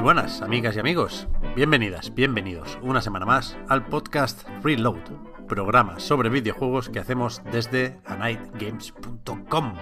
Muy 0.00 0.14
buenas, 0.14 0.40
amigas 0.40 0.74
y 0.76 0.80
amigos. 0.80 1.28
Bienvenidas, 1.54 2.14
bienvenidos 2.14 2.78
una 2.80 3.02
semana 3.02 3.26
más 3.26 3.58
al 3.68 3.84
podcast 3.84 4.48
Reload, 4.62 4.96
programa 5.46 6.00
sobre 6.00 6.30
videojuegos 6.30 6.88
que 6.88 7.00
hacemos 7.00 7.42
desde 7.52 7.98
anightgames.com. 8.06 9.74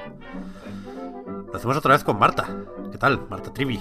Lo 1.46 1.54
hacemos 1.54 1.76
otra 1.76 1.92
vez 1.92 2.02
con 2.02 2.18
Marta. 2.18 2.48
¿Qué 2.90 2.98
tal, 2.98 3.28
Marta 3.30 3.54
Trivi? 3.54 3.78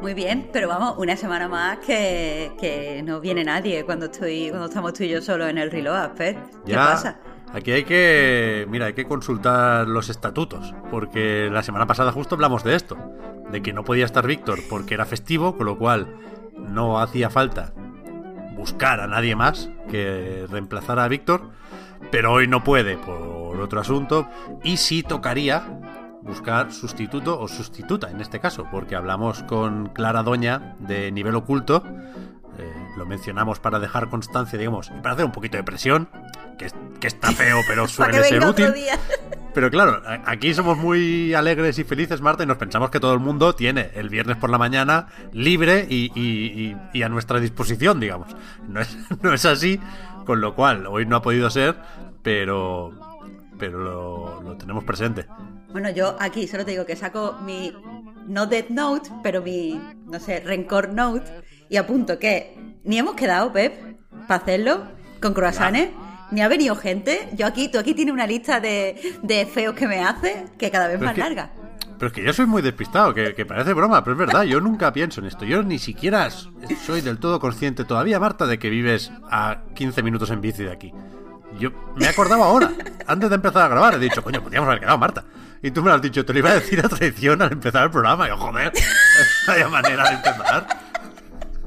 Muy 0.00 0.14
bien, 0.14 0.48
pero 0.50 0.66
vamos, 0.66 0.94
una 0.96 1.14
semana 1.14 1.46
más 1.46 1.76
que, 1.80 2.52
que 2.58 3.02
no 3.02 3.20
viene 3.20 3.44
nadie 3.44 3.84
cuando 3.84 4.06
estoy 4.06 4.48
cuando 4.48 4.68
estamos 4.68 4.94
tú 4.94 5.04
y 5.04 5.10
yo 5.10 5.20
solo 5.20 5.46
en 5.46 5.58
el 5.58 5.70
Reload, 5.70 6.12
¿Qué 6.12 6.38
Ya, 6.64 6.86
pasa? 6.86 7.20
Aquí 7.52 7.72
hay 7.72 7.84
que, 7.84 8.66
mira, 8.70 8.86
hay 8.86 8.92
que 8.92 9.06
consultar 9.06 9.88
los 9.88 10.08
estatutos, 10.08 10.74
porque 10.90 11.48
la 11.50 11.62
semana 11.62 11.86
pasada 11.86 12.12
justo 12.12 12.36
hablamos 12.36 12.62
de 12.62 12.76
esto, 12.76 12.96
de 13.50 13.60
que 13.60 13.72
no 13.72 13.84
podía 13.84 14.04
estar 14.04 14.26
Víctor 14.26 14.60
porque 14.68 14.94
era 14.94 15.04
festivo, 15.04 15.56
con 15.56 15.66
lo 15.66 15.76
cual 15.76 16.14
no 16.56 17.00
hacía 17.00 17.28
falta 17.28 17.72
buscar 18.56 19.00
a 19.00 19.06
nadie 19.06 19.34
más 19.34 19.70
que 19.88 20.46
reemplazara 20.48 21.04
a 21.04 21.08
Víctor, 21.08 21.50
pero 22.10 22.32
hoy 22.32 22.46
no 22.46 22.62
puede 22.62 22.96
por 22.96 23.60
otro 23.60 23.80
asunto 23.80 24.28
y 24.62 24.76
sí 24.76 25.02
tocaría 25.02 25.64
buscar 26.22 26.72
sustituto 26.72 27.40
o 27.40 27.48
sustituta 27.48 28.10
en 28.10 28.20
este 28.20 28.38
caso, 28.38 28.66
porque 28.70 28.94
hablamos 28.94 29.42
con 29.44 29.88
Clara 29.88 30.22
Doña 30.22 30.76
de 30.78 31.10
nivel 31.10 31.34
oculto, 31.34 31.82
eh, 32.60 32.72
lo 32.96 33.06
mencionamos 33.06 33.58
para 33.60 33.78
dejar 33.78 34.08
constancia, 34.08 34.58
digamos, 34.58 34.88
y 34.88 35.00
para 35.00 35.12
hacer 35.14 35.24
un 35.24 35.32
poquito 35.32 35.56
de 35.56 35.64
presión, 35.64 36.08
que, 36.58 36.66
es- 36.66 36.74
que 37.00 37.06
está 37.06 37.32
feo, 37.32 37.58
pero 37.66 37.86
suele 37.88 38.22
ser 38.24 38.44
útil. 38.44 38.72
Pero 39.52 39.68
claro, 39.68 40.00
aquí 40.26 40.54
somos 40.54 40.78
muy 40.78 41.34
alegres 41.34 41.76
y 41.80 41.82
felices, 41.82 42.20
Marta, 42.20 42.44
y 42.44 42.46
nos 42.46 42.56
pensamos 42.56 42.88
que 42.90 43.00
todo 43.00 43.12
el 43.14 43.18
mundo 43.18 43.52
tiene 43.56 43.90
el 43.94 44.08
viernes 44.08 44.36
por 44.36 44.48
la 44.48 44.58
mañana 44.58 45.08
libre 45.32 45.88
y, 45.90 46.12
y- 46.14 46.70
y- 46.70 46.76
y 46.92 47.02
a 47.02 47.08
nuestra 47.08 47.40
disposición, 47.40 47.98
digamos. 47.98 48.28
No 48.68 48.80
es, 48.80 48.96
no 49.22 49.34
es 49.34 49.44
así, 49.46 49.80
con 50.24 50.40
lo 50.40 50.54
cual 50.54 50.86
hoy 50.86 51.04
no 51.04 51.16
ha 51.16 51.22
podido 51.22 51.50
ser, 51.50 51.74
pero, 52.22 52.92
pero 53.58 53.78
lo, 53.80 54.40
lo 54.42 54.56
tenemos 54.56 54.84
presente. 54.84 55.26
Bueno, 55.72 55.90
yo 55.90 56.16
aquí 56.20 56.46
solo 56.46 56.64
te 56.64 56.70
digo 56.70 56.86
que 56.86 56.94
saco 56.94 57.36
mi 57.44 57.72
no 58.28 58.46
Death 58.46 58.68
Note, 58.70 59.10
pero 59.24 59.42
mi, 59.42 59.80
no 60.06 60.20
sé, 60.20 60.40
Rencor 60.40 60.92
Note 60.94 61.24
y 61.70 61.76
apunto 61.78 62.18
que 62.18 62.54
ni 62.84 62.98
hemos 62.98 63.14
quedado, 63.14 63.52
Pep, 63.52 63.96
para 64.28 64.42
hacerlo 64.42 64.82
con 65.22 65.32
croissants, 65.32 65.88
ni 66.30 66.42
ha 66.42 66.48
venido 66.48 66.76
gente. 66.76 67.28
Yo 67.36 67.46
aquí, 67.46 67.68
tú 67.70 67.78
aquí 67.78 67.94
tienes 67.94 68.12
una 68.12 68.26
lista 68.26 68.60
de, 68.60 69.00
de 69.22 69.46
feos 69.46 69.74
que 69.74 69.86
me 69.88 70.00
hace 70.04 70.44
que 70.58 70.70
cada 70.70 70.86
vez 70.88 70.96
Pero 70.98 71.06
más 71.06 71.14
que- 71.14 71.20
larga. 71.20 71.50
Pero 71.98 72.06
es 72.08 72.12
que 72.14 72.24
yo 72.24 72.32
soy 72.32 72.46
muy 72.46 72.62
despistado, 72.62 73.12
que, 73.12 73.34
que 73.34 73.44
parece 73.44 73.74
broma, 73.74 74.02
pero 74.02 74.14
es 74.14 74.18
verdad, 74.18 74.42
yo 74.44 74.58
nunca 74.58 74.90
pienso 74.90 75.20
en 75.20 75.26
esto. 75.26 75.44
Yo 75.44 75.62
ni 75.62 75.78
siquiera 75.78 76.30
soy 76.30 77.02
del 77.02 77.18
todo 77.18 77.38
consciente 77.40 77.84
todavía, 77.84 78.18
Marta, 78.18 78.46
de 78.46 78.58
que 78.58 78.70
vives 78.70 79.12
a 79.30 79.64
15 79.74 80.02
minutos 80.02 80.30
en 80.30 80.40
bici 80.40 80.62
de 80.62 80.72
aquí. 80.72 80.94
Yo 81.58 81.70
me 81.96 82.06
he 82.06 82.08
acordado 82.08 82.42
ahora, 82.42 82.70
antes 83.06 83.28
de 83.28 83.34
empezar 83.34 83.64
a 83.64 83.68
grabar, 83.68 83.94
he 83.94 83.98
dicho, 83.98 84.22
coño, 84.22 84.40
podríamos 84.42 84.68
haber 84.68 84.80
quedado, 84.80 84.96
Marta. 84.96 85.24
Y 85.62 85.72
tú 85.72 85.82
me 85.82 85.90
lo 85.90 85.96
has 85.96 86.00
dicho, 86.00 86.24
te 86.24 86.32
lo 86.32 86.38
iba 86.38 86.48
a 86.52 86.54
decir 86.54 86.80
a 86.82 86.88
traición 86.88 87.42
al 87.42 87.52
empezar 87.52 87.84
el 87.84 87.90
programa. 87.90 88.24
Y 88.26 88.28
yo, 88.30 88.38
joder, 88.38 88.72
vaya 89.46 89.68
manera 89.68 90.04
de 90.08 90.14
empezar. 90.14 90.66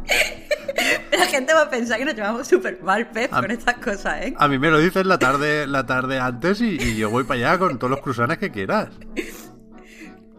La 1.17 1.25
gente 1.27 1.53
va 1.53 1.63
a 1.63 1.69
pensar 1.69 1.97
que 1.97 2.05
nos 2.05 2.15
llevamos 2.15 2.47
súper 2.47 2.81
mal, 2.81 3.09
Pep, 3.09 3.31
con 3.31 3.51
estas 3.51 3.75
cosas, 3.75 4.21
¿eh? 4.21 4.33
A 4.37 4.47
mí 4.47 4.57
me 4.57 4.69
lo 4.69 4.79
dices 4.79 5.05
la 5.05 5.19
tarde, 5.19 5.67
la 5.67 5.85
tarde 5.85 6.19
antes 6.19 6.61
y, 6.61 6.77
y 6.81 6.95
yo 6.95 7.09
voy 7.09 7.23
para 7.23 7.51
allá 7.51 7.59
con 7.59 7.77
todos 7.77 7.91
los 7.91 8.01
cruzanes 8.01 8.37
que 8.37 8.51
quieras. 8.51 8.89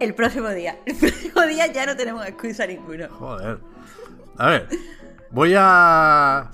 El 0.01 0.15
próximo 0.15 0.49
día. 0.51 0.77
El 0.87 0.97
próximo 0.97 1.43
día 1.43 1.73
ya 1.73 1.87
no 1.87 1.97
tenemos 1.97 2.27
excusa 2.27 2.67
ninguno. 2.67 3.09
Joder. 3.09 3.59
A 4.37 4.47
ver, 4.49 4.69
voy 5.31 5.55
a 5.57 6.51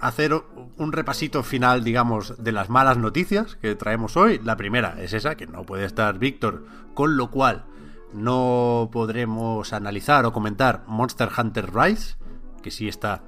hacer 0.00 0.34
un 0.76 0.92
repasito 0.92 1.42
final, 1.42 1.84
digamos, 1.84 2.42
de 2.42 2.52
las 2.52 2.68
malas 2.68 2.98
noticias 2.98 3.56
que 3.56 3.74
traemos 3.74 4.16
hoy. 4.16 4.40
La 4.42 4.56
primera 4.56 4.96
es 5.00 5.12
esa, 5.14 5.36
que 5.36 5.46
no 5.46 5.64
puede 5.64 5.84
estar 5.84 6.18
Víctor, 6.18 6.66
con 6.94 7.16
lo 7.16 7.30
cual 7.30 7.64
no 8.12 8.90
podremos 8.92 9.72
analizar 9.72 10.26
o 10.26 10.32
comentar 10.32 10.82
Monster 10.86 11.30
Hunter 11.36 11.74
Rise, 11.74 12.16
que 12.62 12.70
sí 12.70 12.88
está 12.88 13.22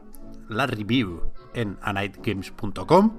la 0.48 0.66
review 0.66 1.32
en 1.54 1.78
anightgames.com. 1.82 3.18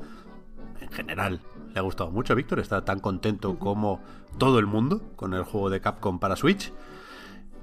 En 0.81 0.91
general, 0.91 1.41
le 1.73 1.79
ha 1.79 1.83
gustado 1.83 2.11
mucho 2.11 2.33
a 2.33 2.35
Víctor, 2.35 2.59
está 2.59 2.83
tan 2.85 2.99
contento 2.99 3.57
como 3.59 4.01
todo 4.37 4.59
el 4.59 4.65
mundo 4.65 5.01
con 5.15 5.33
el 5.33 5.43
juego 5.43 5.69
de 5.69 5.81
Capcom 5.81 6.19
para 6.19 6.35
Switch. 6.35 6.71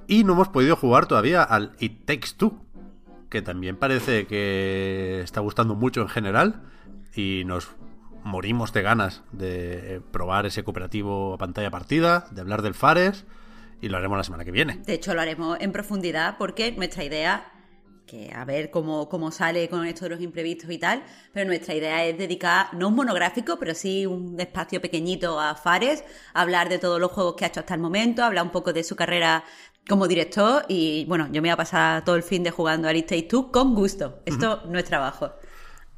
Y 0.07 0.25
no 0.25 0.33
hemos 0.35 0.49
podido 0.49 0.77
jugar 0.77 1.07
todavía 1.07 1.43
al 1.43 1.75
It 1.79 2.05
Takes 2.05 2.31
Two, 2.37 2.61
que 3.31 3.43
también 3.43 3.77
parece 3.77 4.27
que 4.27 5.21
está 5.23 5.41
gustando 5.41 5.75
mucho 5.75 6.03
en 6.03 6.09
general 6.09 6.63
y 7.15 7.45
nos 7.47 7.71
morimos 8.25 8.73
de 8.73 8.83
ganas 8.83 9.23
de 9.33 10.01
probar 10.11 10.47
ese 10.47 10.65
cooperativo 10.65 11.35
a 11.35 11.39
pantalla 11.39 11.71
partida, 11.71 12.27
de 12.31 12.41
hablar 12.41 12.63
del 12.63 12.75
Fares 12.75 13.25
y 13.81 13.89
lo 13.89 13.97
haremos 13.99 14.17
la 14.17 14.25
semana 14.25 14.45
que 14.45 14.53
viene. 14.53 14.81
De 14.87 14.95
hecho, 14.95 15.15
lo 15.15 15.21
haremos 15.21 15.59
en 15.61 15.73
profundidad 15.73 16.37
porque 16.39 16.73
nuestra 16.73 17.05
idea, 17.05 17.52
que 18.13 18.31
a 18.31 18.45
ver 18.45 18.71
cómo, 18.71 19.09
cómo 19.09 19.31
sale 19.31 19.71
con 19.71 19.87
esto 19.87 20.05
de 20.05 20.11
los 20.11 20.21
imprevistos 20.21 20.71
y 20.71 20.77
tal, 20.77 21.03
pero 21.33 21.47
nuestra 21.47 21.75
idea 21.75 22.05
es 22.05 22.19
dedicar, 22.19 22.75
no 22.75 22.89
un 22.89 22.95
monográfico, 22.95 23.59
pero 23.59 23.75
sí 23.75 24.05
un 24.05 24.39
espacio 24.39 24.83
pequeñito 24.83 25.41
a 25.41 25.55
Fares, 25.55 26.05
hablar 26.35 26.69
de 26.69 26.79
todos 26.79 27.01
los 27.01 27.11
juegos 27.11 27.37
que 27.37 27.47
ha 27.47 27.49
hecho 27.49 27.61
hasta 27.61 27.73
el 27.73 27.81
momento, 27.81 28.23
hablar 28.23 28.45
un 28.45 28.51
poco 28.51 28.75
de 28.75 28.85
su 28.85 28.97
carrera 28.97 29.45
como 29.89 30.07
director 30.07 30.67
y 30.69 31.07
bueno, 31.07 31.25
yo 31.29 31.41
me 31.41 31.49
voy 31.49 31.51
a 31.51 31.57
pasar 31.57 32.05
todo 32.05 32.17
el 32.17 32.23
fin 32.23 32.43
de 32.43 32.51
jugando 32.51 32.87
a 32.87 32.93
Takes 32.93 33.29
Two 33.31 33.51
con 33.51 33.75
gusto. 33.75 34.21
Esto 34.27 34.63
no 34.67 34.79
es 34.79 34.85
trabajo. 34.85 35.33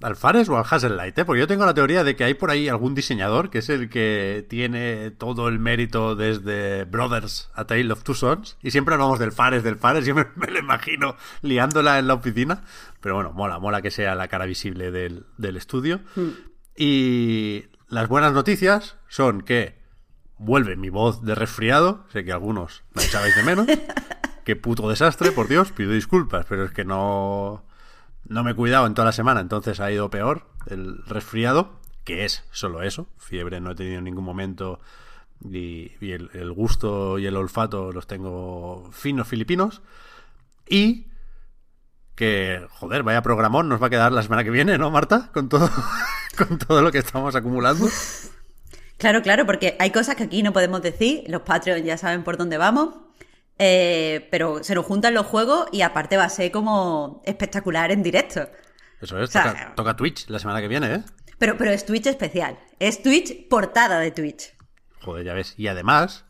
¿Al 0.03 0.17
Fares 0.17 0.49
o 0.49 0.59
al 0.59 0.65
Hassellight? 0.69 1.19
¿eh? 1.19 1.25
Porque 1.25 1.41
yo 1.41 1.47
tengo 1.47 1.65
la 1.65 1.75
teoría 1.75 2.05
de 2.05 2.17
que 2.17 2.25
hay 2.25 2.35
por 2.35 2.51
ahí 2.51 2.69
algún 2.69 2.95
diseñador 2.95 3.49
que 3.49 3.59
es 3.59 3.69
el 3.69 3.89
que 3.89 4.45
tiene 4.49 5.11
todo 5.13 5.49
el 5.49 5.59
mérito 5.59 6.17
desde 6.17 6.85
Brothers 6.85 7.51
a 7.55 7.65
Tale 7.65 7.93
of 7.93 8.03
Two 8.03 8.15
Sons. 8.15 8.59
Y 8.63 8.71
siempre 8.71 8.95
hablamos 8.95 9.19
del 9.19 9.33
Fares, 9.33 9.63
del 9.63 9.77
Fares. 9.77 10.05
Yo 10.07 10.15
me, 10.15 10.27
me 10.35 10.49
lo 10.49 10.59
imagino 10.59 11.17
liándola 11.43 11.99
en 11.99 12.09
la 12.09 12.15
oficina. 12.15 12.65
Pero 13.01 13.15
bueno, 13.15 13.33
mola, 13.33 13.59
mola 13.59 13.83
que 13.83 13.91
sea 13.91 14.15
la 14.15 14.29
cara 14.29 14.47
visible 14.47 14.91
del, 14.91 15.27
del 15.39 15.57
estudio. 15.57 16.01
Y 16.77 17.67
las 17.89 18.09
buenas 18.09 18.33
noticias 18.33 18.97
son 19.09 19.43
que 19.43 19.79
vuelve 20.39 20.77
mi 20.77 20.91
voz 20.91 21.23
de 21.23 21.35
resfriado. 21.35 22.05
Sé 22.13 22.25
que 22.25 22.33
algunos 22.33 22.83
la 22.95 23.05
echabais 23.05 23.37
de 23.37 23.43
menos. 23.43 23.67
Qué 24.45 24.57
puto 24.57 24.89
desastre, 24.91 25.33
por 25.33 25.49
Dios, 25.49 25.73
pido 25.73 25.93
disculpas, 25.93 26.45
pero 26.47 26.65
es 26.65 26.73
que 26.73 26.85
no, 26.85 27.65
no 28.27 28.45
me 28.45 28.53
he 28.53 28.55
cuidado 28.55 28.87
en 28.87 28.95
toda 28.95 29.07
la 29.07 29.13
semana, 29.13 29.41
entonces 29.41 29.81
ha 29.81 29.91
ido 29.91 30.11
peor 30.11 30.47
el 30.67 31.05
resfriado, 31.07 31.81
que 32.05 32.25
es 32.25 32.45
solo 32.51 32.83
eso, 32.83 33.07
fiebre 33.19 33.61
no 33.61 33.73
he 33.73 33.75
tenido 33.75 33.99
en 33.99 34.05
ningún 34.05 34.25
momento 34.25 34.81
y, 35.43 35.93
el, 36.01 36.53
gusto 36.53 37.19
y 37.19 37.27
el 37.27 37.37
olfato 37.37 37.93
los 37.93 38.07
tengo 38.07 38.91
finos 38.93 39.29
filipinos 39.29 39.83
y 40.69 41.09
que, 42.15 42.67
joder, 42.71 43.03
vaya 43.03 43.23
programón 43.23 43.69
nos 43.69 43.83
va 43.83 43.89
a 43.89 43.91
quedar 43.91 44.13
la 44.13 44.23
semana 44.23 44.45
que 44.45 44.51
viene, 44.51 44.79
¿no, 44.79 44.91
Marta? 44.91 45.31
Con 45.33 45.49
todo, 45.49 45.69
con 46.39 46.59
todo 46.59 46.81
lo 46.81 46.93
que 46.93 46.99
estamos 46.99 47.35
acumulando. 47.35 47.89
Claro, 48.99 49.23
claro, 49.23 49.45
porque 49.45 49.77
hay 49.81 49.91
cosas 49.91 50.15
que 50.15 50.23
aquí 50.23 50.43
no 50.43 50.53
podemos 50.53 50.81
decir, 50.81 51.25
los 51.27 51.43
Patreon 51.43 51.83
ya 51.83 51.99
saben 51.99 52.23
por 52.23 52.37
dónde 52.37 52.57
vamos, 52.57 52.95
eh, 53.59 54.29
pero 54.31 54.63
se 54.63 54.75
nos 54.75 54.85
juntan 54.85 55.15
los 55.15 55.27
juegos 55.27 55.69
y 55.73 55.83
aparte 55.83 56.17
va 56.17 56.25
a 56.25 56.29
ser 56.31 56.51
como 56.51 57.23
espectacular 57.25 57.93
en 57.93 58.03
directo. 58.03 58.49
Eso 59.01 59.19
es, 59.19 59.29
O 59.29 59.33
sea, 59.33 59.53
toca, 59.53 59.75
toca 59.75 59.97
Twitch 59.97 60.29
la 60.29 60.39
semana 60.39 60.61
que 60.61 60.69
viene, 60.69 60.95
¿eh? 60.95 61.03
Pero, 61.39 61.57
pero 61.57 61.71
es 61.71 61.85
Twitch 61.85 62.07
especial, 62.07 62.59
es 62.79 63.03
Twitch 63.03 63.49
portada 63.49 63.99
de 63.99 64.11
Twitch. 64.11 64.55
Joder, 65.03 65.25
ya 65.25 65.35
ves. 65.35 65.55
Y 65.59 65.69
además, 65.69 66.25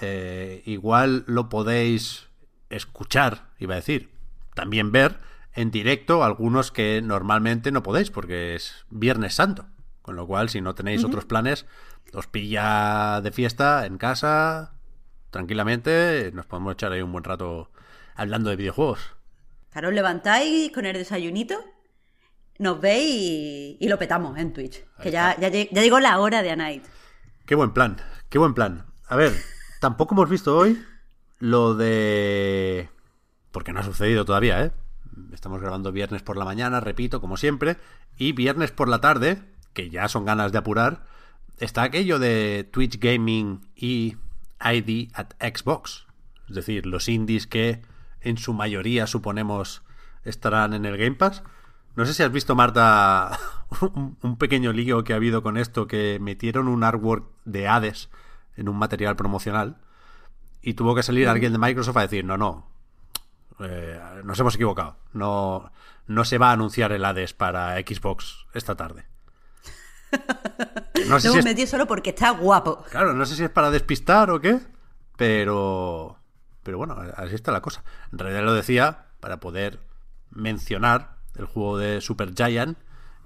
eh, 0.00 0.62
igual 0.66 1.24
lo 1.26 1.48
podéis 1.48 2.28
escuchar, 2.70 3.48
iba 3.58 3.74
a 3.74 3.76
decir, 3.76 4.10
también 4.54 4.92
ver 4.92 5.18
en 5.54 5.70
directo 5.70 6.22
algunos 6.22 6.70
que 6.70 7.00
normalmente 7.02 7.72
no 7.72 7.82
podéis 7.82 8.10
porque 8.10 8.54
es 8.54 8.84
Viernes 8.90 9.34
Santo. 9.34 9.66
Con 10.02 10.14
lo 10.14 10.26
cual, 10.26 10.50
si 10.50 10.60
no 10.60 10.76
tenéis 10.76 11.02
otros 11.02 11.24
planes, 11.24 11.66
os 12.12 12.28
pilla 12.28 13.20
de 13.22 13.32
fiesta 13.32 13.86
en 13.86 13.98
casa, 13.98 14.75
tranquilamente, 15.30 16.30
nos 16.32 16.46
podemos 16.46 16.74
echar 16.74 16.92
ahí 16.92 17.02
un 17.02 17.12
buen 17.12 17.24
rato 17.24 17.70
hablando 18.14 18.50
de 18.50 18.56
videojuegos. 18.56 19.00
Claro, 19.70 19.88
os 19.88 19.94
levantáis 19.94 20.72
con 20.72 20.86
el 20.86 20.94
desayunito, 20.94 21.56
nos 22.58 22.80
veis 22.80 23.10
y, 23.10 23.76
y 23.80 23.88
lo 23.88 23.98
petamos 23.98 24.38
en 24.38 24.52
Twitch. 24.52 24.84
que 25.02 25.10
ya, 25.10 25.36
ya, 25.38 25.48
ya 25.48 25.82
llegó 25.82 26.00
la 26.00 26.18
hora 26.18 26.42
de 26.42 26.50
A 26.50 26.56
Night. 26.56 26.84
Qué 27.44 27.54
buen 27.54 27.72
plan, 27.72 27.96
qué 28.28 28.38
buen 28.38 28.54
plan. 28.54 28.86
A 29.08 29.16
ver, 29.16 29.32
tampoco 29.80 30.14
hemos 30.14 30.30
visto 30.30 30.56
hoy 30.56 30.82
lo 31.38 31.74
de... 31.74 32.88
Porque 33.52 33.72
no 33.72 33.80
ha 33.80 33.84
sucedido 33.84 34.24
todavía, 34.24 34.64
¿eh? 34.64 34.72
Estamos 35.32 35.60
grabando 35.60 35.92
viernes 35.92 36.22
por 36.22 36.36
la 36.36 36.44
mañana, 36.44 36.80
repito, 36.80 37.20
como 37.20 37.36
siempre, 37.36 37.76
y 38.18 38.32
viernes 38.32 38.70
por 38.70 38.88
la 38.88 39.00
tarde, 39.00 39.42
que 39.72 39.88
ya 39.90 40.08
son 40.08 40.24
ganas 40.24 40.52
de 40.52 40.58
apurar, 40.58 41.04
está 41.58 41.82
aquello 41.82 42.18
de 42.18 42.68
Twitch 42.70 42.98
Gaming 42.98 43.70
y 43.74 44.16
ID 44.60 45.10
at 45.14 45.34
Xbox. 45.40 46.06
Es 46.48 46.54
decir, 46.54 46.86
los 46.86 47.08
indies 47.08 47.46
que 47.46 47.82
en 48.20 48.38
su 48.38 48.52
mayoría 48.52 49.06
suponemos 49.06 49.82
estarán 50.24 50.74
en 50.74 50.84
el 50.84 50.96
Game 50.96 51.16
Pass. 51.16 51.42
No 51.94 52.04
sé 52.04 52.12
si 52.12 52.22
has 52.22 52.32
visto, 52.32 52.54
Marta, 52.54 53.38
un, 54.22 54.36
pequeño 54.36 54.72
lío 54.72 55.04
que 55.04 55.12
ha 55.12 55.16
habido 55.16 55.42
con 55.42 55.56
esto, 55.56 55.86
que 55.86 56.18
metieron 56.20 56.68
un 56.68 56.84
artwork 56.84 57.26
de 57.44 57.68
Hades 57.68 58.10
en 58.56 58.68
un 58.68 58.76
material 58.76 59.16
promocional 59.16 59.78
y 60.62 60.74
tuvo 60.74 60.94
que 60.94 61.02
salir 61.02 61.28
alguien 61.28 61.52
de 61.52 61.58
Microsoft 61.58 61.96
a 61.96 62.02
decir, 62.02 62.24
no, 62.24 62.36
no, 62.36 62.68
eh, 63.60 64.00
nos 64.24 64.38
hemos 64.40 64.54
equivocado, 64.56 64.96
no, 65.12 65.70
no 66.06 66.24
se 66.24 66.38
va 66.38 66.50
a 66.50 66.52
anunciar 66.52 66.92
el 66.92 67.04
Hades 67.04 67.32
para 67.32 67.76
Xbox 67.78 68.46
esta 68.52 68.74
tarde. 68.74 69.06
No 71.08 71.20
sé 71.20 71.20
si 71.22 71.26
hemos 71.28 71.38
es- 71.38 71.44
metido 71.44 71.66
solo 71.66 71.86
porque 71.86 72.10
está 72.10 72.30
guapo. 72.30 72.82
Claro, 72.90 73.12
no 73.14 73.26
sé 73.26 73.36
si 73.36 73.44
es 73.44 73.50
para 73.50 73.70
despistar 73.70 74.30
o 74.30 74.40
qué, 74.40 74.60
pero. 75.16 76.18
Pero 76.62 76.78
bueno, 76.78 76.96
así 77.16 77.34
está 77.34 77.52
la 77.52 77.60
cosa. 77.62 77.84
En 78.12 78.18
realidad 78.18 78.42
lo 78.42 78.54
decía 78.54 79.06
para 79.20 79.38
poder 79.38 79.78
mencionar 80.30 81.16
el 81.36 81.46
juego 81.46 81.78
de 81.78 82.00
Super 82.00 82.34
Giant 82.34 82.76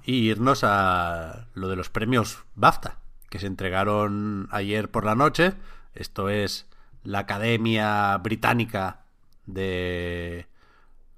y 0.04 0.28
irnos 0.30 0.62
a 0.62 1.46
lo 1.54 1.68
de 1.68 1.76
los 1.76 1.88
premios 1.90 2.44
BAFTA, 2.54 2.98
que 3.30 3.38
se 3.38 3.46
entregaron 3.46 4.48
ayer 4.50 4.90
por 4.90 5.04
la 5.04 5.14
noche. 5.14 5.54
Esto 5.94 6.28
es 6.28 6.66
la 7.02 7.20
Academia 7.20 8.16
Británica 8.18 9.00
de. 9.46 10.46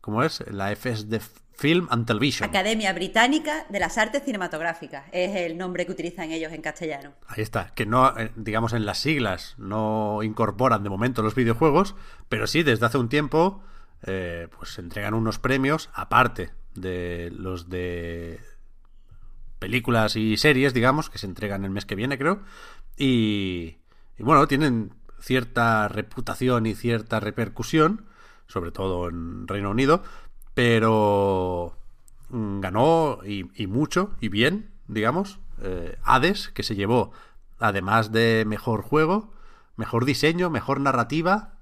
¿Cómo 0.01 0.23
es? 0.23 0.45
La 0.51 0.71
FS 0.73 1.05
de 1.07 1.21
Film 1.55 1.87
and 1.91 2.07
Television. 2.07 2.49
Academia 2.49 2.93
Británica 2.93 3.67
de 3.69 3.79
las 3.79 3.99
Artes 3.99 4.25
Cinematográficas 4.25 5.05
es 5.13 5.37
el 5.37 5.57
nombre 5.57 5.87
que 5.87 5.93
utilizan 5.93 6.31
ellos 6.31 6.53
en 6.53 6.63
castellano. 6.63 7.13
Ahí 7.27 7.43
está, 7.43 7.73
que 7.75 7.87
no, 7.87 8.19
eh, 8.19 8.33
digamos, 8.37 8.73
en 8.73 8.87
las 8.87 8.99
siglas 8.99 9.55
no 9.59 10.23
incorporan 10.23 10.83
de 10.83 10.91
momento 10.91 11.23
los 11.23 11.35
videojuegos, 11.35 11.95
pero 12.29 12.47
sí, 12.47 12.63
desde 12.63 12.87
hace 12.87 12.99
un 12.99 13.09
tiempo, 13.09 13.63
eh, 14.05 14.49
pues 14.57 14.79
entregan 14.79 15.15
unos 15.15 15.39
premios, 15.39 15.91
aparte 15.95 16.51
de 16.75 17.31
los 17.31 17.69
de 17.69 18.41
películas 19.59 20.17
y 20.17 20.37
series, 20.37 20.75
digamos, 20.75 21.11
que 21.11 21.19
se 21.19 21.27
entregan 21.27 21.65
el 21.65 21.71
mes 21.71 21.87
que 21.87 21.95
viene, 21.95 22.19
creo, 22.19 22.43
y, 22.97 23.79
y 24.19 24.23
bueno, 24.23 24.49
tienen 24.49 24.95
cierta 25.21 25.87
reputación 25.87 26.67
y 26.67 26.75
cierta 26.75 27.21
repercusión, 27.21 28.07
sobre 28.49 28.73
todo 28.73 29.09
en 29.09 29.47
Reino 29.47 29.71
Unido, 29.71 30.03
pero 30.55 31.77
mm, 32.31 32.61
ganó 32.61 33.19
y, 33.25 33.47
y 33.61 33.67
mucho 33.67 34.13
y 34.21 34.29
bien, 34.29 34.71
digamos, 34.89 35.39
eh, 35.63 35.97
Hades, 36.05 36.49
que 36.49 36.63
se 36.63 36.75
llevó, 36.75 37.13
además 37.59 38.13
de 38.13 38.45
mejor 38.47 38.83
juego, 38.83 39.33
mejor 39.77 40.05
diseño, 40.05 40.51
mejor 40.51 40.81
narrativa 40.81 41.55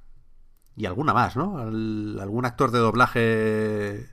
y 0.77 0.87
alguna 0.87 1.13
más, 1.13 1.37
¿no? 1.37 1.59
Al- 1.59 2.19
algún 2.21 2.45
actor 2.47 2.71
de 2.71 2.79
doblaje 2.79 4.07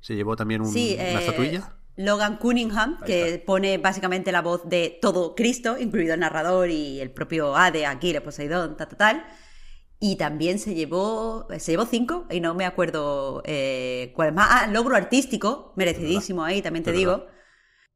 se 0.00 0.14
llevó 0.14 0.36
también 0.36 0.60
un- 0.62 0.68
Sí, 0.72 0.94
una 0.98 1.02
eh, 1.02 1.18
estatuilla. 1.18 1.72
Logan 1.96 2.36
Cunningham, 2.38 2.98
que 3.06 3.42
pone 3.46 3.78
básicamente 3.78 4.32
la 4.32 4.42
voz 4.42 4.68
de 4.68 4.98
todo 5.00 5.34
Cristo, 5.36 5.78
incluido 5.78 6.14
el 6.14 6.20
narrador 6.20 6.68
y 6.68 7.00
el 7.00 7.10
propio 7.12 7.54
Ade, 7.56 7.86
Aquiles, 7.86 8.20
Poseidón, 8.20 8.76
tal, 8.76 8.88
tal, 8.88 8.98
tal. 8.98 9.24
Y 10.06 10.16
también 10.16 10.58
se 10.58 10.74
llevó, 10.74 11.46
se 11.58 11.72
llevó 11.72 11.86
cinco, 11.86 12.26
y 12.28 12.40
no 12.40 12.52
me 12.52 12.66
acuerdo 12.66 13.42
eh, 13.46 14.12
cuál 14.14 14.28
es 14.28 14.34
más. 14.34 14.48
Ah, 14.50 14.66
logro 14.66 14.96
artístico, 14.96 15.72
merecidísimo 15.76 16.44
ahí, 16.44 16.60
también 16.60 16.84
te 16.84 16.90
Es 16.90 16.98
digo. 16.98 17.24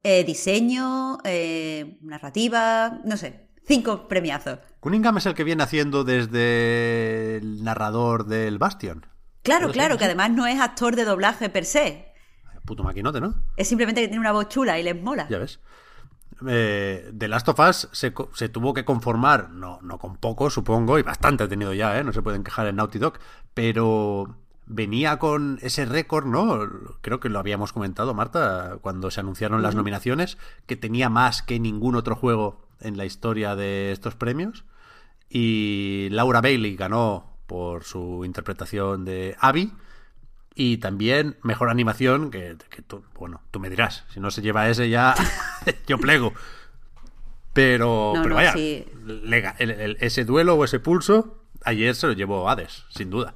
Eh, 0.03 0.25
diseño, 0.25 1.19
eh, 1.25 1.99
narrativa, 2.01 2.99
no 3.05 3.19
sé, 3.19 3.51
cinco 3.67 4.09
premiazos. 4.09 4.59
Cunningham 4.81 5.19
es 5.19 5.27
el 5.27 5.35
que 5.35 5.45
viene 5.45 5.63
haciendo 5.63 6.03
desde 6.03 7.37
el 7.37 7.63
narrador 7.63 8.25
del 8.25 8.57
Bastion. 8.57 9.05
Claro, 9.43 9.71
claro, 9.71 9.99
que 9.99 10.07
además 10.07 10.31
no 10.31 10.47
es 10.47 10.59
actor 10.61 10.97
de 10.97 11.05
doblaje 11.05 11.51
per 11.51 11.67
se. 11.67 12.15
Puto 12.65 12.85
maquinote, 12.85 13.21
¿no? 13.21 13.35
Es 13.59 13.69
simplemente 13.69 14.01
que 14.01 14.09
tiene 14.09 14.21
una 14.21 14.33
voz 14.33 14.49
chula 14.49 14.79
y 14.79 14.83
les 14.83 14.99
mola. 14.99 15.27
Ya 15.29 15.37
ves. 15.37 15.61
Eh, 16.47 17.13
The 17.17 17.29
Last 17.29 17.49
of 17.49 17.59
Us 17.59 17.89
se, 17.93 18.11
tuvo 18.49 18.75
que 18.75 18.85
conformar, 18.85 19.51
no, 19.51 19.81
no 19.83 19.99
con 19.99 20.17
poco, 20.17 20.51
supongo, 20.51 20.99
y 20.99 21.03
bastante 21.03 21.45
ha 21.45 21.49
tenido 21.49 21.75
ya, 21.75 21.99
¿eh? 21.99 22.05
no 22.05 22.13
se 22.13 22.23
pueden 22.23 22.45
quejar 22.45 22.69
en 22.69 22.77
Naughty 22.77 22.99
Dog, 22.99 23.15
pero 23.55 24.37
venía 24.67 25.19
con 25.19 25.59
ese 25.63 25.85
récord, 25.87 26.27
¿no? 26.27 26.61
Creo 27.01 27.21
que 27.21 27.29
lo 27.29 27.39
habíamos 27.39 27.73
comentado, 27.73 28.15
Marta, 28.15 28.79
cuando 28.81 29.11
se 29.11 29.21
anunciaron 29.21 29.63
las 29.63 29.75
nominaciones, 29.75 30.39
que 30.67 30.77
tenía 30.77 31.09
más 31.09 31.43
que 31.43 31.59
ningún 31.59 31.97
otro 31.97 32.15
juego 32.15 32.61
en 32.81 32.97
la 32.97 33.07
historia 33.07 33.57
de 33.57 33.91
estos 33.93 34.15
premios. 34.15 34.65
Y 35.31 36.09
Laura 36.11 36.41
Bailey 36.41 36.77
ganó 36.77 37.33
por 37.47 37.85
su 37.85 38.25
interpretación 38.25 39.05
de 39.05 39.37
Abby. 39.41 39.73
Y 40.61 40.79
también 40.79 41.37
mejor 41.43 41.71
animación, 41.71 42.31
que, 42.33 42.57
que 42.71 42.83
tú, 42.83 43.05
bueno, 43.15 43.43
tú 43.53 43.61
me 43.61 43.71
dirás, 43.71 44.05
si 44.13 44.19
no 44.21 44.31
se 44.33 44.43
lleva 44.43 44.69
ese 44.69 44.89
ya, 44.91 45.15
yo 45.87 45.99
plego. 45.99 46.35
Pero, 47.53 48.13
No, 48.15 48.23
pero 48.23 48.31
no, 48.31 48.35
vaya, 48.37 48.53
sí. 48.53 48.85
le 49.05 49.43
ga- 49.43 49.55
el- 49.59 49.71
el- 49.71 49.97
ese 50.01 50.25
duelo 50.25 50.55
o 50.57 50.65
ese 50.65 50.81
pulso, 50.81 51.45
ayer 51.65 51.95
se 51.95 52.07
lo 52.07 52.13
llevó 52.13 52.49
Hades, 52.49 52.85
sin 52.91 53.11
duda. 53.11 53.35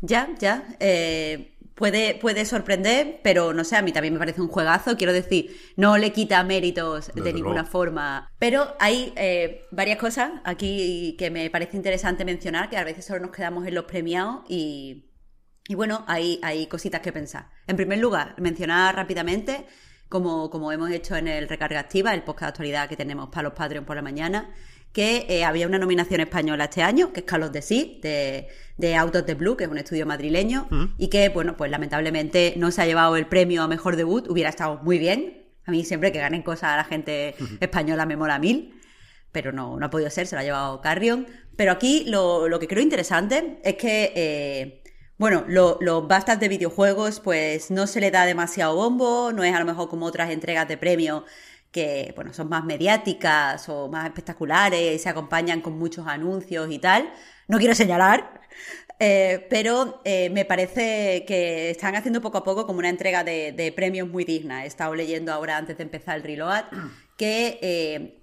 Ya, 0.00 0.28
ya. 0.38 0.64
eh, 0.80 1.56
puede, 1.74 2.14
puede 2.16 2.44
sorprender, 2.46 3.20
pero 3.22 3.52
no 3.52 3.64
sé, 3.64 3.76
a 3.76 3.82
mí 3.82 3.92
también 3.92 4.14
me 4.14 4.18
parece 4.18 4.40
un 4.40 4.48
juegazo. 4.48 4.96
Quiero 4.96 5.12
decir, 5.12 5.56
no 5.76 5.96
le 5.98 6.12
quita 6.12 6.42
méritos 6.44 7.12
de 7.14 7.32
ninguna 7.32 7.62
luego. 7.62 7.70
forma. 7.70 8.30
Pero 8.38 8.74
hay 8.78 9.12
eh, 9.16 9.62
varias 9.70 9.98
cosas 9.98 10.32
aquí 10.44 11.16
que 11.18 11.30
me 11.30 11.50
parece 11.50 11.76
interesante 11.76 12.24
mencionar, 12.24 12.70
que 12.70 12.76
a 12.78 12.84
veces 12.84 13.04
solo 13.04 13.20
nos 13.20 13.30
quedamos 13.30 13.66
en 13.66 13.74
los 13.74 13.84
premiados 13.84 14.42
y, 14.48 15.09
y 15.70 15.76
bueno, 15.76 16.02
hay, 16.08 16.40
hay 16.42 16.66
cositas 16.66 17.00
que 17.00 17.12
pensar. 17.12 17.46
En 17.68 17.76
primer 17.76 18.00
lugar, 18.00 18.34
mencionar 18.38 18.96
rápidamente, 18.96 19.66
como, 20.08 20.50
como 20.50 20.72
hemos 20.72 20.90
hecho 20.90 21.14
en 21.14 21.28
el 21.28 21.48
Recarga 21.48 21.78
Activa, 21.78 22.12
el 22.12 22.24
podcast 22.24 22.40
de 22.40 22.48
actualidad 22.48 22.88
que 22.88 22.96
tenemos 22.96 23.28
para 23.28 23.44
los 23.44 23.52
Patreon 23.52 23.84
por 23.84 23.94
la 23.94 24.02
mañana, 24.02 24.50
que 24.92 25.26
eh, 25.28 25.44
había 25.44 25.68
una 25.68 25.78
nominación 25.78 26.22
española 26.22 26.64
este 26.64 26.82
año, 26.82 27.12
que 27.12 27.20
es 27.20 27.26
Carlos 27.26 27.52
de 27.52 27.62
Sí, 27.62 28.00
de, 28.02 28.48
de 28.78 28.96
Out 28.96 29.14
of 29.14 29.26
the 29.26 29.34
Blue, 29.34 29.56
que 29.56 29.62
es 29.62 29.70
un 29.70 29.78
estudio 29.78 30.06
madrileño, 30.06 30.66
y 30.98 31.06
que, 31.06 31.28
bueno, 31.28 31.56
pues 31.56 31.70
lamentablemente 31.70 32.54
no 32.56 32.72
se 32.72 32.82
ha 32.82 32.86
llevado 32.86 33.14
el 33.14 33.26
premio 33.26 33.62
a 33.62 33.68
mejor 33.68 33.94
debut, 33.94 34.26
hubiera 34.28 34.50
estado 34.50 34.80
muy 34.82 34.98
bien. 34.98 35.44
A 35.66 35.70
mí 35.70 35.84
siempre 35.84 36.10
que 36.10 36.18
ganen 36.18 36.42
cosas 36.42 36.70
a 36.70 36.78
la 36.78 36.84
gente 36.84 37.36
española 37.60 38.06
me 38.06 38.16
mola 38.16 38.40
mil 38.40 38.74
pero 39.32 39.52
no, 39.52 39.78
no 39.78 39.86
ha 39.86 39.90
podido 39.90 40.10
ser, 40.10 40.26
se 40.26 40.34
lo 40.34 40.40
ha 40.40 40.44
llevado 40.44 40.80
Carrion. 40.80 41.26
Pero 41.56 41.72
aquí 41.72 42.04
lo, 42.06 42.48
lo 42.48 42.58
que 42.58 42.66
creo 42.66 42.82
interesante 42.82 43.60
es 43.62 43.74
que, 43.76 44.12
eh, 44.14 44.79
bueno, 45.20 45.44
lo- 45.46 45.78
los 45.80 46.08
bastas 46.08 46.40
de 46.40 46.48
videojuegos, 46.48 47.20
pues 47.20 47.70
no 47.70 47.86
se 47.86 48.00
le 48.00 48.10
da 48.10 48.24
demasiado 48.26 48.74
bombo, 48.74 49.32
no 49.32 49.44
es 49.44 49.54
a 49.54 49.60
lo 49.60 49.66
mejor 49.66 49.88
como 49.88 50.06
otras 50.06 50.30
entregas 50.30 50.66
de 50.66 50.76
premios 50.78 51.24
que, 51.70 52.12
bueno, 52.16 52.32
son 52.32 52.48
más 52.48 52.64
mediáticas 52.64 53.68
o 53.68 53.88
más 53.88 54.06
espectaculares 54.06 54.96
y 54.96 54.98
se 54.98 55.08
acompañan 55.08 55.60
con 55.60 55.78
muchos 55.78 56.06
anuncios 56.06 56.70
y 56.70 56.78
tal. 56.78 57.12
No 57.48 57.58
quiero 57.58 57.74
señalar, 57.74 58.40
eh, 58.98 59.46
pero 59.50 60.00
eh, 60.04 60.30
me 60.30 60.44
parece 60.44 61.24
que 61.26 61.70
están 61.70 61.94
haciendo 61.96 62.20
poco 62.20 62.38
a 62.38 62.44
poco 62.44 62.66
como 62.66 62.78
una 62.78 62.88
entrega 62.88 63.22
de, 63.24 63.72
premios 63.76 64.08
muy 64.08 64.24
digna. 64.24 64.64
He 64.64 64.66
estado 64.66 64.94
leyendo 64.94 65.32
ahora 65.32 65.56
antes 65.56 65.76
de 65.76 65.82
empezar 65.84 66.16
el 66.16 66.22
reload 66.22 66.64
que 67.16 67.58
eh, 67.62 68.16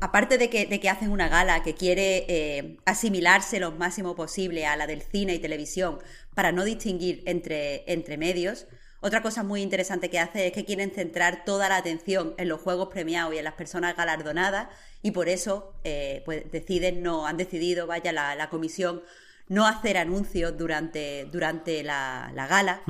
aparte 0.00 0.38
de 0.38 0.48
que, 0.48 0.88
hacen 0.88 1.10
una 1.12 1.28
gala 1.28 1.62
que 1.62 1.74
quiere 1.74 2.78
asimilarse 2.86 3.60
lo 3.60 3.72
máximo 3.72 4.16
posible 4.16 4.64
a 4.66 4.74
la 4.76 4.86
del 4.86 5.02
cine 5.02 5.34
y 5.34 5.38
televisión 5.38 5.98
para 6.34 6.52
no 6.52 6.64
distinguir 6.64 7.22
entre, 7.26 7.84
entre 7.92 8.16
medios, 8.16 8.66
otra 9.02 9.22
cosa 9.22 9.42
muy 9.42 9.62
interesante 9.62 10.10
que 10.10 10.18
hace 10.18 10.48
es 10.48 10.52
que 10.52 10.66
quieren 10.66 10.90
centrar 10.90 11.44
toda 11.46 11.70
la 11.70 11.76
atención 11.76 12.34
en 12.36 12.48
los 12.48 12.60
juegos 12.60 12.88
premiados 12.88 13.34
y 13.34 13.38
en 13.38 13.44
las 13.44 13.54
personas 13.54 13.96
galardonadas 13.96 14.68
y 15.02 15.12
por 15.12 15.30
eso 15.30 15.72
eh, 15.84 16.22
pues 16.26 16.50
deciden 16.52 17.02
no 17.02 17.26
han 17.26 17.38
decidido 17.38 17.86
vaya 17.86 18.12
la, 18.12 18.34
la 18.34 18.50
comisión 18.50 19.02
no 19.50 19.66
hacer 19.66 19.98
anuncios 19.98 20.56
durante, 20.56 21.26
durante 21.26 21.82
la, 21.82 22.30
la 22.34 22.46
gala. 22.46 22.82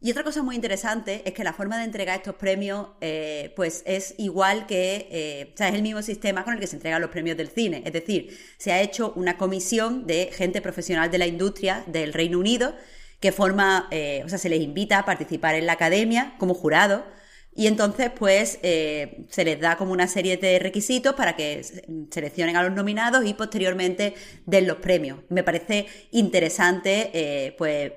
Y 0.00 0.10
otra 0.10 0.24
cosa 0.24 0.42
muy 0.42 0.56
interesante 0.56 1.22
es 1.24 1.32
que 1.32 1.44
la 1.44 1.52
forma 1.52 1.78
de 1.78 1.84
entregar 1.84 2.16
estos 2.16 2.34
premios, 2.34 2.88
eh, 3.00 3.52
pues 3.56 3.82
es 3.86 4.14
igual 4.18 4.66
que, 4.66 5.08
eh, 5.10 5.52
o 5.54 5.56
sea, 5.56 5.68
es 5.68 5.74
el 5.74 5.82
mismo 5.82 6.02
sistema 6.02 6.44
con 6.44 6.54
el 6.54 6.60
que 6.60 6.66
se 6.66 6.76
entregan 6.76 7.00
los 7.00 7.10
premios 7.10 7.36
del 7.36 7.48
cine. 7.48 7.82
Es 7.84 7.92
decir, 7.92 8.36
se 8.58 8.72
ha 8.72 8.80
hecho 8.80 9.12
una 9.14 9.36
comisión 9.36 10.06
de 10.06 10.30
gente 10.32 10.60
profesional 10.60 11.08
de 11.10 11.18
la 11.18 11.26
industria 11.26 11.84
del 11.86 12.12
Reino 12.12 12.38
Unido 12.38 12.74
que 13.20 13.32
forma, 13.32 13.86
eh, 13.92 14.22
o 14.24 14.28
sea, 14.28 14.38
se 14.38 14.48
les 14.48 14.60
invita 14.60 14.98
a 14.98 15.04
participar 15.04 15.54
en 15.54 15.66
la 15.66 15.72
academia 15.74 16.34
como 16.38 16.54
jurado. 16.54 17.04
Y 17.58 17.66
entonces, 17.66 18.10
pues, 18.16 18.58
se 18.62 19.44
les 19.44 19.60
da 19.60 19.76
como 19.76 19.92
una 19.92 20.06
serie 20.06 20.36
de 20.36 20.58
requisitos 20.58 21.14
para 21.14 21.34
que 21.34 21.62
seleccionen 22.10 22.56
a 22.56 22.62
los 22.62 22.72
nominados 22.72 23.26
y 23.26 23.34
posteriormente 23.34 24.14
den 24.46 24.68
los 24.68 24.76
premios. 24.76 25.18
Me 25.28 25.42
parece 25.42 25.86
interesante, 26.12 27.54
pues, 27.58 27.92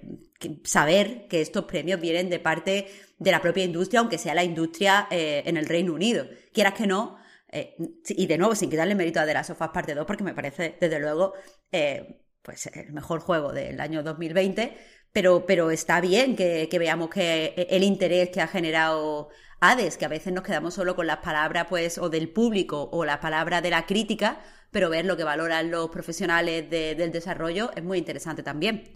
saber 0.63 1.27
que 1.27 1.41
estos 1.41 1.65
premios 1.65 1.99
vienen 1.99 2.29
de 2.29 2.39
parte 2.39 2.87
de 3.17 3.31
la 3.31 3.41
propia 3.41 3.63
industria, 3.63 3.99
aunque 3.99 4.17
sea 4.17 4.33
la 4.33 4.43
industria 4.43 5.07
eh, 5.11 5.43
en 5.45 5.57
el 5.57 5.67
Reino 5.67 5.93
Unido. 5.93 6.27
Quieras 6.53 6.73
que 6.73 6.87
no, 6.87 7.17
eh, 7.49 7.75
y 8.07 8.25
de 8.25 8.37
nuevo, 8.37 8.55
sin 8.55 8.69
quitarle 8.69 8.95
mérito 8.95 9.19
a 9.19 9.25
The 9.25 9.33
Last 9.33 9.51
of 9.51 9.61
Us 9.61 9.69
Parte 9.69 9.93
2, 9.93 10.05
porque 10.05 10.23
me 10.23 10.33
parece, 10.33 10.77
desde 10.79 10.99
luego, 10.99 11.33
eh, 11.71 12.21
pues 12.41 12.67
el 12.67 12.91
mejor 12.93 13.19
juego 13.19 13.51
del 13.51 13.79
año 13.79 14.01
2020, 14.01 14.75
pero, 15.11 15.45
pero 15.45 15.69
está 15.69 16.01
bien 16.01 16.35
que, 16.35 16.67
veamos 16.79 17.09
que 17.09 17.53
el 17.69 17.83
interés 17.83 18.29
que 18.29 18.41
ha 18.41 18.47
generado 18.47 19.29
Hades, 19.63 19.95
que 19.95 20.05
a 20.05 20.09
veces 20.09 20.33
nos 20.33 20.43
quedamos 20.43 20.73
solo 20.73 20.95
con 20.95 21.05
las 21.05 21.17
palabras 21.17 21.67
pues, 21.69 21.99
o 21.99 22.09
del 22.09 22.29
público 22.29 22.89
o 22.91 23.05
las 23.05 23.19
palabras 23.19 23.61
de 23.61 23.69
la 23.69 23.85
crítica, 23.85 24.39
pero 24.71 24.89
ver 24.89 25.05
lo 25.05 25.15
que 25.15 25.23
valoran 25.23 25.69
los 25.69 25.89
profesionales 25.91 26.67
del 26.67 27.11
desarrollo 27.11 27.69
es 27.75 27.83
muy 27.83 27.99
interesante 27.99 28.41
también. 28.41 28.89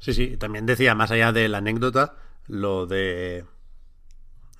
Sí, 0.00 0.12
sí, 0.12 0.36
también 0.36 0.66
decía, 0.66 0.96
más 0.96 1.12
allá 1.12 1.30
de 1.30 1.48
la 1.48 1.58
anécdota, 1.58 2.16
lo 2.48 2.86
de 2.86 3.44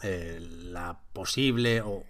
eh, 0.07 0.39
la 0.41 0.99
posible 1.15 1.81
o, 1.81 2.05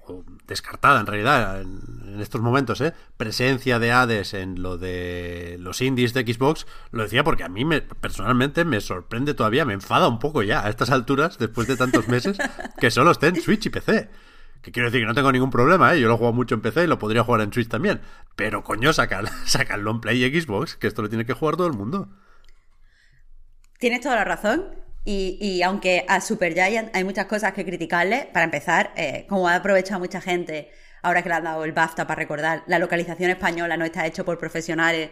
descartada 0.48 0.98
en 0.98 1.06
realidad 1.06 1.60
en, 1.60 2.20
estos 2.20 2.40
momentos, 2.40 2.80
¿eh? 2.80 2.92
presencia 3.16 3.78
de 3.78 3.92
Hades 3.92 4.34
en 4.34 4.62
lo 4.62 4.78
de 4.78 5.58
los 5.60 5.80
indies 5.80 6.12
de 6.12 6.22
Xbox, 6.22 6.66
lo 6.90 7.04
decía 7.04 7.22
porque 7.22 7.44
a 7.44 7.48
mí 7.48 7.64
me, 7.64 7.82
personalmente 7.82 8.64
me 8.64 8.80
sorprende 8.80 9.32
todavía, 9.34 9.64
me 9.64 9.74
enfada 9.74 10.08
un 10.08 10.18
poco 10.18 10.42
ya 10.42 10.66
a 10.66 10.70
estas 10.70 10.90
alturas, 10.90 11.38
después 11.38 11.68
de 11.68 11.76
tantos 11.76 12.08
meses, 12.08 12.36
que 12.80 12.90
solo 12.90 13.12
esté 13.12 13.28
en 13.28 13.40
Switch 13.40 13.66
y 13.66 13.70
PC. 13.70 14.10
Que 14.60 14.72
quiero 14.72 14.88
decir 14.88 15.02
que 15.02 15.06
no 15.06 15.14
tengo 15.14 15.30
ningún 15.30 15.50
problema, 15.50 15.94
¿eh? 15.94 16.00
yo 16.00 16.08
lo 16.08 16.16
juego 16.16 16.32
mucho 16.32 16.56
en 16.56 16.62
PC 16.62 16.82
y 16.82 16.86
lo 16.88 16.98
podría 16.98 17.22
jugar 17.22 17.42
en 17.42 17.52
Switch 17.52 17.68
también. 17.68 18.00
Pero 18.34 18.64
coño, 18.64 18.92
sacarlo 18.92 19.30
en 19.92 20.00
Play 20.00 20.24
y 20.24 20.40
Xbox, 20.40 20.74
que 20.74 20.88
esto 20.88 21.02
lo 21.02 21.08
tiene 21.08 21.24
que 21.24 21.32
jugar 21.32 21.54
todo 21.54 21.68
el 21.68 21.74
mundo. 21.74 22.08
Tienes 23.78 24.00
toda 24.00 24.16
la 24.16 24.24
razón. 24.24 24.83
Y, 25.06 25.61
aunque 25.62 26.06
a 26.08 26.20
Supergiant 26.23 26.94
hay 26.96 27.04
muchas 27.04 27.26
cosas 27.26 27.52
que 27.52 27.64
criticarle, 27.64 28.28
para 28.32 28.44
empezar, 28.44 28.92
eh, 28.96 29.26
como 29.28 29.49
ha 29.49 29.56
aprovechado 29.56 30.00
mucha 30.00 30.20
gente, 30.20 30.70
ahora 31.02 31.23
que 31.23 31.28
le 31.28 31.34
han 31.34 31.44
dado 31.44 31.64
el 31.64 31.73
BAFTA 31.73 32.06
para 32.06 32.18
recordar, 32.18 32.62
la 32.66 32.78
localización 32.78 33.30
española 33.30 33.76
no 33.76 33.84
está 33.84 34.06
hecho 34.06 34.25
por 34.25 34.38
profesionales 34.38 35.11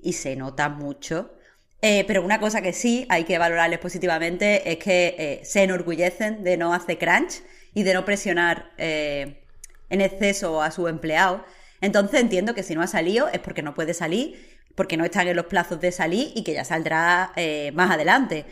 y 0.00 0.12
se 0.12 0.36
nota 0.36 0.68
mucho. 0.68 1.34
Eh, 1.82 2.04
pero 2.06 2.22
una 2.24 2.38
cosa 2.38 2.62
que 2.62 2.72
sí 2.72 3.06
hay 3.08 3.24
que 3.24 3.36
valorarles 3.36 3.80
positivamente 3.80 4.70
es 4.70 4.78
que 4.78 5.16
eh, 5.18 5.40
se 5.44 5.64
enorgullecen 5.64 6.44
de 6.44 6.56
no 6.56 6.72
hacer 6.72 6.98
crunch 6.98 7.42
y 7.74 7.82
de 7.82 7.92
no 7.92 8.04
presionar 8.04 8.70
en 8.78 10.00
exceso 10.00 10.62
a 10.62 10.70
su 10.70 10.86
empleado. 10.86 11.44
Entonces 11.80 12.20
entiendo 12.20 12.54
que 12.54 12.62
si 12.62 12.74
no 12.74 12.82
ha 12.82 12.86
salido 12.86 13.28
es 13.28 13.40
porque 13.40 13.62
no 13.62 13.74
puede 13.74 13.94
salir 13.94 14.54
porque 14.74 14.96
no 14.96 15.04
están 15.04 15.28
en 15.28 15.36
los 15.36 15.46
plazos 15.46 15.80
de 15.80 15.92
salir 15.92 16.32
y 16.34 16.42
que 16.42 16.54
ya 16.54 16.64
saldrá 16.64 17.32
eh, 17.36 17.70
más 17.74 17.90
adelante. 17.90 18.44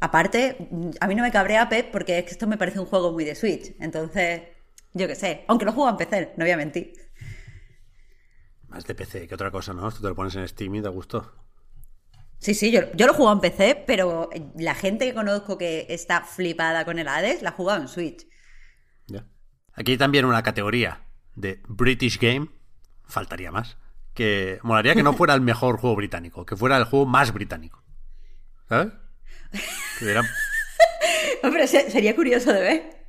Aparte, 0.00 0.68
a 1.00 1.06
mí 1.08 1.14
no 1.14 1.22
me 1.22 1.32
cabrea 1.32 1.68
Pep 1.68 1.90
porque 1.90 2.18
es 2.18 2.24
que 2.24 2.30
esto 2.30 2.46
me 2.46 2.56
parece 2.56 2.78
un 2.78 2.86
juego 2.86 3.12
muy 3.12 3.24
de 3.24 3.34
Switch. 3.34 3.74
Entonces, 3.80 4.42
yo 4.94 5.06
qué 5.08 5.14
sé. 5.14 5.44
Aunque 5.48 5.64
lo 5.64 5.72
juego 5.72 5.90
en 5.90 5.96
PC, 5.96 6.34
no 6.36 6.44
voy 6.44 6.52
a 6.52 6.56
mentir. 6.56 6.92
Más 8.68 8.84
de 8.84 8.94
PC 8.94 9.26
que 9.26 9.34
otra 9.34 9.50
cosa, 9.50 9.72
¿no? 9.72 9.88
Esto 9.88 10.00
te 10.00 10.08
lo 10.08 10.14
pones 10.14 10.34
en 10.36 10.46
Steam 10.46 10.74
y 10.76 10.82
te 10.82 10.88
gustó. 10.88 11.32
Sí, 12.38 12.54
sí, 12.54 12.70
yo, 12.70 12.92
yo 12.94 13.06
lo 13.06 13.14
juego 13.14 13.32
en 13.32 13.40
PC, 13.40 13.84
pero 13.86 14.30
la 14.56 14.74
gente 14.74 15.06
que 15.06 15.14
conozco 15.14 15.58
que 15.58 15.86
está 15.88 16.22
flipada 16.22 16.84
con 16.84 16.98
el 16.98 17.08
Hades 17.08 17.42
la 17.42 17.50
ha 17.50 17.52
jugado 17.52 17.82
en 17.82 17.88
Switch. 17.88 18.26
Ya. 19.06 19.26
Aquí 19.74 19.92
hay 19.92 19.98
también 19.98 20.24
una 20.24 20.42
categoría 20.42 21.06
de 21.34 21.60
British 21.66 22.20
Game. 22.20 22.50
Faltaría 23.04 23.50
más 23.50 23.76
que 24.18 24.58
molaría 24.64 24.96
que 24.96 25.04
no 25.04 25.12
fuera 25.12 25.32
el 25.34 25.40
mejor 25.40 25.78
juego 25.78 25.94
británico, 25.94 26.44
que 26.44 26.56
fuera 26.56 26.76
el 26.76 26.82
juego 26.82 27.06
más 27.06 27.32
británico. 27.32 27.84
¿Sabes? 28.68 28.92
Hombre, 31.42 31.66
sería 31.66 32.14
curioso 32.14 32.52
de 32.52 32.60
ver. 32.60 33.06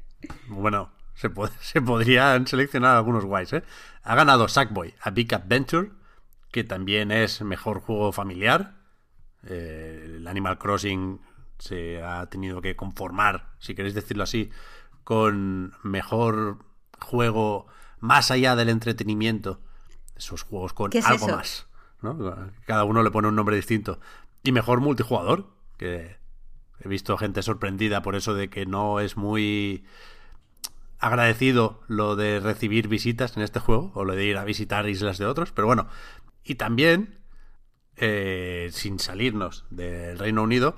Bueno, 0.47 0.91
se, 1.15 1.29
se 1.61 1.81
podrían 1.81 2.47
seleccionar 2.47 2.95
algunos 2.95 3.25
guays, 3.25 3.53
¿eh? 3.53 3.63
Ha 4.03 4.15
ganado 4.15 4.47
Sackboy 4.47 4.93
a 5.01 5.09
Big 5.11 5.33
Adventure, 5.33 5.91
que 6.51 6.63
también 6.63 7.11
es 7.11 7.41
mejor 7.41 7.81
juego 7.81 8.11
familiar. 8.11 8.75
Eh, 9.45 10.15
el 10.17 10.27
Animal 10.27 10.57
Crossing 10.57 11.21
se 11.59 12.01
ha 12.01 12.25
tenido 12.27 12.61
que 12.61 12.75
conformar, 12.75 13.51
si 13.59 13.75
queréis 13.75 13.93
decirlo 13.93 14.23
así, 14.23 14.49
con 15.03 15.73
mejor 15.83 16.59
juego 16.99 17.67
más 17.99 18.31
allá 18.31 18.55
del 18.55 18.69
entretenimiento 18.69 19.61
esos 20.15 20.43
juegos 20.43 20.73
con 20.73 20.91
algo 21.03 21.27
más. 21.27 21.67
Cada 22.65 22.83
uno 22.83 23.03
le 23.03 23.11
pone 23.11 23.27
un 23.27 23.35
nombre 23.35 23.55
distinto. 23.55 23.99
Y 24.43 24.51
mejor 24.51 24.79
multijugador, 24.79 25.47
que 25.77 26.18
he 26.81 26.87
visto 26.87 27.17
gente 27.17 27.41
sorprendida 27.41 28.01
por 28.01 28.15
eso 28.15 28.33
de 28.33 28.49
que 28.49 28.65
no 28.65 28.99
es 28.99 29.17
muy 29.17 29.83
agradecido 30.99 31.81
lo 31.87 32.15
de 32.15 32.39
recibir 32.39 32.87
visitas 32.87 33.37
en 33.37 33.43
este 33.43 33.59
juego, 33.59 33.91
o 33.95 34.03
lo 34.03 34.15
de 34.15 34.25
ir 34.25 34.37
a 34.37 34.43
visitar 34.43 34.87
islas 34.87 35.17
de 35.17 35.25
otros, 35.25 35.51
pero 35.51 35.67
bueno. 35.67 35.87
Y 36.43 36.55
también, 36.55 37.19
eh, 37.95 38.69
sin 38.71 38.99
salirnos 38.99 39.65
del 39.69 40.19
Reino 40.19 40.43
Unido, 40.43 40.77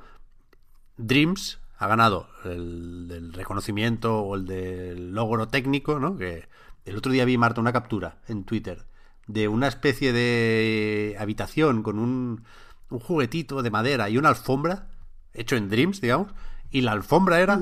Dreams 0.97 1.59
ha 1.77 1.87
ganado 1.87 2.29
el 2.45 3.33
reconocimiento 3.33 4.19
o 4.19 4.35
el 4.35 4.45
del 4.45 5.13
logro 5.13 5.47
técnico, 5.47 5.99
¿no? 5.99 6.17
Que 6.17 6.47
el 6.85 6.97
otro 6.97 7.11
día 7.11 7.25
vi, 7.25 7.37
Marta, 7.37 7.61
una 7.61 7.73
captura 7.73 8.17
en 8.27 8.43
Twitter 8.43 8.85
de 9.27 9.47
una 9.47 9.67
especie 9.67 10.13
de 10.13 11.15
habitación 11.19 11.83
con 11.83 11.99
un 11.99 12.43
juguetito 12.89 13.61
de 13.61 13.71
madera 13.71 14.09
y 14.09 14.17
una 14.17 14.29
alfombra, 14.29 14.89
hecho 15.33 15.55
en 15.55 15.69
Dreams, 15.69 16.01
digamos, 16.01 16.33
y 16.69 16.81
la 16.81 16.91
alfombra 16.91 17.41
era 17.41 17.59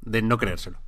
de 0.00 0.22
no 0.22 0.38
creérselo. 0.38 0.78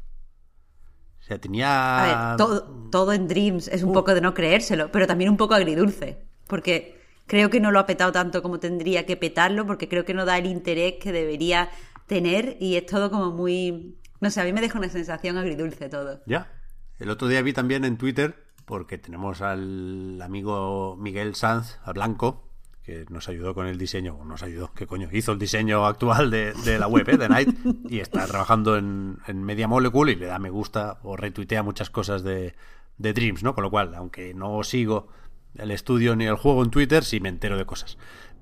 O 1.20 1.22
sea, 1.22 1.38
tenía... 1.38 1.99
A 1.99 2.30
ver, 2.30 2.37
todo, 2.37 2.88
todo 2.90 3.12
en 3.12 3.28
Dreams 3.28 3.68
es 3.68 3.82
un 3.82 3.90
uh. 3.90 3.94
poco 3.94 4.14
de 4.14 4.20
no 4.20 4.34
creérselo, 4.34 4.90
pero 4.90 5.06
también 5.06 5.30
un 5.30 5.37
poco 5.37 5.54
agridulce, 5.54 6.26
porque 6.46 7.00
creo 7.26 7.50
que 7.50 7.60
no 7.60 7.70
lo 7.70 7.78
ha 7.78 7.87
petado 7.87 8.12
tanto 8.12 8.42
como 8.42 8.58
tendría 8.58 9.06
que 9.06 9.16
petarlo, 9.16 9.66
porque 9.66 9.88
creo 9.88 10.04
que 10.04 10.14
no 10.14 10.25
da 10.25 10.38
el 10.38 10.46
interés 10.46 10.94
que 11.00 11.12
debería 11.12 11.70
tener 12.06 12.56
y 12.60 12.76
es 12.76 12.87
todo 12.87 13.10
como 13.10 13.30
muy... 13.30 13.99
No 14.20 14.30
sé, 14.30 14.40
a 14.40 14.44
mí 14.44 14.52
me 14.52 14.60
deja 14.60 14.78
una 14.78 14.88
sensación 14.88 15.38
agridulce 15.38 15.88
todo. 15.88 16.22
Ya. 16.26 16.52
El 16.99 17.08
otro 17.08 17.28
día 17.28 17.40
vi 17.40 17.52
también 17.52 17.84
en 17.84 17.96
Twitter 17.96 18.37
porque 18.64 18.99
tenemos 18.99 19.40
al 19.42 20.20
amigo 20.22 20.96
Miguel 20.96 21.34
Sanz, 21.34 21.78
a 21.84 21.92
Blanco, 21.92 22.50
que 22.90 23.06
nos 23.09 23.28
ayudó 23.28 23.54
con 23.54 23.68
el 23.68 23.78
diseño, 23.78 24.18
nos 24.25 24.42
ayudó, 24.42 24.73
¿qué 24.75 24.85
coño? 24.87 25.09
Hizo 25.12 25.30
el 25.30 25.38
diseño 25.38 25.87
actual 25.87 26.28
de, 26.30 26.78
la 26.78 26.88
web, 26.88 27.09
¿eh? 27.09 27.16
de 27.16 27.28
Night, 27.28 27.56
y 27.88 28.00
está 28.00 28.26
trabajando 28.26 28.76
en, 28.76 29.18
Media 29.32 29.68
Molecule 29.68 30.12
y 30.12 30.16
le 30.16 30.26
da 30.26 30.40
me 30.40 30.50
gusta 30.50 30.99
o 31.04 31.16
retuitea 31.16 31.62
muchas 31.62 31.88
cosas 31.88 32.25
de, 32.25 32.56
de 32.99 33.12
Dreams, 33.12 33.44
¿no? 33.44 33.54
Con 33.54 33.62
lo 33.62 33.70
cual, 33.70 33.94
aunque 33.94 34.35
no 34.35 34.64
sigo 34.64 35.06
el 35.54 35.70
estudio 35.70 36.16
ni 36.16 36.25
el 36.25 36.35
juego 36.35 36.64
en 36.64 36.70
Twitter, 36.70 37.04
sí 37.04 37.20
me 37.20 37.28
entero 37.28 37.56
de 37.56 37.64
cosas. 37.64 37.97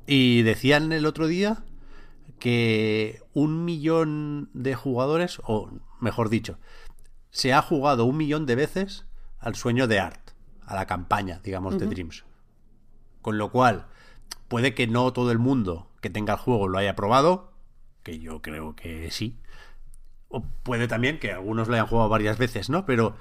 Y 0.06 0.40
decían 0.42 0.92
el 0.92 1.04
otro 1.04 1.26
día 1.26 1.62
que 2.38 3.20
un 3.34 3.66
millón 3.66 4.48
de 4.54 4.74
jugadores, 4.74 5.42
o 5.44 5.70
mejor 6.00 6.30
dicho, 6.30 6.58
se 7.30 7.52
ha 7.52 7.60
jugado 7.60 8.06
un 8.06 8.16
millón 8.16 8.46
de 8.46 8.54
veces 8.54 9.04
al 9.38 9.56
sueño 9.56 9.86
de 9.86 10.00
Art, 10.00 10.30
a 10.64 10.74
la 10.74 10.86
campaña, 10.86 11.38
digamos, 11.44 11.78
de 11.78 11.86
Dreams. 11.86 12.24
Con 13.20 13.36
lo 13.36 13.50
cual, 13.50 13.88
puede 14.48 14.74
que 14.74 14.86
no 14.86 15.12
todo 15.12 15.30
el 15.30 15.38
mundo 15.38 15.88
que 16.00 16.10
tenga 16.10 16.34
el 16.34 16.38
juego 16.40 16.68
lo 16.68 16.78
haya 16.78 16.96
probado, 16.96 17.52
que 18.02 18.18
yo 18.18 18.42
creo 18.42 18.74
que 18.74 19.10
sí. 19.10 19.38
O 20.28 20.42
puede 20.62 20.88
también 20.88 21.18
que 21.18 21.32
algunos 21.32 21.68
lo 21.68 21.74
hayan 21.74 21.86
jugado 21.86 22.08
varias 22.08 22.38
veces, 22.38 22.68
¿no? 22.70 22.84
Pero 22.84 23.14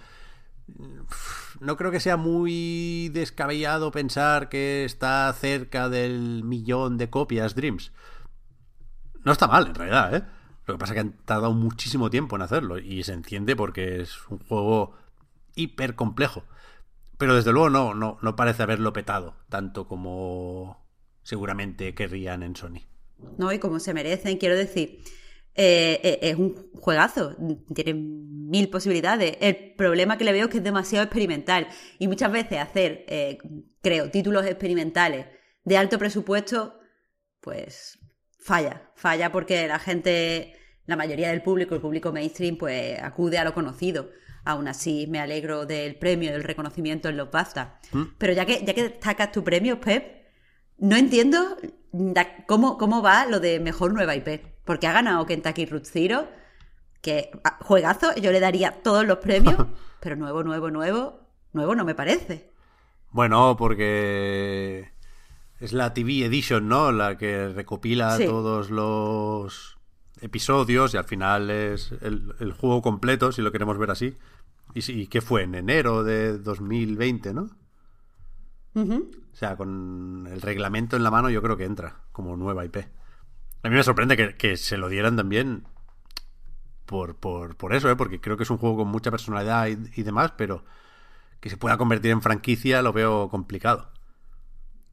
no 1.59 1.77
creo 1.77 1.91
que 1.91 1.99
sea 1.99 2.17
muy 2.17 3.09
descabellado 3.09 3.91
pensar 3.91 4.49
que 4.49 4.85
está 4.85 5.31
cerca 5.33 5.89
del 5.89 6.43
millón 6.43 6.97
de 6.97 7.09
copias 7.09 7.55
Dreams. 7.55 7.91
No 9.23 9.31
está 9.31 9.47
mal, 9.47 9.67
en 9.67 9.75
realidad, 9.75 10.15
¿eh? 10.15 10.23
Lo 10.65 10.73
que 10.73 10.77
pasa 10.79 10.93
es 10.93 10.95
que 10.95 10.99
han 10.99 11.13
tardado 11.25 11.53
muchísimo 11.53 12.09
tiempo 12.09 12.35
en 12.35 12.41
hacerlo 12.41 12.77
y 12.77 13.03
se 13.03 13.13
entiende 13.13 13.55
porque 13.55 14.01
es 14.01 14.27
un 14.27 14.39
juego 14.39 14.93
hiper 15.55 15.95
complejo. 15.95 16.43
Pero 17.17 17.35
desde 17.35 17.53
luego 17.53 17.69
no, 17.69 17.93
no, 17.93 18.17
no 18.21 18.35
parece 18.35 18.63
haberlo 18.63 18.93
petado 18.93 19.35
tanto 19.49 19.87
como 19.87 20.86
seguramente 21.27 21.93
querrían 21.93 22.41
en 22.41 22.55
Sony. 22.55 22.87
¿no? 23.37 23.51
Y 23.51 23.59
como 23.59 23.81
se 23.81 23.93
merecen, 23.93 24.37
quiero 24.37 24.55
decir, 24.55 25.01
eh, 25.55 25.99
eh, 26.01 26.19
es 26.21 26.35
un 26.37 26.71
juegazo, 26.73 27.35
tiene 27.75 27.95
mil 27.95 28.69
posibilidades. 28.69 29.35
El 29.41 29.73
problema 29.75 30.17
que 30.17 30.23
le 30.23 30.31
veo 30.31 30.45
es 30.45 30.51
que 30.51 30.59
es 30.59 30.63
demasiado 30.63 31.03
experimental 31.03 31.67
y 31.99 32.07
muchas 32.07 32.31
veces 32.31 32.59
hacer, 32.59 33.03
eh, 33.09 33.39
creo, 33.81 34.09
títulos 34.09 34.45
experimentales 34.45 35.25
de 35.65 35.75
alto 35.75 35.99
presupuesto, 35.99 36.79
pues 37.41 37.99
falla, 38.39 38.89
falla 38.95 39.29
porque 39.29 39.67
la 39.67 39.79
gente, 39.79 40.53
la 40.85 40.95
mayoría 40.95 41.31
del 41.31 41.41
público, 41.41 41.75
el 41.75 41.81
público 41.81 42.13
mainstream, 42.13 42.55
pues 42.57 43.03
acude 43.03 43.37
a 43.37 43.43
lo 43.43 43.53
conocido. 43.53 44.11
Aún 44.45 44.69
así, 44.69 45.07
me 45.07 45.19
alegro 45.19 45.65
del 45.65 45.97
premio, 45.97 46.31
del 46.31 46.45
reconocimiento 46.45 47.09
en 47.09 47.17
los 47.17 47.29
BAFTA. 47.29 47.81
Pero 48.17 48.31
ya 48.31 48.45
que, 48.45 48.63
ya 48.63 48.73
que 48.73 48.83
destacas 48.83 49.33
tu 49.33 49.43
premio, 49.43 49.81
Pep, 49.81 50.17
no 50.79 50.95
entiendo 50.95 51.57
cómo, 52.47 52.77
cómo 52.77 53.01
va 53.01 53.25
lo 53.25 53.39
de 53.39 53.59
mejor 53.59 53.93
nueva 53.93 54.15
IP. 54.15 54.41
Porque 54.65 54.87
ha 54.87 54.91
ganado 54.93 55.25
Kentucky 55.25 55.65
Root 55.65 55.85
Zero, 55.85 56.27
que 57.01 57.31
ah, 57.43 57.57
juegazo, 57.61 58.13
yo 58.15 58.31
le 58.31 58.39
daría 58.39 58.81
todos 58.83 59.05
los 59.05 59.17
premios, 59.19 59.55
pero 60.01 60.15
nuevo, 60.15 60.43
nuevo, 60.43 60.69
nuevo, 60.71 61.19
nuevo 61.53 61.75
no 61.75 61.85
me 61.85 61.95
parece. 61.95 62.51
Bueno, 63.11 63.55
porque 63.57 64.91
es 65.59 65.71
la 65.73 65.93
TV 65.93 66.25
Edition, 66.25 66.67
¿no? 66.67 66.91
La 66.91 67.17
que 67.17 67.47
recopila 67.49 68.17
Sí. 68.17 68.25
todos 68.25 68.69
los 68.69 69.77
episodios 70.19 70.93
y 70.93 70.97
al 70.97 71.05
final 71.05 71.49
es 71.49 71.93
el, 72.01 72.33
el 72.39 72.51
juego 72.51 72.81
completo, 72.81 73.31
si 73.31 73.41
lo 73.41 73.51
queremos 73.51 73.77
ver 73.77 73.91
así. 73.91 74.17
¿Y, 74.73 74.91
y 74.91 75.07
qué 75.07 75.21
fue? 75.21 75.43
En 75.43 75.55
enero 75.55 76.03
de 76.03 76.37
2020, 76.37 77.33
¿no? 77.33 77.49
Ujú. 78.75 79.09
O 79.37 79.39
sea, 79.39 79.55
con 79.55 80.27
el 80.31 80.41
reglamento 80.41 80.95
en 80.95 81.03
la 81.03 81.11
mano 81.11 81.29
yo 81.29 81.43
creo 81.43 81.55
que 81.57 81.65
entra 81.65 81.97
como 82.11 82.35
nueva 82.35 82.65
IP. 82.65 82.77
A 83.61 83.69
mí 83.69 83.75
me 83.75 83.83
sorprende 83.83 84.17
que, 84.17 84.35
que 84.35 84.57
se 84.57 84.77
lo 84.77 84.89
dieran 84.89 85.15
también 85.15 85.67
por, 86.87 87.17
por, 87.17 87.55
por 87.55 87.75
eso, 87.75 87.87
¿eh? 87.87 87.95
porque 87.95 88.19
creo 88.19 88.35
que 88.35 88.41
es 88.41 88.49
un 88.49 88.57
juego 88.57 88.77
con 88.77 88.87
mucha 88.87 89.11
personalidad 89.11 89.67
y, 89.67 89.77
y 89.95 90.01
demás, 90.01 90.33
pero 90.35 90.65
que 91.39 91.51
se 91.51 91.57
pueda 91.57 91.77
convertir 91.77 92.09
en 92.09 92.23
franquicia 92.23 92.81
lo 92.81 92.93
veo 92.93 93.29
complicado. 93.29 93.91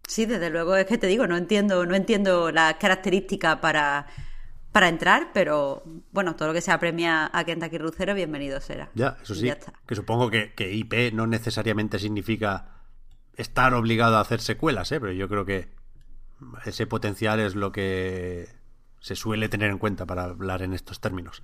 Sí, 0.07 0.27
desde 0.27 0.51
luego 0.51 0.77
es 0.77 0.85
que 0.85 0.99
te 0.99 1.07
digo, 1.07 1.27
no 1.27 1.39
entiendo, 1.39 1.87
no 1.87 1.95
entiendo 1.95 2.53
las 2.53 2.75
características 2.75 3.61
para, 3.61 4.09
para 4.73 4.89
entrar, 4.89 5.31
pero 5.33 5.85
bueno, 6.13 6.37
todo 6.37 6.49
lo 6.49 6.55
que 6.55 6.61
sea 6.61 6.79
premia 6.79 7.31
a 7.33 7.45
Kentucky 7.45 7.79
Root 7.79 7.95
Zero, 7.97 8.15
bienvenido 8.15 8.61
será. 8.61 8.91
Ya, 8.95 9.17
eso 9.23 9.35
sí, 9.35 9.47
ya 9.47 9.57
que 9.87 9.95
supongo 9.95 10.29
que, 10.29 10.53
que 10.53 10.71
IP 10.71 11.15
no 11.15 11.27
necesariamente 11.27 11.99
significa 11.99 12.74
estar 13.37 13.75
obligado 13.75 14.17
a 14.17 14.21
hacer 14.21 14.41
secuelas, 14.41 14.91
¿eh? 14.93 15.01
pero 15.01 15.13
yo 15.13 15.29
creo 15.29 15.45
que 15.45 15.69
ese 16.65 16.87
potencial 16.87 17.41
es 17.41 17.55
lo 17.55 17.73
que 17.73 18.49
se 19.01 19.17
suele 19.17 19.49
tener 19.49 19.71
en 19.71 19.79
cuenta 19.79 20.07
para 20.07 20.25
hablar 20.25 20.63
en 20.63 20.73
estos 20.75 21.01
términos. 21.01 21.43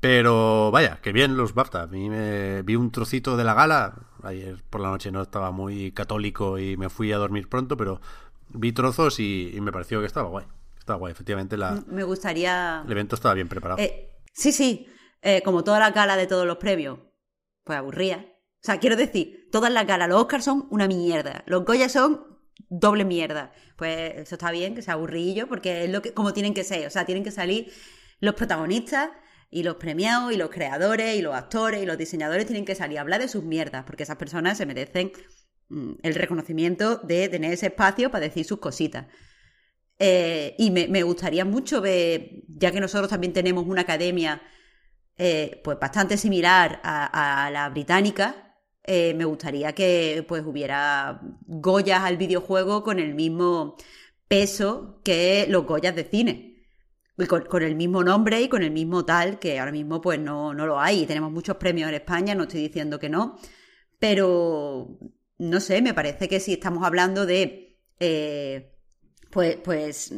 Pero 0.00 0.70
vaya, 0.72 0.98
que 1.00 1.12
bien 1.12 1.36
los 1.36 1.54
BAFTA. 1.54 1.82
A 1.82 1.86
mí 1.86 2.10
me 2.10 2.62
vi 2.62 2.74
un 2.74 2.90
trocito 2.90 3.36
de 3.36 3.44
la 3.44 3.54
gala. 3.54 3.94
Ayer 4.24 4.62
por 4.68 4.80
la 4.80 4.88
noche 4.90 5.12
no 5.12 5.22
estaba 5.22 5.52
muy 5.52 5.92
católico 5.92 6.58
y 6.58 6.76
me 6.76 6.88
fui 6.88 7.12
a 7.12 7.18
dormir 7.18 7.48
pronto, 7.48 7.76
pero 7.76 8.00
vi 8.48 8.72
trozos 8.72 9.20
y, 9.20 9.52
y 9.54 9.60
me 9.60 9.70
pareció 9.70 10.00
que 10.00 10.06
estaba 10.06 10.28
guay. 10.28 10.46
Estaba 10.76 10.98
guay, 10.98 11.12
efectivamente 11.12 11.56
la- 11.56 11.80
Me 11.86 12.02
gustaría... 12.02 12.82
el 12.84 12.90
evento 12.90 13.14
estaba 13.14 13.34
bien 13.34 13.46
preparado. 13.48 13.80
Eh, 13.80 14.10
sí, 14.32 14.50
sí, 14.50 14.88
eh, 15.22 15.40
como 15.44 15.62
todas 15.62 15.78
las 15.78 15.94
galas 15.94 16.16
de 16.16 16.26
todos 16.26 16.46
los 16.46 16.56
premios, 16.56 16.98
pues 17.62 17.78
aburría. 17.78 18.26
O 18.62 18.64
sea, 18.64 18.78
quiero 18.78 18.94
decir, 18.94 19.48
todas 19.50 19.72
las 19.72 19.86
galas, 19.86 20.08
los 20.08 20.20
Oscars 20.20 20.44
son 20.44 20.68
una 20.70 20.86
mierda, 20.86 21.42
los 21.46 21.64
Goya 21.64 21.88
son 21.88 22.32
doble 22.68 23.04
mierda. 23.04 23.52
Pues 23.76 24.14
eso 24.16 24.36
está 24.36 24.52
bien, 24.52 24.74
que 24.74 24.82
sea 24.82 24.94
aburrillo, 24.94 25.48
porque 25.48 25.84
es 25.84 25.90
lo 25.90 26.00
que, 26.00 26.14
como 26.14 26.32
tienen 26.32 26.54
que 26.54 26.62
ser. 26.64 26.86
O 26.86 26.90
sea, 26.90 27.04
tienen 27.04 27.24
que 27.24 27.30
salir 27.30 27.72
los 28.20 28.34
protagonistas 28.34 29.10
y 29.50 29.64
los 29.64 29.76
premiados 29.76 30.32
y 30.32 30.36
los 30.36 30.50
creadores 30.50 31.16
y 31.16 31.22
los 31.22 31.34
actores 31.34 31.82
y 31.82 31.86
los 31.86 31.98
diseñadores 31.98 32.46
tienen 32.46 32.64
que 32.64 32.74
salir 32.74 32.98
a 32.98 33.00
hablar 33.02 33.20
de 33.20 33.28
sus 33.28 33.44
mierdas, 33.44 33.84
porque 33.84 34.04
esas 34.04 34.16
personas 34.16 34.58
se 34.58 34.66
merecen 34.66 35.12
mm, 35.68 35.94
el 36.02 36.14
reconocimiento 36.14 36.96
de 36.98 37.28
tener 37.28 37.52
ese 37.52 37.66
espacio 37.66 38.10
para 38.10 38.26
decir 38.26 38.44
sus 38.44 38.60
cositas. 38.60 39.06
Eh, 39.98 40.54
y 40.58 40.70
me, 40.70 41.02
gustaría 41.02 41.44
mucho 41.44 41.80
ver, 41.80 42.42
ya 42.48 42.72
que 42.72 42.80
nosotros 42.80 43.08
también 43.10 43.32
tenemos 43.32 43.66
una 43.66 43.82
academia 43.82 44.42
eh, 45.16 45.60
pues 45.62 45.78
bastante 45.78 46.16
similar 46.16 46.80
a 46.82 47.50
la 47.52 47.68
británica, 47.68 48.51
eh, 48.84 49.14
me 49.14 49.24
gustaría 49.24 49.72
que 49.74 50.24
pues 50.26 50.44
hubiera 50.44 51.20
Goyas 51.46 52.02
al 52.02 52.16
videojuego 52.16 52.82
con 52.82 52.98
el 52.98 53.14
mismo 53.14 53.76
peso 54.28 55.00
que 55.04 55.46
los 55.48 55.66
Goyas 55.66 55.94
de 55.94 56.04
cine. 56.04 56.48
Y 57.18 57.26
con, 57.26 57.62
el 57.62 57.76
mismo 57.76 58.02
nombre 58.02 58.40
y 58.40 58.48
con 58.48 58.62
el 58.62 58.70
mismo 58.70 59.04
tal, 59.04 59.38
que 59.38 59.60
ahora 59.60 59.70
mismo 59.70 60.00
pues 60.00 60.18
no, 60.18 60.54
no 60.54 60.66
lo 60.66 60.80
hay. 60.80 61.06
Tenemos 61.06 61.30
muchos 61.30 61.56
premios 61.56 61.88
en 61.88 61.94
España, 61.96 62.34
no 62.34 62.44
estoy 62.44 62.62
diciendo 62.62 62.98
que 62.98 63.08
no, 63.08 63.38
pero 63.98 64.98
no 65.38 65.60
sé, 65.60 65.82
me 65.82 65.94
parece 65.94 66.28
que 66.28 66.40
si 66.40 66.54
estamos 66.54 66.84
hablando 66.84 67.26
de 67.26 67.78
eh, 68.00 68.72
pues, 69.30 69.56
pues 69.62 70.12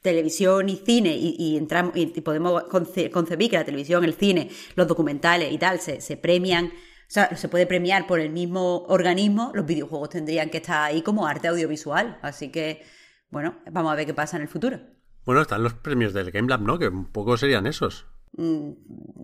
televisión 0.00 0.68
y 0.68 0.76
cine 0.76 1.16
y, 1.16 1.56
entramos 1.56 1.96
y 1.96 2.06
podemos 2.20 2.64
conce- 2.64 3.10
concebir 3.10 3.50
que 3.50 3.56
la 3.56 3.64
televisión, 3.64 4.04
el 4.04 4.14
cine, 4.14 4.50
los 4.76 4.86
documentales 4.86 5.52
y 5.52 5.58
tal 5.58 5.80
se, 5.80 6.16
premian, 6.16 6.72
sea, 7.08 7.36
se 7.36 7.48
puede 7.48 7.66
premiar 7.66 8.06
por 8.06 8.20
el 8.20 8.30
mismo 8.30 8.84
organismo, 8.88 9.52
los 9.54 9.66
videojuegos 9.66 10.10
tendrían 10.10 10.50
que 10.50 10.58
estar 10.58 10.82
ahí 10.82 11.02
como 11.02 11.26
arte 11.26 11.48
audiovisual. 11.48 12.18
Así 12.22 12.50
que, 12.50 12.82
bueno, 13.30 13.60
vamos 13.70 13.92
a 13.92 13.96
ver 13.96 14.06
qué 14.06 14.14
pasa 14.14 14.36
en 14.36 14.42
el 14.42 14.48
futuro. 14.48 14.80
Bueno, 15.24 15.42
están 15.42 15.62
los 15.62 15.74
premios 15.74 16.12
del 16.12 16.30
Game 16.30 16.48
Lab, 16.48 16.60
¿no? 16.60 16.78
Que 16.78 16.88
un 16.88 17.06
poco 17.06 17.36
serían 17.36 17.66
esos. 17.66 18.06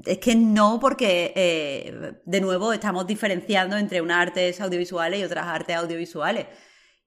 Es 0.05 0.19
que 0.19 0.37
no, 0.37 0.79
porque 0.81 1.33
eh, 1.35 2.13
de 2.25 2.41
nuevo 2.41 2.73
estamos 2.73 3.07
diferenciando 3.07 3.77
entre 3.77 4.01
unas 4.01 4.19
artes 4.19 4.61
audiovisuales 4.61 5.21
y 5.21 5.25
otras 5.25 5.47
artes 5.47 5.77
audiovisuales. 5.77 6.47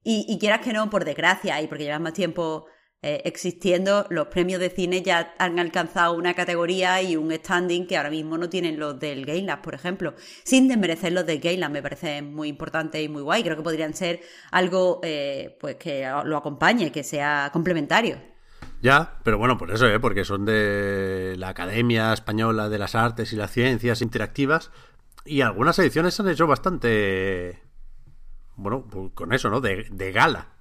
Y, 0.04 0.26
y 0.28 0.38
quieras 0.38 0.60
que 0.60 0.74
no, 0.74 0.90
por 0.90 1.06
desgracia, 1.06 1.62
y 1.62 1.68
porque 1.68 1.86
llevan 1.86 2.04
más 2.04 2.14
tiempo 2.14 2.66
eh, 3.06 3.22
existiendo, 3.26 4.08
los 4.10 4.28
premios 4.28 4.62
de 4.62 4.70
cine 4.70 5.02
ya 5.02 5.36
han 5.38 5.60
alcanzado 5.60 6.14
una 6.14 6.34
categoría 6.34 7.02
y 7.02 7.18
un 7.18 7.34
standing 7.34 7.86
que 7.86 7.98
ahora 7.98 8.10
mismo 8.10 8.38
no 8.38 8.48
tienen 8.50 8.80
los 8.80 8.98
del 8.98 9.26
Game 9.26 9.42
Lab, 9.42 9.62
por 9.62 9.76
ejemplo. 9.76 10.14
Sin 10.46 10.70
desmerecer 10.70 11.12
los 11.12 11.26
del 11.26 11.42
Game 11.42 11.58
Lab, 11.58 11.72
me 11.72 11.82
parece 11.82 12.22
muy 12.22 12.48
importante 12.48 13.04
y 13.04 13.10
muy 13.10 13.22
guay. 13.22 13.44
Creo 13.44 13.58
que 13.58 13.62
podrían 13.62 13.94
ser 13.94 14.22
algo 14.52 15.02
eh, 15.04 15.58
pues 15.60 15.76
que 15.76 16.10
lo 16.24 16.38
acompañe, 16.38 16.94
que 16.94 17.04
sea 17.04 17.50
complementario. 17.52 18.16
Ya, 18.82 19.20
pero 19.24 19.38
bueno, 19.38 19.58
por 19.58 19.72
eso, 19.72 19.86
¿eh? 19.86 20.00
Porque 20.00 20.24
son 20.24 20.46
de 20.46 21.36
la 21.38 21.50
Academia 21.50 22.14
Española 22.14 22.70
de 22.70 22.78
las 22.78 22.96
Artes 22.96 23.34
y 23.34 23.36
las 23.36 23.52
Ciencias 23.52 24.02
Interactivas. 24.02 24.72
Y 25.26 25.42
algunas 25.42 25.78
ediciones 25.78 26.14
se 26.14 26.22
han 26.22 26.30
hecho 26.30 26.48
bastante. 26.48 27.62
Bueno, 28.56 28.88
pues 28.90 29.12
con 29.14 29.34
eso, 29.34 29.50
¿no? 29.50 29.60
De 29.60 30.12
gala. 30.14 30.53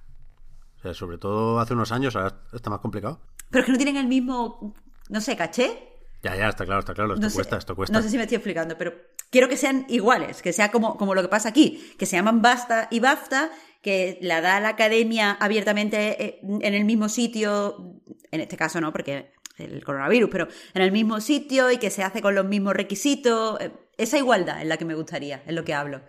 Sea, 0.83 0.93
sobre 0.93 1.17
todo 1.17 1.59
hace 1.59 1.73
unos 1.73 1.91
años, 1.91 2.15
ahora 2.15 2.41
está 2.51 2.69
más 2.69 2.79
complicado. 2.81 3.21
Pero 3.49 3.61
es 3.61 3.65
que 3.65 3.71
no 3.71 3.77
tienen 3.77 3.95
el 3.97 4.07
mismo, 4.07 4.75
no 5.09 5.21
sé, 5.21 5.35
caché. 5.37 5.89
Ya, 6.21 6.35
ya, 6.35 6.49
está 6.49 6.65
claro, 6.65 6.81
está 6.81 6.93
claro. 6.93 7.13
Esto 7.13 7.23
No 7.25 7.29
sé- 7.29 7.35
cuesta, 7.35 7.57
esto 7.57 7.75
cuesta. 7.75 7.97
No 7.97 8.03
sé 8.03 8.09
si 8.09 8.17
me 8.17 8.23
estoy 8.23 8.35
explicando, 8.35 8.77
pero 8.77 8.93
quiero 9.29 9.47
que 9.47 9.55
sean 9.57 9.85
iguales, 9.89 10.41
que 10.41 10.51
sea 10.53 10.71
como, 10.71 10.97
como 10.97 11.15
lo 11.15 11.21
que 11.21 11.27
pasa 11.29 11.49
aquí, 11.49 11.93
que 11.97 12.05
se 12.05 12.17
llaman 12.17 12.41
BASTA 12.41 12.87
y 12.91 12.99
BAFTA, 12.99 13.49
que 13.81 14.17
la 14.21 14.41
da 14.41 14.59
la 14.59 14.69
academia 14.69 15.31
abiertamente 15.39 16.23
eh, 16.23 16.39
en 16.43 16.73
el 16.73 16.85
mismo 16.85 17.07
sitio, 17.09 18.01
en 18.31 18.41
este 18.41 18.57
caso 18.57 18.79
no, 18.81 18.91
porque 18.91 19.31
el 19.57 19.83
coronavirus, 19.85 20.29
pero 20.31 20.47
en 20.73 20.81
el 20.81 20.91
mismo 20.91 21.21
sitio 21.21 21.71
y 21.71 21.77
que 21.77 21.89
se 21.91 22.03
hace 22.03 22.21
con 22.21 22.35
los 22.35 22.45
mismos 22.45 22.73
requisitos. 22.73 23.59
eh, 23.61 23.71
Esa 23.97 24.17
igualdad 24.17 24.61
es 24.61 24.67
la 24.67 24.77
que 24.77 24.85
me 24.85 24.95
gustaría, 24.95 25.43
es 25.45 25.53
lo 25.53 25.63
que 25.63 25.73
hablo. 25.73 26.01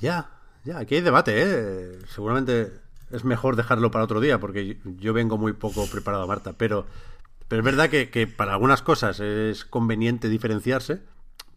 Ya, 0.00 0.30
ya, 0.64 0.78
aquí 0.78 0.96
hay 0.96 1.00
debate, 1.00 1.32
¿eh? 1.36 1.98
Seguramente 2.14 2.72
es 3.10 3.24
mejor 3.24 3.56
dejarlo 3.56 3.90
para 3.90 4.04
otro 4.04 4.20
día, 4.20 4.38
porque 4.38 4.78
yo, 4.84 5.12
vengo 5.12 5.38
muy 5.38 5.52
poco 5.52 5.86
preparado, 5.90 6.26
Marta, 6.26 6.52
pero, 6.54 6.86
pero 7.48 7.60
es 7.60 7.64
verdad 7.64 7.88
que, 7.88 8.10
que 8.10 8.26
para 8.26 8.52
algunas 8.52 8.82
cosas 8.82 9.20
es 9.20 9.64
conveniente 9.64 10.28
diferenciarse, 10.28 11.02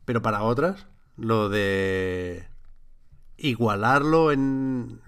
pero 0.05 0.21
para 0.21 0.43
otras, 0.43 0.87
lo 1.17 1.49
de 1.49 2.47
igualarlo 3.37 4.31
en, 4.31 5.01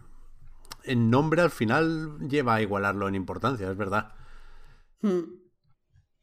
en 0.84 1.10
nombre 1.10 1.42
al 1.42 1.52
final 1.52 2.20
lleva 2.28 2.56
a 2.56 2.62
igualarlo 2.62 3.08
en 3.08 3.16
importancia, 3.16 3.70
es 3.70 3.78
verdad. 3.78 4.14
Bueno, 5.02 5.28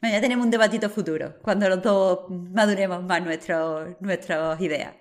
ya 0.02 0.20
tenemos 0.20 0.44
un 0.44 0.50
debatito 0.50 0.88
futuro, 0.88 1.34
cuando 1.42 1.68
los 1.68 1.82
dos 1.82 2.20
maduremos 2.30 3.02
más 3.04 3.22
nuestros, 3.22 3.96
nuestras 4.00 4.60
ideas. 4.60 4.94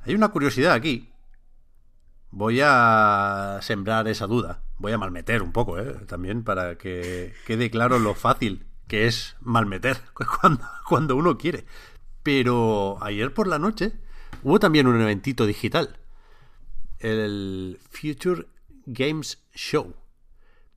Hay 0.00 0.14
una 0.14 0.28
curiosidad 0.28 0.72
aquí. 0.72 1.12
Voy 2.38 2.60
a 2.62 3.58
sembrar 3.62 4.06
esa 4.06 4.28
duda. 4.28 4.62
Voy 4.76 4.92
a 4.92 4.98
malmeter 4.98 5.42
un 5.42 5.50
poco, 5.50 5.76
¿eh? 5.80 5.96
También 6.06 6.44
para 6.44 6.78
que 6.78 7.34
quede 7.48 7.68
claro 7.68 7.98
lo 7.98 8.14
fácil 8.14 8.64
que 8.86 9.08
es 9.08 9.34
malmeter 9.40 10.00
cuando, 10.40 10.64
cuando 10.88 11.16
uno 11.16 11.36
quiere. 11.36 11.64
Pero 12.22 12.96
ayer 13.02 13.34
por 13.34 13.48
la 13.48 13.58
noche 13.58 13.92
hubo 14.44 14.60
también 14.60 14.86
un 14.86 15.00
eventito 15.00 15.46
digital. 15.46 15.98
El 17.00 17.80
Future 17.90 18.46
Games 18.86 19.42
Show. 19.52 19.96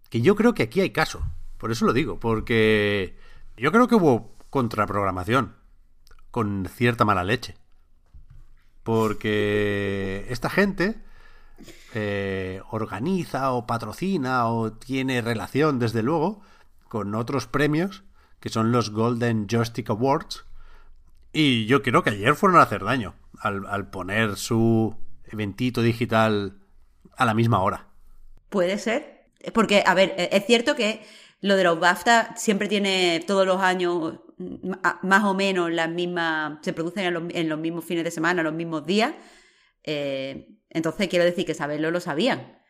Que 0.09 0.21
yo 0.21 0.35
creo 0.35 0.55
que 0.55 0.63
aquí 0.63 0.81
hay 0.81 0.89
caso. 0.89 1.21
Por 1.59 1.71
eso 1.71 1.85
lo 1.85 1.93
digo, 1.93 2.19
porque 2.19 3.19
yo 3.55 3.71
creo 3.71 3.87
que 3.87 3.93
hubo 3.93 4.35
contraprogramación 4.49 5.53
con 6.31 6.65
cierta 6.65 7.05
mala 7.05 7.23
leche. 7.23 7.55
Porque 8.81 10.25
esta 10.27 10.49
gente 10.49 11.10
eh, 11.93 12.61
organiza 12.69 13.51
o 13.51 13.65
patrocina 13.67 14.47
o 14.47 14.71
tiene 14.73 15.21
relación, 15.21 15.79
desde 15.79 16.03
luego, 16.03 16.41
con 16.87 17.15
otros 17.15 17.47
premios 17.47 18.03
que 18.39 18.49
son 18.49 18.71
los 18.71 18.89
Golden 18.91 19.47
Joystick 19.47 19.89
Awards. 19.89 20.45
Y 21.31 21.65
yo 21.65 21.81
creo 21.81 22.03
que 22.03 22.09
ayer 22.09 22.35
fueron 22.35 22.59
a 22.59 22.63
hacer 22.63 22.83
daño 22.83 23.15
al, 23.39 23.89
poner 23.89 24.35
su 24.35 24.95
eventito 25.25 25.81
digital 25.81 26.57
a 27.15 27.25
la 27.25 27.33
misma 27.33 27.61
hora. 27.61 27.87
Puede 28.49 28.77
ser. 28.77 29.27
Porque, 29.53 29.83
a 29.85 29.93
ver, 29.93 30.13
es 30.17 30.45
cierto 30.45 30.75
que 30.75 31.05
lo 31.39 31.55
de 31.55 31.63
los 31.63 31.79
BAFTA 31.79 32.35
siempre 32.35 32.67
tiene 32.67 33.23
todos 33.25 33.45
los 33.45 33.61
años 33.61 34.19
más 35.03 35.23
o 35.23 35.33
menos 35.33 35.71
las 35.71 35.89
mismas, 35.89 36.59
se 36.61 36.73
producen 36.73 37.05
en 37.05 37.13
los, 37.13 37.23
en 37.29 37.47
los 37.47 37.59
mismos 37.59 37.85
fines 37.85 38.03
de 38.03 38.11
semana, 38.11 38.43
los 38.43 38.53
mismos 38.53 38.85
días. 38.85 39.13
Eh, 39.83 40.47
entonces 40.71 41.07
quiero 41.07 41.25
decir 41.25 41.45
que 41.45 41.53
saberlo 41.53 41.91
lo 41.91 41.99
sabían. 41.99 42.61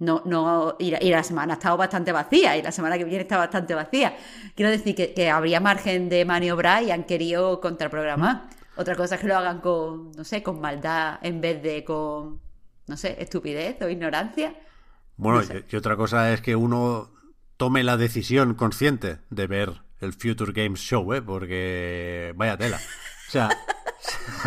No, 0.00 0.22
no, 0.24 0.76
y, 0.78 0.90
la 0.92 1.22
semana 1.22 1.52
ha 1.52 1.56
estado 1.56 1.76
bastante 1.76 2.10
vacía 2.10 2.56
y 2.56 2.62
la 2.62 2.72
semana 2.72 2.96
que 2.96 3.04
viene 3.04 3.20
está 3.20 3.36
bastante 3.36 3.74
vacía. 3.74 4.16
Quiero 4.54 4.70
decir 4.70 4.94
que, 4.94 5.30
habría 5.30 5.60
margen 5.60 6.08
de 6.08 6.24
maniobrar 6.24 6.82
y 6.82 6.90
han 6.90 7.04
querido 7.04 7.60
contraprogramar. 7.60 8.48
Otra 8.76 8.96
cosa 8.96 9.16
es 9.16 9.20
que 9.20 9.26
lo 9.26 9.36
hagan 9.36 9.60
con, 9.60 10.10
no 10.12 10.24
sé, 10.24 10.42
con 10.42 10.58
maldad 10.58 11.18
en 11.20 11.42
vez 11.42 11.62
de 11.62 11.84
con, 11.84 12.40
no 12.86 12.96
sé, 12.96 13.16
estupidez 13.20 13.76
o 13.82 13.90
ignorancia. 13.90 14.54
Bueno, 15.18 15.42
y, 15.70 15.76
otra 15.76 15.96
cosa 15.96 16.32
es 16.32 16.40
que 16.40 16.56
uno 16.56 17.10
tome 17.58 17.84
la 17.84 17.98
decisión 17.98 18.54
consciente 18.54 19.18
de 19.28 19.46
ver 19.46 19.82
el 20.00 20.14
Future 20.14 20.52
Games 20.52 20.80
Show, 20.80 21.12
¿eh? 21.12 21.20
Porque 21.20 22.32
vaya 22.36 22.56
tela. 22.56 22.78
O 23.28 23.30
sea, 23.30 23.50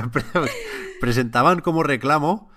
presentaban 1.00 1.62
como 1.62 1.84
reclamo 1.84 2.53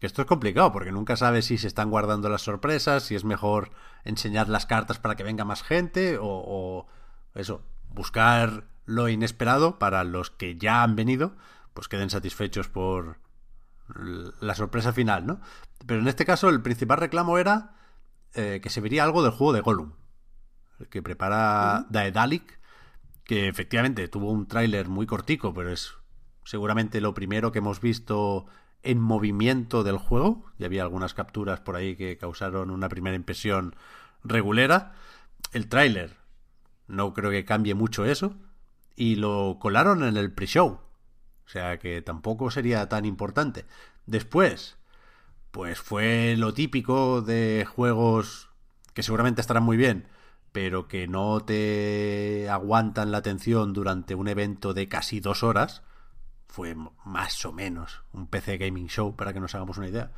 que 0.00 0.06
esto 0.06 0.22
es 0.22 0.26
complicado 0.26 0.72
porque 0.72 0.92
nunca 0.92 1.14
sabes 1.16 1.44
si 1.44 1.58
se 1.58 1.68
están 1.68 1.90
guardando 1.90 2.30
las 2.30 2.42
sorpresas, 2.42 3.04
si 3.04 3.14
es 3.14 3.24
mejor 3.24 3.70
enseñar 4.02 4.48
las 4.48 4.64
cartas 4.64 4.98
para 4.98 5.14
que 5.14 5.22
venga 5.22 5.44
más 5.44 5.62
gente 5.62 6.18
o, 6.20 6.86
eso, 7.34 7.62
buscar 7.90 8.64
lo 8.86 9.08
inesperado 9.08 9.78
para 9.78 10.02
los 10.04 10.30
que 10.30 10.56
ya 10.56 10.82
han 10.82 10.96
venido, 10.96 11.36
pues 11.74 11.86
queden 11.86 12.08
satisfechos 12.08 12.68
por 12.68 13.18
la 14.40 14.54
sorpresa 14.54 14.92
final, 14.92 15.26
¿no? 15.26 15.40
Pero 15.86 16.00
en 16.00 16.08
este 16.08 16.24
caso 16.24 16.48
el 16.48 16.62
principal 16.62 16.98
reclamo 16.98 17.36
era 17.36 17.76
eh, 18.34 18.60
que 18.62 18.70
se 18.70 18.80
vería 18.80 19.04
algo 19.04 19.22
del 19.22 19.32
juego 19.32 19.52
de 19.52 19.60
Gollum, 19.60 19.92
el 20.78 20.88
que 20.88 21.02
prepara 21.02 21.86
Daedalic, 21.90 22.58
que 23.24 23.48
efectivamente 23.48 24.08
tuvo 24.08 24.30
un 24.30 24.48
tráiler 24.48 24.88
muy 24.88 25.06
cortico, 25.06 25.52
pero 25.52 25.70
es 25.70 25.92
seguramente 26.44 27.02
lo 27.02 27.12
primero 27.12 27.52
que 27.52 27.58
hemos 27.58 27.80
visto 27.80 28.46
en 28.82 29.00
movimiento 29.00 29.84
del 29.84 29.98
juego. 29.98 30.44
Y 30.58 30.64
había 30.64 30.82
algunas 30.82 31.14
capturas 31.14 31.60
por 31.60 31.76
ahí 31.76 31.96
que 31.96 32.16
causaron 32.16 32.70
una 32.70 32.88
primera 32.88 33.16
impresión 33.16 33.74
regulera. 34.24 34.92
El 35.52 35.68
tráiler 35.68 36.16
no 36.86 37.14
creo 37.14 37.30
que 37.30 37.44
cambie 37.44 37.74
mucho 37.74 38.04
eso. 38.04 38.34
Y 38.96 39.16
lo 39.16 39.58
colaron 39.60 40.04
en 40.04 40.16
el 40.16 40.32
pre-show. 40.32 40.80
O 41.46 41.48
sea 41.48 41.78
que 41.78 42.02
tampoco 42.02 42.50
sería 42.50 42.88
tan 42.88 43.04
importante. 43.04 43.64
Después, 44.06 44.76
pues 45.50 45.80
fue 45.80 46.36
lo 46.36 46.54
típico 46.54 47.22
de 47.22 47.66
juegos 47.68 48.50
que 48.94 49.02
seguramente 49.02 49.40
estarán 49.40 49.62
muy 49.62 49.76
bien, 49.76 50.06
pero 50.52 50.88
que 50.88 51.08
no 51.08 51.40
te 51.40 52.48
aguantan 52.48 53.12
la 53.12 53.18
atención 53.18 53.72
durante 53.72 54.14
un 54.14 54.28
evento 54.28 54.74
de 54.74 54.88
casi 54.88 55.20
dos 55.20 55.42
horas 55.42 55.82
fue 56.50 56.74
más 57.04 57.44
o 57.44 57.52
menos 57.52 58.02
un 58.12 58.26
PC 58.26 58.58
Gaming 58.58 58.88
Show, 58.88 59.14
para 59.14 59.32
que 59.32 59.38
nos 59.38 59.54
hagamos 59.54 59.78
una 59.78 59.88
idea. 59.88 60.10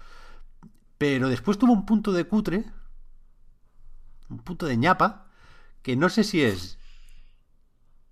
Pero 0.96 1.28
después 1.28 1.58
tuvo 1.58 1.74
un 1.74 1.84
punto 1.84 2.10
de 2.12 2.24
cutre, 2.24 2.64
un 4.30 4.38
punto 4.38 4.64
de 4.64 4.78
ñapa, 4.78 5.26
que 5.82 5.94
no 5.94 6.08
sé 6.08 6.24
si 6.24 6.42
es 6.42 6.78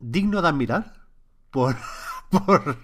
digno 0.01 0.43
de 0.43 0.49
admirar 0.49 1.07
por, 1.51 1.77
por, 2.31 2.77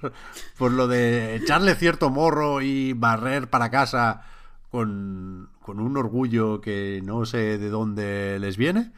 por 0.57 0.72
lo 0.72 0.88
de 0.88 1.37
echarle 1.37 1.75
cierto 1.75 2.09
morro 2.09 2.62
y 2.62 2.94
barrer 2.94 3.51
para 3.51 3.70
casa 3.70 4.22
con, 4.70 5.51
con 5.61 5.81
un 5.81 5.99
orgullo 5.99 6.62
que 6.62 7.03
no 7.05 7.27
sé 7.27 7.59
de 7.59 7.68
dónde 7.68 8.38
les 8.38 8.57
viene, 8.57 8.92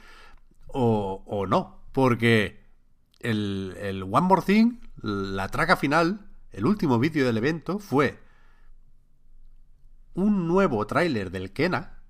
o, 0.68 1.24
o 1.27 1.46
no, 1.46 1.83
porque 1.90 2.64
el, 3.18 3.77
el 3.81 4.05
One 4.05 4.20
More 4.20 4.42
Thing, 4.42 4.79
la 5.03 5.48
traca 5.48 5.77
final, 5.77 6.28
el 6.53 6.67
último 6.67 6.99
vídeo 6.99 7.27
del 7.27 7.37
evento 7.37 7.79
fue 7.79 8.21
un 10.15 10.49
nuevo 10.49 10.87
tráiler 10.87 11.31
del 11.31 11.53
Kena 11.53 12.01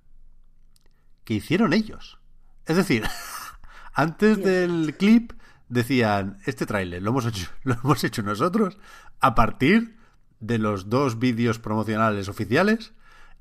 que 1.25 1.35
hicieron 1.35 1.73
ellos. 1.73 2.19
Es 2.65 2.77
decir, 2.77 3.05
antes 3.93 4.43
del 4.43 4.97
clip 4.97 5.33
decían, 5.69 6.39
este 6.47 6.67
tráiler 6.67 7.03
lo 7.03 7.11
hemos 7.11 7.27
hecho, 7.27 7.49
lo 7.63 7.75
hemos 7.75 8.03
hecho 8.05 8.23
nosotros 8.23 8.79
a 9.21 9.35
partir 9.35 9.99
de 10.41 10.59
los 10.59 10.89
dos 10.89 11.19
vídeos 11.19 11.59
promocionales 11.59 12.29
oficiales 12.29 12.93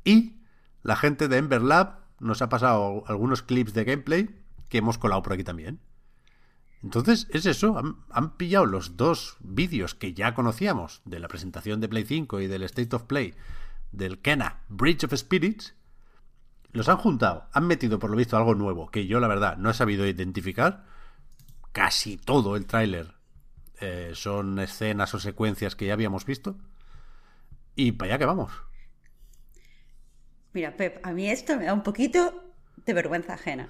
y 0.04 0.38
la 0.84 0.96
gente 0.96 1.28
de 1.28 1.38
Ember 1.38 1.62
Lab 1.62 2.00
nos 2.20 2.42
ha 2.42 2.50
pasado 2.50 3.04
algunos 3.08 3.44
clips 3.44 3.74
de 3.74 3.84
gameplay 3.84 4.30
que 4.70 4.80
hemos 4.80 4.98
colado 4.98 5.22
por 5.22 5.34
aquí 5.34 5.44
también. 5.44 5.80
Entonces, 6.84 7.28
es 7.32 7.46
eso, 7.46 7.82
han, 8.12 8.38
pillado 8.38 8.66
los 8.66 8.98
dos 8.98 9.38
vídeos 9.40 9.96
que 9.96 10.14
ya 10.14 10.34
conocíamos 10.34 11.02
de 11.06 11.20
la 11.20 11.28
presentación 11.28 11.82
de 11.82 11.90
Play 11.90 12.06
5 12.06 12.42
y 12.42 12.48
del 12.48 12.64
State 12.64 12.96
of 12.96 13.04
Play 13.04 13.34
del 13.92 14.20
Kena 14.20 14.62
Bridge 14.70 15.06
of 15.06 15.14
Spirits, 15.16 15.76
los 16.72 16.90
han 16.90 16.98
juntado, 16.98 17.48
han 17.54 17.66
metido 17.66 17.98
por 17.98 18.12
lo 18.12 18.18
visto 18.18 18.38
algo 18.38 18.54
nuevo 18.54 18.92
que 18.92 19.08
yo 19.08 19.20
la 19.20 19.28
verdad 19.28 19.58
no 19.58 19.70
he 19.70 19.74
sabido 19.74 20.06
identificar. 20.06 20.86
Casi 21.72 22.18
todo 22.18 22.56
el 22.56 22.66
tráiler 22.66 23.16
eh, 23.80 24.12
son 24.14 24.60
escenas 24.60 25.14
o 25.14 25.20
secuencias 25.20 25.76
que 25.76 25.88
ya 25.88 25.94
habíamos 25.94 26.26
visto. 26.26 26.56
Y 27.76 27.94
para 27.94 28.12
allá 28.12 28.20
que 28.20 28.26
vamos. 28.26 28.52
Mira, 30.54 30.76
Pep, 30.76 31.06
a 31.06 31.12
mí 31.14 31.30
esto 31.30 31.58
me 31.58 31.66
da 31.66 31.74
un 31.74 31.84
poquito 31.84 32.44
de 32.86 32.94
vergüenza 32.94 33.34
ajena. 33.34 33.70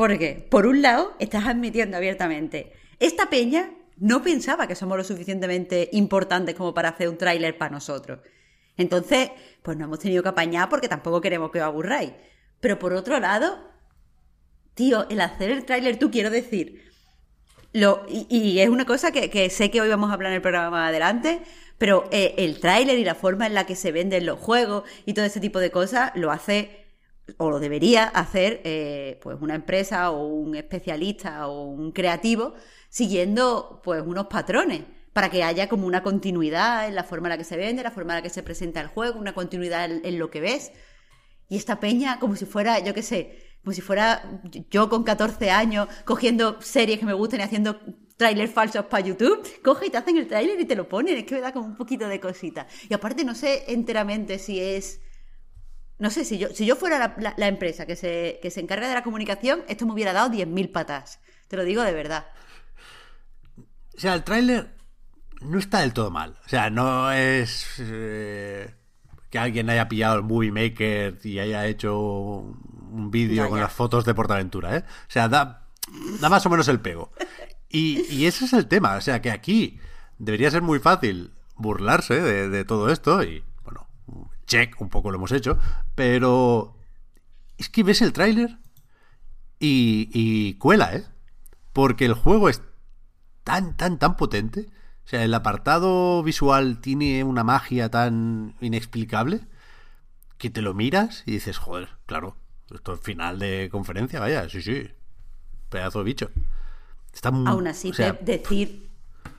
Porque, 0.00 0.46
por 0.48 0.66
un 0.66 0.80
lado, 0.80 1.14
estás 1.18 1.46
admitiendo 1.46 1.94
abiertamente, 1.98 2.72
esta 3.00 3.28
peña 3.28 3.70
no 3.98 4.22
pensaba 4.22 4.66
que 4.66 4.74
somos 4.74 4.96
lo 4.96 5.04
suficientemente 5.04 5.90
importantes 5.92 6.54
como 6.54 6.72
para 6.72 6.88
hacer 6.88 7.06
un 7.10 7.18
tráiler 7.18 7.58
para 7.58 7.72
nosotros. 7.72 8.20
Entonces, 8.78 9.30
pues 9.62 9.76
no 9.76 9.84
hemos 9.84 9.98
tenido 9.98 10.22
que 10.22 10.30
apañar 10.30 10.70
porque 10.70 10.88
tampoco 10.88 11.20
queremos 11.20 11.50
que 11.50 11.58
os 11.58 11.66
aburráis. 11.66 12.12
Pero 12.60 12.78
por 12.78 12.94
otro 12.94 13.20
lado, 13.20 13.58
tío, 14.72 15.06
el 15.10 15.20
hacer 15.20 15.50
el 15.50 15.66
tráiler, 15.66 15.98
tú 15.98 16.10
quiero 16.10 16.30
decir, 16.30 16.82
lo, 17.74 18.06
y, 18.08 18.58
es 18.58 18.70
una 18.70 18.86
cosa 18.86 19.12
que, 19.12 19.50
sé 19.50 19.70
que 19.70 19.82
hoy 19.82 19.90
vamos 19.90 20.08
a 20.08 20.14
hablar 20.14 20.32
en 20.32 20.36
el 20.36 20.42
programa 20.42 20.70
más 20.70 20.88
adelante, 20.88 21.42
pero 21.76 22.08
eh, 22.10 22.36
el 22.38 22.58
tráiler 22.58 22.98
y 22.98 23.04
la 23.04 23.16
forma 23.16 23.46
en 23.46 23.52
la 23.52 23.66
que 23.66 23.76
se 23.76 23.92
venden 23.92 24.24
los 24.24 24.38
juegos 24.38 24.84
y 25.04 25.12
todo 25.12 25.26
ese 25.26 25.40
tipo 25.40 25.58
de 25.58 25.70
cosas 25.70 26.12
lo 26.14 26.30
hace 26.30 26.79
o 27.38 27.50
lo 27.50 27.60
debería 27.60 28.04
hacer 28.04 28.60
eh, 28.64 29.18
pues 29.22 29.38
una 29.40 29.54
empresa 29.54 30.10
o 30.10 30.26
un 30.26 30.54
especialista 30.56 31.48
o 31.48 31.64
un 31.64 31.92
creativo 31.92 32.54
siguiendo 32.88 33.80
pues 33.84 34.02
unos 34.04 34.26
patrones 34.26 34.82
para 35.12 35.30
que 35.30 35.42
haya 35.42 35.68
como 35.68 35.86
una 35.86 36.02
continuidad 36.02 36.86
en 36.86 36.94
la 36.94 37.04
forma 37.04 37.28
en 37.28 37.30
la 37.30 37.38
que 37.38 37.44
se 37.44 37.56
vende, 37.56 37.82
la 37.82 37.90
forma 37.90 38.12
en 38.12 38.18
la 38.18 38.22
que 38.22 38.30
se 38.30 38.42
presenta 38.42 38.80
el 38.80 38.86
juego, 38.86 39.18
una 39.18 39.34
continuidad 39.34 39.90
en, 39.90 40.18
lo 40.18 40.30
que 40.30 40.40
ves. 40.40 40.72
Y 41.48 41.56
esta 41.56 41.80
peña 41.80 42.20
como 42.20 42.36
si 42.36 42.46
fuera, 42.46 42.78
yo 42.78 42.94
qué 42.94 43.02
sé, 43.02 43.38
como 43.62 43.74
si 43.74 43.80
fuera 43.80 44.40
yo 44.70 44.88
con 44.88 45.02
14 45.02 45.50
años 45.50 45.88
cogiendo 46.04 46.60
series 46.60 46.98
que 46.98 47.06
me 47.06 47.12
gustan 47.12 47.40
y 47.40 47.42
haciendo 47.42 47.80
trailers 48.16 48.52
falsos 48.52 48.84
para 48.84 49.04
YouTube, 49.04 49.42
coge 49.62 49.86
y 49.86 49.90
te 49.90 49.96
hacen 49.96 50.16
el 50.16 50.28
trailer 50.28 50.60
y 50.60 50.64
te 50.64 50.76
lo 50.76 50.88
ponen, 50.88 51.16
es 51.16 51.24
que 51.24 51.34
me 51.34 51.40
da 51.40 51.52
como 51.52 51.66
un 51.66 51.76
poquito 51.76 52.06
de 52.06 52.20
cosita. 52.20 52.66
Y 52.88 52.94
aparte 52.94 53.24
no 53.24 53.34
sé 53.34 53.64
enteramente 53.68 54.38
si 54.38 54.60
es 54.60 55.00
no 56.00 56.10
sé, 56.10 56.24
si 56.24 56.38
yo, 56.38 56.48
si 56.48 56.64
yo 56.64 56.76
fuera 56.76 57.14
la, 57.36 57.46
empresa 57.46 57.84
que 57.84 57.94
se, 57.94 58.40
que 58.42 58.50
se 58.50 58.60
encarga 58.60 58.88
de 58.88 58.94
la 58.94 59.02
comunicación, 59.02 59.62
esto 59.68 59.84
me 59.84 59.92
hubiera 59.92 60.14
dado 60.14 60.30
10.000 60.30 60.72
patas. 60.72 61.20
Te 61.46 61.58
lo 61.58 61.64
digo 61.64 61.82
de 61.82 61.92
verdad. 61.92 62.26
O 63.94 64.00
sea, 64.00 64.14
el 64.14 64.24
tráiler 64.24 64.74
no 65.42 65.58
está 65.58 65.80
del 65.80 65.92
todo 65.92 66.10
mal. 66.10 66.38
O 66.46 66.48
sea, 66.48 66.70
no 66.70 67.12
es 67.12 67.66
eh, 67.80 68.74
que 69.28 69.38
alguien 69.38 69.68
haya 69.68 69.88
pillado 69.88 70.16
el 70.16 70.22
Movie 70.22 70.50
Maker 70.50 71.18
y 71.22 71.38
haya 71.38 71.66
hecho 71.66 71.98
un 71.98 73.10
vídeo 73.10 73.50
con 73.50 73.60
las 73.60 73.72
fotos 73.72 74.06
de 74.06 74.14
Portaventura, 74.14 74.76
¿eh? 74.78 74.84
O 74.86 75.10
sea, 75.10 75.28
da, 75.28 75.66
da 76.18 76.28
más 76.30 76.46
o 76.46 76.50
menos 76.50 76.66
el 76.68 76.80
pego. 76.80 77.12
Y, 77.68 78.06
y, 78.10 78.24
ese 78.24 78.46
es 78.46 78.54
el 78.54 78.68
tema. 78.68 78.96
O 78.96 79.02
sea, 79.02 79.20
que 79.20 79.30
aquí 79.30 79.78
debería 80.18 80.50
ser 80.50 80.62
muy 80.62 80.78
fácil 80.78 81.32
burlarse 81.56 82.22
de, 82.22 82.48
de 82.48 82.64
todo 82.64 82.90
esto 82.90 83.22
y 83.22 83.44
check, 84.50 84.80
un 84.80 84.88
poco 84.88 85.10
lo 85.10 85.16
hemos 85.16 85.32
hecho, 85.32 85.58
pero 85.94 86.76
es 87.56 87.68
que 87.68 87.84
ves 87.84 88.02
el 88.02 88.12
tráiler 88.12 88.58
y, 89.60 90.10
y 90.12 90.54
cuela, 90.54 90.94
¿eh? 90.94 91.04
Porque 91.72 92.04
el 92.04 92.14
juego 92.14 92.48
es 92.48 92.60
tan, 93.44 93.76
tan, 93.76 93.98
tan 93.98 94.16
potente. 94.16 94.66
O 95.04 95.08
sea, 95.10 95.24
el 95.24 95.32
apartado 95.34 96.22
visual 96.22 96.80
tiene 96.80 97.22
una 97.24 97.44
magia 97.44 97.90
tan 97.90 98.56
inexplicable 98.60 99.40
que 100.36 100.50
te 100.50 100.62
lo 100.62 100.74
miras 100.74 101.22
y 101.26 101.32
dices, 101.32 101.58
joder, 101.58 101.88
claro, 102.06 102.36
esto 102.74 102.94
es 102.94 103.00
final 103.00 103.38
de 103.38 103.68
conferencia, 103.70 104.18
vaya, 104.18 104.48
sí, 104.48 104.62
sí. 104.62 104.88
Pedazo 105.68 105.98
de 106.00 106.04
bicho. 106.04 106.30
Está 107.12 107.30
muy, 107.30 107.46
Aún 107.48 107.66
así, 107.68 107.90
o 107.90 107.94
sea, 107.94 108.18
Pep, 108.18 108.26
decir 108.26 108.88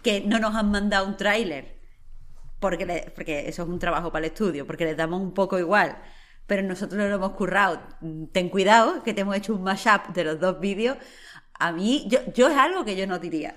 que 0.03 0.21
no 0.21 0.39
nos 0.39 0.55
han 0.55 0.71
mandado 0.71 1.07
un 1.07 1.17
tráiler, 1.17 1.80
porque, 2.61 2.85
le- 2.85 3.11
porque 3.13 3.49
eso 3.49 3.63
es 3.63 3.67
un 3.69 3.79
trabajo 3.79 4.09
para 4.13 4.25
el 4.25 4.31
estudio, 4.31 4.65
porque 4.65 4.85
les 4.85 4.95
damos 4.95 5.19
un 5.21 5.33
poco 5.33 5.59
igual, 5.59 5.97
pero 6.47 6.63
nosotros 6.63 6.97
no 6.97 7.07
lo 7.09 7.15
hemos 7.15 7.31
currado. 7.33 7.81
Ten 8.31 8.47
cuidado, 8.49 9.03
que 9.03 9.13
te 9.13 9.21
hemos 9.21 9.35
hecho 9.35 9.53
un 9.53 9.63
mashup 9.63 10.07
de 10.13 10.23
los 10.23 10.39
dos 10.39 10.59
vídeos. 10.61 10.97
A 11.59 11.73
mí, 11.73 12.05
yo, 12.07 12.19
yo 12.33 12.47
es 12.47 12.57
algo 12.57 12.85
que 12.85 12.95
yo 12.95 13.05
no 13.07 13.19
diría, 13.19 13.55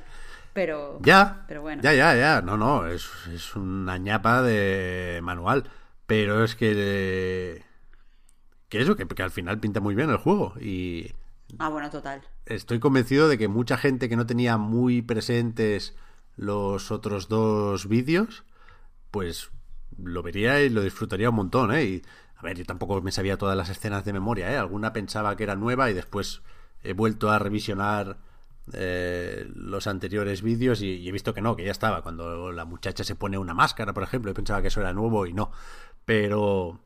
pero, 0.52 0.98
Ya, 1.02 1.44
pero 1.48 1.62
bueno. 1.62 1.82
ya, 1.82 1.92
ya, 1.94 2.14
ya. 2.16 2.42
No, 2.42 2.56
no, 2.56 2.86
es, 2.86 3.08
es 3.32 3.54
una 3.56 3.96
ñapa 3.98 4.42
de 4.42 5.20
manual. 5.22 5.70
Pero 6.06 6.44
es 6.44 6.54
que. 6.56 7.62
Que 8.68 8.80
eso, 8.82 8.96
que, 8.96 9.06
que 9.06 9.22
al 9.22 9.30
final 9.30 9.60
pinta 9.60 9.80
muy 9.80 9.94
bien 9.94 10.10
el 10.10 10.16
juego. 10.16 10.54
Y 10.60 11.12
Ah, 11.58 11.68
bueno, 11.68 11.88
total. 11.90 12.22
estoy 12.46 12.78
convencido 12.80 13.28
de 13.28 13.38
que 13.38 13.48
mucha 13.48 13.76
gente 13.76 14.08
que 14.08 14.16
no 14.16 14.26
tenía 14.26 14.56
muy 14.58 15.02
presentes 15.02 15.94
los 16.36 16.90
otros 16.90 17.28
dos 17.28 17.88
vídeos, 17.88 18.44
pues 19.14 19.52
lo 19.96 20.24
vería 20.24 20.60
y 20.60 20.70
lo 20.70 20.82
disfrutaría 20.82 21.30
un 21.30 21.36
montón, 21.36 21.72
¿eh? 21.72 21.84
Y, 21.84 22.02
a 22.34 22.42
ver, 22.42 22.58
yo 22.58 22.64
tampoco 22.64 23.00
me 23.00 23.12
sabía 23.12 23.38
todas 23.38 23.56
las 23.56 23.68
escenas 23.68 24.04
de 24.04 24.12
memoria, 24.12 24.50
¿eh? 24.50 24.56
Alguna 24.56 24.92
pensaba 24.92 25.36
que 25.36 25.44
era 25.44 25.54
nueva 25.54 25.88
y 25.88 25.94
después 25.94 26.42
he 26.82 26.94
vuelto 26.94 27.30
a 27.30 27.38
revisionar 27.38 28.16
eh, 28.72 29.48
los 29.54 29.86
anteriores 29.86 30.42
vídeos 30.42 30.82
y, 30.82 30.96
y 30.96 31.08
he 31.08 31.12
visto 31.12 31.32
que 31.32 31.42
no, 31.42 31.54
que 31.54 31.64
ya 31.64 31.70
estaba. 31.70 32.02
Cuando 32.02 32.50
la 32.50 32.64
muchacha 32.64 33.04
se 33.04 33.14
pone 33.14 33.38
una 33.38 33.54
máscara, 33.54 33.94
por 33.94 34.02
ejemplo, 34.02 34.32
yo 34.32 34.34
pensaba 34.34 34.60
que 34.62 34.66
eso 34.66 34.80
era 34.80 34.92
nuevo 34.92 35.26
y 35.26 35.32
no. 35.32 35.52
Pero... 36.04 36.80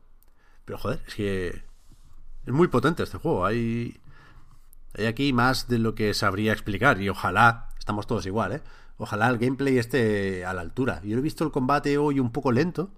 Pero 0.65 0.77
joder, 0.77 1.01
es 1.07 1.15
que... 1.15 1.63
Es 2.45 2.53
muy 2.53 2.67
potente 2.67 3.01
este 3.01 3.17
juego. 3.17 3.43
Hay... 3.43 3.99
Hay 4.93 5.07
aquí 5.07 5.33
más 5.33 5.67
de 5.67 5.79
lo 5.79 5.95
que 5.95 6.13
sabría 6.13 6.53
explicar 6.53 7.01
y 7.01 7.09
ojalá, 7.09 7.69
estamos 7.79 8.05
todos 8.05 8.27
igual, 8.27 8.51
¿eh? 8.51 8.61
Ojalá 9.01 9.29
el 9.29 9.37
gameplay 9.37 9.77
esté 9.77 10.45
a 10.45 10.53
la 10.53 10.59
altura. 10.59 11.01
Yo 11.05 11.17
he 11.17 11.21
visto 11.21 11.45
el 11.45 11.51
combate 11.51 11.97
hoy 11.97 12.19
un 12.19 12.33
poco 12.33 12.51
lento, 12.51 12.91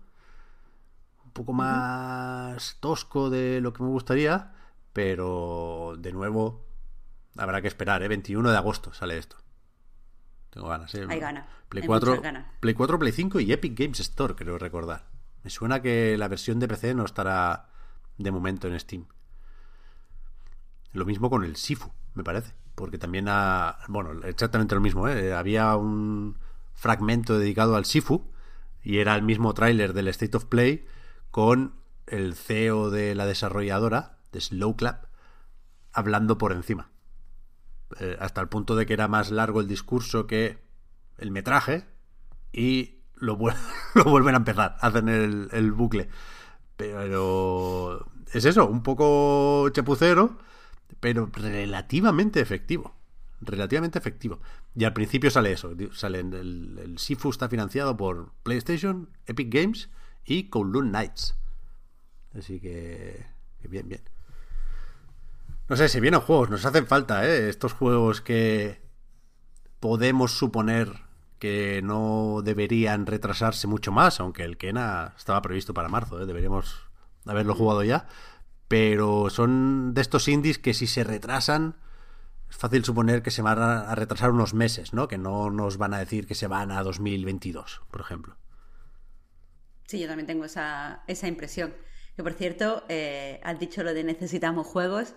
un 1.24 1.32
poco 1.32 1.54
más 1.54 2.78
tosco 2.80 3.30
de 3.30 3.62
lo 3.62 3.72
que 3.72 3.84
me 3.84 3.90
gustaría, 3.90 4.52
pero 4.94 5.94
de 6.00 6.12
nuevo 6.12 6.66
habrá 7.38 7.62
que 7.62 7.68
esperar, 7.68 8.02
¿eh? 8.02 8.08
21 8.08 8.50
de 8.50 8.58
agosto 8.58 8.92
sale 8.96 9.16
esto. 9.20 9.38
Tengo 10.50 10.70
ganas, 10.70 10.94
¿eh? 10.96 11.06
Hay 11.08 11.20
ganas, 11.20 11.46
Play 11.70 11.84
hay 11.84 11.88
4, 11.88 12.10
muchas 12.10 12.24
ganas. 12.24 12.48
Play 12.60 12.74
4, 12.74 12.98
Play 12.98 13.12
5 13.12 13.40
y 13.40 13.54
Epic 13.54 13.80
Games 13.80 14.00
Store, 14.00 14.34
creo 14.34 14.58
recordar. 14.58 15.06
Me 15.44 15.52
suena 15.52 15.84
que 15.84 16.18
la 16.18 16.28
versión 16.28 16.60
de 16.60 16.68
PC 16.68 16.96
no 16.96 17.06
estará 17.06 17.70
de 18.18 18.32
momento 18.32 18.68
en 18.68 18.80
Steam. 18.80 19.06
Lo 20.94 21.06
mismo 21.06 21.30
con 21.30 21.44
el 21.44 21.58
Sifu, 21.58 21.92
me 22.16 22.24
parece. 22.24 22.56
Porque 22.76 22.98
también 22.98 23.28
ha. 23.28 23.78
Bueno, 23.88 24.24
exactamente 24.24 24.76
lo 24.76 24.82
mismo, 24.82 25.08
¿eh? 25.08 25.34
Había 25.34 25.76
un 25.76 26.38
fragmento 26.74 27.38
dedicado 27.38 27.76
al 27.76 27.86
Sifu 27.86 28.32
y 28.82 28.98
era 28.98 29.16
el 29.16 29.22
mismo 29.22 29.54
tráiler 29.54 29.94
del 29.94 30.08
State 30.08 30.36
of 30.38 30.46
Play 30.46 30.86
con 31.30 31.76
el 32.08 32.34
CEO 32.36 32.90
de 32.90 33.16
la 33.16 33.26
desarrolladora, 33.26 34.18
de 34.32 34.42
Slowclap, 34.42 35.06
hablando 35.94 36.38
por 36.38 36.52
encima. 36.52 36.90
Eh, 38.00 38.18
hasta 38.20 38.42
el 38.42 38.48
punto 38.48 38.76
de 38.76 38.86
que 38.86 38.94
era 38.94 39.08
más 39.08 39.32
largo 39.32 39.62
el 39.62 39.68
discurso 39.68 40.28
que 40.28 40.64
el 41.18 41.32
metraje 41.32 41.86
y 42.52 43.02
lo 43.16 43.36
vuelven 44.06 44.36
a 44.36 44.38
empezar, 44.38 44.78
hacen 44.82 45.10
el, 45.10 45.50
el 45.52 45.72
bucle. 45.72 46.10
Pero 46.78 48.08
es 48.34 48.46
eso, 48.46 48.68
un 48.68 48.82
poco 48.82 49.70
chapucero, 49.70 50.40
pero 51.02 51.30
relativamente 51.34 52.40
efectivo. 52.40 52.96
Relativamente 53.42 54.00
efectivo. 54.00 54.40
Y 54.76 54.86
al 54.86 54.94
principio 54.94 55.30
sale 55.32 55.52
eso, 55.52 55.72
el 55.72 56.96
Sifu 56.98 57.30
está 57.30 57.50
financiado 57.50 57.98
por 57.98 58.32
PlayStation, 58.44 59.10
Epic 59.26 59.54
Games 59.54 59.90
y 60.24 60.44
Kowloon 60.50 60.92
Knights. 60.92 61.36
Así 62.38 62.62
que, 62.62 63.26
que 63.62 63.68
bien, 63.68 63.90
bien. 63.90 64.02
No 65.68 65.76
sé, 65.76 65.90
si 65.90 66.00
vienen 66.00 66.22
juegos, 66.22 66.50
nos 66.50 66.66
hacen 66.66 66.86
falta, 66.86 67.28
¿eh? 67.28 67.50
Estos 67.50 67.74
juegos 67.74 68.22
que 68.22 68.82
podemos 69.80 70.34
suponer 70.34 71.02
que 71.40 71.82
no 71.84 72.42
deberían 72.44 73.08
retrasarse 73.08 73.68
mucho 73.68 73.92
más, 73.92 74.20
aunque 74.20 74.44
el 74.44 74.58
Kena 74.58 75.16
estaba 75.18 75.42
previsto 75.42 75.74
para 75.74 75.90
marzo, 75.90 76.22
¿eh? 76.22 76.26
deberíamos 76.26 76.82
haberlo 77.26 77.56
jugado 77.56 77.84
ya. 77.84 78.08
Pero 78.72 79.30
son 79.30 79.94
de 79.94 80.00
estos 80.00 80.30
indies 80.30 80.58
que 80.58 80.74
si 80.74 80.88
se 80.88 81.04
retrasan, 81.04 81.76
es 82.50 82.56
fácil 82.56 82.86
suponer 82.86 83.22
que 83.22 83.30
se 83.30 83.42
van 83.42 83.60
a 83.60 83.94
retrasar 83.96 84.32
unos 84.32 84.54
meses, 84.54 84.94
¿no? 84.94 85.10
Que 85.10 85.18
no 85.18 85.52
nos 85.52 85.76
van 85.76 85.94
a 85.94 86.00
decir 86.00 86.26
que 86.26 86.36
se 86.36 86.48
van 86.48 86.72
a 86.72 86.82
2022, 86.82 87.82
por 87.92 88.00
ejemplo. 88.00 88.38
Sí, 89.88 90.00
yo 90.00 90.08
también 90.08 90.26
tengo 90.26 90.46
esa, 90.46 91.04
esa 91.08 91.28
impresión. 91.28 91.74
Que 92.16 92.24
por 92.24 92.32
cierto, 92.32 92.86
eh, 92.88 93.42
has 93.44 93.60
dicho 93.60 93.84
lo 93.84 93.94
de 93.94 94.06
necesitamos 94.06 94.66
juegos 94.68 95.16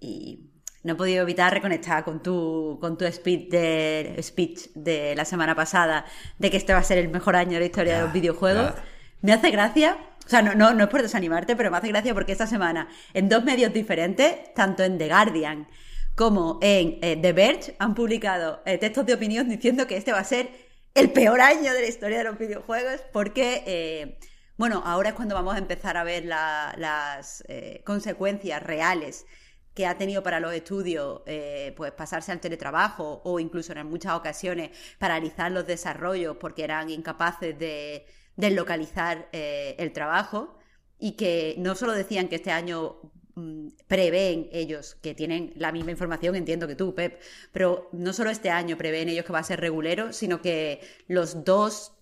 y 0.00 0.54
no 0.82 0.94
he 0.94 0.96
podido 0.96 1.20
evitar 1.20 1.52
reconectar 1.52 2.02
con 2.02 2.22
tu, 2.22 2.78
con 2.80 2.96
tu 2.96 3.04
speech 3.12 3.50
de, 3.50 4.18
speech 4.22 4.70
de 4.74 5.14
la 5.14 5.26
semana 5.26 5.54
pasada 5.54 6.06
de 6.38 6.50
que 6.50 6.56
este 6.56 6.72
va 6.72 6.78
a 6.78 6.82
ser 6.82 6.96
el 6.96 7.10
mejor 7.10 7.36
año 7.36 7.52
de 7.52 7.60
la 7.60 7.66
historia 7.66 7.96
de 7.98 8.04
los 8.04 8.12
videojuegos. 8.14 8.72
Me 9.20 9.32
hace 9.32 9.50
gracia, 9.50 9.96
o 10.24 10.28
sea, 10.28 10.42
no, 10.42 10.54
no, 10.54 10.72
no 10.74 10.84
es 10.84 10.90
por 10.90 11.02
desanimarte, 11.02 11.56
pero 11.56 11.70
me 11.70 11.78
hace 11.78 11.88
gracia 11.88 12.14
porque 12.14 12.32
esta 12.32 12.46
semana 12.46 12.88
en 13.14 13.28
dos 13.28 13.44
medios 13.44 13.72
diferentes, 13.72 14.52
tanto 14.54 14.82
en 14.84 14.98
The 14.98 15.08
Guardian 15.08 15.68
como 16.14 16.58
en 16.62 16.98
eh, 17.02 17.18
The 17.20 17.32
Verge, 17.32 17.76
han 17.78 17.94
publicado 17.94 18.62
eh, 18.64 18.78
textos 18.78 19.04
de 19.06 19.14
opinión 19.14 19.48
diciendo 19.48 19.86
que 19.86 19.96
este 19.96 20.12
va 20.12 20.20
a 20.20 20.24
ser 20.24 20.48
el 20.94 21.10
peor 21.12 21.40
año 21.40 21.72
de 21.74 21.80
la 21.82 21.86
historia 21.88 22.18
de 22.18 22.24
los 22.24 22.38
videojuegos 22.38 23.00
porque, 23.12 23.62
eh, 23.66 24.18
bueno, 24.56 24.82
ahora 24.86 25.10
es 25.10 25.14
cuando 25.14 25.34
vamos 25.34 25.54
a 25.54 25.58
empezar 25.58 25.96
a 25.98 26.04
ver 26.04 26.24
la- 26.24 26.74
las 26.78 27.44
consecuencias 27.84 28.62
reales 28.62 29.26
que 29.74 29.86
ha 29.86 29.98
tenido 29.98 30.22
para 30.22 30.40
los 30.40 30.54
estudios 30.54 31.20
pues 31.76 31.92
pasarse 31.92 32.32
al 32.32 32.40
teletrabajo 32.40 33.20
o 33.24 33.38
incluso 33.40 33.72
en 33.74 33.86
muchas 33.86 34.14
ocasiones 34.14 34.70
paralizar 34.98 35.52
los 35.52 35.66
desarrollos 35.66 36.38
porque 36.38 36.64
eran 36.64 36.88
incapaces 36.88 37.58
de, 37.58 38.06
de 38.36 38.50
localizar 38.50 39.28
eh, 39.32 39.74
el 39.78 39.92
trabajo 39.92 40.58
y 40.98 41.12
que 41.12 41.54
no 41.58 41.74
solo 41.74 41.92
decían 41.92 42.28
que 42.28 42.36
este 42.36 42.52
año 42.52 42.96
mm, 43.34 43.68
prevén 43.86 44.48
ellos, 44.52 44.96
que 45.02 45.14
tienen 45.14 45.52
la 45.56 45.72
misma 45.72 45.90
información, 45.90 46.36
entiendo 46.36 46.68
que 46.68 46.74
tú, 46.74 46.94
Pep, 46.94 47.20
pero 47.52 47.88
no 47.92 48.12
solo 48.12 48.30
este 48.30 48.50
año 48.50 48.76
prevén 48.76 49.08
ellos 49.08 49.24
que 49.24 49.32
va 49.32 49.40
a 49.40 49.44
ser 49.44 49.60
regulero, 49.60 50.12
sino 50.12 50.40
que 50.40 50.80
los 51.08 51.44
dos 51.44 51.92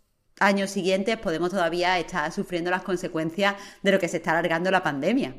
años 0.40 0.70
siguientes 0.70 1.16
podemos 1.18 1.50
todavía 1.50 1.98
estar 1.98 2.30
sufriendo 2.32 2.70
las 2.70 2.82
consecuencias 2.82 3.54
de 3.82 3.92
lo 3.92 3.98
que 3.98 4.08
se 4.08 4.16
está 4.16 4.32
alargando 4.32 4.70
la 4.70 4.82
pandemia. 4.82 5.36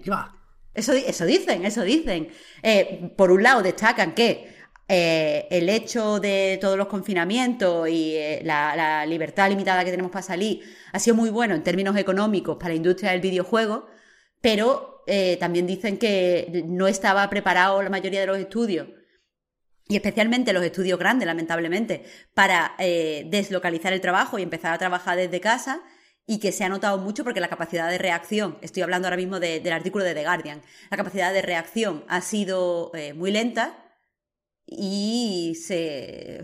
Eso, 0.74 0.94
eso 0.94 1.26
dicen, 1.26 1.66
eso 1.66 1.84
dicen. 1.84 2.30
Eh, 2.62 3.12
por 3.16 3.32
un 3.32 3.44
lado, 3.44 3.62
destacan 3.62 4.14
que 4.14 4.55
eh, 4.88 5.48
el 5.50 5.68
hecho 5.70 6.20
de 6.20 6.60
todos 6.62 6.78
los 6.78 6.88
confinamientos 6.88 7.90
y 7.90 8.16
eh, 8.16 8.42
la, 8.44 9.06
libertad 9.08 9.50
limitada 9.50 9.84
que 9.84 9.90
tenemos 9.90 10.12
para 10.12 10.22
salir 10.22 10.62
ha 10.92 11.00
sido 11.00 11.16
muy 11.16 11.30
bueno 11.32 11.56
en 11.56 11.64
términos 11.64 11.98
económicos 11.98 12.58
para 12.58 12.70
la 12.70 12.76
industria 12.76 13.12
del 13.12 13.22
videojuego, 13.22 13.88
pero 14.42 15.04
eh, 15.08 15.38
también 15.40 15.66
dicen 15.66 15.98
que 15.98 16.64
no 16.68 16.88
estaba 16.88 17.28
preparado 17.30 17.82
la 17.82 17.90
mayoría 17.90 18.20
de 18.20 18.28
los 18.28 18.38
estudios 18.38 18.88
y 19.88 19.96
especialmente 19.96 20.54
los 20.54 20.64
estudios 20.64 21.00
grandes, 21.00 21.28
lamentablemente, 21.28 22.04
para 22.34 22.74
deslocalizar 22.80 23.94
el 23.94 24.02
trabajo 24.02 24.40
y 24.40 24.44
empezar 24.44 24.74
a 24.74 24.80
trabajar 24.80 25.16
desde 25.16 25.40
casa 25.40 25.82
y 26.26 26.40
que 26.40 26.52
se 26.52 26.64
ha 26.64 26.70
notado 26.70 26.98
mucho 26.98 27.24
porque 27.24 27.40
la 27.40 27.50
capacidad 27.50 27.88
de 27.88 28.00
reacción, 28.00 28.58
estoy 28.62 28.82
hablando 28.82 29.08
ahora 29.08 29.18
mismo 29.18 29.40
de- 29.40 29.60
del 29.60 29.74
artículo 29.74 30.04
de 30.04 30.16
The 30.16 30.24
Guardian, 30.24 30.64
la 30.90 30.98
capacidad 30.98 31.32
de 31.34 31.44
reacción 31.44 32.04
ha 32.08 32.22
sido 32.22 32.92
muy 33.16 33.32
lenta 33.32 33.85
y 34.68 35.56
se, 35.62 36.42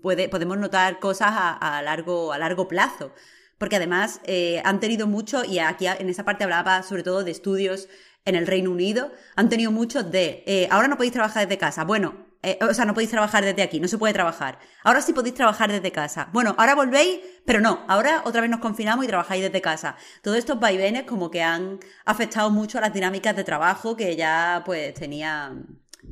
puede, 0.00 0.28
podemos 0.28 0.58
notar 0.58 1.00
cosas 1.00 1.30
a, 1.32 1.78
a 1.78 1.82
largo, 1.82 2.32
a 2.32 2.38
largo 2.38 2.68
plazo. 2.68 3.12
Porque 3.58 3.76
además 3.76 4.20
eh, 4.24 4.60
han 4.64 4.80
tenido 4.80 5.06
mucho, 5.06 5.44
y 5.44 5.58
aquí 5.58 5.86
en 5.86 6.08
esa 6.08 6.24
parte 6.24 6.44
hablaba 6.44 6.82
sobre 6.82 7.02
todo 7.02 7.24
de 7.24 7.30
estudios 7.30 7.88
en 8.24 8.34
el 8.34 8.46
Reino 8.46 8.70
Unido, 8.70 9.12
han 9.36 9.48
tenido 9.48 9.70
muchos 9.70 10.10
de, 10.10 10.42
eh, 10.46 10.68
ahora 10.70 10.88
no 10.88 10.96
podéis 10.96 11.12
trabajar 11.12 11.46
desde 11.46 11.58
casa. 11.58 11.84
Bueno, 11.84 12.26
eh, 12.42 12.58
o 12.60 12.74
sea, 12.74 12.84
no 12.84 12.94
podéis 12.94 13.10
trabajar 13.10 13.44
desde 13.44 13.62
aquí, 13.62 13.80
no 13.80 13.88
se 13.88 13.96
puede 13.96 14.12
trabajar. 14.12 14.58
Ahora 14.82 15.00
sí 15.00 15.12
podéis 15.12 15.34
trabajar 15.34 15.70
desde 15.70 15.92
casa. 15.92 16.28
Bueno, 16.32 16.54
ahora 16.58 16.74
volvéis, 16.74 17.20
pero 17.46 17.60
no, 17.60 17.84
ahora 17.88 18.22
otra 18.24 18.40
vez 18.40 18.50
nos 18.50 18.60
confinamos 18.60 19.04
y 19.04 19.08
trabajáis 19.08 19.42
desde 19.42 19.62
casa. 19.62 19.96
Todos 20.22 20.36
estos 20.36 20.60
vaivenes 20.60 21.04
como 21.04 21.30
que 21.30 21.42
han 21.42 21.78
afectado 22.04 22.50
mucho 22.50 22.78
a 22.78 22.80
las 22.82 22.92
dinámicas 22.92 23.34
de 23.36 23.44
trabajo 23.44 23.96
que 23.96 24.16
ya 24.16 24.62
pues 24.66 24.92
tenía 24.94 25.54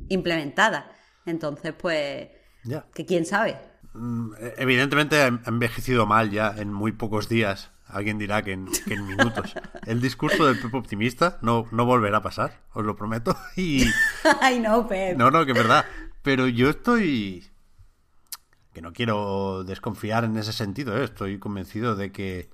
implementadas. 0.09 0.85
Entonces, 1.25 1.73
pues, 1.73 2.29
que 2.93 3.05
quién 3.05 3.25
sabe. 3.25 3.57
Mm, 3.93 4.33
Evidentemente 4.57 5.21
ha 5.21 5.27
envejecido 5.45 6.05
mal 6.05 6.31
ya 6.31 6.53
en 6.57 6.73
muy 6.73 6.91
pocos 6.91 7.29
días. 7.29 7.71
Alguien 7.85 8.17
dirá 8.17 8.41
que 8.41 8.53
en, 8.53 8.67
que 8.87 8.95
en 8.95 9.05
minutos. 9.05 9.53
El 9.85 10.01
discurso 10.01 10.45
del 10.45 10.59
Pep 10.59 10.73
optimista 10.73 11.37
no, 11.41 11.67
no 11.71 11.85
volverá 11.85 12.17
a 12.17 12.21
pasar, 12.23 12.61
os 12.73 12.83
lo 12.83 12.95
prometo. 12.95 13.35
Y 13.55 13.85
Ay, 14.41 14.59
no, 14.59 14.87
Pep. 14.87 15.17
no, 15.17 15.29
no, 15.31 15.45
que 15.45 15.51
es 15.51 15.57
verdad. 15.57 15.85
Pero 16.21 16.47
yo 16.47 16.69
estoy... 16.69 17.45
Que 18.73 18.81
no 18.81 18.91
quiero 18.91 19.63
desconfiar 19.63 20.23
en 20.23 20.35
ese 20.37 20.51
sentido, 20.51 20.97
¿eh? 20.97 21.03
estoy 21.03 21.37
convencido 21.37 21.95
de 21.95 22.11
que 22.11 22.49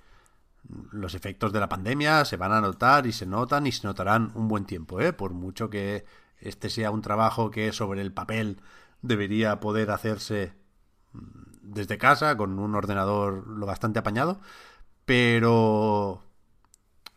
los 0.92 1.16
efectos 1.16 1.54
de 1.54 1.62
la 1.62 1.70
pandemia 1.70 2.26
se 2.26 2.36
van 2.36 2.52
a 2.52 2.60
notar 2.60 3.08
y 3.08 3.14
se 3.14 3.26
notan 3.26 3.66
y 3.68 3.72
se 3.72 3.88
notarán 3.88 4.32
un 4.36 4.50
buen 4.50 4.66
tiempo, 4.66 5.00
¿eh? 5.00 5.14
por 5.14 5.32
mucho 5.32 5.70
que 5.70 6.04
este 6.42 6.70
sea 6.70 6.92
un 6.92 7.02
trabajo 7.02 7.52
que 7.52 7.72
sobre 7.72 8.02
el 8.02 8.14
papel 8.14 8.62
debería 9.02 9.60
poder 9.60 9.92
hacerse 9.92 10.54
mm, 11.14 11.20
desde 11.62 11.98
casa 11.98 12.36
con 12.38 12.60
un 12.60 12.76
ordenador 12.76 13.48
lo 13.48 13.66
bastante 13.66 14.00
apañado, 14.00 14.40
pero 15.06 16.24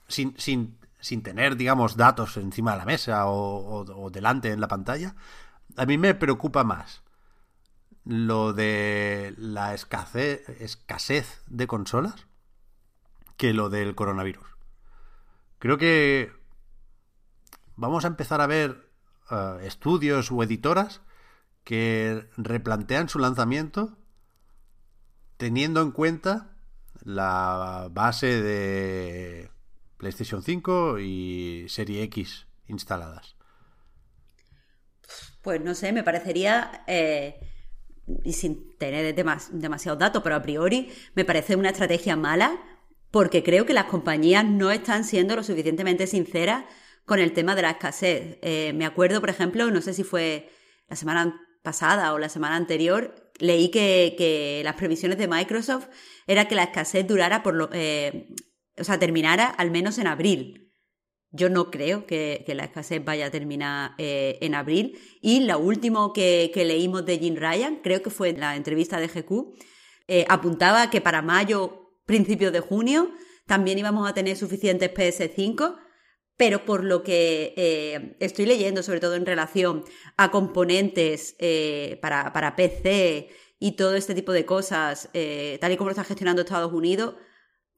sin, 0.08 0.38
sin, 0.38 0.78
sin 1.00 1.22
tener, 1.22 1.56
digamos, 1.56 1.96
datos 1.96 2.36
encima 2.36 2.72
de 2.72 2.78
la 2.78 2.84
mesa 2.84 3.24
o, 3.26 4.10
delante 4.10 4.50
en 4.50 4.60
la 4.60 4.68
pantalla, 4.68 5.14
a 5.76 5.86
mí 5.86 5.98
me 5.98 6.14
preocupa 6.14 6.64
más 6.64 7.02
lo 8.04 8.52
de 8.52 9.34
la 9.36 9.74
escasez 9.74 11.44
de 11.46 11.66
consolas 11.66 12.26
que 13.36 13.52
lo 13.52 13.70
del 13.70 13.94
coronavirus. 13.94 14.46
Creo 15.58 15.78
que 15.78 16.32
vamos 17.76 18.04
a 18.04 18.08
empezar 18.08 18.40
a 18.40 18.46
ver 18.46 18.91
eh, 19.32 19.66
estudios 19.66 20.30
o 20.32 20.42
editoras 20.42 21.00
que 21.64 22.28
replantean 22.36 23.08
su 23.08 23.18
lanzamiento 23.18 23.98
teniendo 25.36 25.82
en 25.82 25.90
cuenta 25.92 26.56
la 27.04 27.88
base 27.90 28.40
de 28.42 29.50
PlayStation 29.98 30.42
5 30.42 30.98
y 31.00 31.66
Serie 31.68 32.02
X 32.04 32.46
instaladas. 32.68 33.36
Pues 35.42 35.60
no 35.60 35.74
sé, 35.74 35.92
me 35.92 36.04
parecería, 36.04 36.84
eh, 36.86 37.40
y 38.24 38.32
sin 38.32 38.76
tener 38.78 39.14
demas- 39.14 39.50
demasiados 39.52 39.98
datos, 39.98 40.22
pero 40.22 40.36
a 40.36 40.42
priori 40.42 40.90
me 41.14 41.24
parece 41.24 41.56
una 41.56 41.70
estrategia 41.70 42.16
mala 42.16 42.60
porque 43.10 43.42
creo 43.42 43.66
que 43.66 43.74
las 43.74 43.86
compañías 43.86 44.44
no 44.44 44.70
están 44.70 45.04
siendo 45.04 45.36
lo 45.36 45.42
suficientemente 45.42 46.06
sinceras 46.06 46.64
con 47.04 47.18
el 47.18 47.32
tema 47.32 47.54
de 47.54 47.62
la 47.62 47.70
escasez. 47.70 48.38
Eh, 48.42 48.72
me 48.74 48.86
acuerdo, 48.86 49.20
por 49.20 49.30
ejemplo, 49.30 49.70
no 49.70 49.80
sé 49.80 49.94
si 49.94 50.04
fue 50.04 50.50
la 50.88 50.96
semana 50.96 51.40
pasada 51.62 52.12
o 52.12 52.18
la 52.18 52.28
semana 52.28 52.56
anterior, 52.56 53.32
leí 53.38 53.70
que, 53.70 54.60
las 54.64 54.74
previsiones 54.74 55.18
de 55.18 55.28
Microsoft 55.28 55.88
era 56.26 56.48
que 56.48 56.54
la 56.54 56.64
escasez 56.64 57.06
durara 57.06 57.42
por 57.42 57.54
lo, 57.54 57.70
eh, 57.72 58.28
o 58.78 58.84
sea, 58.84 58.98
terminara 58.98 59.46
al 59.46 59.70
menos 59.70 59.98
en 59.98 60.06
abril. 60.06 60.72
Yo 61.30 61.48
no 61.48 61.70
creo 61.70 62.06
que, 62.06 62.44
la 62.48 62.64
escasez 62.64 63.02
vaya 63.02 63.26
a 63.26 63.30
terminar 63.30 63.92
eh, 63.98 64.38
en 64.42 64.54
abril. 64.54 64.98
Y 65.22 65.40
lo 65.40 65.58
último 65.58 66.12
que, 66.12 66.50
que 66.52 66.64
leímos 66.64 67.06
de 67.06 67.18
Jim 67.18 67.36
Ryan, 67.36 67.80
creo 67.82 68.02
que 68.02 68.10
fue 68.10 68.28
en 68.30 68.40
la 68.40 68.54
entrevista 68.56 69.00
de 69.00 69.08
GQ, 69.08 69.54
eh, 70.08 70.26
apuntaba 70.28 70.90
que 70.90 71.00
para 71.00 71.22
mayo, 71.22 71.94
principios 72.04 72.52
de 72.52 72.60
junio, 72.60 73.10
también 73.46 73.78
íbamos 73.78 74.08
a 74.08 74.14
tener 74.14 74.36
suficientes 74.36 74.92
PS5, 74.92 75.78
pero 76.36 76.64
por 76.64 76.84
lo 76.84 77.02
que 77.02 77.54
eh, 77.56 78.16
estoy 78.20 78.46
leyendo, 78.46 78.82
sobre 78.82 79.00
todo 79.00 79.14
en 79.14 79.26
relación 79.26 79.84
a 80.16 80.30
componentes 80.30 81.36
eh, 81.38 81.98
para, 82.02 82.32
para 82.32 82.56
PC 82.56 83.28
y 83.58 83.72
todo 83.72 83.94
este 83.94 84.14
tipo 84.14 84.32
de 84.32 84.44
cosas, 84.44 85.08
eh, 85.14 85.58
tal 85.60 85.72
y 85.72 85.76
como 85.76 85.88
lo 85.88 85.92
está 85.92 86.04
gestionando 86.04 86.42
Estados 86.42 86.72
Unidos, 86.72 87.14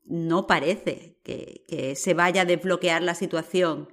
no 0.05 0.47
parece 0.47 1.19
que, 1.23 1.95
se 1.97 2.15
vaya 2.15 2.43
a 2.43 2.45
desbloquear 2.45 3.03
la 3.03 3.15
situación 3.15 3.89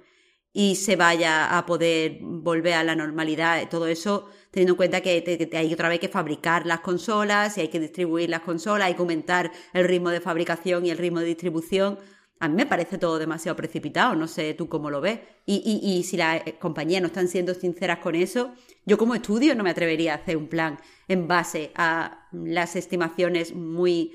y 0.52 0.76
se 0.76 0.96
vaya 0.96 1.56
a 1.56 1.66
poder 1.66 2.18
volver 2.20 2.74
a 2.74 2.84
la 2.84 2.94
normalidad. 2.94 3.68
Todo 3.70 3.86
eso 3.86 4.28
teniendo 4.50 4.72
en 4.72 4.76
cuenta 4.76 5.00
que, 5.00 5.22
que 5.22 5.56
hay 5.56 5.72
otra 5.72 5.88
vez 5.88 5.98
que 5.98 6.08
fabricar 6.08 6.66
las 6.66 6.80
consolas 6.80 7.56
y 7.56 7.62
hay 7.62 7.68
que 7.68 7.80
distribuir 7.80 8.28
las 8.28 8.42
consolas, 8.42 8.88
hay 8.88 8.94
que 8.94 9.00
aumentar 9.00 9.50
el 9.72 9.84
ritmo 9.88 10.10
de 10.10 10.20
fabricación 10.20 10.84
y 10.86 10.90
el 10.90 10.98
ritmo 10.98 11.20
de 11.20 11.26
distribución. 11.26 11.98
A 12.44 12.48
mí 12.48 12.56
me 12.56 12.66
parece 12.66 12.98
todo 12.98 13.18
demasiado 13.20 13.54
precipitado, 13.54 14.16
no 14.16 14.26
sé 14.26 14.54
tú 14.54 14.68
cómo 14.68 14.90
lo 14.90 15.00
ves. 15.00 15.20
Y, 15.46 15.62
y- 15.64 15.98
y 15.98 16.02
si 16.02 16.16
las 16.16 16.42
eh, 16.44 16.56
compañías 16.60 17.00
no 17.00 17.06
están 17.06 17.28
siendo 17.28 17.54
sinceras 17.54 17.98
con 18.00 18.14
eso, 18.16 18.52
yo 18.84 18.98
como 18.98 19.14
estudio 19.14 19.54
no 19.54 19.62
me 19.62 19.70
atrevería 19.70 20.12
a 20.12 20.16
hacer 20.16 20.36
un 20.36 20.48
plan 20.48 20.78
en 21.06 21.28
base 21.28 21.70
a 21.76 22.26
las 22.32 22.74
estimaciones 22.74 23.54
muy 23.54 24.12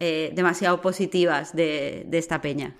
eh, 0.00 0.32
demasiado 0.34 0.80
positivas 0.80 1.54
de, 1.54 2.04
de 2.08 2.18
esta 2.18 2.40
peña. 2.40 2.76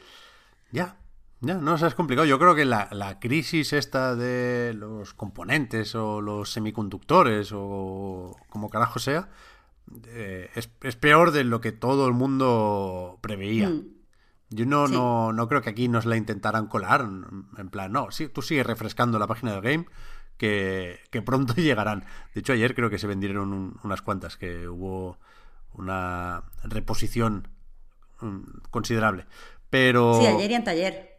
Ya, 0.72 0.96
ya, 1.42 1.54
no, 1.58 1.74
o 1.74 1.78
sea, 1.78 1.87
es 1.87 1.94
complicado. 1.94 2.26
Yo 2.26 2.38
creo 2.40 2.56
que 2.56 2.64
la, 2.64 2.88
la 2.90 3.20
crisis 3.20 3.72
esta 3.72 4.16
de 4.16 4.74
los 4.74 5.14
componentes 5.14 5.94
o 5.94 6.20
los 6.20 6.50
semiconductores 6.50 7.50
o 7.54 8.37
como 8.50 8.68
carajo 8.68 8.98
sea, 8.98 9.28
eh, 10.08 10.50
es, 10.56 10.70
es 10.82 10.96
peor 10.96 11.30
de 11.30 11.44
lo 11.44 11.61
que 11.61 11.70
todo 11.70 12.08
el 12.08 12.14
mundo 12.14 13.18
preveía. 13.20 13.70
Yo 14.50 14.64
no, 14.66 14.87
Sí. 14.87 14.94
no, 14.94 15.32
no 15.32 15.48
creo 15.48 15.61
que 15.62 15.70
aquí 15.70 15.88
nos 15.88 16.06
la 16.06 16.16
intentaran 16.16 16.66
colar. 16.66 17.02
En 17.58 17.68
plan, 17.70 17.92
no, 17.92 18.11
sí, 18.11 18.28
tú 18.28 18.40
sigues 18.42 18.66
refrescando 18.66 19.18
la 19.18 19.26
página 19.26 19.52
del 19.52 19.61
game 19.62 19.87
que, 20.38 21.00
que 21.11 21.20
pronto 21.22 21.54
llegarán. 21.56 22.04
De 22.34 22.40
hecho, 22.40 22.52
ayer 22.54 22.74
creo 22.74 22.88
que 22.90 22.98
se 22.98 23.06
vendieron 23.06 23.52
un- 23.52 23.78
unas 23.84 24.00
cuantas, 24.02 24.37
que 24.37 24.68
hubo 24.68 25.18
una 25.74 26.44
reposición 26.64 27.48
mm, 28.20 28.38
considerable. 28.70 29.26
Pero... 29.70 30.18
Sí, 30.20 30.26
ayer 30.26 30.50
y 30.50 30.54
anteayer. 30.54 31.18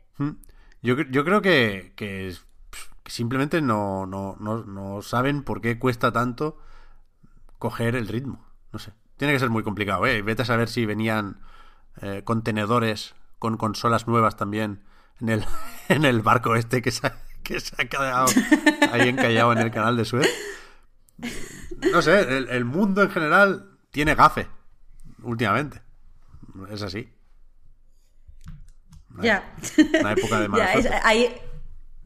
Yo, 0.82 0.96
yo 1.02 1.24
creo 1.26 1.42
que, 1.42 1.94
que 1.96 2.28
es- 2.30 2.46
que 3.04 3.12
simplemente 3.12 3.62
no, 3.62 4.06
no, 4.06 4.38
no, 4.40 4.64
no 4.64 5.02
saben 5.02 5.44
por 5.44 5.62
qué 5.62 5.78
cuesta 5.78 6.12
tanto 6.12 6.58
coger 7.58 7.96
el 7.96 8.08
ritmo. 8.08 8.46
No 8.72 8.80
sé. 8.80 8.94
Tiene 9.18 9.34
que 9.34 9.40
ser 9.40 9.50
muy 9.50 9.64
complicado, 9.64 10.06
¿eh? 10.08 10.22
Vete 10.22 10.44
a 10.44 10.46
saber 10.46 10.70
si 10.70 10.86
venían 10.86 11.42
eh, 12.02 12.22
contenedores 12.24 13.16
con 13.40 13.58
consolas 13.58 14.08
nuevas 14.08 14.36
también 14.38 14.84
en 15.22 15.30
el, 15.30 15.46
en 15.90 16.06
el 16.06 16.22
barco 16.22 16.56
este 16.56 16.82
que 16.82 16.92
se, 16.92 17.08
ha, 17.08 17.18
que 17.44 17.60
se 17.60 17.74
ha 17.82 17.86
quedado 17.86 18.28
ahí 18.92 19.10
encallado 19.10 19.52
en 19.54 19.58
el 19.60 19.72
canal 19.72 19.98
de 19.98 20.06
Suez. 20.06 20.28
No 21.92 22.02
sé, 22.02 22.22
el, 22.38 22.50
el 22.50 22.66
mundo 22.66 23.02
en 23.02 23.10
general 23.10 23.78
tiene 23.92 24.16
gafe 24.16 24.48
últimamente. 25.24 25.82
Es 26.70 26.82
así. 26.82 27.10
Ya. 29.22 29.54
Una 30.00 30.12
época 30.14 30.40
de 30.40 30.48
mala 30.48 30.66
Ya, 30.74 30.74
es- 30.74 30.86
suerte. 30.86 31.00
ahí- 31.04 31.36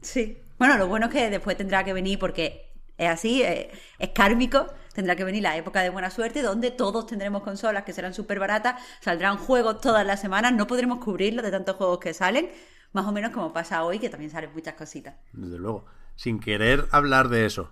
Sí. 0.00 0.38
Bueno, 0.58 0.76
lo 0.78 0.86
bueno 0.86 1.06
es 1.06 1.12
que 1.12 1.30
después 1.30 1.56
tendrá 1.56 1.82
que 1.84 1.92
venir, 1.92 2.18
porque 2.18 2.63
es 2.98 3.08
así, 3.08 3.42
eh, 3.42 3.70
es 3.98 4.10
kármico, 4.10 4.66
tendrá 4.92 5.16
que 5.16 5.24
venir 5.24 5.42
la 5.42 5.56
época 5.56 5.82
de 5.82 5.90
buena 5.90 6.10
suerte, 6.10 6.42
donde 6.42 6.70
todos 6.70 7.06
tendremos 7.06 7.42
consolas 7.42 7.84
que 7.84 7.92
serán 7.92 8.14
súper 8.14 8.38
baratas, 8.38 8.80
saldrán 9.00 9.36
juegos 9.36 9.80
todas 9.80 10.06
las 10.06 10.20
semanas, 10.20 10.52
no 10.52 10.66
podremos 10.66 10.98
cubrirlo 10.98 11.42
de 11.42 11.50
tantos 11.50 11.76
juegos 11.76 11.98
que 11.98 12.14
salen, 12.14 12.50
más 12.92 13.06
o 13.06 13.12
menos 13.12 13.32
como 13.32 13.52
pasa 13.52 13.82
hoy, 13.84 13.98
que 13.98 14.08
también 14.08 14.30
salen 14.30 14.52
muchas 14.52 14.74
cositas. 14.74 15.16
Desde 15.32 15.58
luego. 15.58 15.84
Sin 16.16 16.38
querer 16.38 16.86
hablar 16.92 17.28
de 17.28 17.44
eso. 17.44 17.70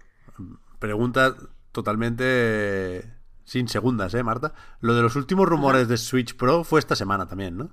Pregunta 0.80 1.36
totalmente 1.70 3.04
sin 3.44 3.68
segundas, 3.68 4.14
¿eh, 4.14 4.22
Marta? 4.24 4.52
Lo 4.80 4.94
de 4.94 5.02
los 5.02 5.14
últimos 5.14 5.48
rumores 5.48 5.86
de 5.86 5.96
Switch 5.96 6.36
Pro 6.36 6.64
fue 6.64 6.80
esta 6.80 6.96
semana 6.96 7.26
también, 7.26 7.56
¿no? 7.56 7.70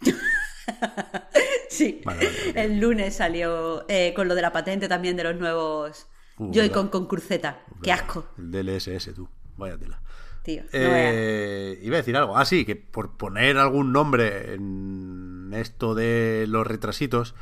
Sí. 1.70 2.00
Vale, 2.04 2.24
vale, 2.24 2.38
vale. 2.46 2.64
El 2.64 2.80
lunes 2.80 3.14
salió 3.14 3.84
eh, 3.88 4.12
con 4.16 4.26
lo 4.26 4.34
de 4.34 4.42
la 4.42 4.52
patente 4.52 4.88
también 4.88 5.16
de 5.16 5.24
los 5.24 5.36
nuevos 5.36 6.08
Uh, 6.38 6.52
Joy-Con 6.52 6.88
con 6.88 7.06
cruceta. 7.06 7.62
Qué 7.82 7.92
asco, 7.92 8.26
El 8.38 8.50
DLSS, 8.50 9.14
tú. 9.14 9.28
Vaya 9.56 9.76
tela. 9.76 10.00
tío. 10.42 10.62
no. 10.62 10.68
Eh, 10.72 11.78
iba 11.82 11.96
a 11.96 11.98
decir 11.98 12.16
algo. 12.16 12.36
Ah, 12.36 12.44
sí, 12.44 12.64
que 12.64 12.76
por 12.76 13.16
poner 13.16 13.58
algún 13.58 13.92
nombre 13.92 14.54
en 14.54 15.50
esto 15.52 15.94
de 15.94 16.46
los 16.48 16.66
retrasitos, 16.66 17.34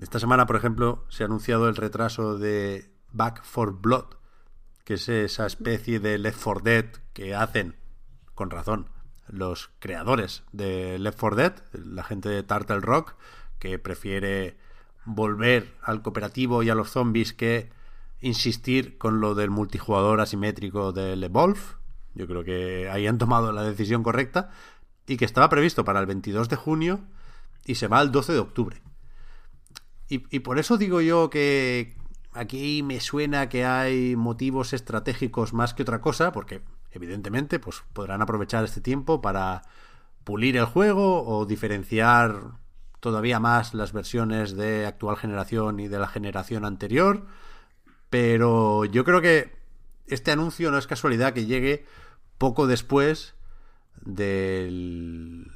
esta 0.00 0.18
semana, 0.18 0.46
por 0.46 0.56
ejemplo, 0.56 1.04
se 1.08 1.24
ha 1.24 1.26
anunciado 1.26 1.68
el 1.68 1.76
retraso 1.76 2.38
de 2.38 2.90
Back 3.12 3.42
for 3.44 3.80
Blood, 3.80 4.06
que 4.84 4.94
es 4.94 5.08
esa 5.08 5.46
especie 5.46 6.00
de 6.00 6.18
Left 6.18 6.40
4 6.42 6.62
Dead 6.64 6.86
que 7.12 7.34
hacen, 7.34 7.76
con 8.34 8.50
razón, 8.50 8.88
los 9.26 9.70
creadores 9.80 10.44
de 10.52 10.98
Left 10.98 11.18
4 11.18 11.36
Dead, 11.36 11.54
la 11.72 12.04
gente 12.04 12.28
de 12.28 12.42
Turtle 12.42 12.80
Rock, 12.80 13.16
que 13.58 13.78
prefiere 13.78 14.56
volver 15.04 15.74
al 15.82 16.02
cooperativo 16.02 16.62
y 16.62 16.70
a 16.70 16.74
los 16.74 16.90
zombies 16.90 17.32
que 17.32 17.70
insistir 18.20 18.98
con 18.98 19.20
lo 19.20 19.34
del 19.34 19.50
multijugador 19.50 20.20
asimétrico 20.20 20.92
del 20.92 21.22
Evolve. 21.22 21.60
Yo 22.14 22.26
creo 22.26 22.44
que 22.44 22.88
ahí 22.90 23.06
han 23.06 23.18
tomado 23.18 23.52
la 23.52 23.62
decisión 23.62 24.02
correcta 24.02 24.50
y 25.06 25.16
que 25.16 25.24
estaba 25.24 25.48
previsto 25.48 25.84
para 25.84 26.00
el 26.00 26.06
22 26.06 26.48
de 26.48 26.56
junio 26.56 27.00
y 27.64 27.76
se 27.76 27.88
va 27.88 27.98
al 27.98 28.12
12 28.12 28.32
de 28.32 28.38
octubre. 28.38 28.82
Y, 30.08 30.24
y 30.34 30.40
por 30.40 30.58
eso 30.58 30.78
digo 30.78 31.00
yo 31.00 31.30
que 31.30 31.96
aquí 32.32 32.82
me 32.82 33.00
suena 33.00 33.48
que 33.48 33.64
hay 33.64 34.16
motivos 34.16 34.72
estratégicos 34.72 35.52
más 35.52 35.74
que 35.74 35.82
otra 35.82 36.00
cosa, 36.00 36.32
porque 36.32 36.62
evidentemente 36.90 37.58
pues 37.58 37.82
podrán 37.92 38.22
aprovechar 38.22 38.64
este 38.64 38.80
tiempo 38.80 39.20
para 39.20 39.62
pulir 40.24 40.56
el 40.56 40.64
juego 40.66 41.26
o 41.26 41.46
diferenciar 41.46 42.52
todavía 43.00 43.40
más 43.40 43.74
las 43.74 43.92
versiones 43.92 44.56
de 44.56 44.86
actual 44.86 45.16
generación 45.16 45.80
y 45.80 45.88
de 45.88 45.98
la 45.98 46.08
generación 46.08 46.64
anterior. 46.64 47.26
Pero 48.10 48.84
yo 48.84 49.04
creo 49.04 49.20
que 49.20 49.56
este 50.06 50.32
anuncio 50.32 50.70
no 50.70 50.78
es 50.78 50.86
casualidad 50.86 51.32
que 51.32 51.46
llegue 51.46 51.84
poco 52.38 52.66
después 52.66 53.34
del 54.00 55.50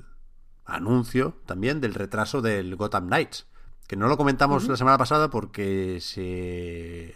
anuncio 0.65 1.41
también 1.47 1.81
del 1.81 1.95
retraso 1.95 2.43
del 2.43 2.77
Gotham 2.77 3.07
Knights. 3.07 3.47
Que 3.87 3.97
no 3.97 4.09
lo 4.09 4.17
comentamos 4.17 4.69
la 4.69 4.77
semana 4.77 4.99
pasada 4.99 5.29
porque 5.29 5.99
se 6.01 7.15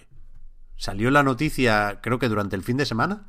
salió 0.77 1.11
la 1.11 1.23
noticia, 1.23 2.01
creo 2.03 2.19
que 2.19 2.29
durante 2.29 2.57
el 2.57 2.63
fin 2.63 2.77
de 2.77 2.87
semana. 2.87 3.27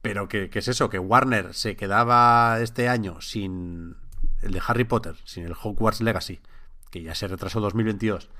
Pero 0.00 0.28
que, 0.28 0.48
que 0.48 0.60
es 0.60 0.68
eso, 0.68 0.88
que 0.88 0.98
Warner 0.98 1.54
se 1.54 1.76
quedaba 1.76 2.60
este 2.60 2.88
año 2.88 3.20
sin 3.20 3.96
el 4.42 4.52
de 4.52 4.62
Harry 4.66 4.84
Potter, 4.84 5.16
sin 5.24 5.44
el 5.44 5.54
Hogwarts 5.60 6.00
Legacy, 6.00 6.40
que 6.90 7.02
ya 7.02 7.14
se 7.14 7.28
retrasó 7.28 7.60
2022, 7.60 8.30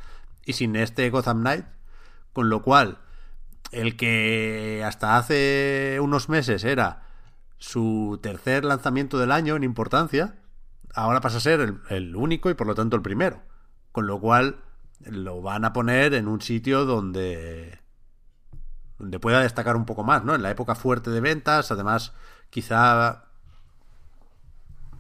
y 0.44 0.52
sin 0.52 0.76
este 0.76 1.10
Gotham 1.10 1.40
Knight, 1.40 1.66
con 2.38 2.50
lo 2.50 2.62
cual 2.62 2.98
el 3.72 3.96
que 3.96 4.84
hasta 4.86 5.16
hace 5.16 5.98
unos 6.00 6.28
meses 6.28 6.62
era 6.62 7.02
su 7.56 8.20
tercer 8.22 8.64
lanzamiento 8.64 9.18
del 9.18 9.32
año 9.32 9.56
en 9.56 9.64
importancia, 9.64 10.36
ahora 10.94 11.20
pasa 11.20 11.38
a 11.38 11.40
ser 11.40 11.74
el, 11.88 12.14
único 12.14 12.48
y 12.48 12.54
por 12.54 12.68
lo 12.68 12.76
tanto 12.76 12.94
el 12.94 13.02
primero. 13.02 13.42
Con 13.90 14.06
lo 14.06 14.20
cual 14.20 14.60
lo 15.00 15.42
van 15.42 15.64
a 15.64 15.72
poner 15.72 16.14
en 16.14 16.28
un 16.28 16.40
sitio 16.40 16.84
donde 16.84 17.80
donde 19.00 19.18
pueda 19.18 19.40
destacar 19.40 19.74
un 19.74 19.84
poco 19.84 20.04
más, 20.04 20.22
¿no? 20.22 20.36
En 20.36 20.42
la 20.42 20.52
época 20.52 20.76
fuerte 20.76 21.10
de 21.10 21.20
ventas, 21.20 21.72
además 21.72 22.12
quizá 22.50 23.24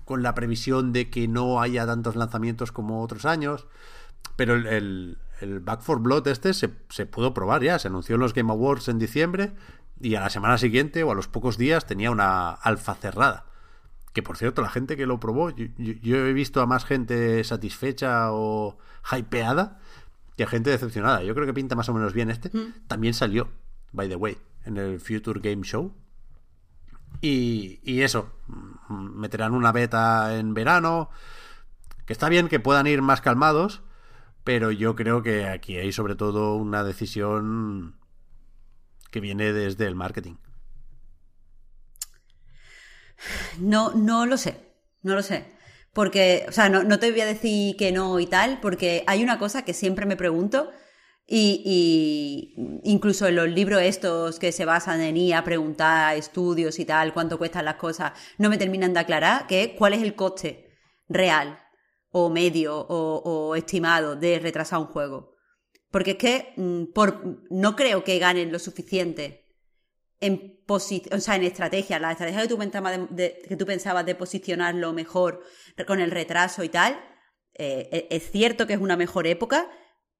con 0.04 0.24
la 0.24 0.34
previsión 0.34 0.92
de 0.92 1.08
que 1.08 1.28
no 1.28 1.60
haya 1.60 1.86
tantos 1.86 2.16
lanzamientos 2.16 2.72
como 2.72 3.00
otros 3.00 3.26
años, 3.26 3.68
pero 4.34 4.56
el, 4.56 5.18
el 5.40 5.60
Back 5.60 5.82
for 5.82 6.00
Blood 6.00 6.28
este 6.28 6.54
se, 6.54 6.70
se, 6.88 7.06
pudo 7.06 7.34
probar 7.34 7.62
ya, 7.62 7.78
se 7.78 7.88
anunció 7.88 8.16
en 8.16 8.20
los 8.20 8.34
Game 8.34 8.50
Awards 8.50 8.88
en 8.88 8.98
diciembre 8.98 9.52
y 10.00 10.14
a 10.14 10.20
la 10.20 10.30
semana 10.30 10.58
siguiente 10.58 11.02
o 11.02 11.12
a 11.12 11.14
los 11.14 11.28
pocos 11.28 11.58
días 11.58 11.86
tenía 11.86 12.10
una 12.10 12.50
alfa 12.50 12.94
cerrada. 12.94 13.46
Que 14.12 14.22
por 14.22 14.36
cierto, 14.36 14.62
la 14.62 14.70
gente 14.70 14.96
que 14.96 15.06
lo 15.06 15.20
probó, 15.20 15.50
yo, 15.50 15.66
yo, 15.76 15.92
yo 16.02 16.16
he 16.26 16.32
visto 16.32 16.60
a 16.60 16.66
más 16.66 16.84
gente 16.84 17.44
satisfecha 17.44 18.32
o 18.32 18.78
hypeada 19.12 19.78
que 20.36 20.44
a 20.44 20.46
gente 20.46 20.70
decepcionada. 20.70 21.22
Yo 21.22 21.34
creo 21.34 21.46
que 21.46 21.54
pinta 21.54 21.76
más 21.76 21.88
o 21.88 21.94
menos 21.94 22.12
bien 22.12 22.30
este. 22.30 22.56
Mm. 22.56 22.86
También 22.86 23.14
salió 23.14 23.48
by 23.92 24.08
the 24.08 24.16
way, 24.16 24.38
en 24.64 24.76
el 24.76 25.00
Future 25.00 25.40
Game 25.40 25.64
Show. 25.64 25.94
Y, 27.20 27.80
y, 27.82 28.02
eso, 28.02 28.30
meterán 28.88 29.54
una 29.54 29.72
beta 29.72 30.36
en 30.36 30.54
verano, 30.54 31.10
que 32.04 32.12
está 32.12 32.28
bien 32.28 32.48
que 32.48 32.60
puedan 32.60 32.86
ir 32.86 33.02
más 33.02 33.20
calmados, 33.20 33.82
pero 34.48 34.70
yo 34.70 34.96
creo 34.96 35.22
que 35.22 35.44
aquí 35.44 35.76
hay 35.76 35.92
sobre 35.92 36.14
todo 36.14 36.56
una 36.56 36.82
decisión 36.82 38.00
que 39.10 39.20
viene 39.20 39.52
desde 39.52 39.84
el 39.84 39.94
marketing. 39.94 40.36
No, 43.58 43.92
no 43.92 44.24
lo 44.24 44.38
sé, 44.38 44.58
no 45.02 45.14
lo 45.14 45.22
sé. 45.22 45.44
Porque, 45.92 46.46
o 46.48 46.52
sea, 46.52 46.70
no, 46.70 46.98
te 46.98 47.10
voy 47.10 47.20
a 47.20 47.26
decir 47.26 47.76
que 47.76 47.92
no 47.92 48.18
y 48.20 48.26
tal, 48.26 48.58
porque 48.62 49.04
hay 49.06 49.22
una 49.22 49.38
cosa 49.38 49.66
que 49.66 49.74
siempre 49.74 50.06
me 50.06 50.16
pregunto, 50.16 50.70
y, 51.26 52.54
incluso 52.84 53.26
en 53.26 53.36
los 53.36 53.50
libros 53.50 53.82
estos 53.82 54.38
que 54.38 54.52
se 54.52 54.64
basan 54.64 55.02
en 55.02 55.18
ir 55.18 55.34
a 55.34 55.44
preguntar 55.44 56.16
estudios 56.16 56.78
y 56.78 56.86
tal, 56.86 57.12
cuánto 57.12 57.36
cuestan 57.36 57.66
las 57.66 57.76
cosas, 57.76 58.12
no 58.38 58.48
me 58.48 58.56
terminan 58.56 58.94
de 58.94 59.00
aclarar 59.00 59.46
que 59.46 59.74
cuál 59.76 59.92
es 59.92 60.00
el 60.00 60.14
coste 60.14 60.70
real 61.06 61.67
o 62.10 62.30
medio 62.30 62.86
o, 62.88 63.54
estimado 63.54 64.16
de 64.16 64.38
retrasar 64.38 64.80
un 64.80 64.86
juego. 64.86 65.34
Porque 65.90 66.12
es 66.12 66.16
que 66.16 66.52
mm, 66.56 66.92
por, 66.92 67.42
no 67.50 67.76
creo 67.76 68.04
que 68.04 68.18
ganen 68.18 68.52
lo 68.52 68.58
suficiente 68.58 69.46
en, 70.20 70.60
o 70.68 70.78
sea, 70.78 71.36
en 71.36 71.44
estrategia. 71.44 71.98
La 71.98 72.12
estrategia 72.12 72.42
que 72.42 72.48
tú, 72.48 72.58
pensabas 72.58 72.98
de, 73.10 73.42
que 73.48 73.56
tú 73.56 73.66
pensabas 73.66 74.04
de 74.06 74.14
posicionarlo 74.14 74.92
mejor 74.92 75.42
con 75.86 76.00
el 76.00 76.10
retraso 76.10 76.64
y 76.64 76.68
tal, 76.68 76.98
eh, 77.54 78.06
es 78.10 78.30
cierto 78.30 78.66
que 78.66 78.74
es 78.74 78.80
una 78.80 78.96
mejor 78.96 79.26
época, 79.26 79.70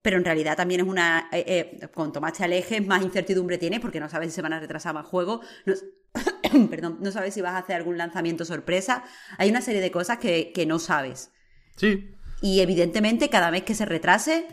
pero 0.02 0.16
en 0.16 0.24
realidad 0.24 0.56
también 0.56 0.80
es 0.80 0.86
una. 0.86 1.28
Eh, 1.32 1.44
eh, 1.80 1.88
cuanto 1.88 2.20
más 2.20 2.34
te 2.34 2.44
alejes, 2.44 2.86
más 2.86 3.02
incertidumbre 3.02 3.58
tienes, 3.58 3.80
porque 3.80 4.00
no 4.00 4.08
sabes 4.08 4.30
si 4.30 4.36
se 4.36 4.42
van 4.42 4.52
a 4.52 4.60
retrasar 4.60 4.94
más 4.94 5.06
juegos, 5.06 5.46
no, 5.66 5.74
perdón, 6.70 6.98
no 7.00 7.10
sabes 7.10 7.34
si 7.34 7.40
vas 7.40 7.54
a 7.54 7.58
hacer 7.58 7.76
algún 7.76 7.98
lanzamiento 7.98 8.44
sorpresa. 8.44 9.04
Hay 9.38 9.50
una 9.50 9.60
serie 9.60 9.80
de 9.80 9.90
cosas 9.90 10.18
que, 10.18 10.52
que 10.52 10.66
no 10.66 10.78
sabes. 10.78 11.32
Sí. 11.78 12.14
Y 12.42 12.60
evidentemente, 12.60 13.30
cada 13.30 13.50
vez 13.50 13.62
que 13.62 13.74
se 13.74 13.84
retrase, 13.84 14.46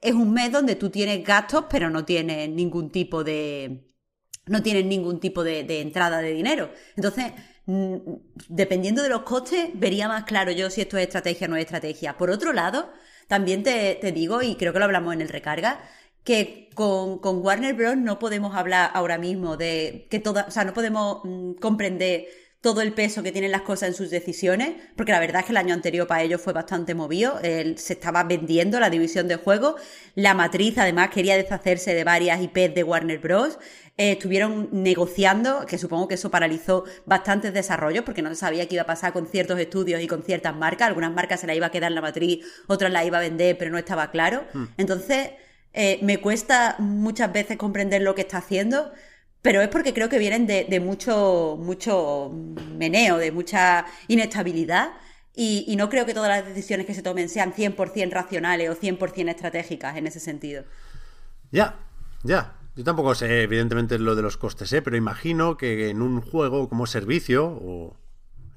es 0.00 0.12
un 0.14 0.32
mes 0.32 0.52
donde 0.52 0.76
tú 0.76 0.90
tienes 0.90 1.24
gastos, 1.24 1.64
pero 1.70 1.90
no 1.90 2.04
tienes 2.04 2.48
ningún 2.48 2.90
tipo 2.90 3.24
de. 3.24 3.84
No 4.46 4.62
tienes 4.62 4.86
ningún 4.86 5.20
tipo 5.20 5.44
de, 5.44 5.80
entrada 5.80 6.20
de 6.20 6.32
dinero. 6.32 6.70
Entonces, 6.96 7.32
mm, 7.66 7.96
dependiendo 8.48 9.02
de 9.02 9.10
los 9.10 9.22
costes, 9.22 9.68
vería 9.74 10.08
más 10.08 10.24
claro 10.24 10.52
yo 10.52 10.70
si 10.70 10.80
esto 10.80 10.96
es 10.96 11.04
estrategia 11.04 11.46
o 11.46 11.50
no 11.50 11.56
es 11.56 11.64
estrategia. 11.64 12.16
Por 12.16 12.30
otro 12.30 12.52
lado, 12.52 12.90
también 13.26 13.62
te, 13.62 13.96
te, 14.00 14.12
digo, 14.12 14.42
y 14.42 14.54
creo 14.56 14.72
que 14.72 14.78
lo 14.78 14.86
hablamos 14.86 15.12
en 15.14 15.20
el 15.20 15.28
recarga, 15.28 15.80
que 16.24 16.70
con, 16.74 17.18
con, 17.18 17.44
Warner 17.44 17.74
Bros. 17.74 17.96
no 17.96 18.18
podemos 18.18 18.54
hablar 18.54 18.90
ahora 18.94 19.18
mismo 19.18 19.56
de 19.56 20.06
que 20.10 20.18
toda, 20.18 20.46
o 20.48 20.50
sea, 20.50 20.64
no 20.64 20.74
podemos 20.74 21.20
mmm, 21.24 21.54
comprender 21.54 22.26
todo 22.60 22.82
el 22.82 22.92
peso 22.92 23.22
que 23.22 23.30
tienen 23.30 23.52
las 23.52 23.62
cosas 23.62 23.90
en 23.90 23.94
sus 23.94 24.10
decisiones, 24.10 24.74
porque 24.96 25.12
la 25.12 25.20
verdad 25.20 25.40
es 25.40 25.46
que 25.46 25.52
el 25.52 25.58
año 25.58 25.74
anterior 25.74 26.08
para 26.08 26.22
ellos 26.22 26.40
fue 26.40 26.52
bastante 26.52 26.94
movido, 26.94 27.38
se 27.40 27.92
estaba 27.92 28.24
vendiendo 28.24 28.80
la 28.80 28.90
división 28.90 29.28
de 29.28 29.36
juegos, 29.36 29.80
la 30.16 30.34
matriz 30.34 30.76
además 30.78 31.10
quería 31.10 31.36
deshacerse 31.36 31.94
de 31.94 32.02
varias 32.02 32.42
IPs 32.42 32.74
de 32.74 32.82
Warner 32.82 33.18
Bros. 33.18 33.58
Eh, 34.00 34.12
estuvieron 34.12 34.68
negociando, 34.70 35.66
que 35.66 35.76
supongo 35.76 36.06
que 36.06 36.14
eso 36.14 36.30
paralizó 36.30 36.84
bastantes 37.04 37.52
desarrollos, 37.52 38.04
porque 38.04 38.22
no 38.22 38.28
se 38.28 38.36
sabía 38.36 38.68
qué 38.68 38.76
iba 38.76 38.82
a 38.82 38.86
pasar 38.86 39.12
con 39.12 39.26
ciertos 39.26 39.58
estudios 39.58 40.00
y 40.00 40.06
con 40.06 40.22
ciertas 40.22 40.54
marcas, 40.54 40.86
algunas 40.86 41.12
marcas 41.12 41.40
se 41.40 41.48
la 41.48 41.54
iba 41.56 41.66
a 41.66 41.70
quedar 41.72 41.90
en 41.90 41.96
la 41.96 42.00
matriz, 42.00 42.46
otras 42.68 42.92
la 42.92 43.04
iba 43.04 43.18
a 43.18 43.20
vender, 43.20 43.58
pero 43.58 43.72
no 43.72 43.78
estaba 43.78 44.12
claro. 44.12 44.44
Mm. 44.52 44.64
Entonces, 44.76 45.30
eh, 45.72 45.98
me 46.02 46.20
cuesta 46.20 46.76
muchas 46.78 47.32
veces 47.32 47.56
comprender 47.56 48.02
lo 48.02 48.14
que 48.14 48.20
está 48.20 48.38
haciendo, 48.38 48.92
pero 49.42 49.62
es 49.62 49.68
porque 49.68 49.94
creo 49.94 50.08
que 50.08 50.18
vienen 50.18 50.46
de, 50.46 50.80
mucho, 50.80 51.56
mucho 51.58 52.32
meneo, 52.76 53.18
de 53.18 53.30
mucha 53.32 53.86
inestabilidad. 54.08 54.92
Y, 55.34 55.76
no 55.76 55.88
creo 55.88 56.04
que 56.04 56.14
todas 56.14 56.28
las 56.28 56.46
decisiones 56.46 56.84
que 56.84 56.94
se 56.94 57.02
tomen 57.02 57.28
sean 57.28 57.52
100% 57.52 58.10
racionales 58.10 58.68
o 58.70 58.74
100% 58.74 59.30
estratégicas 59.30 59.96
en 59.96 60.08
ese 60.08 60.18
sentido. 60.18 60.64
Ya, 61.52 61.76
ya. 62.24 62.54
Yo 62.74 62.82
tampoco 62.84 63.14
sé, 63.14 63.42
evidentemente, 63.42 63.98
lo 63.98 64.16
de 64.16 64.22
los 64.22 64.36
costes, 64.36 64.72
¿eh? 64.72 64.82
pero 64.82 64.96
imagino 64.96 65.56
que 65.56 65.90
en 65.90 66.02
un 66.02 66.20
juego 66.20 66.68
como 66.68 66.86
servicio 66.86 67.46
o 67.46 67.96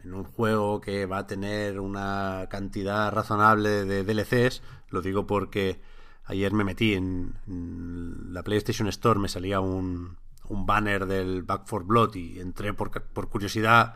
en 0.04 0.14
un 0.14 0.24
juego 0.24 0.82
que 0.82 1.06
va 1.06 1.20
a 1.20 1.28
tener 1.28 1.80
una 1.80 2.48
cantidad 2.50 3.12
razonable 3.12 3.86
de 3.86 4.04
DLCs, 4.04 4.64
lo 4.90 5.02
digo 5.02 5.28
porque 5.28 5.80
ayer 6.26 6.52
me 6.54 6.64
metí 6.64 6.94
en 6.94 7.34
la 8.32 8.44
PlayStation 8.44 8.88
Store, 8.88 9.20
me 9.20 9.28
salía 9.28 9.60
un, 9.60 10.18
un 10.48 10.66
banner 10.66 11.06
del 11.06 11.44
Back 11.44 11.66
for 11.66 11.84
Blood 11.84 12.16
y 12.16 12.39
entré 12.39 12.74
por, 12.74 12.92
por, 12.92 13.30
curiosidad 13.30 13.96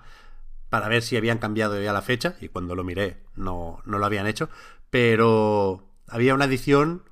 para 0.70 0.88
ver 0.88 1.02
si 1.02 1.18
habían 1.18 1.38
cambiado 1.38 1.82
ya 1.82 1.94
la 1.94 2.02
fecha 2.02 2.36
y 2.42 2.50
cuando 2.50 2.76
lo 2.76 2.84
miré 2.84 3.24
no, 3.36 3.80
no 3.86 4.00
lo 4.00 4.06
habían 4.06 4.28
hecho, 4.28 4.50
pero 4.90 5.88
había 6.08 6.34
una 6.34 6.46
edición 6.46 7.04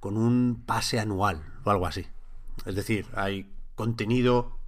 con 0.00 0.16
un 0.16 0.62
pase 0.66 0.98
anual 0.98 1.42
o 1.64 1.70
algo 1.70 1.86
así. 1.86 2.06
Es 2.66 2.74
decir, 2.74 3.06
hay 3.14 3.52
contenido 3.74 4.58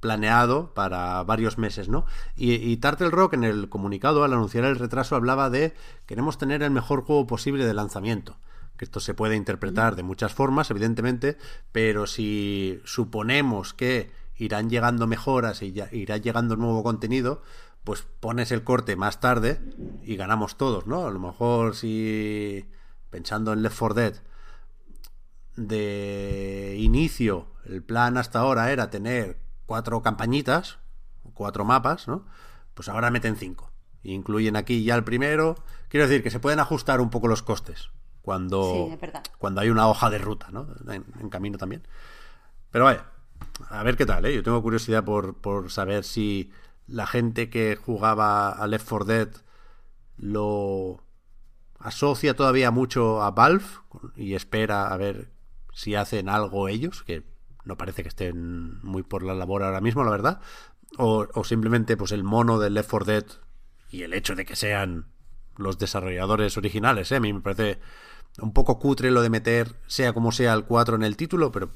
planeado 0.00 0.74
para 0.74 1.22
varios 1.22 1.58
meses, 1.58 1.88
¿no? 1.88 2.06
Y, 2.34 2.54
y 2.54 2.76
Turtle 2.78 3.10
Rock 3.10 3.34
en 3.34 3.44
el 3.44 3.68
comunicado 3.68 4.24
al 4.24 4.32
anunciar 4.32 4.64
el 4.64 4.78
retraso 4.78 5.14
hablaba 5.14 5.48
de 5.48 5.74
queremos 6.06 6.38
tener 6.38 6.62
el 6.62 6.70
mejor 6.72 7.02
juego 7.02 7.26
posible 7.26 7.64
de 7.64 7.74
lanzamiento 7.74 8.36
que 8.82 8.86
esto 8.86 8.98
se 8.98 9.14
puede 9.14 9.36
interpretar 9.36 9.94
de 9.94 10.02
muchas 10.02 10.34
formas, 10.34 10.68
evidentemente, 10.72 11.38
pero 11.70 12.08
si 12.08 12.80
suponemos 12.84 13.74
que 13.74 14.10
irán 14.36 14.70
llegando 14.70 15.06
mejoras 15.06 15.62
y 15.62 15.70
ya 15.70 15.88
irá 15.92 16.16
llegando 16.16 16.56
nuevo 16.56 16.82
contenido, 16.82 17.42
pues 17.84 18.02
pones 18.18 18.50
el 18.50 18.64
corte 18.64 18.96
más 18.96 19.20
tarde 19.20 19.60
y 20.02 20.16
ganamos 20.16 20.56
todos, 20.56 20.88
¿no? 20.88 21.06
A 21.06 21.12
lo 21.12 21.20
mejor 21.20 21.76
si 21.76 22.68
pensando 23.08 23.52
en 23.52 23.62
Left 23.62 23.78
4 23.78 23.94
Dead 23.94 24.14
de 25.54 26.74
inicio, 26.80 27.46
el 27.64 27.84
plan 27.84 28.16
hasta 28.18 28.40
ahora 28.40 28.72
era 28.72 28.90
tener 28.90 29.38
cuatro 29.64 30.02
campañitas, 30.02 30.80
cuatro 31.34 31.64
mapas, 31.64 32.08
¿no? 32.08 32.26
Pues 32.74 32.88
ahora 32.88 33.12
meten 33.12 33.36
cinco. 33.36 33.70
Incluyen 34.02 34.56
aquí 34.56 34.82
ya 34.82 34.96
el 34.96 35.04
primero. 35.04 35.54
Quiero 35.88 36.08
decir 36.08 36.24
que 36.24 36.30
se 36.30 36.40
pueden 36.40 36.58
ajustar 36.58 37.00
un 37.00 37.10
poco 37.10 37.28
los 37.28 37.44
costes 37.44 37.92
cuando, 38.22 38.88
Sí, 38.88 39.08
cuando 39.38 39.60
hay 39.60 39.70
una 39.70 39.88
hoja 39.88 40.10
de 40.10 40.18
ruta, 40.18 40.48
¿no? 40.50 40.66
En, 40.88 41.04
en 41.20 41.28
camino 41.28 41.58
también. 41.58 41.82
Pero 42.70 42.84
vaya, 42.84 43.06
a 43.68 43.82
ver 43.82 43.96
qué 43.96 44.06
tal, 44.06 44.24
¿eh? 44.24 44.34
Yo 44.34 44.42
tengo 44.42 44.62
curiosidad 44.62 45.04
por, 45.04 45.36
por 45.36 45.70
saber 45.70 46.04
si 46.04 46.50
la 46.86 47.06
gente 47.06 47.50
que 47.50 47.76
jugaba 47.76 48.50
a 48.50 48.66
Left 48.66 48.88
4 48.88 49.04
Dead 49.04 49.28
lo 50.16 51.02
asocia 51.78 52.34
todavía 52.34 52.70
mucho 52.70 53.22
a 53.22 53.30
Valve 53.30 53.64
y 54.16 54.34
espera 54.34 54.88
a 54.88 54.96
ver 54.96 55.30
si 55.72 55.94
hacen 55.94 56.28
algo 56.28 56.68
ellos, 56.68 57.02
que 57.02 57.24
no 57.64 57.76
parece 57.76 58.02
que 58.02 58.08
estén 58.08 58.80
muy 58.82 59.02
por 59.02 59.22
la 59.22 59.34
labor 59.34 59.62
ahora 59.62 59.80
mismo, 59.80 60.04
la 60.04 60.10
verdad, 60.10 60.40
o, 60.98 61.26
o 61.32 61.44
simplemente 61.44 61.96
pues 61.96 62.12
el 62.12 62.24
mono 62.24 62.58
del 62.58 62.74
Left 62.74 62.90
4 62.90 63.06
Dead 63.06 63.24
y 63.90 64.02
el 64.02 64.14
hecho 64.14 64.34
de 64.34 64.44
que 64.44 64.56
sean 64.56 65.06
los 65.56 65.78
desarrolladores 65.78 66.56
originales, 66.56 67.12
¿eh? 67.12 67.16
a 67.16 67.20
mí 67.20 67.32
me 67.32 67.40
parece 67.40 67.78
un 68.40 68.52
poco 68.52 68.78
cutre 68.78 69.10
lo 69.10 69.22
de 69.22 69.30
meter 69.30 69.74
sea 69.86 70.12
como 70.12 70.32
sea 70.32 70.54
el 70.54 70.64
4 70.64 70.96
en 70.96 71.02
el 71.02 71.16
título, 71.16 71.52
pero 71.52 71.70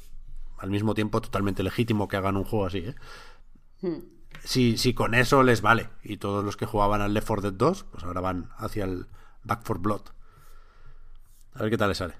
al 0.59 0.71
mismo 0.71 0.95
tiempo 0.95 1.21
totalmente 1.21 1.63
legítimo 1.63 2.09
que 2.09 2.17
hagan 2.17 2.37
un 2.37 2.45
juego 2.45 2.67
así, 2.67 2.79
¿eh? 2.79 2.95
Si, 4.45 4.77
si 4.77 4.95
con 4.95 5.15
eso 5.15 5.43
les 5.43 5.61
vale 5.61 5.89
y 6.03 6.17
todos 6.17 6.45
los 6.45 6.57
que 6.57 6.67
jugaban 6.67 7.01
al 7.01 7.15
Left 7.15 7.27
4 7.27 7.51
Dead 7.51 7.59
2, 7.59 7.85
pues 7.91 8.05
ahora 8.05 8.21
van 8.21 8.51
hacia 8.57 8.85
el 8.85 9.07
Back 9.45 9.63
for 9.65 9.79
Blood. 9.79 10.03
A 11.55 11.63
ver 11.63 11.71
qué 11.71 11.79
tal 11.79 11.89
les 11.89 11.99
sale. 11.99 12.15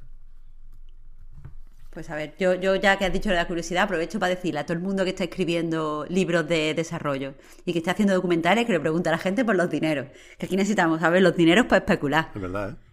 Pues 1.91 2.11
a 2.11 2.15
ver, 2.15 2.35
yo, 2.39 2.55
yo 2.55 2.75
ya 2.77 2.99
que 2.99 3.07
has 3.07 3.13
dicho 3.13 3.31
la 3.31 3.47
curiosidad, 3.47 3.85
aprovecho 3.85 4.19
para 4.19 4.35
decirle 4.35 4.61
a 4.61 4.67
todo 4.67 4.75
el 4.75 4.83
mundo 4.83 5.03
que 5.05 5.11
está 5.11 5.25
escribiendo 5.25 6.05
libros 6.11 6.47
de 6.47 6.75
desarrollo 6.75 7.35
y 7.65 7.73
que 7.73 7.79
está 7.79 7.93
haciendo 7.93 8.13
documentales 8.13 8.67
que 8.67 8.73
le 8.73 8.81
pregunta 8.81 9.09
a 9.09 9.13
la 9.13 9.19
gente 9.19 9.47
por 9.47 9.57
los 9.57 9.71
dineros. 9.71 10.09
Que 10.39 10.45
aquí 10.45 10.57
necesitamos 10.57 11.01
saber 11.01 11.23
los 11.23 11.35
dineros 11.35 11.65
para 11.67 11.79
especular. 11.79 12.31
Es 12.35 12.41
verdad, 12.41 12.71
¿eh? 12.71 12.86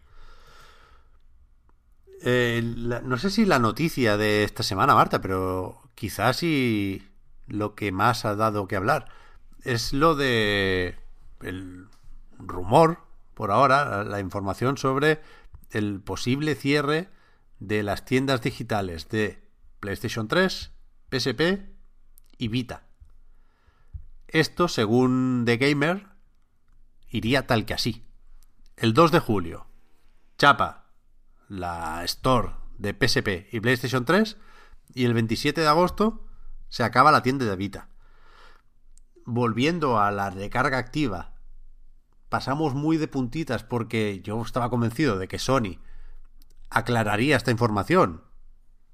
Eh, 2.25 2.61
no 2.63 3.17
sé 3.17 3.29
si 3.29 3.45
la 3.45 3.59
noticia 3.59 4.15
de 4.15 4.45
esta 4.45 4.63
semana, 4.63 4.95
Marta, 4.95 5.19
pero 5.19 5.81
quizás 5.93 6.37
sí 6.37 7.05
lo 7.47 7.75
que 7.75 7.91
más 7.91 8.23
ha 8.23 8.35
dado 8.35 8.65
que 8.65 8.77
hablar 8.77 9.09
es 9.63 9.91
lo 9.91 10.15
de 10.15 10.97
el 11.41 11.87
rumor, 12.37 12.99
por 13.33 13.51
ahora, 13.51 14.05
la 14.05 14.19
información 14.21 14.77
sobre 14.77 15.21
el 15.71 15.99
posible 15.99 16.55
cierre 16.55 17.09
de 17.59 17.83
las 17.83 18.05
tiendas 18.05 18.41
digitales 18.41 19.09
de 19.09 19.43
PlayStation 19.81 20.27
3, 20.29 20.71
PSP 21.09 21.41
y 22.37 22.47
Vita. 22.47 22.83
Esto, 24.27 24.69
según 24.69 25.43
The 25.45 25.57
Gamer, 25.57 26.07
iría 27.09 27.47
tal 27.47 27.65
que 27.65 27.73
así. 27.73 28.05
El 28.77 28.93
2 28.93 29.11
de 29.11 29.19
julio, 29.19 29.67
chapa 30.37 30.82
la 31.53 32.03
Store 32.05 32.53
de 32.77 32.93
PSP 32.93 33.53
y 33.53 33.59
PlayStation 33.59 34.05
3 34.05 34.37
y 34.95 35.05
el 35.05 35.13
27 35.13 35.61
de 35.61 35.67
agosto 35.67 36.25
se 36.69 36.83
acaba 36.83 37.11
la 37.11 37.21
tienda 37.21 37.45
de 37.45 37.55
Vita. 37.55 37.89
Volviendo 39.25 39.99
a 39.99 40.11
la 40.11 40.31
recarga 40.31 40.79
activa, 40.79 41.33
pasamos 42.29 42.73
muy 42.73 42.97
de 42.97 43.07
puntitas 43.07 43.63
porque 43.63 44.21
yo 44.21 44.41
estaba 44.41 44.69
convencido 44.69 45.17
de 45.17 45.27
que 45.27 45.39
Sony 45.39 45.77
aclararía 46.71 47.37
esta 47.37 47.51
información 47.51 48.23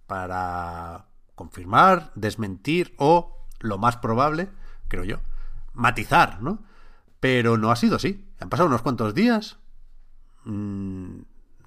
para 0.06 1.08
confirmar, 1.36 2.12
desmentir 2.16 2.94
o, 2.98 3.48
lo 3.60 3.78
más 3.78 3.98
probable, 3.98 4.50
creo 4.90 5.06
yo, 5.06 5.20
matizar, 5.74 6.42
¿no? 6.42 6.66
Pero 7.22 7.58
no 7.58 7.72
ha 7.72 7.78
sido 7.78 7.96
así. 7.96 8.30
Han 8.40 8.50
pasado 8.50 8.68
unos 8.68 8.82
cuantos 8.82 9.14
días, 9.14 9.60
mm, 10.44 11.22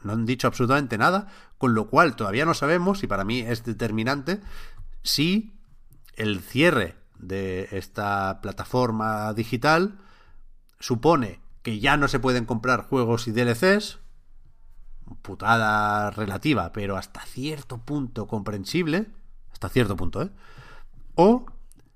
no 0.05 0.13
han 0.13 0.27
dicho 0.27 0.47
absolutamente 0.47 0.99
nada, 0.99 1.29
con 1.59 1.75
lo 1.75 1.89
cual 1.89 2.17
todavía 2.17 2.45
no 2.45 2.55
sabemos, 2.55 3.03
y 3.03 3.07
para 3.07 3.25
mí 3.25 3.41
es 3.41 3.65
determinante, 3.65 4.41
si 5.03 5.53
el 6.17 6.41
cierre 6.41 6.97
de 7.19 7.69
esta 7.73 8.41
plataforma 8.41 9.33
digital 9.33 9.99
supone 10.81 11.41
que 11.63 11.79
ya 11.79 11.97
no 11.97 12.09
se 12.09 12.19
pueden 12.19 12.45
comprar 12.45 12.83
juegos 12.83 13.29
y 13.29 13.33
DLCs, 13.33 14.01
putada 15.23 16.11
relativa, 16.11 16.73
pero 16.73 16.97
hasta 16.97 17.21
cierto 17.23 17.79
punto 17.79 18.27
comprensible, 18.27 19.07
hasta 19.53 19.69
cierto 19.69 19.97
punto, 19.97 20.23
¿eh? 20.23 20.31
O 21.15 21.47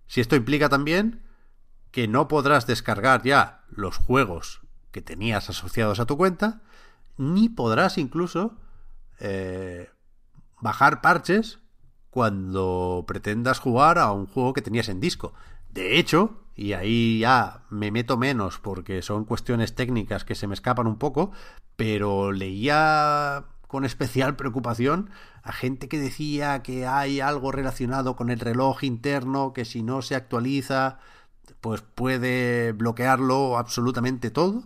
si 0.07 0.21
esto 0.21 0.37
implica 0.37 0.69
también 0.69 1.23
que 1.91 2.07
no 2.07 2.29
podrás 2.29 2.67
descargar 2.67 3.23
ya 3.23 3.65
los 3.71 3.97
juegos 3.97 4.61
que 4.93 5.03
tenías 5.03 5.49
asociados 5.51 5.99
a 5.99 6.07
tu 6.07 6.17
cuenta, 6.17 6.61
ni 7.17 7.49
podrás 7.49 7.99
incluso 7.99 8.57
eh, 9.21 9.91
bajar 10.61 11.01
parches 11.01 11.59
cuando 12.11 13.05
pretendas 13.07 13.59
jugar 13.59 13.99
a 13.99 14.13
un 14.13 14.27
juego 14.27 14.53
que 14.53 14.63
tenías 14.63 14.89
en 14.89 15.01
disco. 15.01 15.35
De 15.71 15.99
hecho, 15.99 16.41
y 16.55 16.73
ahí 16.73 17.19
ya 17.21 17.65
me 17.69 17.91
meto 17.91 18.17
menos 18.17 18.59
porque 18.59 19.03
son 19.03 19.25
cuestiones 19.25 19.75
técnicas 19.75 20.25
que 20.25 20.35
se 20.35 20.47
me 20.47 20.55
escapan 20.55 20.87
un 20.87 20.97
poco, 20.97 21.31
pero 21.77 22.33
leía 22.33 23.45
con 23.67 23.85
especial 23.85 24.37
preocupación 24.37 25.11
a 25.43 25.53
gente 25.53 25.89
que 25.89 25.99
decía 25.99 26.63
que 26.63 26.87
hay 26.87 27.21
algo 27.21 27.53
relacionado 27.53 28.17
con 28.17 28.31
el 28.31 28.41
reloj 28.41 28.85
interno 28.85 29.53
que 29.53 29.65
si 29.65 29.83
no 29.83 30.03
se 30.03 30.15
actualiza 30.15 30.99
pues 31.61 31.83
puede 31.83 32.73
bloquearlo 32.73 33.59
absolutamente 33.59 34.31
todo 34.31 34.65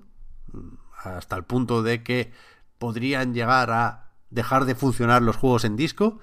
hasta 1.04 1.36
el 1.36 1.44
punto 1.44 1.82
de 1.82 2.02
que 2.02 2.32
podrían 2.78 3.34
llegar 3.34 3.70
a 3.70 4.10
dejar 4.30 4.64
de 4.64 4.74
funcionar 4.74 5.22
los 5.22 5.36
juegos 5.36 5.64
en 5.64 5.76
disco 5.76 6.18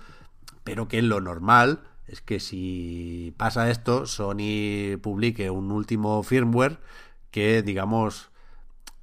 pero 0.63 0.87
que 0.87 1.01
lo 1.01 1.21
normal 1.21 1.83
es 2.07 2.21
que 2.21 2.39
si 2.39 3.33
pasa 3.37 3.69
esto 3.69 4.05
Sony 4.05 4.97
publique 5.01 5.49
un 5.49 5.71
último 5.71 6.23
firmware 6.23 6.79
que 7.31 7.61
digamos 7.61 8.29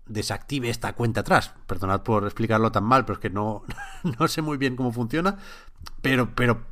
desactive 0.07 0.69
esta 0.69 0.93
cuenta 0.95 1.21
atrás. 1.21 1.55
Perdonad 1.67 2.03
por 2.03 2.25
explicarlo 2.25 2.73
tan 2.73 2.85
mal, 2.85 3.05
pero 3.05 3.15
es 3.15 3.21
que 3.21 3.31
no, 3.31 3.65
no 4.19 4.29
sé 4.29 4.43
muy 4.43 4.59
bien 4.59 4.77
cómo 4.77 4.93
funciona. 4.93 5.39
Pero, 6.03 6.35
pero 6.35 6.63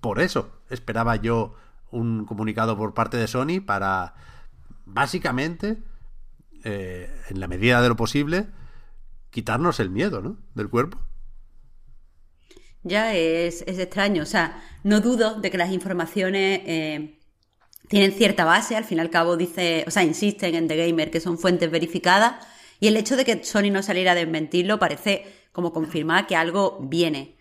por 0.00 0.20
eso 0.20 0.50
esperaba 0.70 1.16
yo 1.16 1.54
un 1.90 2.24
comunicado 2.24 2.76
por 2.76 2.94
parte 2.94 3.16
de 3.16 3.26
Sony 3.26 3.60
para 3.64 4.14
básicamente, 4.86 5.82
eh, 6.64 7.10
en 7.28 7.40
la 7.40 7.48
medida 7.48 7.82
de 7.82 7.88
lo 7.88 7.96
posible, 7.96 8.46
quitarnos 9.30 9.80
el 9.80 9.90
miedo, 9.90 10.20
¿no? 10.20 10.38
Del 10.54 10.68
cuerpo. 10.68 10.98
Ya 12.82 13.14
es, 13.14 13.62
es 13.66 13.78
extraño. 13.78 14.22
O 14.22 14.26
sea, 14.26 14.62
no 14.82 15.00
dudo 15.00 15.40
de 15.40 15.50
que 15.50 15.58
las 15.58 15.72
informaciones 15.72 16.60
eh, 16.66 17.18
tienen 17.88 18.12
cierta 18.12 18.44
base. 18.44 18.76
Al 18.76 18.84
fin 18.84 18.98
y 18.98 19.00
al 19.00 19.10
cabo, 19.10 19.36
dice, 19.36 19.84
o 19.86 19.90
sea, 19.90 20.02
insisten 20.02 20.54
en 20.54 20.68
The 20.68 20.76
Gamer 20.76 21.10
que 21.10 21.20
son 21.20 21.38
fuentes 21.38 21.70
verificadas. 21.70 22.44
Y 22.80 22.88
el 22.88 22.96
hecho 22.96 23.16
de 23.16 23.24
que 23.24 23.44
Sony 23.44 23.70
no 23.70 23.82
saliera 23.82 24.12
a 24.12 24.16
desmentirlo 24.16 24.78
parece 24.78 25.24
como 25.52 25.72
confirmar 25.72 26.26
que 26.26 26.34
algo 26.34 26.78
viene. 26.82 27.36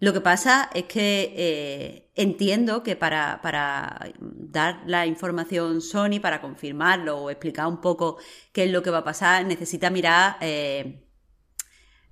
Lo 0.00 0.12
que 0.12 0.20
pasa 0.20 0.70
es 0.74 0.84
que 0.84 1.34
eh, 1.36 2.10
entiendo 2.14 2.84
que 2.84 2.94
para, 2.94 3.40
para, 3.42 4.12
dar 4.20 4.82
la 4.86 5.06
información 5.06 5.80
Sony, 5.80 6.20
para 6.22 6.40
confirmarlo 6.40 7.18
o 7.18 7.30
explicar 7.30 7.66
un 7.66 7.80
poco 7.80 8.18
qué 8.52 8.64
es 8.64 8.70
lo 8.70 8.82
que 8.82 8.90
va 8.90 8.98
a 8.98 9.04
pasar, 9.04 9.44
necesita 9.44 9.90
mirar, 9.90 10.36
eh, 10.40 11.04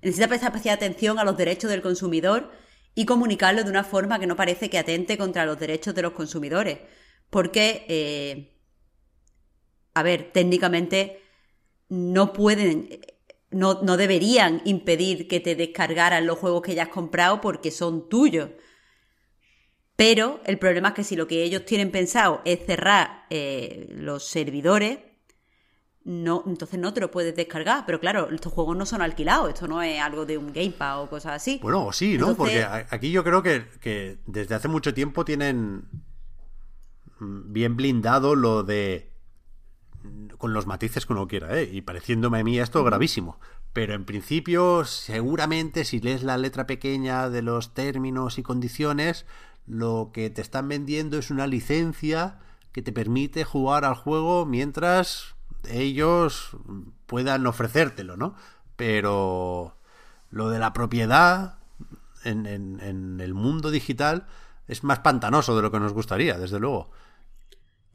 necesita 0.01 0.27
prestar 0.27 0.49
especial 0.49 0.75
atención 0.75 1.17
a 1.17 1.23
los 1.23 1.37
derechos 1.37 1.69
del 1.69 1.81
consumidor 1.81 2.51
y 2.93 3.05
comunicarlo 3.05 3.63
de 3.63 3.69
una 3.69 3.85
forma 3.85 4.19
que 4.19 4.27
no 4.27 4.35
parece 4.35 4.69
que 4.69 4.79
atente 4.79 5.17
contra 5.17 5.45
los 5.45 5.57
derechos 5.57 5.95
de 5.95 6.01
los 6.01 6.11
consumidores. 6.11 6.79
Porque, 7.29 7.85
eh, 7.87 8.57
a 9.93 10.03
ver, 10.03 10.31
técnicamente 10.33 11.21
no 11.87 12.33
pueden 12.33 12.89
no, 13.51 13.81
no, 13.81 13.97
deberían 13.97 14.61
impedir 14.65 15.27
que 15.27 15.39
te 15.39 15.55
descargaran 15.55 16.27
los 16.27 16.37
juegos 16.37 16.61
que 16.61 16.75
ya 16.75 16.83
has 16.83 16.89
comprado 16.89 17.41
porque 17.41 17.71
son 17.71 18.09
tuyos. 18.09 18.49
Pero 19.95 20.41
el 20.45 20.59
problema 20.59 20.89
es 20.89 20.93
que 20.93 21.03
si 21.03 21.15
lo 21.15 21.27
que 21.27 21.43
ellos 21.43 21.65
tienen 21.65 21.91
pensado 21.91 22.41
es 22.45 22.65
cerrar 22.65 23.25
eh, 23.29 23.87
los 23.89 24.27
servidores, 24.27 24.99
no, 26.03 26.43
entonces 26.45 26.79
no 26.79 26.93
te 26.93 27.01
lo 27.01 27.09
puedes 27.09 27.35
descargar. 27.35 27.85
Pero 27.85 27.99
claro, 27.99 28.29
estos 28.29 28.53
juegos 28.53 28.77
no 28.77 28.85
son 28.85 29.01
alquilados, 29.01 29.49
esto 29.49 29.67
no 29.67 29.81
es 29.81 29.99
algo 29.99 30.25
de 30.25 30.37
un 30.37 30.53
Gamepad 30.53 31.01
o 31.01 31.09
cosas 31.09 31.33
así. 31.33 31.59
Bueno, 31.61 31.91
sí, 31.91 32.17
¿no? 32.17 32.29
Entonces... 32.29 32.65
Porque 32.65 32.95
aquí 32.95 33.11
yo 33.11 33.23
creo 33.23 33.41
que, 33.41 33.65
que 33.81 34.19
desde 34.27 34.55
hace 34.55 34.67
mucho 34.67 34.93
tiempo 34.93 35.25
tienen 35.25 35.87
bien 37.19 37.75
blindado 37.75 38.35
lo 38.35 38.63
de 38.63 39.16
con 40.37 40.53
los 40.53 40.67
matices 40.67 41.05
que 41.05 41.13
uno 41.13 41.27
quiera, 41.27 41.59
¿eh? 41.59 41.69
Y 41.71 41.81
pareciéndome 41.81 42.39
a 42.39 42.43
mí 42.43 42.59
esto 42.59 42.83
gravísimo. 42.83 43.39
pero 43.73 43.93
en 43.93 44.05
principio 44.05 44.85
seguramente 44.85 45.85
si 45.85 45.99
lees 45.99 46.23
la 46.23 46.37
letra 46.37 46.65
pequeña 46.65 47.29
de 47.29 47.41
los 47.41 47.73
términos 47.73 48.37
y 48.39 48.43
condiciones, 48.43 49.25
lo 49.67 50.11
que 50.13 50.29
te 50.29 50.41
están 50.41 50.67
vendiendo 50.67 51.17
es 51.17 51.29
una 51.29 51.45
licencia 51.45 52.39
que 52.71 52.81
te 52.81 52.91
permite 52.91 53.43
jugar 53.43 53.85
al 53.85 53.95
juego 53.95 54.45
mientras 54.45 55.35
ellos 55.69 56.55
puedan 57.05 57.45
ofrecértelo, 57.45 58.17
¿no? 58.17 58.35
Pero 58.75 59.75
lo 60.29 60.49
de 60.49 60.59
la 60.59 60.73
propiedad 60.73 61.57
en, 62.23 62.45
en, 62.45 63.19
el 63.19 63.33
mundo 63.33 63.71
digital 63.71 64.27
es 64.67 64.83
más 64.83 64.99
pantanoso 64.99 65.55
de 65.55 65.61
lo 65.61 65.71
que 65.71 65.79
nos 65.79 65.93
gustaría, 65.93 66.37
desde 66.37 66.59
luego. 66.59 66.91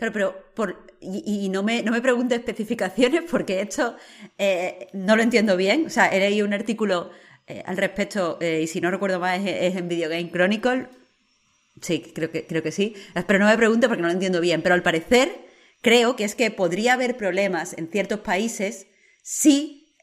Claro, 0.02 0.12
pero 0.12 0.52
por, 0.56 0.84
y, 1.00 1.48
no, 1.48 1.62
me, 1.62 1.80
no 1.84 1.92
me 1.92 2.02
pregunte 2.02 2.34
especificaciones 2.34 3.22
porque 3.30 3.60
esto 3.60 3.94
eh, 4.36 4.88
no 4.92 5.14
lo 5.14 5.22
entiendo 5.22 5.56
bien. 5.56 5.86
O 5.86 5.90
sea, 5.90 6.08
he 6.08 6.18
leído 6.18 6.44
un 6.44 6.52
artículo 6.52 7.12
eh, 7.46 7.62
al 7.64 7.76
respecto 7.76 8.36
eh, 8.40 8.62
y 8.64 8.66
si 8.66 8.80
no 8.80 8.90
recuerdo 8.90 9.20
mal 9.20 9.46
es, 9.46 9.76
en 9.76 9.86
Video 9.86 10.10
Game 10.10 10.32
Chronicle. 10.32 10.88
Sí, 11.80 12.00
creo 12.12 12.32
que, 12.32 12.48
creo 12.48 12.64
que 12.64 12.72
sí. 12.72 12.96
Pero 13.28 13.38
no 13.38 13.46
me 13.46 13.56
pregunte 13.56 13.86
porque 13.86 14.02
no 14.02 14.08
lo 14.08 14.14
entiendo 14.14 14.40
bien. 14.40 14.60
Pero 14.62 14.74
al 14.74 14.82
parecer 14.82 15.30
creo 15.82 16.16
que 16.16 16.24
es 16.24 16.34
que 16.34 16.50
podría 16.50 16.94
haber 16.94 17.16
problemas 17.16 17.72
en 17.78 17.88
ciertos 17.88 18.18
países 18.18 18.88
si 19.22 19.94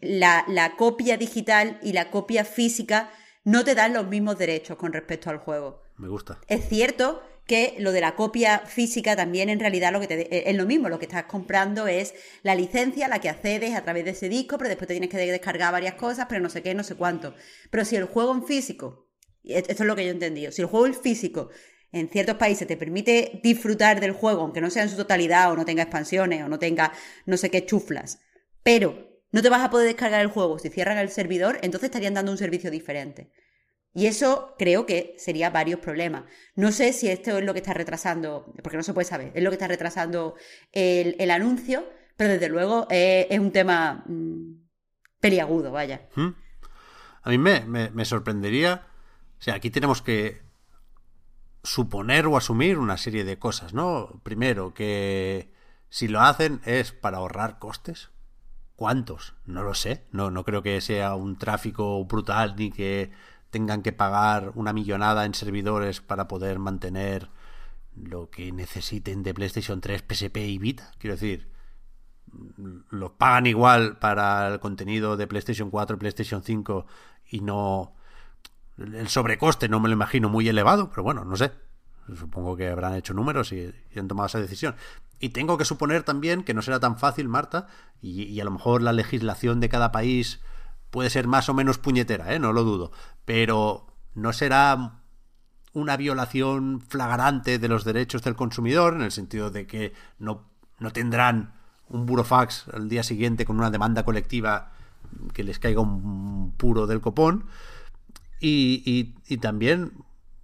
la, 0.00 0.44
la 0.46 0.76
copia 0.76 1.16
digital 1.16 1.80
y 1.82 1.94
la 1.94 2.12
copia 2.12 2.44
física 2.44 3.10
no 3.42 3.64
te 3.64 3.74
dan 3.74 3.92
los 3.92 4.06
mismos 4.06 4.38
derechos 4.38 4.76
con 4.76 4.92
respecto 4.92 5.30
al 5.30 5.38
juego. 5.38 5.82
Me 5.96 6.06
gusta. 6.06 6.38
Es 6.46 6.68
cierto 6.68 7.24
que 7.48 7.74
lo 7.78 7.92
de 7.92 8.02
la 8.02 8.14
copia 8.14 8.60
física 8.60 9.16
también 9.16 9.48
en 9.48 9.58
realidad 9.58 9.90
lo 9.90 10.00
que 10.00 10.06
te, 10.06 10.36
eh, 10.36 10.44
es 10.46 10.54
lo 10.54 10.66
mismo, 10.66 10.88
lo 10.90 10.98
que 10.98 11.06
estás 11.06 11.24
comprando 11.24 11.88
es 11.88 12.14
la 12.42 12.54
licencia 12.54 13.06
a 13.06 13.08
la 13.08 13.20
que 13.20 13.30
accedes 13.30 13.74
a 13.74 13.82
través 13.82 14.04
de 14.04 14.10
ese 14.10 14.28
disco, 14.28 14.58
pero 14.58 14.68
después 14.68 14.86
te 14.86 14.94
tienes 14.94 15.10
que 15.10 15.16
descargar 15.16 15.72
varias 15.72 15.94
cosas, 15.94 16.26
pero 16.28 16.42
no 16.42 16.50
sé 16.50 16.62
qué, 16.62 16.74
no 16.74 16.84
sé 16.84 16.94
cuánto. 16.94 17.34
Pero 17.70 17.84
si 17.86 17.96
el 17.96 18.04
juego 18.04 18.32
en 18.34 18.46
físico, 18.46 19.08
esto 19.42 19.72
es 19.72 19.80
lo 19.80 19.96
que 19.96 20.04
yo 20.04 20.10
he 20.10 20.12
entendido, 20.12 20.52
si 20.52 20.62
el 20.62 20.68
juego 20.68 20.86
en 20.86 20.94
físico 20.94 21.48
en 21.90 22.10
ciertos 22.10 22.36
países 22.36 22.68
te 22.68 22.76
permite 22.76 23.40
disfrutar 23.42 23.98
del 23.98 24.12
juego, 24.12 24.42
aunque 24.42 24.60
no 24.60 24.68
sea 24.68 24.82
en 24.82 24.90
su 24.90 24.96
totalidad 24.96 25.50
o 25.50 25.56
no 25.56 25.64
tenga 25.64 25.82
expansiones 25.82 26.44
o 26.44 26.48
no 26.48 26.58
tenga 26.58 26.92
no 27.24 27.38
sé 27.38 27.50
qué 27.50 27.64
chuflas, 27.64 28.20
pero 28.62 29.08
no 29.32 29.40
te 29.40 29.48
vas 29.48 29.62
a 29.62 29.70
poder 29.70 29.86
descargar 29.86 30.20
el 30.20 30.28
juego 30.28 30.58
si 30.58 30.68
cierran 30.68 30.98
el 30.98 31.08
servidor, 31.08 31.58
entonces 31.62 31.88
estarían 31.88 32.12
dando 32.12 32.30
un 32.30 32.38
servicio 32.38 32.70
diferente. 32.70 33.30
Y 33.94 34.06
eso 34.06 34.54
creo 34.58 34.86
que 34.86 35.14
sería 35.18 35.50
varios 35.50 35.80
problemas. 35.80 36.24
No 36.54 36.72
sé 36.72 36.92
si 36.92 37.08
esto 37.08 37.38
es 37.38 37.44
lo 37.44 37.52
que 37.52 37.60
está 37.60 37.74
retrasando, 37.74 38.52
porque 38.62 38.76
no 38.76 38.82
se 38.82 38.92
puede 38.92 39.06
saber, 39.06 39.32
es 39.34 39.42
lo 39.42 39.50
que 39.50 39.54
está 39.54 39.68
retrasando 39.68 40.34
el, 40.72 41.30
anuncio, 41.30 41.88
pero 42.16 42.34
desde 42.34 42.48
luego 42.48 42.86
es, 42.90 43.38
un 43.38 43.50
tema 43.50 44.04
mm, 44.06 44.68
periagudo, 45.20 45.72
vaya. 45.72 46.08
¿Mm? 46.14 46.28
A 47.22 47.30
mí 47.30 47.38
me, 47.38 47.60
me 47.66 48.04
sorprendería, 48.04 48.86
o 49.38 49.42
sea, 49.42 49.54
aquí 49.54 49.70
tenemos 49.70 50.02
que 50.02 50.42
suponer 51.62 52.26
o 52.26 52.36
asumir 52.36 52.78
una 52.78 52.96
serie 52.96 53.24
de 53.24 53.38
cosas, 53.38 53.74
¿no? 53.74 54.20
Primero, 54.22 54.74
que 54.74 55.52
si 55.88 56.08
lo 56.08 56.20
hacen 56.20 56.60
es 56.64 56.92
para 56.92 57.18
ahorrar 57.18 57.58
costes, 57.58 58.10
¿Cuántos? 58.78 59.34
No 59.44 59.64
lo 59.64 59.74
sé. 59.74 60.06
No, 60.12 60.30
no 60.30 60.44
creo 60.44 60.62
que 60.62 60.80
sea 60.80 61.16
un 61.16 61.36
tráfico 61.36 62.04
brutal 62.04 62.54
ni 62.56 62.70
que 62.70 63.10
tengan 63.50 63.82
que 63.82 63.92
pagar 63.92 64.52
una 64.54 64.72
millonada 64.72 65.24
en 65.24 65.34
servidores 65.34 66.00
para 66.00 66.28
poder 66.28 66.58
mantener 66.58 67.30
lo 67.94 68.30
que 68.30 68.52
necesiten 68.52 69.22
de 69.22 69.34
PlayStation 69.34 69.80
3, 69.80 70.02
PSP 70.02 70.36
y 70.38 70.58
Vita. 70.58 70.92
Quiero 70.98 71.16
decir, 71.16 71.48
lo 72.90 73.14
pagan 73.14 73.46
igual 73.46 73.98
para 73.98 74.48
el 74.48 74.60
contenido 74.60 75.16
de 75.16 75.26
PlayStation 75.26 75.70
4, 75.70 75.98
PlayStation 75.98 76.42
5 76.42 76.86
y 77.30 77.40
no... 77.40 77.94
El 78.76 79.08
sobrecoste 79.08 79.68
no 79.68 79.80
me 79.80 79.88
lo 79.88 79.94
imagino 79.94 80.28
muy 80.28 80.48
elevado, 80.48 80.88
pero 80.90 81.02
bueno, 81.02 81.24
no 81.24 81.36
sé. 81.36 81.50
Supongo 82.16 82.56
que 82.56 82.68
habrán 82.68 82.94
hecho 82.94 83.12
números 83.12 83.52
y 83.52 83.74
han 83.96 84.06
tomado 84.06 84.28
esa 84.28 84.40
decisión. 84.40 84.76
Y 85.20 85.30
tengo 85.30 85.58
que 85.58 85.64
suponer 85.64 86.04
también 86.04 86.44
que 86.44 86.54
no 86.54 86.62
será 86.62 86.78
tan 86.78 86.96
fácil, 86.96 87.28
Marta, 87.28 87.66
y, 88.00 88.38
a 88.40 88.44
lo 88.44 88.52
mejor 88.52 88.82
la 88.82 88.92
legislación 88.92 89.58
de 89.60 89.68
cada 89.68 89.90
país 89.90 90.40
puede 90.90 91.10
ser 91.10 91.26
más 91.26 91.48
o 91.48 91.54
menos 91.54 91.78
puñetera, 91.78 92.34
¿eh? 92.34 92.38
no 92.38 92.52
lo 92.52 92.64
dudo, 92.64 92.92
pero 93.24 93.86
no 94.14 94.32
será 94.32 95.00
una 95.72 95.96
violación 95.96 96.80
flagrante 96.80 97.58
de 97.58 97.68
los 97.68 97.84
derechos 97.84 98.22
del 98.22 98.36
consumidor, 98.36 98.94
en 98.94 99.02
el 99.02 99.12
sentido 99.12 99.50
de 99.50 99.66
que 99.66 99.92
no, 100.18 100.48
no 100.78 100.92
tendrán 100.92 101.54
un 101.88 102.06
burofax 102.06 102.68
al 102.72 102.88
día 102.88 103.02
siguiente 103.02 103.44
con 103.44 103.58
una 103.58 103.70
demanda 103.70 104.04
colectiva 104.04 104.72
que 105.32 105.44
les 105.44 105.58
caiga 105.58 105.80
un 105.80 106.52
puro 106.56 106.86
del 106.86 107.00
copón. 107.00 107.46
Y, 108.40 109.14
y, 109.26 109.36
también, 109.38 109.92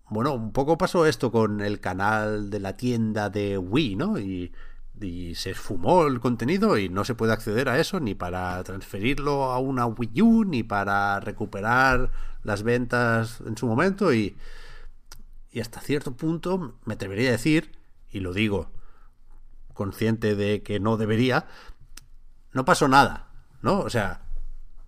bueno, 0.09 0.35
un 0.35 0.53
poco 0.53 0.77
pasó 0.77 1.07
esto 1.07 1.31
con 1.31 1.61
el 1.61 1.81
canal 1.81 2.51
de 2.51 2.59
la 2.59 2.77
tienda 2.77 3.31
de 3.31 3.57
Wii, 3.57 3.97
¿no? 3.97 4.19
Y, 4.19 4.53
y 5.01 5.35
se 5.35 5.51
esfumó 5.51 6.07
el 6.07 6.21
contenido 6.21 6.79
y 6.79 6.89
no 6.89 7.05
se 7.05 7.15
puede 7.15 7.33
acceder 7.33 7.69
a 7.69 7.79
eso 7.79 8.01
ni 8.01 8.15
para 8.15 8.63
transferirlo 8.63 9.45
a 9.45 9.59
una 9.59 9.87
Wii 9.87 10.23
U 10.23 10.45
ni 10.45 10.63
para 10.63 11.21
recuperar 11.21 12.13
las 12.43 12.63
ventas 12.63 13.41
en 13.47 13.57
su 13.57 13.67
momento 13.67 14.13
y, 14.13 14.37
y 15.51 15.61
hasta 15.61 15.81
cierto 15.81 16.17
punto 16.17 16.79
me 16.85 16.95
atrevería 16.95 17.31
a 17.31 17.33
decir, 17.33 17.73
y 18.11 18.21
lo 18.21 18.33
digo 18.33 18.71
consciente 19.73 20.37
de 20.37 20.63
que 20.63 20.79
no 20.79 20.97
debería, 20.97 21.49
no 22.53 22.65
pasó 22.65 22.87
nada, 22.87 23.29
¿no? 23.61 23.81
O 23.81 23.91
sea, 23.91 24.23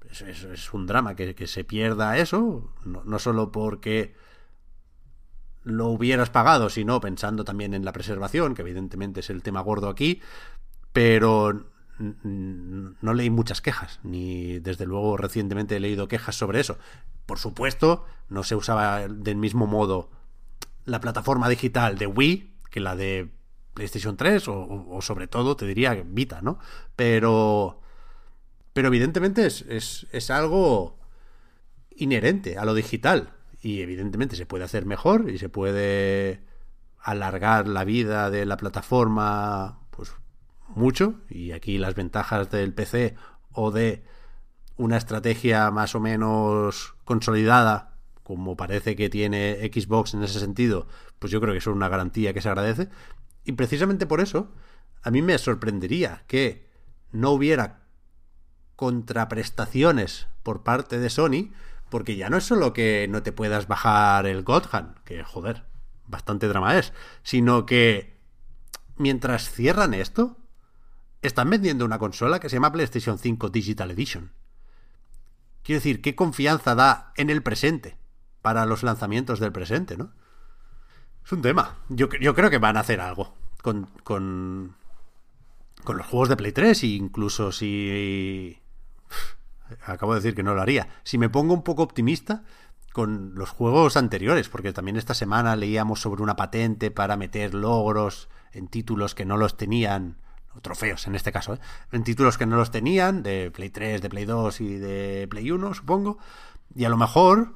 es, 0.09 0.23
es, 0.23 0.73
un 0.73 0.87
drama 0.87 1.17
que, 1.17 1.35
que, 1.35 1.49
se 1.49 1.65
pierda 1.65 2.17
eso, 2.19 2.73
no, 2.85 3.03
no 3.05 3.19
solo 3.19 3.51
porque 3.51 4.15
lo 5.67 5.89
hubieras 5.89 6.31
pagado, 6.31 6.71
sino 6.71 7.01
pensando 7.01 7.45
también 7.45 7.75
en 7.75 7.85
la 7.85 7.93
preservación, 7.93 8.55
que 8.55 8.63
evidentemente 8.63 9.19
es 9.19 9.31
el 9.31 9.43
tema 9.43 9.61
gordo 9.61 9.89
aquí, 9.89 10.21
pero 10.93 11.67
no 11.99 13.15
leí 13.15 13.31
muchas 13.31 13.61
quejas, 13.61 13.99
ni 14.05 14.61
desde 14.61 14.87
luego 14.87 15.17
recientemente 15.17 15.77
he 15.77 15.81
leído 15.81 16.07
quejas 16.07 16.37
sobre 16.37 16.61
eso. 16.61 16.79
Por 17.27 17.41
supuesto, 17.41 18.05
no 18.29 18.45
se 18.45 18.55
usaba 18.55 19.09
del 19.09 19.37
mismo 19.37 19.67
modo 19.67 20.09
la 20.85 21.01
plataforma 21.01 21.49
digital 21.49 21.99
de 21.99 22.07
Wii 22.07 22.55
que 22.71 22.79
la 22.79 22.95
de 22.95 23.33
PlayStation 23.75 24.17
3 24.17 24.45
o, 24.47 24.99
sobre 25.01 25.27
todo 25.27 25.57
te 25.57 25.67
diría 25.67 26.01
Vita, 26.07 26.43
¿no? 26.43 26.61
Pero, 26.95 27.81
pero 28.73 28.87
evidentemente 28.87 29.47
es, 29.47 29.63
es, 29.63 30.07
es 30.13 30.31
algo 30.31 30.97
inherente 31.91 32.57
a 32.57 32.65
lo 32.65 32.75
digital 32.75 33.36
y 33.63 33.81
evidentemente 33.81 34.37
se 34.37 34.47
puede 34.47 34.65
hacer 34.65 34.87
mejor 34.87 35.31
y 35.31 35.39
se 35.39 35.49
puede 35.49 36.43
alargar 37.01 37.69
la 37.69 37.85
vida 37.85 38.31
de 38.31 38.47
la 38.47 38.57
plataforma 38.57 39.81
pues 39.91 40.13
mucho 40.69 41.15
y 41.29 41.53
aquí 41.53 41.79
las 41.79 41.95
ventajas 41.95 42.51
del 42.51 42.75
PC 42.75 43.15
o 43.53 43.71
de 43.71 44.05
una 44.77 44.97
estrategia 44.97 45.71
más 45.71 45.95
o 45.95 46.01
menos 46.01 46.95
consolidada 47.05 47.97
como 48.27 48.57
parece 48.57 48.97
que 48.97 49.09
tiene 49.09 49.71
Xbox 49.73 50.15
en 50.15 50.25
ese 50.25 50.41
sentido, 50.41 50.89
pues 51.21 51.31
yo 51.31 51.41
creo 51.41 51.53
que 51.53 51.59
es 51.59 51.67
una 51.69 51.89
garantía 51.89 52.35
que 52.35 52.41
se 52.41 52.49
agradece. 52.49 52.89
Y 53.45 53.53
precisamente 53.53 54.05
por 54.05 54.21
eso, 54.21 54.51
a 55.05 55.13
mí 55.13 55.23
me 55.23 55.39
sorprendería 55.39 56.25
que 56.27 56.69
no 57.13 57.31
hubiera 57.31 57.85
contraprestaciones 58.75 60.27
por 60.43 60.65
parte 60.65 60.99
de 60.99 61.09
Sony 61.09 61.53
porque 61.89 62.17
ya 62.17 62.29
no 62.29 62.37
es 62.37 62.45
solo 62.45 62.73
que 62.73 63.07
no 63.09 63.23
te 63.23 63.33
puedas 63.33 63.69
bajar 63.69 64.27
el 64.27 64.43
Godhand, 64.43 64.99
que 65.05 65.23
joder, 65.25 65.65
bastante 66.07 66.49
drama 66.49 66.79
es, 66.79 66.93
sino 67.23 67.67
que 67.67 68.17
mientras 68.97 69.51
cierran 69.51 69.95
esto, 69.95 70.37
están 71.23 71.51
vendiendo 71.51 71.85
una 71.85 71.99
consola 71.99 72.41
que 72.41 72.49
se 72.49 72.57
llama 72.57 72.73
PlayStation 72.73 73.19
5 73.19 73.49
Digital 73.51 73.91
Edition. 73.91 74.33
Quiero 75.63 75.79
decir, 75.81 76.01
¿qué 76.01 76.15
confianza 76.15 76.75
da 76.75 77.13
en 77.17 77.31
el 77.31 77.43
presente 77.43 77.97
para 78.43 78.67
los 78.67 78.83
lanzamientos 78.83 79.41
del 79.41 79.53
presente, 79.53 79.97
no? 79.97 80.13
Es 81.25 81.33
un 81.33 81.43
tema. 81.43 81.79
Yo, 81.89 82.09
yo 82.21 82.35
creo 82.35 82.51
que 82.51 82.59
van 82.59 82.77
a 82.77 82.81
hacer 82.81 83.01
algo 83.01 83.35
con, 83.61 83.87
con, 84.05 84.77
con 85.83 85.97
los 85.97 86.07
juegos 86.07 86.29
de 86.29 86.37
Play 86.37 86.53
3 86.53 86.85
e 86.85 86.87
incluso 86.87 87.51
si 87.51 88.61
acabo 89.85 90.15
de 90.15 90.21
decir 90.21 90.35
que 90.35 90.43
no 90.43 90.55
lo 90.55 90.63
haría. 90.63 90.89
Si 91.05 91.19
me 91.19 91.29
pongo 91.29 91.55
un 91.55 91.63
poco 91.63 91.83
optimista 91.83 92.45
con 92.93 93.35
los 93.35 93.51
juegos 93.51 93.97
anteriores, 93.97 94.49
porque 94.49 94.73
también 94.73 94.97
esta 94.97 95.15
semana 95.15 95.55
leíamos 95.57 96.01
sobre 96.01 96.23
una 96.23 96.37
patente 96.37 96.91
para 96.91 97.17
meter 97.17 97.55
logros 97.55 98.29
en 98.53 98.69
títulos 98.69 99.15
que 99.15 99.27
no 99.27 99.37
los 99.37 99.57
tenían, 99.57 100.17
trofeos 100.63 101.07
en 101.07 101.15
este 101.15 101.33
caso, 101.33 101.55
¿eh? 101.55 101.59
en 101.93 102.05
títulos 102.05 102.39
que 102.39 102.47
no 102.47 102.57
los 102.57 102.71
tenían, 102.71 103.23
de 103.23 103.51
Play 103.51 103.69
3, 103.69 104.01
de 104.01 104.09
Play 104.09 104.25
2 104.25 104.61
y 104.63 104.77
de 104.77 105.27
Play 105.29 105.51
1, 105.51 105.75
supongo, 105.75 106.19
y 106.75 106.85
a 106.85 106.89
lo 106.89 106.97
mejor 106.97 107.55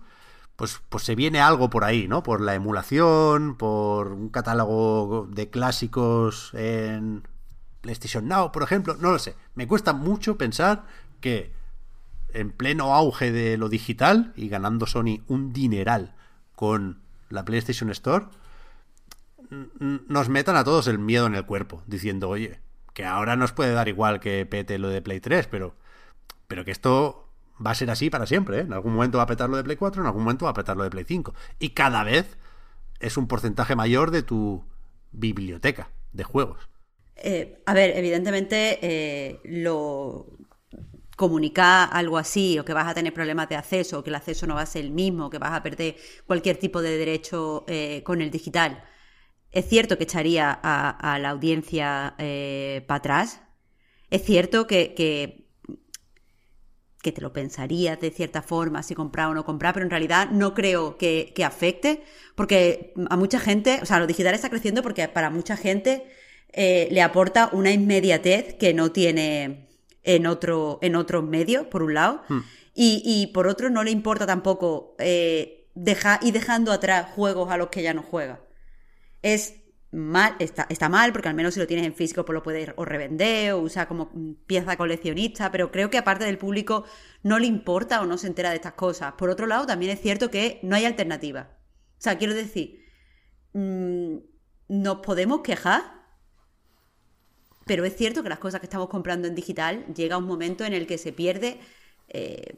pues, 0.57 0.83
pues 0.91 1.05
se 1.05 1.15
viene 1.15 1.41
algo 1.41 1.71
por 1.71 1.85
ahí, 1.85 2.07
¿no? 2.07 2.23
Por 2.23 2.43
la 2.43 2.55
emulación, 2.55 3.57
por 3.57 4.09
un 4.09 4.29
catálogo 4.29 5.27
de 5.31 5.49
clásicos 5.49 6.53
en 6.53 7.27
PlayStation 7.81 8.29
Now, 8.29 8.53
por 8.53 8.63
ejemplo, 8.63 8.95
no 9.01 9.11
lo 9.11 9.19
sé. 9.19 9.37
Me 9.55 9.67
cuesta 9.67 9.95
mucho 9.95 10.37
pensar 10.37 10.85
que 11.23 11.55
en 12.35 12.51
pleno 12.51 12.95
auge 12.95 13.33
de 13.33 13.57
lo 13.57 13.68
digital 13.68 14.33
y 14.37 14.49
ganando 14.49 14.87
Sony 14.87 15.22
un 15.28 15.53
dineral 15.53 16.14
con 16.55 17.01
la 17.28 17.45
PlayStation 17.45 17.91
Store, 17.91 18.26
nos 19.81 20.28
metan 20.28 20.57
a 20.57 20.64
todos 20.64 20.87
el 20.87 20.99
miedo 20.99 21.26
en 21.26 21.35
el 21.35 21.45
cuerpo, 21.45 21.83
diciendo, 21.87 22.28
oye, 22.28 22.61
que 22.95 23.05
ahora 23.05 23.37
nos 23.37 23.53
puede 23.53 23.72
dar 23.72 23.89
igual 23.89 24.20
que 24.20 24.47
pete 24.47 24.78
lo 24.78 24.89
de 24.89 25.03
Play 25.03 25.20
3, 25.20 25.47
pero, 25.49 25.74
pero 26.47 26.64
que 26.64 26.70
esto 26.70 27.28
va 27.64 27.72
a 27.72 27.74
ser 27.74 27.91
así 27.91 28.11
para 28.11 28.26
siempre. 28.26 28.59
¿eh? 28.59 28.61
En 28.61 28.72
algún 28.72 28.95
momento 28.95 29.18
va 29.18 29.24
a 29.24 29.28
petar 29.28 29.49
lo 29.49 29.57
de 29.57 29.64
Play 29.64 29.76
4, 29.76 30.03
en 30.03 30.07
algún 30.07 30.22
momento 30.22 30.45
va 30.45 30.53
a 30.53 30.55
petar 30.55 30.76
lo 30.76 30.85
de 30.85 30.91
Play 30.91 31.05
5. 31.05 31.35
Y 31.59 31.70
cada 31.70 32.05
vez 32.05 32.37
es 33.01 33.16
un 33.16 33.26
porcentaje 33.26 33.74
mayor 33.74 34.11
de 34.11 34.22
tu 34.22 34.64
biblioteca 35.12 35.91
de 36.12 36.24
juegos. 36.24 36.68
Eh, 37.16 37.62
a 37.66 37.74
ver, 37.74 37.97
evidentemente 37.97 38.78
eh, 38.83 39.41
lo 39.45 40.26
comunicar 41.25 41.91
algo 41.93 42.16
así 42.18 42.59
o 42.59 42.64
que 42.64 42.75
vas 42.79 42.89
a 42.89 42.95
tener 42.95 43.12
problemas 43.12 43.49
de 43.51 43.57
acceso 43.57 43.99
o 43.99 44.03
que 44.03 44.11
el 44.11 44.16
acceso 44.16 44.47
no 44.47 44.55
va 44.55 44.62
a 44.62 44.66
ser 44.75 44.85
el 44.85 44.91
mismo, 44.91 45.31
que 45.31 45.39
vas 45.39 45.53
a 45.53 45.62
perder 45.62 45.97
cualquier 46.27 46.57
tipo 46.57 46.79
de 46.81 46.97
derecho 46.97 47.64
con 48.05 48.23
el 48.23 48.31
digital 48.31 48.83
es 49.53 49.68
cierto 49.68 49.99
que 49.99 50.05
echaría 50.05 50.59
a, 50.62 51.18
la 51.18 51.31
audiencia 51.31 52.14
eh, 52.18 52.85
para 52.87 52.99
atrás. 52.99 53.41
Es 54.11 54.25
cierto 54.25 54.66
que, 54.66 54.95
que, 54.95 55.47
te 57.12 57.21
lo 57.21 57.33
pensarías 57.33 57.99
de 58.01 58.11
cierta 58.11 58.43
forma 58.43 58.83
si 58.83 58.95
comprar 58.95 59.29
o 59.29 59.35
no 59.35 59.45
comprar, 59.45 59.75
pero 59.75 59.85
en 59.85 59.91
realidad 59.91 60.31
no 60.31 60.55
creo 60.55 60.97
que, 60.99 61.33
afecte, 61.45 62.05
porque 62.37 62.95
a 63.09 63.16
mucha 63.16 63.41
gente, 63.41 63.81
o 63.83 63.87
sea, 63.87 63.99
lo 63.99 64.07
digital 64.07 64.35
está 64.35 64.51
creciendo 64.51 64.83
porque 64.83 65.09
para 65.09 65.31
mucha 65.31 65.57
gente 65.57 66.07
eh, 66.53 66.89
le 66.91 67.03
aporta 67.03 67.51
una 67.53 67.73
inmediatez 67.73 68.55
que 68.55 68.75
no 68.75 68.93
tiene 68.93 69.70
en 70.03 70.27
otro, 70.27 70.79
en 70.83 70.97
otros 70.97 71.25
medios, 71.25 71.67
por 71.67 71.83
un 71.83 71.95
lado, 71.95 72.23
hmm. 72.29 72.41
y, 72.75 73.31
por 73.35 73.47
otro 73.47 73.71
no 73.71 73.83
le 73.83 73.91
importa 73.91 74.27
tampoco 74.27 74.97
eh, 74.99 75.69
dejar, 75.75 76.21
ir 76.23 76.33
dejando 76.33 76.73
atrás 76.73 77.11
juegos 77.15 77.51
a 77.51 77.57
los 77.57 77.69
que 77.69 77.83
ya 77.83 77.95
no 77.95 78.03
juega 78.03 78.41
es 79.23 79.57
mal, 79.93 80.37
está, 80.39 80.67
está, 80.69 80.89
mal, 80.89 81.13
porque 81.13 81.29
al 81.29 81.35
menos 81.35 81.55
si 81.55 81.61
lo 81.61 81.67
tienes 81.67 81.87
en 81.87 81.95
físico, 81.95 82.25
pues 82.25 82.35
lo 82.35 82.43
puedes 82.43 82.71
o 82.77 82.85
revender 82.85 83.53
o 83.53 83.59
usar 83.59 83.89
como 83.89 84.11
pieza 84.47 84.77
coleccionista, 84.77 85.51
pero 85.51 85.71
creo 85.73 85.91
que 85.91 85.99
aparte 85.99 86.25
del 86.25 86.39
público 86.39 86.85
no 87.23 87.39
le 87.39 87.47
importa 87.47 88.01
o 88.01 88.07
no 88.07 88.17
se 88.17 88.29
entera 88.29 88.51
de 88.51 88.57
estas 88.57 88.75
cosas. 88.75 89.15
Por 89.15 89.31
otro 89.31 89.47
lado, 89.47 89.67
también 89.67 89.93
es 89.93 90.01
cierto 90.01 90.31
que 90.31 90.61
no 90.63 90.77
hay 90.77 90.85
alternativa. 90.85 91.59
O 91.99 92.03
sea, 92.03 92.19
quiero 92.19 92.35
decir, 92.35 92.85
mm, 93.53 94.17
nos 94.69 94.99
podemos 94.99 95.41
quejar, 95.41 96.00
pero 97.71 97.85
es 97.85 97.95
cierto 97.95 98.25
que 98.25 98.29
las 98.29 98.41
cosas 98.41 98.59
que 98.59 98.66
estamos 98.66 98.89
comprando 98.89 99.29
en 99.29 99.37
digital 99.37 99.87
llega 99.95 100.18
un 100.18 100.25
momento 100.25 100.64
en 100.64 100.75
el 100.75 100.89
que 100.89 100.99
se 100.99 101.12
pierde 101.12 101.61
eh, 102.09 102.57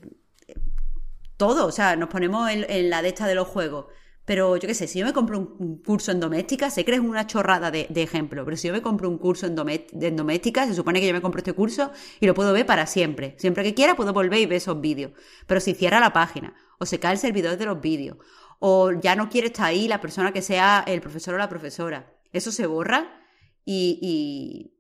todo. 1.37 1.67
O 1.67 1.71
sea, 1.71 1.97
nos 1.97 2.09
ponemos 2.09 2.49
en, 2.49 2.65
en 2.67 2.89
la 2.89 3.03
de 3.03 3.09
esta 3.09 3.27
de 3.27 3.35
los 3.35 3.47
juegos 3.47 3.89
pero 4.25 4.57
yo 4.57 4.67
qué 4.67 4.75
sé, 4.75 4.87
si 4.87 5.01
yo 5.01 5.05
me 5.05 5.13
compro 5.13 5.39
un, 5.39 5.83
curso 5.83 6.13
en 6.13 6.21
doméstica, 6.21 6.71
sé 6.71 6.85
que 6.87 6.95
es 6.95 7.01
una 7.01 7.27
chorrada 7.27 7.71
de, 7.71 7.89
ejemplo, 7.97 8.43
pero 8.47 8.57
si 8.57 8.69
yo 8.69 8.73
me 8.73 8.81
compro 8.81 9.11
un 9.11 9.19
curso 9.19 9.47
en, 9.47 9.55
doméstica, 9.55 10.67
se 10.67 10.75
supone 10.75 10.99
que 11.01 11.09
yo 11.09 11.13
me 11.13 11.21
compro 11.21 11.41
este 11.41 11.53
curso 11.53 11.91
y 12.21 12.27
lo 12.27 12.33
puedo 12.33 12.55
ver 12.55 12.65
para 12.65 12.87
siempre. 12.87 13.35
Siempre 13.37 13.65
que 13.65 13.75
quiera 13.75 13.97
puedo 13.97 14.15
volver 14.15 14.41
y 14.41 14.47
ver 14.47 14.57
esos 14.57 14.81
vídeos. 14.81 15.13
Pero 15.47 15.61
si 15.61 15.75
cierra 15.75 16.01
la 16.01 16.13
página, 16.13 16.55
o 16.79 16.87
se 16.87 17.01
cae 17.01 17.13
el 17.13 17.19
servidor 17.19 17.59
de 17.59 17.67
los 17.67 17.81
vídeos, 17.81 18.17
o 18.61 18.93
ya 18.93 19.17
no 19.17 19.29
quiere 19.29 19.49
estar 19.49 19.67
ahí 19.67 19.89
la 19.89 20.01
persona 20.01 20.33
que 20.33 20.41
sea 20.41 20.85
el 20.87 21.01
profesor 21.01 21.35
o 21.35 21.39
la 21.39 21.49
profesora, 21.49 22.15
eso 22.33 22.53
se 22.53 22.67
borra 22.67 23.21
y, 23.65 24.73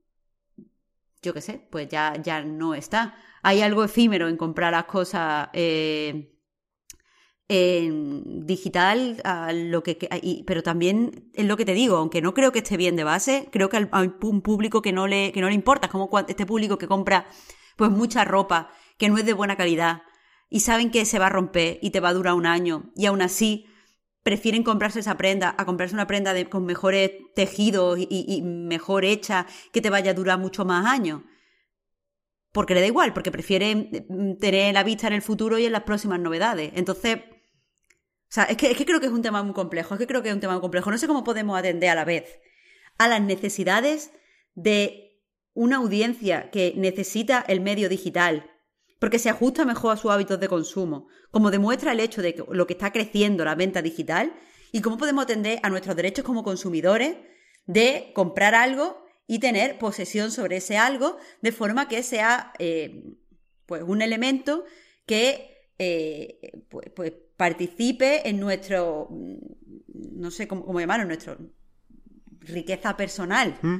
yo 1.22 1.32
qué 1.32 1.40
sé, 1.40 1.66
pues 1.70 1.88
ya, 1.88 2.14
ya 2.22 2.42
no 2.42 2.74
está. 2.74 3.14
Hay 3.42 3.62
algo 3.62 3.84
efímero 3.84 4.28
en 4.28 4.36
comprar 4.36 4.72
las 4.72 4.84
cosas. 4.84 5.48
Eh, 5.52 6.28
en 7.48 8.46
digital, 8.46 9.20
lo 9.70 9.82
que, 9.82 9.98
pero 10.46 10.62
también 10.62 11.30
es 11.34 11.44
lo 11.44 11.58
que 11.58 11.66
te 11.66 11.74
digo, 11.74 11.96
aunque 11.96 12.22
no 12.22 12.32
creo 12.32 12.50
que 12.50 12.60
esté 12.60 12.78
bien 12.78 12.96
de 12.96 13.04
base, 13.04 13.48
creo 13.52 13.68
que 13.68 13.88
hay 13.90 14.10
un 14.22 14.40
público 14.40 14.80
que 14.80 14.92
no 14.92 15.06
le, 15.06 15.32
que 15.32 15.42
no 15.42 15.48
le 15.48 15.54
importa, 15.54 15.88
como 15.88 16.08
este 16.26 16.46
público 16.46 16.78
que 16.78 16.86
compra 16.86 17.26
pues 17.76 17.90
mucha 17.90 18.24
ropa 18.24 18.70
que 18.96 19.08
no 19.08 19.18
es 19.18 19.26
de 19.26 19.34
buena 19.34 19.56
calidad 19.56 20.02
y 20.48 20.60
saben 20.60 20.90
que 20.90 21.04
se 21.04 21.18
va 21.18 21.26
a 21.26 21.30
romper 21.30 21.78
y 21.82 21.90
te 21.90 22.00
va 22.00 22.10
a 22.10 22.14
durar 22.14 22.34
un 22.34 22.46
año 22.46 22.90
y 22.94 23.06
aún 23.06 23.20
así 23.20 23.66
prefieren 24.22 24.62
comprarse 24.62 25.00
esa 25.00 25.16
prenda 25.16 25.54
a 25.58 25.64
comprarse 25.64 25.94
una 25.94 26.06
prenda 26.06 26.32
con 26.48 26.64
mejores 26.64 27.10
tejidos 27.34 27.98
y, 27.98 28.42
mejor 28.42 29.04
hecha 29.04 29.46
que 29.72 29.80
te 29.80 29.90
vaya 29.90 30.12
a 30.12 30.14
durar 30.14 30.38
mucho 30.38 30.64
más 30.64 30.86
años 30.86 31.22
porque 32.52 32.74
le 32.74 32.80
da 32.80 32.86
igual, 32.86 33.14
porque 33.14 33.32
prefieren 33.32 34.06
mm, 34.08 34.34
tener 34.34 34.74
la 34.74 34.84
vista 34.84 35.06
en 35.06 35.14
el 35.14 35.22
futuro 35.22 35.58
y 35.58 35.64
en 35.64 35.72
las 35.72 35.84
próximas 35.84 36.20
novedades. 36.20 36.72
Entonces, 36.74 37.16
o 37.16 38.34
sea, 38.34 38.44
es 38.44 38.56
que, 38.56 38.74
creo 38.74 39.00
que 39.00 39.06
es 39.06 39.12
un 39.12 39.22
tema 39.22 39.42
muy 39.42 39.54
complejo, 39.54 39.94
es 39.94 39.98
que 39.98 40.06
creo 40.06 40.22
que 40.22 40.28
es 40.28 40.34
un 40.34 40.40
tema 40.40 40.52
muy 40.52 40.60
complejo. 40.60 40.90
No 40.90 40.98
sé 40.98 41.06
cómo 41.06 41.24
podemos 41.24 41.58
atender 41.58 41.90
a 41.90 41.94
la 41.94 42.04
vez 42.04 42.40
a 42.98 43.08
las 43.08 43.22
necesidades 43.22 44.12
de 44.54 45.18
una 45.54 45.76
audiencia 45.76 46.50
que 46.50 46.74
necesita 46.76 47.44
el 47.46 47.60
medio 47.60 47.88
digital, 47.88 48.50
porque 49.02 49.18
se 49.18 49.30
ajusta 49.30 49.64
mejor 49.64 49.94
a 49.94 49.96
sus 49.96 50.12
hábitos 50.12 50.38
de 50.38 50.46
consumo, 50.46 51.08
como 51.32 51.50
demuestra 51.50 51.90
el 51.90 51.98
hecho 51.98 52.22
de 52.22 52.36
lo 52.52 52.68
que 52.68 52.74
está 52.74 52.92
creciendo 52.92 53.44
la 53.44 53.56
venta 53.56 53.82
digital, 53.82 54.32
y 54.70 54.80
cómo 54.80 54.96
podemos 54.96 55.24
atender 55.24 55.58
a 55.64 55.70
nuestros 55.70 55.96
derechos 55.96 56.24
como 56.24 56.44
consumidores 56.44 57.16
de 57.66 58.12
comprar 58.14 58.54
algo 58.54 59.04
y 59.26 59.40
tener 59.40 59.76
posesión 59.76 60.30
sobre 60.30 60.58
ese 60.58 60.76
algo, 60.76 61.16
de 61.40 61.50
forma 61.50 61.88
que 61.88 62.04
sea 62.04 62.52
eh, 62.60 63.02
pues 63.66 63.82
un 63.82 64.02
elemento 64.02 64.62
que 65.04 65.72
eh, 65.80 66.62
pues, 66.68 66.90
pues 66.94 67.12
participe 67.36 68.28
en 68.28 68.38
nuestro, 68.38 69.08
no 69.88 70.30
sé 70.30 70.46
cómo, 70.46 70.78
llamarlo, 70.78 71.06
nuestro 71.06 71.38
riqueza 72.38 72.96
personal. 72.96 73.58
Mm. 73.62 73.78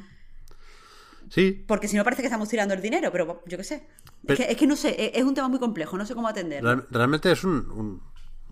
Sí. 1.33 1.65
Porque 1.67 1.89
si 1.89 1.97
no 1.97 2.05
parece 2.05 2.21
que 2.21 2.27
estamos 2.27 2.51
tirando 2.51 2.75
el 2.75 2.83
dinero, 2.83 3.11
pero 3.11 3.43
yo 3.47 3.57
qué 3.57 3.65
sé. 3.65 3.89
es, 4.29 4.55
que, 4.55 4.67
no 4.67 4.77
sé, 4.77 4.91
e, 4.91 5.13
es 5.19 5.25
un 5.25 5.33
tema 5.35 5.49
muy 5.49 5.59
complejo, 5.59 5.97
no 5.97 6.05
sé 6.05 6.15
cómo 6.15 6.29
atenderlo. 6.29 6.85
realmente 6.91 7.33
es 7.33 7.43
un, 7.43 8.03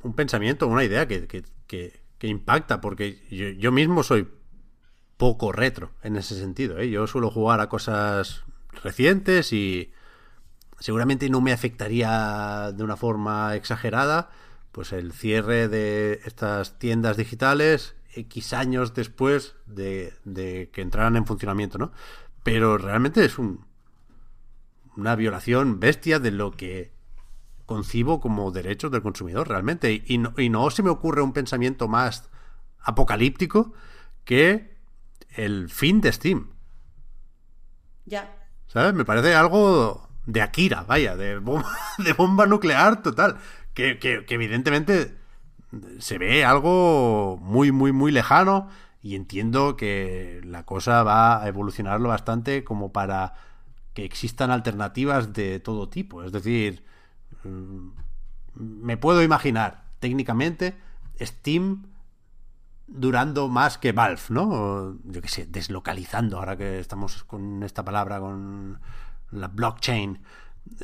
un, 0.03 0.14
pensamiento, 0.14 0.66
una 0.66 0.83
idea 0.83 1.07
que, 1.07 1.26
que, 1.26 2.26
impacta, 2.26 2.81
porque 2.81 3.20
yo, 3.59 3.70
mismo 3.70 4.03
soy 4.03 4.26
poco 5.18 5.53
retro 5.53 5.91
en 6.03 6.16
ese 6.16 6.35
sentido. 6.39 6.78
¿eh? 6.78 6.89
Yo 6.89 7.07
suelo 7.07 7.31
jugar 7.31 7.61
a 7.61 7.68
cosas 7.68 8.45
recientes 8.83 9.53
y 9.53 9.93
seguramente 10.78 11.28
no 11.28 11.43
me 11.43 11.53
afectaría 11.53 12.72
de 12.74 12.83
una 12.83 12.97
forma 12.97 13.57
exagerada 13.57 14.31
pues 14.72 14.93
el 14.93 15.12
cierre 15.12 15.68
de 15.68 16.20
estas 16.24 16.78
tiendas 16.78 17.18
digitales 17.18 17.95
X 18.14 18.55
años 18.55 18.95
después 18.95 19.55
de, 19.66 20.14
que 20.72 20.81
entraran 20.81 21.16
en 21.16 21.26
funcionamiento, 21.26 21.76
¿no? 21.76 21.93
Pero 22.43 22.78
realmente 22.78 23.24
es 23.24 23.38
un, 23.38 23.64
una 24.97 25.14
violación 25.16 25.80
bestia 25.80 26.18
de 26.18 26.30
lo 26.30 26.53
que 26.53 26.93
concibo 27.66 28.20
como 28.20 28.51
derechos 28.51 28.91
del 28.91 29.03
consumidor, 29.03 29.49
realmente. 29.49 30.03
Y 30.07 30.18
no, 30.18 30.32
y 30.36 30.49
no 30.49 30.70
se 30.70 30.82
me 30.82 30.91
ocurre 30.91 31.22
un 31.22 31.32
pensamiento 31.32 31.88
más 31.88 32.28
apocalíptico 32.80 33.72
que 34.24 34.76
el 35.30 35.68
fin 35.68 36.01
de 36.01 36.12
Steam. 36.12 36.51
Ya. 38.07 38.34
¿Sabes? 38.66 38.95
Me 38.95 39.05
parece 39.05 39.34
algo 39.34 40.09
de 40.26 40.43
Akira, 40.43 40.82
vaya, 40.82 41.16
de 41.16 41.41
de 41.99 42.12
bomba 42.12 42.47
nuclear 42.47 43.03
total 43.03 43.38
que, 43.74 44.24
evidentemente 44.28 45.16
se 45.99 46.18
ve 46.18 46.45
algo 46.45 47.38
muy, 47.41 47.72
muy, 47.72 47.93
muy 47.93 48.11
lejano 48.11 48.68
y 49.03 49.14
entiendo 49.14 49.76
que 49.76 50.40
la 50.44 50.64
cosa 50.64 51.03
va 51.03 51.42
a 51.42 51.48
evolucionarlo 51.48 52.09
bastante 52.09 52.64
como 52.64 52.92
para 52.92 53.34
que 53.94 54.05
existan 54.05 54.51
alternativas 54.51 55.32
de 55.32 55.61
todo 55.61 55.88
tipo. 55.88 56.22
Es 56.22 56.32
decir, 56.32 56.84
mm, 57.44 57.88
me 58.55 58.96
puedo 58.96 59.22
imaginar 59.22 59.84
técnicamente 60.01 60.76
Steam 61.20 61.86
durando 62.86 63.48
más 63.48 63.78
que 63.78 63.92
Valve, 63.92 64.22
¿no? 64.30 64.98
Yo 65.05 65.22
qué 65.22 65.28
sé, 65.28 65.46
deslocalizando, 65.46 66.38
ahora 66.38 66.57
que 66.57 66.80
estamos 66.80 67.24
con 67.24 67.62
esta 67.62 67.84
palabra, 67.84 68.20
con 68.20 68.80
la 69.30 69.48
blockchain 69.48 70.20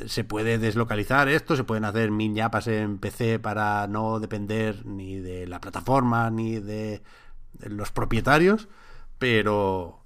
se 0.07 0.23
puede 0.23 0.57
deslocalizar 0.57 1.29
esto, 1.29 1.55
se 1.55 1.63
pueden 1.63 1.85
hacer 1.85 2.11
ñapas 2.11 2.67
en 2.67 2.97
PC 2.97 3.39
para 3.39 3.87
no 3.87 4.19
depender 4.19 4.85
ni 4.85 5.17
de 5.17 5.47
la 5.47 5.61
plataforma 5.61 6.29
ni 6.29 6.59
de 6.59 7.01
los 7.59 7.91
propietarios, 7.91 8.67
pero 9.19 10.03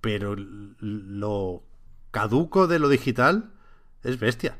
pero 0.00 0.36
lo 0.36 1.64
caduco 2.10 2.66
de 2.66 2.78
lo 2.78 2.88
digital 2.88 3.52
es 4.02 4.18
bestia. 4.18 4.58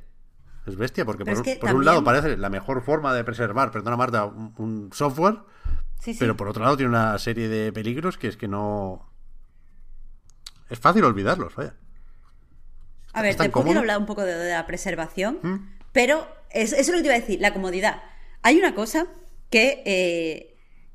Es 0.66 0.76
bestia, 0.76 1.06
porque 1.06 1.24
por, 1.24 1.74
un 1.74 1.84
lado 1.84 2.04
parece 2.04 2.36
la 2.36 2.50
mejor 2.50 2.82
forma 2.82 3.14
de 3.14 3.24
preservar, 3.24 3.70
perdona 3.70 3.96
Marta, 3.96 4.26
un, 4.26 4.90
software, 4.92 5.38
pero 6.18 6.36
por 6.36 6.48
otro 6.48 6.62
lado 6.62 6.76
tiene 6.76 6.90
una 6.90 7.18
serie 7.18 7.48
de 7.48 7.72
peligros 7.72 8.18
que 8.18 8.28
es 8.28 8.36
que 8.36 8.48
no... 8.48 9.10
Es 10.68 10.78
fácil 10.78 11.04
olvidarlos, 11.04 11.54
vaya. 11.54 11.74
A 13.14 13.22
ver, 13.22 13.30
¿Es 13.30 13.36
tan 13.38 13.44
después 13.46 13.52
cómodo? 13.52 13.64
quiero 13.64 13.80
hablar 13.80 13.98
un 13.98 14.04
poco 14.04 14.22
de, 14.22 14.34
de 14.34 14.52
la 14.52 14.66
preservación, 14.66 15.38
pero 15.92 16.28
es- 16.50 16.72
eso 16.74 16.80
es 16.80 16.88
lo 16.90 16.96
que 16.96 17.02
te 17.02 17.06
iba 17.06 17.14
a 17.16 17.20
decir, 17.20 17.40
la 17.40 17.54
comodidad. 17.54 18.02
Hay 18.42 18.58
una 18.58 18.74
cosa 18.74 19.06
que, 19.48 19.82
eh, 19.86 20.47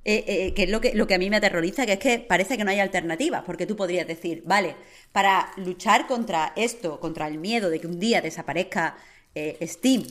eh, 0.06 0.26
eh, 0.28 0.54
que 0.54 0.64
es 0.64 0.70
lo 0.70 0.82
que, 0.82 0.94
lo 0.94 1.08
que 1.08 1.14
a 1.14 1.18
mí 1.18 1.30
me 1.30 1.38
aterroriza, 1.38 1.86
que 1.86 1.94
es 1.94 2.00
que 2.00 2.20
parece 2.20 2.58
que 2.58 2.66
no 2.66 2.72
hay 2.72 2.80
alternativas, 2.80 3.44
porque 3.46 3.66
tú 3.66 3.78
podrías 3.78 4.06
decir, 4.06 4.44
vale, 4.46 4.76
para 5.14 5.54
luchar 5.56 6.08
contra 6.08 6.52
esto, 6.58 7.00
contra 7.00 7.28
el 7.28 7.38
miedo 7.38 7.70
de 7.70 7.80
que 7.80 7.88
un 7.88 8.00
día 8.00 8.22
desaparezca 8.22 8.98
eh, 9.34 9.58
Steam 9.66 10.04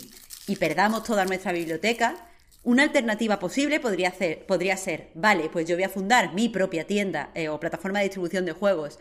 y 0.46 0.56
perdamos 0.56 1.04
toda 1.04 1.26
nuestra 1.26 1.52
biblioteca, 1.52 2.16
una 2.64 2.84
alternativa 2.84 3.38
posible 3.38 3.80
podría, 3.80 4.12
ser, 4.12 4.46
podría 4.46 4.78
ser, 4.78 5.10
vale, 5.14 5.50
pues 5.52 5.68
yo 5.68 5.76
voy 5.76 5.84
a 5.84 5.90
fundar 5.90 6.32
mi 6.32 6.48
propia 6.48 6.86
tienda 6.86 7.30
o 7.50 7.60
plataforma 7.60 7.98
de 7.98 8.04
distribución 8.06 8.46
de 8.46 8.52
juegos 8.52 8.98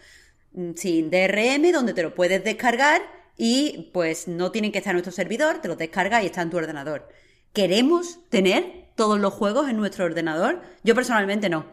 mm, 0.52 0.72
sin 0.76 1.10
DRM, 1.10 1.72
donde 1.72 1.94
te 1.94 2.04
lo 2.04 2.14
puedes 2.16 2.44
descargar 2.44 3.02
y 3.38 3.89
pues 3.94 4.28
no 4.28 4.52
tienen 4.52 4.74
que 4.74 4.80
estar 4.80 4.92
en 4.92 4.96
nuestro 4.96 5.14
servidor, 5.14 5.62
te 5.62 5.70
lo 5.70 5.78
descargas 5.78 6.24
y 6.24 6.26
está 6.26 6.42
en 6.42 6.50
tu 6.50 6.58
ordenador. 6.58 7.08
¿Queremos 7.54 8.20
tener 8.30 8.91
todos 8.96 9.20
los 9.20 9.34
juegos 9.34 9.70
en 9.70 9.78
nuestro 9.78 10.06
ordenador? 10.06 10.62
Yo 10.84 10.96
personalmente 10.96 11.50
no. 11.50 11.66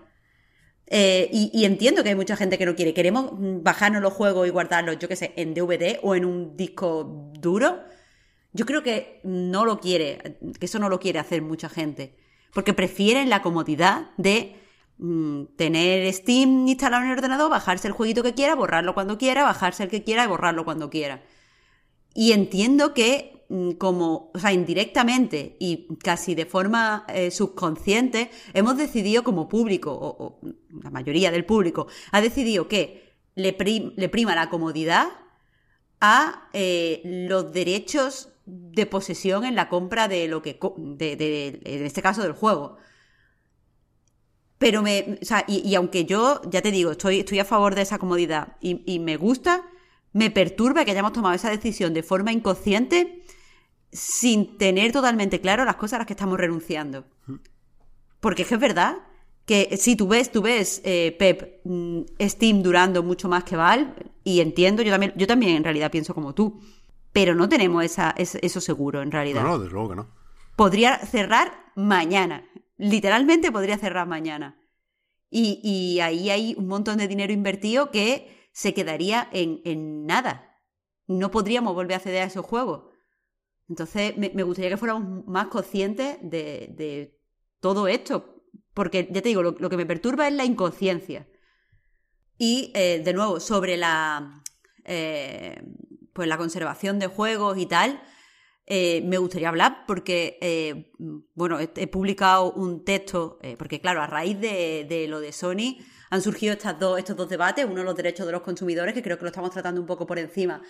Eh, 0.90 1.28
y, 1.32 1.64
entiendo 1.64 2.02
que 2.02 2.08
hay 2.10 2.14
mucha 2.14 2.36
gente 2.36 2.56
que 2.56 2.64
no 2.64 2.74
quiere. 2.74 2.94
¿Queremos 2.94 3.32
bajarnos 3.36 4.00
los 4.02 4.12
juegos 4.12 4.46
y 4.46 4.50
guardarlos, 4.50 4.98
yo 4.98 5.08
qué 5.08 5.16
sé, 5.16 5.34
en 5.36 5.54
DVD 5.54 5.98
o 6.02 6.14
en 6.14 6.24
un 6.24 6.56
disco 6.56 7.30
duro? 7.34 7.80
Yo 8.52 8.64
creo 8.64 8.82
que 8.82 9.20
no 9.24 9.66
lo 9.66 9.80
quiere, 9.80 10.38
que 10.58 10.66
eso 10.66 10.78
no 10.78 10.88
lo 10.88 10.98
quiere 10.98 11.18
hacer 11.18 11.42
mucha 11.42 11.68
gente. 11.68 12.16
Porque 12.54 12.72
prefieren 12.72 13.28
la 13.28 13.42
comodidad 13.42 14.10
de 14.16 14.56
mm, 14.96 15.44
tener 15.56 16.12
Steam 16.14 16.66
instalado 16.66 17.02
en 17.04 17.10
el 17.10 17.18
ordenador, 17.18 17.50
bajarse 17.50 17.88
el 17.88 17.92
jueguito 17.92 18.22
que 18.22 18.34
quiera, 18.34 18.54
borrarlo 18.54 18.94
cuando 18.94 19.18
quiera, 19.18 19.42
bajarse 19.42 19.82
el 19.82 19.90
que 19.90 20.04
quiera 20.04 20.24
y 20.24 20.28
borrarlo 20.28 20.64
cuando 20.64 20.88
quiera. 20.88 21.22
Y 22.14 22.32
entiendo 22.32 22.94
que, 22.94 23.37
como, 23.78 24.30
o 24.34 24.38
sea, 24.38 24.52
indirectamente 24.52 25.56
y 25.58 25.88
casi 26.04 26.34
de 26.34 26.44
forma 26.44 27.06
eh, 27.08 27.30
subconsciente, 27.30 28.30
hemos 28.52 28.76
decidido 28.76 29.24
como 29.24 29.48
público, 29.48 29.92
o, 29.92 30.24
o 30.24 30.40
la 30.82 30.90
mayoría 30.90 31.30
del 31.30 31.46
público, 31.46 31.86
ha 32.12 32.20
decidido 32.20 32.68
que 32.68 33.14
le, 33.34 33.52
prim- 33.54 33.94
le 33.96 34.08
prima 34.08 34.34
la 34.34 34.50
comodidad 34.50 35.08
a 36.00 36.48
eh, 36.52 37.00
los 37.04 37.52
derechos 37.52 38.28
de 38.44 38.86
posesión 38.86 39.44
en 39.44 39.54
la 39.54 39.68
compra 39.68 40.08
de 40.08 40.28
lo 40.28 40.42
que, 40.42 40.58
de, 40.76 41.60
en 41.64 41.84
este 41.86 42.02
caso 42.02 42.22
del 42.22 42.32
juego. 42.32 42.76
Pero 44.58 44.82
me, 44.82 45.18
o 45.22 45.24
sea, 45.24 45.44
y, 45.46 45.66
y 45.66 45.74
aunque 45.74 46.04
yo, 46.04 46.40
ya 46.50 46.60
te 46.62 46.70
digo, 46.70 46.90
estoy, 46.90 47.20
estoy 47.20 47.38
a 47.38 47.44
favor 47.44 47.74
de 47.74 47.82
esa 47.82 47.98
comodidad 47.98 48.56
y, 48.60 48.82
y 48.92 48.98
me 48.98 49.16
gusta, 49.16 49.64
me 50.12 50.30
perturba 50.30 50.84
que 50.84 50.90
hayamos 50.90 51.12
tomado 51.12 51.34
esa 51.34 51.50
decisión 51.50 51.94
de 51.94 52.02
forma 52.02 52.32
inconsciente 52.32 53.17
sin 53.92 54.58
tener 54.58 54.92
totalmente 54.92 55.40
claro 55.40 55.64
las 55.64 55.76
cosas 55.76 55.94
a 55.94 55.98
las 55.98 56.06
que 56.06 56.12
estamos 56.12 56.38
renunciando. 56.38 57.04
Porque 58.20 58.42
es 58.42 58.48
que 58.48 58.54
es 58.54 58.60
verdad 58.60 58.96
que 59.44 59.76
si 59.78 59.96
tú 59.96 60.08
ves, 60.08 60.30
tú 60.30 60.42
ves, 60.42 60.82
eh, 60.84 61.16
Pep, 61.18 61.60
mm, 61.64 62.00
Steam 62.20 62.62
durando 62.62 63.02
mucho 63.02 63.28
más 63.28 63.44
que 63.44 63.56
Valve, 63.56 63.92
y 64.24 64.40
entiendo, 64.40 64.82
yo 64.82 64.90
también, 64.90 65.14
yo 65.16 65.26
también 65.26 65.56
en 65.56 65.64
realidad 65.64 65.90
pienso 65.90 66.14
como 66.14 66.34
tú, 66.34 66.60
pero 67.12 67.34
no 67.34 67.48
tenemos 67.48 67.82
esa, 67.84 68.10
es- 68.18 68.34
eso 68.42 68.60
seguro 68.60 69.00
en 69.00 69.10
realidad 69.10 69.42
No, 69.42 69.48
no, 69.50 69.58
desde 69.58 69.72
luego 69.72 69.88
que 69.90 69.96
no. 69.96 70.08
podría 70.56 70.98
cerrar 70.98 71.52
mañana. 71.76 72.44
Literalmente 72.76 73.50
podría 73.50 73.78
cerrar 73.78 74.06
mañana. 74.06 74.60
Y, 75.30 75.60
y 75.62 76.00
ahí 76.00 76.28
hay 76.30 76.54
un 76.58 76.66
montón 76.68 76.98
de 76.98 77.08
dinero 77.08 77.32
invertido 77.32 77.90
que 77.90 78.48
se 78.52 78.74
quedaría 78.74 79.28
en, 79.32 79.60
en 79.64 80.04
nada. 80.06 80.56
No 81.06 81.30
podríamos 81.30 81.74
volver 81.74 81.94
a 81.94 81.96
acceder 81.96 82.22
a 82.22 82.26
esos 82.26 82.44
juegos. 82.44 82.87
Entonces, 83.68 84.16
me, 84.16 84.42
gustaría 84.42 84.70
que 84.70 84.76
fuéramos 84.76 85.26
más 85.26 85.48
conscientes 85.48 86.16
de, 86.22 87.14
todo 87.60 87.88
esto. 87.88 88.42
Porque, 88.72 89.08
ya 89.10 89.20
te 89.20 89.28
digo, 89.28 89.42
lo, 89.42 89.68
que 89.70 89.76
me 89.76 89.86
perturba 89.86 90.28
es 90.28 90.34
la 90.34 90.44
inconsciencia. 90.44 91.28
Y, 92.38 92.72
eh, 92.74 93.02
de 93.04 93.12
nuevo, 93.12 93.40
sobre 93.40 93.76
la, 93.76 94.42
eh, 94.84 95.60
pues 96.12 96.28
la 96.28 96.38
conservación 96.38 96.98
de 96.98 97.08
juegos 97.08 97.58
y 97.58 97.66
tal, 97.66 98.00
eh, 98.64 99.02
me 99.04 99.18
gustaría 99.18 99.48
hablar 99.48 99.84
porque, 99.86 100.92
bueno, 101.34 101.58
he, 101.58 101.86
publicado 101.88 102.52
un 102.52 102.84
texto, 102.84 103.38
porque 103.58 103.80
claro, 103.80 104.02
a 104.02 104.06
raíz 104.06 104.38
de, 104.40 105.06
lo 105.08 105.20
de 105.20 105.32
Sony 105.32 105.78
han 106.10 106.22
surgido 106.22 106.52
estas 106.52 106.78
dos, 106.78 106.98
estos 106.98 107.16
dos 107.16 107.28
debates, 107.28 107.66
uno 107.68 107.82
los 107.82 107.96
derechos 107.96 108.24
de 108.26 108.32
los 108.32 108.42
consumidores, 108.42 108.94
que 108.94 109.02
creo 109.02 109.18
que 109.18 109.24
lo 109.24 109.28
estamos 109.28 109.50
tratando 109.50 109.80
un 109.80 109.86
poco 109.86 110.06
por 110.06 110.18
encima 110.18 110.62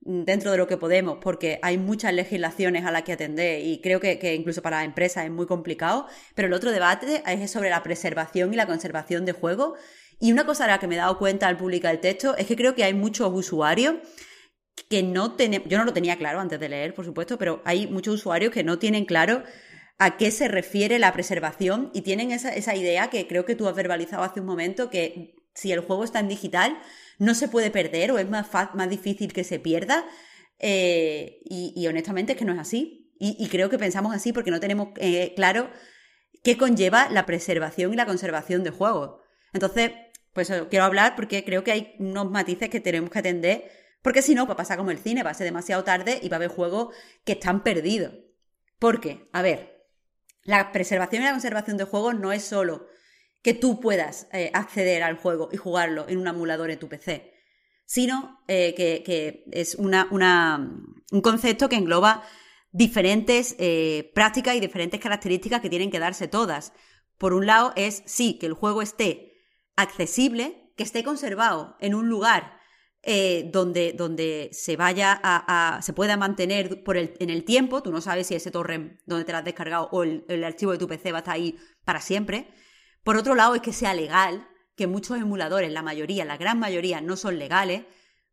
dentro 0.00 0.52
de 0.52 0.58
lo 0.58 0.66
que 0.66 0.76
podemos, 0.76 1.18
porque 1.20 1.58
hay 1.62 1.78
muchas 1.78 2.12
legislaciones 2.12 2.84
a 2.84 2.92
las 2.92 3.02
que 3.02 3.12
atender 3.12 3.62
y 3.64 3.80
creo 3.80 3.98
que, 4.00 4.34
incluso 4.34 4.62
para 4.62 4.78
las 4.78 4.86
empresas 4.86 5.24
es 5.24 5.30
muy 5.30 5.46
complicado, 5.46 6.06
pero 6.34 6.48
el 6.48 6.54
otro 6.54 6.70
debate 6.70 7.22
es 7.26 7.50
sobre 7.50 7.70
la 7.70 7.82
preservación 7.82 8.52
y 8.52 8.56
la 8.56 8.66
conservación 8.66 9.24
de 9.24 9.32
juegos. 9.32 9.78
Y 10.18 10.32
una 10.32 10.46
cosa 10.46 10.64
a 10.64 10.68
la 10.68 10.78
que 10.78 10.86
me 10.86 10.94
he 10.94 10.98
dado 10.98 11.18
cuenta 11.18 11.48
al 11.48 11.56
publicar 11.56 11.94
el 11.94 12.00
texto 12.00 12.36
es 12.36 12.46
que 12.46 12.56
creo 12.56 12.74
que 12.74 12.84
hay 12.84 12.94
muchos 12.94 13.30
usuarios 13.32 13.96
que 14.88 15.02
no 15.02 15.32
tenemos, 15.32 15.68
yo 15.68 15.78
no 15.78 15.84
lo 15.84 15.92
tenía 15.92 16.16
claro 16.16 16.40
antes 16.40 16.60
de 16.60 16.68
leer, 16.68 16.94
por 16.94 17.04
supuesto, 17.04 17.38
pero 17.38 17.62
hay 17.64 17.86
muchos 17.86 18.14
usuarios 18.14 18.52
que 18.52 18.62
no 18.62 18.78
tienen 18.78 19.06
claro 19.06 19.42
a 19.98 20.16
qué 20.16 20.30
se 20.30 20.48
refiere 20.48 20.98
la 20.98 21.12
preservación 21.12 21.90
y 21.94 22.02
tienen 22.02 22.30
esa, 22.30 22.54
esa 22.54 22.76
idea 22.76 23.08
que 23.08 23.26
creo 23.26 23.44
que 23.44 23.56
tú 23.56 23.66
has 23.66 23.74
verbalizado 23.74 24.22
hace 24.22 24.40
un 24.40 24.46
momento, 24.46 24.90
que 24.90 25.34
si 25.54 25.72
el 25.72 25.80
juego 25.80 26.04
está 26.04 26.20
en 26.20 26.28
digital 26.28 26.78
no 27.18 27.34
se 27.34 27.48
puede 27.48 27.70
perder 27.70 28.12
o 28.12 28.18
es 28.18 28.28
más, 28.28 28.48
más 28.74 28.90
difícil 28.90 29.32
que 29.32 29.44
se 29.44 29.58
pierda. 29.58 30.04
eh, 30.58 31.40
y, 31.44 31.86
honestamente 31.86 32.32
es 32.32 32.38
que 32.38 32.44
no 32.44 32.52
es 32.52 32.58
así. 32.58 33.12
Y, 33.18 33.48
creo 33.48 33.70
que 33.70 33.78
pensamos 33.78 34.14
así 34.14 34.32
porque 34.32 34.50
no 34.50 34.60
tenemos 34.60 34.88
eh, 34.96 35.32
claro 35.36 35.70
qué 36.42 36.56
conlleva 36.58 37.08
la 37.08 37.24
preservación 37.26 37.92
y 37.92 37.96
la 37.96 38.06
conservación 38.06 38.62
de 38.62 38.70
juegos. 38.70 39.20
Entonces, 39.52 39.92
pues 40.32 40.52
quiero 40.68 40.84
hablar 40.84 41.16
porque 41.16 41.44
creo 41.44 41.64
que 41.64 41.72
hay 41.72 41.94
unos 41.98 42.30
matices 42.30 42.68
que 42.68 42.80
tenemos 42.80 43.10
que 43.10 43.18
atender, 43.18 43.70
porque 44.02 44.20
si 44.20 44.34
no, 44.34 44.46
va 44.46 44.52
a 44.52 44.56
pasar 44.56 44.76
como 44.76 44.90
el 44.90 44.98
cine, 44.98 45.22
va 45.22 45.30
a 45.30 45.34
ser 45.34 45.46
demasiado 45.46 45.82
tarde 45.82 46.20
y 46.22 46.28
va 46.28 46.36
a 46.36 46.38
haber 46.38 46.50
juegos 46.50 46.94
que 47.24 47.32
están 47.32 47.62
perdidos. 47.62 48.14
¿Por 48.78 49.00
qué? 49.00 49.28
A 49.32 49.40
ver, 49.40 49.88
la 50.42 50.72
preservación 50.72 51.22
y 51.22 51.24
la 51.24 51.32
conservación 51.32 51.78
de 51.78 51.84
juegos 51.84 52.14
no 52.14 52.32
es 52.32 52.44
solo 52.44 52.86
que 53.42 53.54
tú 53.54 53.80
puedas 53.80 54.28
eh, 54.32 54.50
acceder 54.54 55.02
al 55.02 55.16
juego 55.16 55.48
y 55.52 55.56
jugarlo 55.56 56.06
en 56.08 56.18
un 56.18 56.26
emulador 56.26 56.70
en 56.70 56.78
tu 56.78 56.88
PC, 56.88 57.32
sino 57.86 58.40
eh, 58.48 58.74
que, 58.76 59.44
es 59.52 59.74
una, 59.76 60.08
un 60.10 61.20
concepto 61.22 61.68
que 61.68 61.76
engloba 61.76 62.24
diferentes 62.72 63.54
eh, 63.58 64.10
prácticas 64.14 64.56
y 64.56 64.60
diferentes 64.60 65.00
características 65.00 65.60
que 65.60 65.70
tienen 65.70 65.90
que 65.90 65.98
darse 65.98 66.28
todas. 66.28 66.72
Por 67.18 67.32
un 67.32 67.46
lado 67.46 67.72
es, 67.76 68.02
sí, 68.06 68.38
que 68.38 68.46
el 68.46 68.52
juego 68.54 68.82
esté 68.82 69.32
accesible, 69.76 70.72
que 70.76 70.82
esté 70.82 71.04
conservado 71.04 71.76
en 71.80 71.94
un 71.94 72.08
lugar 72.08 72.56
donde, 73.52 73.92
donde 73.92 74.48
se 74.52 74.76
vaya 74.76 75.12
a, 75.22 75.76
a- 75.76 75.82
se 75.82 75.92
pueda 75.92 76.16
mantener 76.16 76.82
por 76.82 76.96
el, 76.96 77.14
en 77.20 77.30
el 77.30 77.44
tiempo. 77.44 77.82
Tú 77.82 77.92
no 77.92 78.00
sabes 78.00 78.26
si 78.26 78.34
ese 78.34 78.50
torrent 78.50 78.98
donde 79.06 79.24
te 79.24 79.30
lo 79.32 79.38
has 79.38 79.44
descargado 79.44 79.88
o 79.92 80.02
el, 80.02 80.24
el 80.28 80.42
archivo 80.42 80.72
de 80.72 80.78
tu 80.78 80.88
PC 80.88 81.12
va 81.12 81.18
a 81.18 81.20
estar 81.20 81.34
ahí 81.34 81.56
para 81.84 82.00
siempre. 82.00 82.48
Por 83.06 83.16
otro 83.16 83.34
lado, 83.36 83.54
es 83.54 83.62
que 83.62 83.72
sea 83.72 83.94
legal, 83.94 84.48
que 84.76 84.86
muchos 84.88 85.16
emuladores, 85.16 85.70
la 85.72 85.82
mayoría, 85.90 86.24
la 86.24 86.36
gran 86.36 86.58
mayoría, 86.58 87.00
no 87.00 87.16
son 87.16 87.38
legales. 87.38 87.84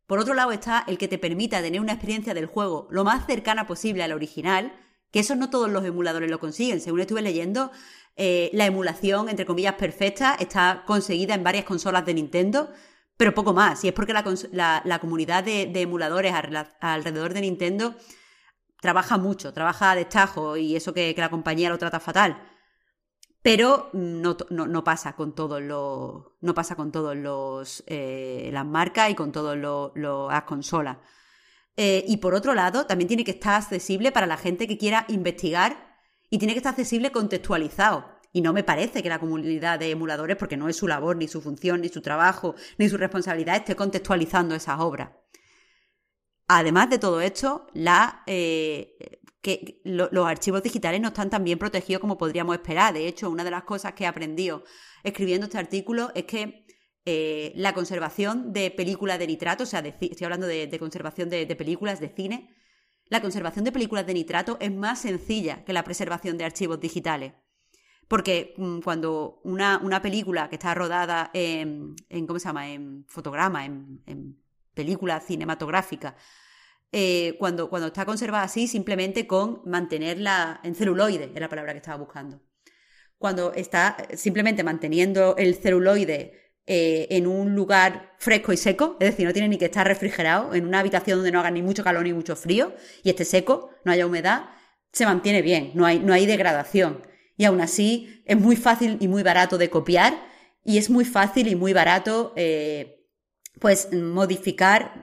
Por 0.08 0.18
otro 0.18 0.34
lado 0.34 0.50
está 0.52 0.84
el 0.88 0.98
que 0.98 1.06
te 1.08 1.16
permita 1.16 1.62
tener 1.62 1.80
una 1.80 1.92
experiencia 1.92 2.34
del 2.34 2.46
juego 2.46 2.88
lo 2.90 3.04
más 3.04 3.24
cercana 3.26 3.66
posible 3.68 4.02
al 4.02 4.12
original, 4.12 4.72
que 5.12 5.20
eso 5.20 5.36
no 5.36 5.48
todos 5.48 5.70
los 5.70 5.84
emuladores 5.84 6.28
lo 6.30 6.40
consiguen. 6.40 6.80
Según 6.80 7.00
estuve 7.00 7.22
leyendo, 7.22 7.70
eh, 8.16 8.50
la 8.52 8.66
emulación, 8.66 9.28
entre 9.28 9.46
comillas, 9.46 9.74
perfecta 9.76 10.36
está 10.40 10.82
conseguida 10.86 11.34
en 11.36 11.44
varias 11.44 11.64
consolas 11.64 12.04
de 12.04 12.14
Nintendo, 12.14 12.70
pero 13.16 13.32
poco 13.32 13.52
más. 13.54 13.84
Y 13.84 13.88
es 13.88 13.94
porque 13.94 14.12
la, 14.12 14.24
la- 14.52 14.82
la 14.84 14.98
comunidad 14.98 15.44
de, 15.44 15.70
emuladores 15.80 16.34
alrededor 16.80 17.32
de 17.32 17.40
Nintendo 17.42 17.94
trabaja 18.80 19.18
mucho, 19.18 19.52
trabaja 19.52 19.92
a 19.92 19.96
destajo 19.96 20.56
y 20.56 20.76
eso 20.76 20.92
que 20.92 21.14
la 21.16 21.30
compañía 21.30 21.70
lo 21.70 21.78
trata 21.78 22.00
fatal. 22.00 22.42
Pero 23.44 23.90
no, 23.92 24.84
pasa 24.84 25.14
con 25.16 25.34
todos 25.34 25.60
los. 25.60 26.32
No 26.40 26.54
pasa 26.54 26.76
con 26.76 26.90
todos 26.90 27.14
los. 27.14 27.84
las 27.86 28.64
marcas 28.64 29.10
y 29.10 29.14
con 29.14 29.32
todas 29.32 29.58
las 29.94 30.42
consolas. 30.44 30.96
Eh, 31.76 32.06
y 32.08 32.16
por 32.16 32.34
otro 32.34 32.54
lado, 32.54 32.86
también 32.86 33.06
tiene 33.06 33.22
que 33.22 33.32
estar 33.32 33.56
accesible 33.60 34.12
para 34.12 34.26
la 34.26 34.38
gente 34.38 34.66
que 34.66 34.78
quiera 34.78 35.04
investigar 35.08 35.98
y 36.30 36.38
tiene 36.38 36.54
que 36.54 36.60
estar 36.60 36.70
accesible 36.70 37.12
contextualizado. 37.12 38.06
Y 38.32 38.40
no 38.40 38.54
me 38.54 38.64
parece 38.64 39.02
que 39.02 39.10
la 39.10 39.18
comunidad 39.18 39.78
de 39.78 39.90
emuladores, 39.90 40.38
porque 40.38 40.56
no 40.56 40.70
es 40.70 40.76
su 40.76 40.88
labor, 40.88 41.16
ni 41.16 41.28
su 41.28 41.42
función, 41.42 41.82
ni 41.82 41.90
su 41.90 42.00
trabajo, 42.00 42.54
ni 42.78 42.88
su 42.88 42.96
responsabilidad, 42.96 43.56
esté 43.56 43.76
contextualizando 43.76 44.54
esas 44.54 44.80
obras. 44.80 45.10
Además 46.48 46.88
de 46.88 46.98
todo 46.98 47.20
esto, 47.20 47.66
la, 47.74 48.22
eh, 48.26 49.20
que 49.44 49.80
lo- 49.84 50.08
los 50.10 50.26
archivos 50.26 50.62
digitales 50.62 51.00
no 51.02 51.08
están 51.08 51.28
tan 51.30 51.44
bien 51.44 51.58
protegidos 51.58 52.00
como 52.00 52.16
podríamos 52.16 52.56
esperar. 52.56 52.94
De 52.94 53.06
hecho, 53.06 53.30
una 53.30 53.44
de 53.44 53.50
las 53.50 53.64
cosas 53.64 53.92
que 53.92 54.04
he 54.04 54.06
aprendido 54.06 54.64
escribiendo 55.04 55.44
este 55.46 55.58
artículo 55.58 56.10
es 56.14 56.24
que 56.24 56.64
eh, 57.04 57.52
la 57.54 57.74
conservación 57.74 58.52
de 58.54 58.70
películas 58.70 59.18
de 59.18 59.26
nitrato, 59.26 59.64
o 59.64 59.66
sea, 59.66 59.80
estoy 59.80 60.24
hablando 60.24 60.46
de, 60.46 60.78
conservación 60.78 61.28
de, 61.28 61.44
de 61.44 61.56
películas 61.56 62.00
de 62.00 62.08
cine, 62.08 62.48
la 63.10 63.20
conservación 63.20 63.64
de 63.66 63.72
películas 63.72 64.06
de 64.06 64.14
nitrato 64.14 64.56
es 64.60 64.72
más 64.72 65.00
sencilla 65.02 65.62
que 65.64 65.74
la 65.74 65.84
preservación 65.84 66.38
de 66.38 66.46
archivos 66.46 66.80
digitales. 66.80 67.34
Porque 68.08 68.54
mm, 68.56 68.78
cuando 68.80 69.40
una, 69.44 69.78
una 69.82 70.00
película 70.00 70.48
que 70.48 70.56
está 70.56 70.72
rodada 70.74 71.30
en, 71.34 71.94
en, 72.08 72.26
¿cómo 72.26 72.38
se 72.38 72.46
llama? 72.48 72.70
En 72.70 73.04
fotograma, 73.08 73.66
en, 73.66 74.02
en 74.06 74.42
película 74.74 75.20
cinematográfica, 75.20 76.16
eh, 76.96 77.34
cuando, 77.40 77.68
cuando 77.68 77.88
está 77.88 78.06
conservada 78.06 78.44
así, 78.44 78.68
simplemente 78.68 79.26
con 79.26 79.62
mantenerla 79.64 80.60
en 80.62 80.76
celuloide, 80.76 81.24
es 81.34 81.40
la 81.40 81.48
palabra 81.48 81.72
que 81.72 81.78
estaba 81.78 81.98
buscando. 81.98 82.40
Cuando 83.18 83.52
está 83.52 83.96
simplemente 84.14 84.62
manteniendo 84.62 85.34
el 85.36 85.56
celuloide 85.56 86.54
eh, 86.66 87.08
en 87.10 87.26
un 87.26 87.56
lugar 87.56 88.12
fresco 88.18 88.52
y 88.52 88.56
seco, 88.56 88.96
es 89.00 89.10
decir, 89.10 89.26
no 89.26 89.32
tiene 89.32 89.48
ni 89.48 89.58
que 89.58 89.64
estar 89.64 89.84
refrigerado, 89.84 90.54
en 90.54 90.66
una 90.66 90.78
habitación 90.78 91.18
donde 91.18 91.32
no 91.32 91.40
haga 91.40 91.50
ni 91.50 91.62
mucho 91.62 91.82
calor 91.82 92.04
ni 92.04 92.12
mucho 92.12 92.36
frío, 92.36 92.76
y 93.02 93.10
esté 93.10 93.24
seco, 93.24 93.70
no 93.84 93.90
haya 93.90 94.06
humedad, 94.06 94.50
se 94.92 95.04
mantiene 95.04 95.42
bien, 95.42 95.72
no 95.74 95.86
hay, 95.86 95.98
no 95.98 96.12
hay 96.12 96.26
degradación. 96.26 97.02
Y 97.36 97.44
aún 97.44 97.60
así 97.60 98.22
es 98.24 98.38
muy 98.38 98.54
fácil 98.54 98.98
y 99.00 99.08
muy 99.08 99.24
barato 99.24 99.58
de 99.58 99.68
copiar, 99.68 100.14
y 100.64 100.78
es 100.78 100.90
muy 100.90 101.04
fácil 101.04 101.48
y 101.48 101.56
muy 101.56 101.72
barato 101.72 102.32
eh, 102.36 103.04
pues 103.58 103.92
modificar 103.92 105.02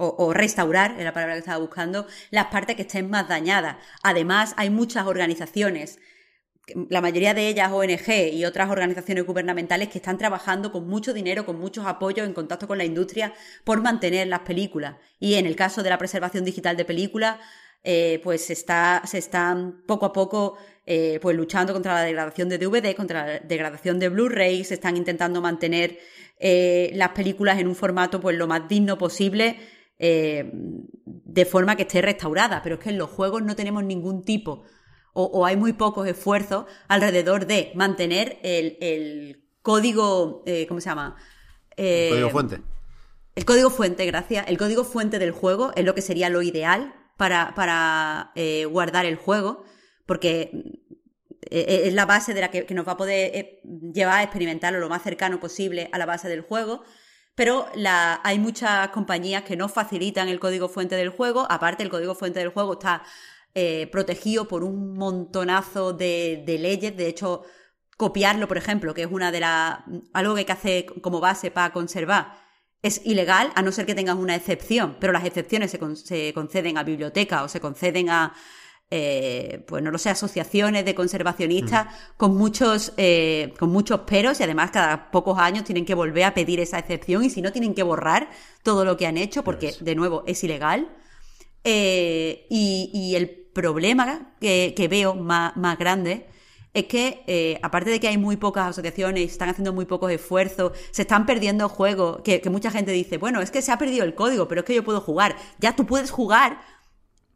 o, 0.00 0.32
restaurar, 0.32 0.94
es 0.96 1.04
la 1.04 1.12
palabra 1.12 1.34
que 1.34 1.40
estaba 1.40 1.58
buscando, 1.58 2.06
las 2.30 2.46
partes 2.46 2.76
que 2.76 2.82
estén 2.82 3.10
más 3.10 3.28
dañadas. 3.28 3.76
Además, 4.02 4.54
hay 4.56 4.70
muchas 4.70 5.06
organizaciones, 5.06 5.98
la 6.88 7.00
mayoría 7.00 7.34
de 7.34 7.48
ellas 7.48 7.72
ONG 7.72 8.32
y 8.32 8.44
otras 8.44 8.70
organizaciones 8.70 9.26
gubernamentales 9.26 9.88
que 9.88 9.98
están 9.98 10.16
trabajando 10.16 10.70
con 10.70 10.86
mucho 10.86 11.12
dinero, 11.12 11.44
con 11.44 11.58
muchos 11.58 11.84
apoyos, 11.84 12.26
en 12.26 12.32
contacto 12.32 12.68
con 12.68 12.78
la 12.78 12.84
industria, 12.84 13.34
por 13.64 13.82
mantener 13.82 14.28
las 14.28 14.40
películas. 14.40 14.96
Y 15.18 15.34
en 15.34 15.46
el 15.46 15.56
caso 15.56 15.82
de 15.82 15.90
la 15.90 15.98
preservación 15.98 16.44
digital 16.44 16.76
de 16.76 16.84
películas, 16.84 17.38
eh, 17.82 18.20
pues 18.22 18.46
se, 18.46 18.52
está, 18.52 19.02
se 19.04 19.18
están 19.18 19.82
poco 19.86 20.06
a 20.06 20.12
poco 20.12 20.58
eh, 20.86 21.18
pues 21.20 21.36
luchando 21.36 21.72
contra 21.72 21.94
la 21.94 22.02
degradación 22.02 22.48
de 22.48 22.58
DVD, 22.58 22.94
contra 22.94 23.26
la 23.26 23.38
degradación 23.40 23.98
de 23.98 24.08
Blu-ray, 24.10 24.62
se 24.62 24.74
están 24.74 24.96
intentando 24.96 25.40
mantener 25.40 25.98
eh, 26.38 26.90
las 26.94 27.10
películas 27.10 27.58
en 27.58 27.66
un 27.66 27.74
formato 27.74 28.20
pues 28.20 28.36
lo 28.36 28.46
más 28.46 28.68
digno 28.68 28.96
posible, 28.96 29.58
eh, 29.98 30.50
de 30.52 31.44
forma 31.44 31.76
que 31.76 31.82
esté 31.82 32.02
restaurada. 32.02 32.62
Pero 32.62 32.76
es 32.76 32.80
que 32.80 32.90
en 32.90 32.98
los 32.98 33.10
juegos 33.10 33.42
no 33.42 33.56
tenemos 33.56 33.84
ningún 33.84 34.24
tipo 34.24 34.64
o, 35.12 35.24
o 35.24 35.44
hay 35.44 35.56
muy 35.56 35.72
pocos 35.72 36.06
esfuerzos 36.06 36.66
alrededor 36.86 37.46
de 37.46 37.72
mantener 37.74 38.38
el, 38.42 38.76
el 38.80 39.44
código, 39.62 40.42
eh, 40.46 40.66
¿cómo 40.66 40.80
se 40.80 40.88
llama? 40.88 41.16
El 41.76 42.10
código 42.10 42.30
fuente. 42.30 42.60
El 43.34 43.44
código 43.44 43.70
fuente, 43.70 44.06
gracias. 44.06 44.46
El 44.48 44.58
código 44.58 44.84
fuente 44.84 45.18
del 45.18 45.30
juego 45.30 45.72
es 45.76 45.84
lo 45.84 45.94
que 45.94 46.02
sería 46.02 46.28
lo 46.28 46.42
ideal 46.42 46.94
para, 47.16 47.54
para 47.54 48.32
eh, 48.34 48.64
guardar 48.64 49.06
el 49.06 49.16
juego, 49.16 49.64
porque 50.06 50.50
eh, 51.50 51.82
es 51.84 51.94
la 51.94 52.06
base 52.06 52.34
de 52.34 52.40
la 52.40 52.50
que, 52.50 52.64
que 52.66 52.74
nos 52.74 52.86
va 52.86 52.92
a 52.92 52.96
poder 52.96 53.30
eh, 53.34 53.60
llevar 53.92 54.20
a 54.20 54.22
experimentarlo 54.22 54.80
lo 54.80 54.88
más 54.88 55.02
cercano 55.02 55.40
posible 55.40 55.88
a 55.92 55.98
la 55.98 56.06
base 56.06 56.28
del 56.28 56.42
juego. 56.42 56.82
Pero 57.38 57.68
hay 58.24 58.36
muchas 58.40 58.88
compañías 58.88 59.44
que 59.44 59.56
no 59.56 59.68
facilitan 59.68 60.28
el 60.28 60.40
código 60.40 60.68
fuente 60.68 60.96
del 60.96 61.10
juego. 61.10 61.46
Aparte, 61.48 61.84
el 61.84 61.88
código 61.88 62.16
fuente 62.16 62.40
del 62.40 62.48
juego 62.48 62.72
está 62.72 63.04
eh, 63.54 63.86
protegido 63.92 64.48
por 64.48 64.64
un 64.64 64.94
montonazo 64.94 65.92
de, 65.92 66.42
de, 66.44 66.58
leyes. 66.58 66.96
De 66.96 67.06
hecho, 67.06 67.44
copiarlo, 67.96 68.48
por 68.48 68.56
ejemplo, 68.56 68.92
que 68.92 69.02
es 69.02 69.08
una 69.08 69.30
de 69.30 69.38
las. 69.38 69.78
algo 70.14 70.34
que 70.34 70.40
hay 70.40 70.46
que 70.46 70.52
hacer 70.52 70.86
como 71.00 71.20
base 71.20 71.52
para 71.52 71.72
conservar, 71.72 72.34
es 72.82 73.02
ilegal, 73.06 73.52
a 73.54 73.62
no 73.62 73.70
ser 73.70 73.86
que 73.86 73.94
tengas 73.94 74.16
una 74.16 74.34
excepción. 74.34 74.96
Pero 74.98 75.12
las 75.12 75.24
excepciones 75.24 75.70
se, 75.70 75.78
se 75.94 76.32
conceden 76.34 76.76
a 76.76 76.82
bibliotecas 76.82 77.42
o 77.44 77.48
se 77.48 77.60
conceden 77.60 78.10
a. 78.10 78.34
Eh, 78.90 79.64
pues 79.66 79.82
no 79.82 79.90
lo 79.90 79.98
sé, 79.98 80.08
asociaciones 80.08 80.82
de 80.82 80.94
conservacionistas 80.94 81.84
mm. 81.84 82.16
con 82.16 82.34
muchos 82.38 82.94
eh, 82.96 83.52
con 83.58 83.68
muchos 83.68 84.00
peros 84.00 84.40
y 84.40 84.44
además 84.44 84.70
cada 84.70 85.10
pocos 85.10 85.38
años 85.38 85.64
tienen 85.64 85.84
que 85.84 85.92
volver 85.92 86.24
a 86.24 86.32
pedir 86.32 86.58
esa 86.58 86.78
excepción 86.78 87.22
y 87.22 87.28
si 87.28 87.42
no 87.42 87.52
tienen 87.52 87.74
que 87.74 87.82
borrar 87.82 88.30
todo 88.62 88.86
lo 88.86 88.96
que 88.96 89.06
han 89.06 89.18
hecho 89.18 89.44
porque 89.44 89.74
de 89.80 89.94
nuevo 89.94 90.24
es 90.26 90.42
ilegal 90.42 90.88
eh, 91.64 92.46
y, 92.48 92.90
y, 92.94 93.14
el 93.16 93.28
problema 93.28 94.34
que, 94.40 94.72
que 94.74 94.88
veo 94.88 95.14
más, 95.14 95.54
más, 95.56 95.76
grande 95.76 96.26
es 96.72 96.86
que 96.86 97.24
eh, 97.26 97.60
aparte 97.62 97.90
de 97.90 98.00
que 98.00 98.08
hay 98.08 98.16
muy 98.16 98.38
pocas 98.38 98.68
asociaciones 98.68 99.22
y 99.22 99.26
están 99.26 99.50
haciendo 99.50 99.74
muy 99.74 99.84
pocos 99.84 100.10
esfuerzos, 100.10 100.72
se 100.92 101.02
están 101.02 101.26
perdiendo 101.26 101.68
juegos 101.68 102.22
que, 102.22 102.40
que 102.40 102.48
mucha 102.48 102.70
gente 102.70 102.92
dice, 102.92 103.18
bueno, 103.18 103.42
es 103.42 103.50
que 103.50 103.60
se 103.60 103.70
ha 103.70 103.76
perdido 103.76 104.04
el 104.04 104.14
código, 104.14 104.48
pero 104.48 104.60
es 104.60 104.64
que 104.64 104.74
yo 104.74 104.84
puedo 104.84 105.02
jugar. 105.02 105.36
Ya 105.58 105.76
tú 105.76 105.84
puedes 105.84 106.10
jugar 106.10 106.60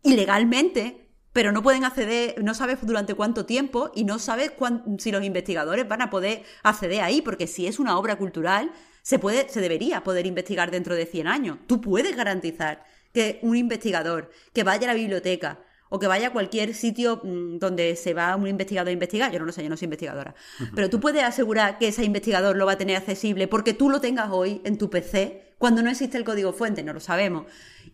ilegalmente 0.03 1.02
pero 1.33 1.53
no 1.53 1.63
pueden 1.63 1.85
acceder, 1.85 2.43
no 2.43 2.55
sabes 2.55 2.79
durante 2.83 3.15
cuánto 3.15 3.47
tiempo 3.47 3.91
y 3.95 4.05
no 4.05 4.19
sabes 4.19 4.51
cuán, 4.51 4.99
si 4.99 5.11
los 5.11 5.25
investigadores 5.25 5.89
van 5.89 6.03
a 6.03 6.11
poder 6.11 6.43
acceder 6.63 7.03
ahí, 7.03 7.23
porque 7.23 7.47
si 7.47 7.67
es 7.67 7.79
una 7.79 7.99
obra 7.99 8.17
cultural, 8.17 8.71
se 9.03 9.19
puede, 9.19 9.49
se 9.49 9.61
debería 9.61 10.05
poder 10.05 10.27
investigar 10.27 10.71
dentro 10.71 10.95
de 10.95 11.07
100 11.07 11.27
años. 11.27 11.59
Tú 11.67 11.81
puedes 11.81 12.15
garantizar 12.17 12.85
que 13.13 13.39
un 13.43 13.57
investigador 13.57 14.31
que 14.53 14.63
vaya 14.63 14.85
a 14.85 14.93
la 14.93 14.95
biblioteca 14.95 15.61
o 15.89 15.99
que 15.99 16.07
vaya 16.07 16.29
a 16.29 16.33
cualquier 16.33 16.75
sitio 16.75 17.21
mmm, 17.23 17.59
donde 17.59 17.97
se 17.97 18.15
va 18.15 18.35
un 18.37 18.47
investigador 18.47 18.89
a 18.89 18.93
investigar, 18.93 19.31
yo 19.31 19.39
no 19.39 19.45
lo 19.45 19.53
sé, 19.53 19.63
yo 19.63 19.69
no 19.69 19.77
soy 19.77 19.87
investigadora, 19.87 20.35
pero 20.75 20.89
tú 20.89 21.01
puedes 21.01 21.23
asegurar 21.23 21.79
que 21.79 21.89
ese 21.89 22.05
investigador 22.05 22.57
lo 22.57 22.65
va 22.65 22.73
a 22.73 22.79
tener 22.79 22.97
accesible 22.97 23.47
porque 23.47 23.75
tú 23.75 23.91
lo 23.91 24.01
tengas 24.01 24.31
hoy 24.31 24.63
en 24.65 24.79
tu 24.79 24.89
PC 24.89 25.53
cuando 25.59 25.83
no 25.83 25.91
existe 25.91 26.17
el 26.19 26.25
código 26.25 26.53
fuente, 26.53 26.83
no 26.83 26.93
lo 26.93 26.99
sabemos. 26.99 27.47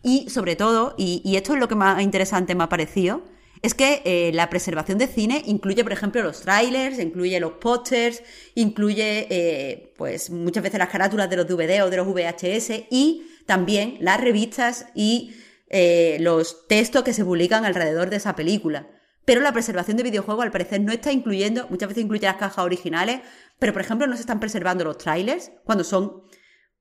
Y 0.02 0.30
sobre 0.30 0.56
todo, 0.56 0.94
y, 0.96 1.36
esto 1.36 1.54
es 1.54 1.60
lo 1.60 1.68
que 1.68 1.74
más 1.74 2.00
interesante 2.02 2.54
me 2.54 2.64
ha 2.64 2.68
parecido, 2.68 3.22
es 3.62 3.74
que 3.74 4.02
eh, 4.04 4.30
la 4.32 4.48
preservación 4.48 4.98
de 4.98 5.08
cine 5.08 5.42
incluye, 5.46 5.82
por 5.82 5.92
ejemplo, 5.92 6.22
los 6.22 6.42
trailers, 6.42 6.98
incluye 7.00 7.40
los 7.40 7.52
pósters, 7.54 8.22
incluye, 8.54 9.26
eh, 9.30 9.92
pues, 9.96 10.30
muchas 10.30 10.62
veces 10.62 10.78
las 10.78 10.90
carátulas 10.90 11.28
de 11.28 11.36
los 11.36 11.46
DVD 11.48 11.82
o 11.82 11.90
de 11.90 11.96
los 11.96 12.06
VHS 12.06 12.86
y 12.90 13.26
también 13.46 13.96
las 14.00 14.20
revistas 14.20 14.86
y 14.94 15.34
eh, 15.70 16.18
los 16.20 16.66
textos 16.68 17.02
que 17.02 17.12
se 17.12 17.24
publican 17.24 17.64
alrededor 17.64 18.10
de 18.10 18.16
esa 18.16 18.36
película. 18.36 18.86
Pero 19.24 19.42
la 19.42 19.52
preservación 19.52 19.96
de 19.96 20.04
videojuegos, 20.04 20.44
al 20.44 20.50
parecer, 20.50 20.80
no 20.80 20.92
está 20.92 21.12
incluyendo, 21.12 21.66
muchas 21.68 21.88
veces 21.88 22.04
incluye 22.04 22.24
las 22.24 22.36
cajas 22.36 22.64
originales, 22.64 23.20
pero, 23.58 23.72
por 23.72 23.82
ejemplo, 23.82 24.06
no 24.06 24.14
se 24.14 24.20
están 24.20 24.40
preservando 24.40 24.84
los 24.84 24.98
trailers 24.98 25.50
cuando 25.64 25.84
son 25.84 26.22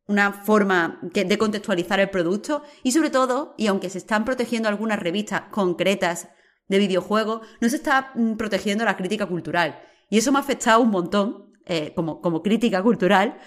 una 0.08 0.32
forma 0.32 1.00
de 1.02 1.38
contextualizar 1.38 2.00
el 2.00 2.10
producto 2.10 2.64
y 2.82 2.94
sobre 2.94 3.10
todo, 3.10 3.54
y 3.58 3.68
aunque 3.68 3.90
se 3.90 3.98
están 3.98 4.24
protegiendo 4.26 4.70
algunas 4.70 5.00
revistas 5.00 5.44
concretas 5.52 6.30
de 6.68 6.80
videojuegos, 6.80 7.46
no 7.60 7.70
se 7.70 7.76
está 7.76 8.14
protegiendo 8.38 8.86
la 8.86 8.98
crítica 8.98 9.26
cultural. 9.26 9.80
Y 10.10 10.18
eso 10.18 10.32
me 10.32 10.38
ha 10.38 10.42
afectado 10.42 10.80
un 10.82 10.90
montón 10.90 11.54
eh, 11.66 11.94
como, 11.96 12.22
como, 12.22 12.42
crítica 12.42 12.82
cultural, 12.82 13.38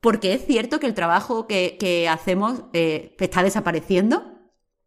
porque 0.00 0.32
es 0.32 0.46
cierto 0.46 0.80
que 0.80 0.86
el 0.86 0.94
trabajo 0.94 1.46
que, 1.46 1.76
que 1.78 2.08
hacemos 2.08 2.64
eh, 2.72 3.14
está 3.18 3.42
desapareciendo. 3.42 4.38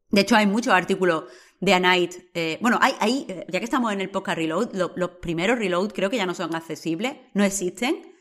De 0.10 0.22
hecho, 0.22 0.36
hay 0.36 0.48
muchos 0.48 0.74
artículos 0.74 1.26
de 1.60 1.76
A 1.76 1.80
Night. 1.80 2.16
Eh, 2.34 2.58
bueno, 2.62 2.80
hay, 2.82 2.94
hay, 3.00 3.28
ya 3.48 3.60
que 3.60 3.66
estamos 3.66 3.94
en 3.94 4.02
el 4.02 4.10
podcast 4.10 4.38
Reload, 4.38 4.74
lo, 4.74 4.92
los 4.96 5.12
primeros 5.22 5.60
Reload 5.60 5.92
creo 5.92 6.10
que 6.10 6.18
ya 6.18 6.26
no 6.26 6.34
son 6.34 6.56
accesibles, 6.56 7.18
no 7.36 7.44
existen. 7.44 8.13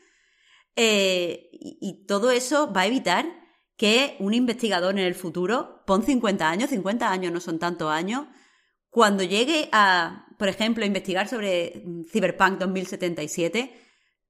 Eh, 0.75 1.49
y, 1.51 2.05
todo 2.07 2.31
eso 2.31 2.71
va 2.73 2.81
a 2.81 2.87
evitar 2.87 3.25
que 3.77 4.15
un 4.19 4.33
investigador 4.33 4.97
en 4.97 5.05
el 5.05 5.15
futuro, 5.15 5.83
pon 5.85 6.03
50 6.03 6.49
años, 6.49 6.69
50 6.69 7.11
años 7.11 7.31
no 7.31 7.39
son 7.39 7.59
tantos 7.59 7.91
años, 7.91 8.27
cuando 8.89 9.23
llegue 9.23 9.69
a, 9.71 10.27
por 10.37 10.47
ejemplo, 10.47 10.85
investigar 10.85 11.27
sobre 11.27 11.83
Cyberpunk 12.11 12.59
2077, 12.59 13.83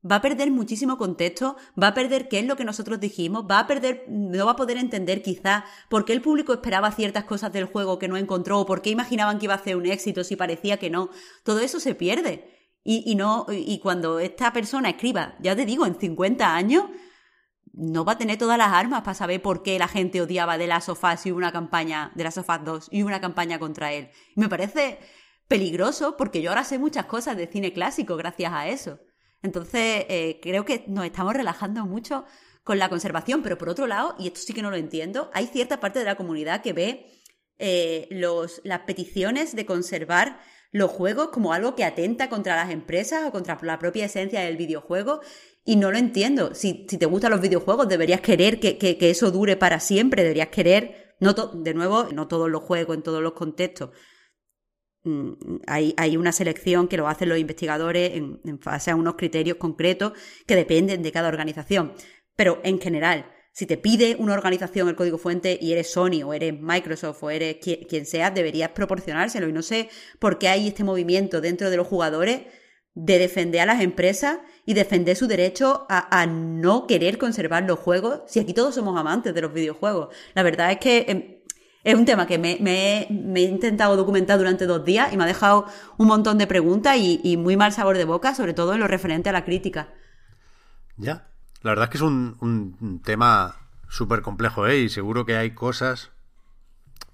va 0.10 0.18
a 0.18 0.22
perder 0.22 0.52
muchísimo 0.52 0.98
contexto, 0.98 1.56
va 1.82 1.88
a 1.88 1.94
perder 1.94 2.28
qué 2.28 2.40
es 2.40 2.46
lo 2.46 2.56
que 2.56 2.66
nosotros 2.66 3.00
dijimos, 3.00 3.46
va 3.50 3.60
a 3.60 3.68
perder, 3.68 4.06
no 4.10 4.46
va 4.46 4.54
a 4.54 4.56
poder 4.56 4.78
entender 4.78 5.22
quizá 5.22 5.66
por 5.90 6.06
qué 6.06 6.14
el 6.14 6.22
público 6.22 6.54
esperaba 6.54 6.92
ciertas 6.92 7.24
cosas 7.24 7.54
del 7.54 7.66
juego 7.66 8.00
que 8.00 8.08
no 8.08 8.18
encontró, 8.18 8.60
o 8.60 8.66
por 8.66 8.82
qué 8.82 8.90
imaginaban 8.90 9.40
que 9.40 9.46
iba 9.46 9.54
a 9.54 9.64
ser 9.64 9.78
un 9.78 9.86
éxito 9.86 10.24
si 10.24 10.36
parecía 10.36 10.78
que 10.78 10.90
no. 10.90 11.10
Todo 11.44 11.60
eso 11.60 11.80
se 11.80 11.96
pierde. 11.96 12.53
Y, 12.86 13.16
no, 13.16 13.46
y 13.50 13.80
cuando 13.80 14.20
esta 14.20 14.52
persona 14.52 14.90
escriba, 14.90 15.36
ya 15.40 15.56
te 15.56 15.66
digo, 15.66 15.86
en 15.86 15.98
50 15.98 16.54
años, 16.54 16.86
no 17.72 18.06
va 18.06 18.14
a 18.14 18.18
tener 18.18 18.38
todas 18.38 18.58
las 18.58 18.74
armas 18.74 19.02
para 19.02 19.16
saber 19.16 19.42
por 19.42 19.64
qué 19.64 19.80
la 19.80 19.88
gente 19.88 20.22
odiaba 20.22 20.58
de 20.58 20.68
las 20.68 20.86
sofás 20.86 21.26
y 21.26 21.32
una 21.32 21.52
campaña, 21.52 22.12
de 22.16 22.24
las 22.26 22.36
sofás 22.36 22.64
2 22.64 22.90
y 22.92 23.04
una 23.04 23.22
campaña 23.22 23.58
contra 23.58 23.94
él. 23.94 24.10
Y 24.36 24.40
me 24.42 24.50
parece 24.50 25.00
peligroso 25.48 26.18
porque 26.18 26.42
yo 26.42 26.52
ahora 26.52 26.64
sé 26.64 26.78
muchas 26.78 27.06
cosas 27.06 27.38
de 27.38 27.48
cine 27.48 27.74
clásico 27.74 28.16
gracias 28.18 28.52
a 28.54 28.68
eso. 28.68 29.00
Entonces, 29.42 30.06
eh, 30.10 30.40
creo 30.42 30.66
que 30.66 30.86
nos 30.88 31.06
estamos 31.06 31.34
relajando 31.34 31.86
mucho 31.86 32.26
con 32.64 32.80
la 32.80 32.90
conservación, 32.90 33.42
pero 33.44 33.58
por 33.58 33.70
otro 33.70 33.88
lado, 33.88 34.16
y 34.20 34.28
esto 34.28 34.40
sí 34.42 34.54
que 34.54 34.62
no 34.62 34.72
lo 34.72 34.78
entiendo, 34.78 35.30
hay 35.34 35.48
cierta 35.48 35.80
parte 35.80 36.00
de 36.00 36.06
la 36.06 36.16
comunidad 36.16 36.62
que 36.62 36.74
ve 36.74 37.22
eh, 37.58 38.08
los, 38.12 38.62
las 38.64 38.82
peticiones 38.82 39.56
de 39.56 39.66
conservar 39.66 40.40
los 40.74 40.92
juegos 40.92 41.30
como 41.30 41.54
algo 41.54 41.76
que 41.76 41.86
atenta 41.86 42.30
contra 42.30 42.56
las 42.56 42.72
empresas 42.72 43.24
o 43.26 43.32
contra 43.32 43.58
la 43.62 43.80
propia 43.80 44.06
esencia 44.06 44.42
del 44.42 44.58
videojuego 44.58 45.22
Y 45.64 45.78
no 45.78 45.92
lo 45.92 45.98
entiendo. 45.98 46.54
Si, 46.56 46.86
te 46.86 47.06
gustan 47.06 47.32
los 47.32 47.40
videojuegos, 47.40 47.88
deberías 47.88 48.20
querer 48.20 48.60
que, 48.60 48.98
eso 49.00 49.32
dure 49.32 49.56
para 49.56 49.80
siempre, 49.80 50.24
deberías 50.24 50.50
querer, 50.50 51.16
no 51.22 51.34
de 51.34 51.74
nuevo, 51.74 52.08
no 52.12 52.28
todos 52.28 52.50
los 52.50 52.64
juegos, 52.64 52.98
en 52.98 53.04
todos 53.04 53.22
los 53.22 53.34
contextos. 53.34 53.92
Mm, 55.04 55.34
hay, 55.68 55.94
hay, 55.98 56.18
una 56.18 56.32
selección 56.32 56.88
que 56.88 56.98
lo 56.98 57.08
hacen 57.08 57.30
los 57.30 57.38
investigadores 57.38 58.16
en, 58.16 58.42
en 58.44 58.60
base 58.60 58.92
a 58.92 58.96
unos 58.96 59.16
criterios 59.16 59.58
concretos 59.58 60.14
que 60.48 60.56
dependen 60.56 61.04
de 61.04 61.12
cada 61.12 61.30
organización. 61.30 61.94
Pero 62.36 62.60
en 62.64 62.82
general, 62.82 63.33
si 63.54 63.68
te 63.68 63.78
pide 63.78 64.18
una 64.20 64.34
organización 64.34 64.90
el 64.90 64.96
código 64.96 65.18
fuente 65.18 65.58
y 65.62 65.72
eres 65.72 65.92
Sony 65.92 66.24
o 66.26 66.34
eres 66.34 66.60
Microsoft 66.60 67.24
o 67.24 67.30
eres 67.30 67.58
quien, 67.62 67.86
quien 67.86 68.06
sea, 68.06 68.32
deberías 68.32 68.72
proporcionárselo. 68.72 69.48
Y 69.48 69.54
no 69.54 69.62
sé 69.62 69.90
por 70.20 70.40
qué 70.40 70.50
hay 70.50 70.68
este 70.68 70.84
movimiento 70.84 71.40
dentro 71.40 71.70
de 71.70 71.78
los 71.78 71.88
jugadores 71.88 72.42
de 72.96 73.20
defender 73.20 73.62
a 73.62 73.66
las 73.66 73.82
empresas 73.82 74.40
y 74.66 74.74
defender 74.74 75.16
su 75.16 75.28
derecho 75.28 75.86
a, 75.90 76.26
no 76.26 76.88
querer 76.88 77.18
conservar 77.18 77.64
los 77.64 77.80
juegos, 77.80 78.22
si 78.28 78.40
aquí 78.40 78.54
todos 78.54 78.76
somos 78.76 79.00
amantes 79.00 79.34
de 79.34 79.42
los 79.42 79.54
videojuegos. 79.54 80.16
La 80.34 80.44
verdad 80.44 80.72
es 80.72 80.78
que 80.80 80.98
eh, 81.08 81.44
es 81.84 81.96
un 81.96 82.06
tema 82.06 82.26
que 82.26 82.38
me, 82.38 82.58
he 82.60 83.42
intentado 83.42 83.96
documentar 83.98 84.38
durante 84.38 84.66
dos 84.66 84.86
días 84.86 85.12
y 85.12 85.18
me 85.18 85.24
ha 85.24 85.28
dejado 85.28 85.66
un 85.98 86.08
montón 86.08 86.38
de 86.38 86.48
preguntas 86.48 86.98
y, 86.98 87.20
y 87.24 87.38
muy 87.38 87.58
mal 87.58 87.72
sabor 87.72 87.98
de 87.98 88.06
boca, 88.06 88.34
sobre 88.34 88.54
todo 88.54 88.74
en 88.74 88.80
lo 88.80 88.88
referente 88.88 89.30
a 89.30 89.34
la 89.34 89.44
crítica. 89.44 89.94
Ya, 90.98 91.33
la 91.64 91.72
verdad 91.72 91.86
es 91.86 91.90
que 91.90 91.98
es 91.98 92.04
un, 92.04 92.38
un 92.40 93.02
tema 93.02 93.56
súper 93.94 94.22
complejo, 94.22 94.68
¿eh? 94.68 94.80
Y 94.80 94.90
seguro 94.90 95.26
que 95.26 95.38
hay 95.38 95.52
cosas, 95.52 96.12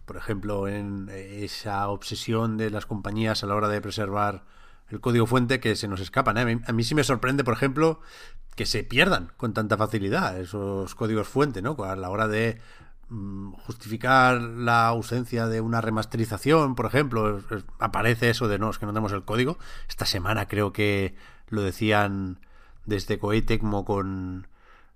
por 0.06 0.16
ejemplo, 0.16 0.68
en 0.68 1.10
esa 1.12 1.88
obsesión 1.90 2.58
de 2.58 2.70
las 2.70 2.86
compañías 2.86 3.44
a 3.44 3.48
la 3.48 3.56
hora 3.56 3.68
de 3.68 3.82
preservar 3.82 4.46
el 4.88 5.02
código 5.02 5.26
fuente 5.26 5.60
que 5.60 5.76
se 5.76 5.88
nos 5.88 6.00
escapan. 6.00 6.38
¿eh? 6.38 6.62
A, 6.66 6.72
mí, 6.72 6.84
sí 6.84 6.96
me 6.96 7.04
sorprende, 7.04 7.44
por 7.44 7.54
ejemplo, 7.54 8.00
que 8.56 8.66
se 8.66 8.84
pierdan 8.84 9.34
con 9.36 9.54
tanta 9.54 9.78
facilidad 9.78 10.40
esos 10.40 10.96
códigos 10.96 11.28
fuente, 11.28 11.62
¿no? 11.62 11.76
A 11.84 11.96
la 11.98 12.10
hora 12.10 12.30
de 12.30 12.62
mm, 13.10 13.52
justificar 13.54 14.40
la 14.42 14.88
ausencia 14.88 15.48
de 15.48 15.62
una 15.62 15.82
remasterización, 15.82 16.76
por 16.76 16.86
ejemplo, 16.86 17.42
aparece 17.78 18.30
eso 18.30 18.48
de 18.48 18.58
no, 18.58 18.70
es 18.70 18.80
que 18.80 18.86
no 18.86 18.94
tenemos 18.94 19.12
el 19.12 19.26
código. 19.26 19.60
Esta 19.90 20.06
semana 20.06 20.48
creo 20.48 20.72
que 20.72 21.16
lo 21.50 21.62
decían 21.62 22.40
desde 22.90 23.20
Koei 23.20 23.42
Tecmo 23.42 23.86
con 23.86 24.48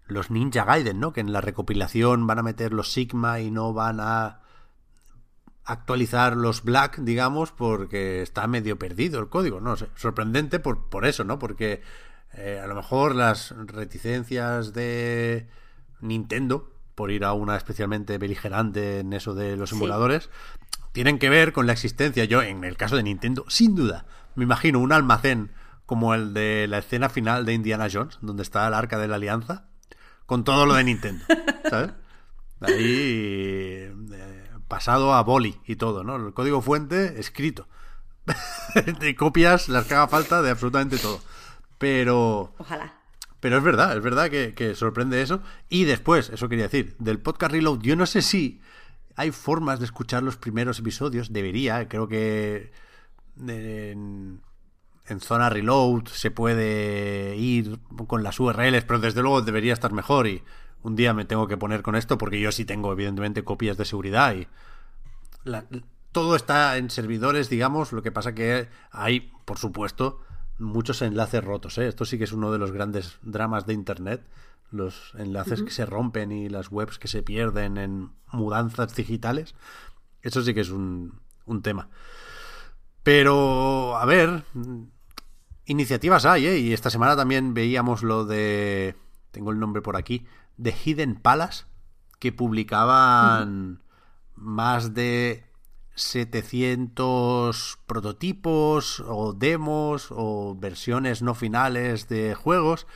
los 0.07 0.31
Ninja 0.31 0.65
Gaiden, 0.65 0.99
¿no? 0.99 1.13
Que 1.13 1.21
en 1.21 1.31
la 1.31 1.41
recopilación 1.41 2.27
van 2.27 2.39
a 2.39 2.43
meter 2.43 2.73
los 2.73 2.91
Sigma 2.91 3.39
y 3.39 3.51
no 3.51 3.73
van 3.73 3.99
a 3.99 4.41
actualizar 5.65 6.35
los 6.35 6.63
Black, 6.63 6.97
digamos, 6.99 7.51
porque 7.51 8.21
está 8.21 8.47
medio 8.47 8.77
perdido 8.77 9.19
el 9.19 9.29
código, 9.29 9.61
no 9.61 9.77
sé, 9.77 9.87
sorprendente 9.95 10.59
por, 10.59 10.89
por 10.89 11.05
eso, 11.05 11.23
¿no? 11.23 11.39
Porque 11.39 11.81
eh, 12.33 12.59
a 12.61 12.67
lo 12.67 12.75
mejor 12.75 13.15
las 13.15 13.51
reticencias 13.67 14.73
de 14.73 15.47
Nintendo, 16.01 16.69
por 16.95 17.11
ir 17.11 17.23
a 17.23 17.33
una 17.33 17.55
especialmente 17.55 18.17
beligerante 18.17 18.99
en 18.99 19.13
eso 19.13 19.33
de 19.33 19.55
los 19.55 19.71
emuladores, 19.71 20.23
sí. 20.23 20.79
tienen 20.91 21.17
que 21.17 21.29
ver 21.29 21.53
con 21.53 21.65
la 21.65 21.73
existencia, 21.73 22.25
yo 22.25 22.41
en 22.41 22.65
el 22.65 22.75
caso 22.75 22.97
de 22.97 23.03
Nintendo, 23.03 23.45
sin 23.47 23.73
duda, 23.73 24.05
me 24.35 24.43
imagino 24.43 24.79
un 24.79 24.91
almacén 24.91 25.51
como 25.85 26.13
el 26.13 26.33
de 26.33 26.67
la 26.67 26.79
escena 26.79 27.09
final 27.09 27.45
de 27.45 27.53
Indiana 27.53 27.87
Jones, 27.91 28.17
donde 28.21 28.43
está 28.43 28.67
el 28.67 28.73
arca 28.73 28.97
de 28.97 29.07
la 29.07 29.15
alianza, 29.15 29.67
con 30.25 30.43
todo 30.43 30.65
lo 30.65 30.75
de 30.75 30.83
Nintendo, 30.83 31.25
¿sabes? 31.69 31.91
Ahí... 32.61 33.91
Eh, 34.13 34.43
pasado 34.73 35.13
a 35.13 35.21
boli 35.21 35.59
y 35.67 35.75
todo, 35.75 36.03
¿no? 36.03 36.15
El 36.15 36.33
código 36.33 36.59
fuente 36.63 37.19
escrito. 37.19 37.67
de 38.99 39.15
copias 39.15 39.69
las 39.69 39.85
que 39.85 39.93
haga 39.93 40.07
falta 40.07 40.41
de 40.41 40.49
absolutamente 40.49 40.97
todo. 40.97 41.21
Pero. 41.77 42.55
Ojalá. 42.57 42.95
Pero 43.39 43.57
es 43.57 43.63
verdad, 43.63 43.95
es 43.95 44.01
verdad 44.01 44.31
que, 44.31 44.55
que, 44.55 44.73
sorprende 44.73 45.21
eso. 45.21 45.41
Y 45.69 45.83
después, 45.83 46.31
eso 46.31 46.49
quería 46.49 46.63
decir, 46.63 46.95
del 46.97 47.19
podcast 47.19 47.51
Reload, 47.51 47.81
yo 47.81 47.95
no 47.95 48.07
sé 48.07 48.23
si 48.23 48.61
hay 49.15 49.31
formas 49.31 49.77
de 49.77 49.85
escuchar 49.85 50.23
los 50.23 50.37
primeros 50.37 50.79
episodios. 50.79 51.31
Debería, 51.31 51.87
creo 51.87 52.07
que 52.07 52.71
en, 53.37 54.41
en 55.07 55.19
zona 55.19 55.49
Reload 55.49 56.07
se 56.07 56.31
puede 56.31 57.35
ir 57.35 57.79
con 58.07 58.23
las 58.23 58.39
URLs, 58.39 58.85
pero 58.85 58.99
desde 58.99 59.21
luego 59.21 59.41
debería 59.41 59.73
estar 59.73 59.91
mejor 59.91 60.27
y 60.27 60.43
un 60.81 60.95
día 60.95 61.13
me 61.13 61.25
tengo 61.25 61.47
que 61.47 61.57
poner 61.57 61.81
con 61.81 61.95
esto 61.95 62.17
porque 62.17 62.39
yo 62.39 62.51
sí 62.51 62.65
tengo 62.65 62.91
evidentemente 62.91 63.43
copias 63.43 63.77
de 63.77 63.85
seguridad 63.85 64.35
y 64.35 64.47
la, 65.43 65.65
todo 66.13 66.35
está 66.35 66.77
en 66.77 66.89
servidores, 66.89 67.49
digamos, 67.49 67.91
lo 67.91 68.01
que 68.01 68.11
pasa 68.11 68.33
que 68.33 68.69
hay, 68.91 69.31
por 69.45 69.57
supuesto, 69.57 70.21
muchos 70.59 71.01
enlaces 71.01 71.43
rotos. 71.43 71.77
¿eh? 71.79 71.87
Esto 71.87 72.05
sí 72.05 72.17
que 72.17 72.23
es 72.23 72.31
uno 72.31 72.51
de 72.51 72.59
los 72.59 72.71
grandes 72.71 73.17
dramas 73.23 73.65
de 73.65 73.73
Internet, 73.73 74.23
los 74.71 75.13
enlaces 75.17 75.59
uh 75.59 75.63
-huh. 75.63 75.65
que 75.65 75.71
se 75.71 75.85
rompen 75.85 76.31
y 76.31 76.49
las 76.49 76.71
webs 76.71 76.99
que 76.99 77.07
se 77.07 77.23
pierden 77.23 77.77
en 77.77 78.11
mudanzas 78.31 78.95
digitales. 78.95 79.55
Eso 80.21 80.41
sí 80.41 80.53
que 80.53 80.61
es 80.61 80.69
un, 80.69 81.19
un 81.45 81.61
tema. 81.61 81.89
Pero, 83.01 83.97
a 83.97 84.05
ver, 84.05 84.43
iniciativas 85.65 86.25
hay, 86.25 86.47
¿eh? 86.47 86.57
Y 86.59 86.73
esta 86.73 86.89
semana 86.89 87.15
también 87.15 87.53
veíamos 87.53 88.03
lo 88.03 88.25
de... 88.25 88.95
Tengo 89.31 89.51
el 89.51 89.59
nombre 89.59 89.81
por 89.81 89.95
aquí 89.95 90.25
de 90.57 90.71
Hidden 90.71 91.15
Palace, 91.15 91.65
que 92.19 92.31
publicaban 92.31 93.71
uh 93.71 93.75
-huh. 93.75 93.79
más 94.35 94.93
de 94.93 95.45
700 95.95 97.79
prototipos 97.85 99.03
o 99.07 99.33
demos 99.33 100.07
o 100.11 100.55
versiones 100.55 101.21
no 101.21 101.35
finales 101.35 102.07
de 102.07 102.35
juegos, 102.35 102.87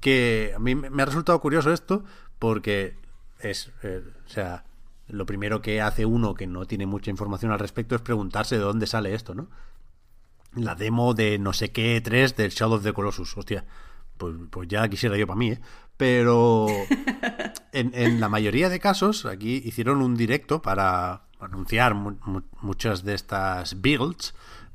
que 0.00 0.52
a 0.54 0.58
mí 0.58 0.74
me 0.74 1.02
ha 1.02 1.06
resultado 1.06 1.40
curioso 1.40 1.72
esto, 1.72 2.04
porque 2.38 2.98
es, 3.38 3.72
eh, 3.82 4.02
o 4.26 4.28
sea, 4.28 4.64
lo 5.08 5.26
primero 5.26 5.60
que 5.62 5.80
hace 5.80 6.06
uno 6.06 6.34
que 6.34 6.46
no 6.46 6.66
tiene 6.66 6.86
mucha 6.86 7.10
información 7.10 7.52
al 7.52 7.58
respecto 7.58 7.94
es 7.94 8.02
preguntarse 8.02 8.56
de 8.56 8.62
dónde 8.62 8.86
sale 8.86 9.14
esto, 9.14 9.34
¿no? 9.34 9.48
La 10.56 10.74
demo 10.74 11.14
de 11.14 11.38
no 11.38 11.52
sé 11.52 11.72
qué 11.72 12.00
3 12.00 12.36
del 12.36 12.50
Shadow 12.50 12.76
of 12.76 12.84
the 12.84 12.92
Colossus, 12.92 13.36
hostia, 13.36 13.64
pues, 14.16 14.34
pues 14.50 14.68
ya 14.68 14.88
quisiera 14.88 15.16
yo 15.16 15.26
para 15.26 15.38
mí, 15.38 15.50
¿eh? 15.50 15.60
Pero 15.96 16.66
en, 17.72 17.92
en, 17.94 18.20
la 18.20 18.28
mayoría 18.28 18.68
de 18.68 18.80
casos, 18.80 19.26
aquí 19.26 19.62
hicieron 19.64 20.02
un 20.02 20.16
directo 20.16 20.62
para 20.62 21.24
anunciar 21.40 21.94
mu 21.94 22.16
mu 22.24 22.42
muchas 22.60 23.04
de 23.04 23.14
estas 23.14 23.80
builds 23.80 24.34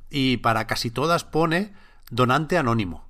y 0.09 0.37
para 0.37 0.67
casi 0.67 0.91
todas 0.91 1.23
pone 1.23 1.73
donante 2.09 2.57
anónimo. 2.57 3.09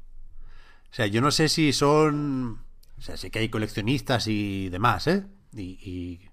O 0.91 0.93
sea, 0.93 1.05
yo 1.07 1.21
no 1.21 1.31
sé 1.31 1.49
si 1.49 1.71
son... 1.73 2.61
O 2.97 3.01
sea, 3.01 3.15
sé 3.15 3.31
que 3.31 3.39
hay 3.39 3.49
coleccionistas 3.49 4.27
y 4.27 4.69
demás, 4.69 5.07
¿eh? 5.07 5.25
Y, 5.53 5.79
y 5.81 6.29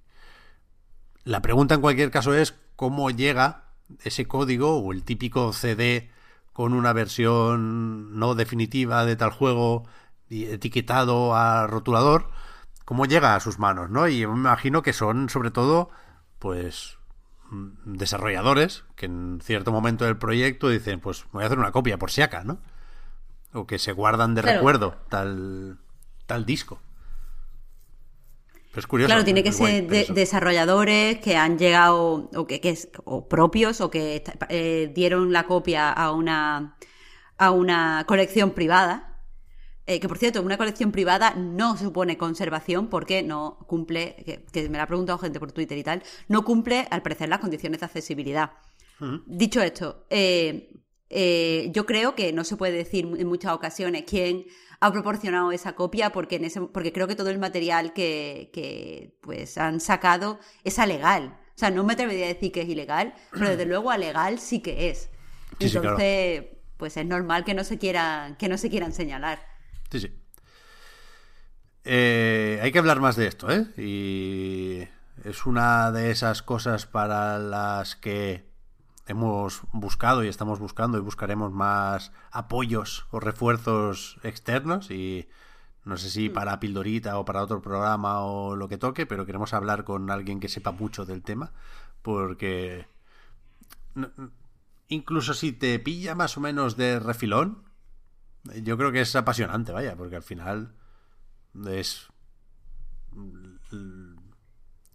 la 1.24 1.42
pregunta 1.42 1.74
en 1.74 1.80
cualquier 1.80 2.10
caso 2.10 2.34
es 2.34 2.54
cómo 2.74 3.10
llega 3.10 3.66
ese 4.02 4.26
código 4.26 4.78
o 4.78 4.92
el 4.92 5.04
típico 5.04 5.52
CD 5.52 6.10
con 6.56 6.72
una 6.72 6.94
versión 6.94 8.18
no 8.18 8.34
definitiva 8.34 9.04
de 9.04 9.14
tal 9.14 9.30
juego 9.30 9.84
etiquetado 10.30 11.36
a 11.36 11.66
rotulador, 11.66 12.30
cómo 12.86 13.04
llega 13.04 13.34
a 13.34 13.40
sus 13.40 13.58
manos, 13.58 13.90
¿no? 13.90 14.08
Y 14.08 14.26
me 14.26 14.32
imagino 14.32 14.80
que 14.80 14.94
son 14.94 15.28
sobre 15.28 15.50
todo, 15.50 15.90
pues, 16.38 16.96
desarrolladores 17.84 18.84
que 18.94 19.04
en 19.04 19.40
cierto 19.42 19.70
momento 19.70 20.06
del 20.06 20.16
proyecto 20.16 20.70
dicen, 20.70 20.98
pues 20.98 21.26
voy 21.30 21.42
a 21.42 21.46
hacer 21.46 21.58
una 21.58 21.72
copia 21.72 21.98
por 21.98 22.10
si 22.10 22.22
acá, 22.22 22.42
¿no? 22.42 22.58
O 23.52 23.66
que 23.66 23.78
se 23.78 23.92
guardan 23.92 24.34
de 24.34 24.40
claro. 24.40 24.56
recuerdo 24.56 24.96
tal, 25.10 25.76
tal 26.24 26.46
disco. 26.46 26.80
Es 28.76 28.86
curioso. 28.86 29.08
Claro, 29.08 29.24
tiene 29.24 29.42
que 29.42 29.52
ser 29.52 29.86
de, 29.86 30.06
desarrolladores 30.14 31.18
que 31.18 31.36
han 31.36 31.58
llegado, 31.58 32.30
o 32.34 32.46
que, 32.46 32.60
que 32.60 32.70
es, 32.70 32.88
o 33.04 33.28
propios, 33.28 33.80
o 33.80 33.90
que 33.90 34.22
eh, 34.48 34.92
dieron 34.94 35.32
la 35.32 35.46
copia 35.46 35.90
a 35.90 36.12
una, 36.12 36.76
a 37.38 37.50
una 37.50 38.04
colección 38.06 38.50
privada 38.50 39.16
eh, 39.88 40.00
que 40.00 40.08
por 40.08 40.18
cierto, 40.18 40.42
una 40.42 40.58
colección 40.58 40.90
privada 40.90 41.34
no 41.34 41.76
supone 41.76 42.18
conservación 42.18 42.88
porque 42.88 43.22
no 43.22 43.58
cumple, 43.68 44.16
que, 44.26 44.44
que, 44.44 44.68
me 44.68 44.78
la 44.78 44.84
ha 44.84 44.86
preguntado 44.88 45.16
gente 45.18 45.38
por 45.38 45.52
Twitter 45.52 45.78
y 45.78 45.84
tal, 45.84 46.02
no 46.26 46.44
cumple 46.44 46.88
al 46.90 47.02
parecer 47.02 47.28
las 47.28 47.38
condiciones 47.38 47.78
de 47.78 47.86
accesibilidad. 47.86 48.50
Uh 49.00 49.04
-huh. 49.04 49.22
Dicho 49.26 49.62
esto, 49.62 50.04
eh, 50.10 51.70
yo 51.72 51.86
creo 51.86 52.16
que 52.16 52.32
no 52.32 52.42
se 52.42 52.56
puede 52.56 52.72
decir 52.72 53.04
en 53.16 53.28
muchas 53.28 53.52
ocasiones 53.52 54.04
quién 54.08 54.46
ha 54.86 54.92
proporcionado 54.92 55.52
esa 55.52 55.74
copia 55.74 56.10
porque, 56.10 56.36
en 56.36 56.44
ese, 56.44 56.60
porque 56.60 56.92
creo 56.92 57.06
que 57.06 57.16
todo 57.16 57.30
el 57.30 57.38
material 57.38 57.92
que, 57.92 58.50
que 58.52 59.18
pues 59.20 59.58
han 59.58 59.80
sacado 59.80 60.38
es 60.64 60.78
alegal. 60.78 61.38
O 61.54 61.58
sea, 61.58 61.70
no 61.70 61.84
me 61.84 61.94
atrevería 61.94 62.26
a 62.26 62.28
decir 62.28 62.52
que 62.52 62.62
es 62.62 62.68
ilegal, 62.68 63.14
pero 63.32 63.50
desde 63.50 63.64
luego 63.66 63.90
a 63.90 63.98
legal 63.98 64.38
sí 64.38 64.60
que 64.60 64.90
es. 64.90 65.10
Sí, 65.58 65.66
Entonces, 65.66 65.72
sí, 65.72 65.80
claro. 65.80 66.58
pues 66.76 66.96
es 66.96 67.06
normal 67.06 67.44
que 67.44 67.54
no 67.54 67.64
se 67.64 67.78
quieran, 67.78 68.36
que 68.36 68.48
no 68.48 68.58
se 68.58 68.68
quieran 68.68 68.92
señalar. 68.92 69.40
Sí, 69.90 70.00
sí. 70.00 70.12
Eh, 71.84 72.58
hay 72.62 72.72
que 72.72 72.78
hablar 72.78 73.00
más 73.00 73.16
de 73.16 73.28
esto, 73.28 73.50
¿eh? 73.50 73.64
Y 73.76 74.86
es 75.24 75.46
una 75.46 75.92
de 75.92 76.10
esas 76.10 76.42
cosas 76.42 76.84
para 76.84 77.38
las 77.38 77.96
que 77.96 78.50
hemos 79.06 79.62
buscado 79.72 80.24
y 80.24 80.28
estamos 80.28 80.58
buscando 80.58 80.98
y 80.98 81.00
buscaremos 81.00 81.52
más 81.52 82.12
apoyos 82.30 83.06
o 83.10 83.20
refuerzos 83.20 84.18
externos 84.22 84.90
y 84.90 85.28
No 85.86 85.96
sé 85.96 86.10
si 86.10 86.28
para 86.28 86.58
Pildorita 86.58 87.16
o 87.16 87.24
para 87.24 87.44
otro 87.44 87.62
programa 87.62 88.20
o 88.22 88.56
lo 88.56 88.66
que 88.66 88.76
toque, 88.76 89.06
pero 89.06 89.24
queremos 89.24 89.54
hablar 89.54 89.84
con 89.84 90.10
alguien 90.10 90.40
que 90.40 90.48
sepa 90.48 90.72
mucho 90.72 91.06
del 91.06 91.22
tema, 91.22 91.52
porque 92.02 92.88
incluso 94.88 95.32
si 95.32 95.52
te 95.52 95.78
pilla 95.78 96.16
más 96.16 96.36
o 96.36 96.40
menos 96.40 96.76
de 96.76 96.98
refilón, 96.98 97.62
yo 98.64 98.76
creo 98.76 98.90
que 98.90 99.02
es 99.02 99.14
apasionante, 99.14 99.70
vaya, 99.70 99.94
porque 99.94 100.16
al 100.16 100.24
final 100.24 100.74
es 101.68 102.08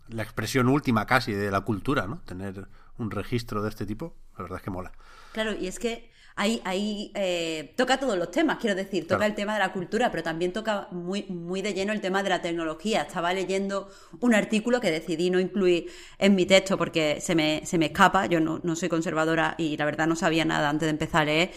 la 0.09 0.23
expresión 0.23 0.67
última 0.67 1.05
casi 1.05 1.31
de 1.31 1.51
la 1.51 1.61
cultura, 1.61 2.05
¿no? 2.05 2.19
Tener 2.25 2.67
un 2.97 3.11
registro 3.11 3.61
de 3.61 3.69
este 3.69 3.85
tipo, 3.85 4.15
la 4.37 4.43
verdad 4.43 4.57
es 4.57 4.63
que 4.63 4.71
mola. 4.71 4.91
Claro, 5.33 5.53
y 5.53 5.67
es 5.67 5.79
que 5.79 6.11
ahí, 6.35 6.61
ahí 6.65 7.11
eh, 7.15 7.73
toca 7.75 7.99
todos 7.99 8.17
los 8.17 8.31
temas, 8.31 8.57
quiero 8.59 8.75
decir, 8.75 9.07
toca 9.07 9.25
el 9.25 9.35
tema 9.35 9.53
de 9.53 9.59
la 9.59 9.73
cultura, 9.73 10.11
pero 10.11 10.23
también 10.23 10.53
toca 10.53 10.87
muy, 10.91 11.23
muy 11.29 11.61
de 11.61 11.73
lleno 11.73 11.93
el 11.93 12.01
tema 12.01 12.23
de 12.23 12.29
la 12.29 12.41
tecnología. 12.41 13.03
Estaba 13.03 13.33
leyendo 13.33 13.89
un 14.19 14.33
artículo 14.33 14.79
que 14.79 14.91
decidí 14.91 15.29
no 15.29 15.39
incluir 15.39 15.91
en 16.17 16.35
mi 16.35 16.45
texto 16.45 16.77
porque 16.77 17.19
se 17.21 17.35
me, 17.35 17.65
se 17.65 17.77
me 17.77 17.87
escapa, 17.87 18.25
yo 18.25 18.39
no, 18.39 18.59
no 18.63 18.75
soy 18.75 18.89
conservadora 18.89 19.55
y 19.57 19.77
la 19.77 19.85
verdad 19.85 20.07
no 20.07 20.15
sabía 20.15 20.45
nada 20.45 20.69
antes 20.69 20.87
de 20.87 20.91
empezar 20.91 21.23
a 21.23 21.25
leer. 21.25 21.51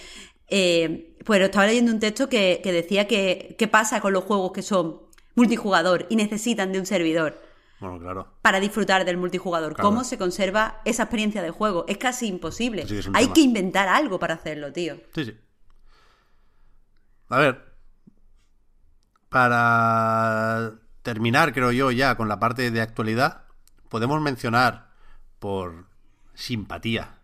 Eh, 0.49 1.17
pues 1.25 1.41
estaba 1.41 1.67
leyendo 1.67 1.91
un 1.91 2.01
texto 2.01 2.29
que, 2.29 2.61
que 2.63 2.73
decía 2.73 3.07
que 3.07 3.57
qué 3.59 3.67
pasa 3.67 4.01
con 4.01 4.13
los 4.13 4.25
juegos 4.25 4.53
que 4.53 4.63
son 4.63 5.01
multijugador 5.35 6.07
y 6.11 6.17
necesitan 6.17 6.73
de 6.73 6.81
un 6.81 6.87
servidor. 6.87 7.41
Para 8.43 8.61
disfrutar 8.61 9.05
del 9.05 9.17
multijugador. 9.17 9.77
¿Cómo 9.77 10.05
se 10.05 10.19
conserva 10.19 10.81
esa 10.85 11.05
experiencia 11.05 11.43
de 11.43 11.51
juego? 11.51 11.85
Es 11.89 11.99
casi 11.99 12.27
imposible. 12.27 12.87
Hay 13.13 13.29
que 13.29 13.41
inventar 13.41 13.89
algo 13.89 14.19
para 14.19 14.35
hacerlo, 14.35 14.73
tío. 14.73 14.97
Sí, 15.15 15.25
sí. 15.25 15.37
A 17.29 17.39
ver. 17.39 17.75
Para 19.29 20.75
terminar, 21.03 21.53
creo 21.53 21.73
yo, 21.73 21.91
ya 21.91 22.17
con 22.17 22.29
la 22.29 22.39
parte 22.39 22.71
de 22.71 22.81
actualidad, 22.81 23.45
podemos 23.89 24.21
mencionar 24.21 24.91
por 25.39 25.87
simpatía 26.35 27.19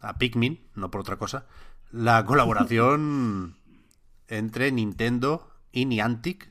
a 0.00 0.18
Pikmin, 0.18 0.68
no 0.74 0.90
por 0.90 1.00
otra 1.00 1.16
cosa, 1.16 1.46
la 1.90 2.24
colaboración 2.26 3.56
entre 4.28 4.72
Nintendo 4.72 5.48
y 5.72 5.86
Niantic 5.86 6.50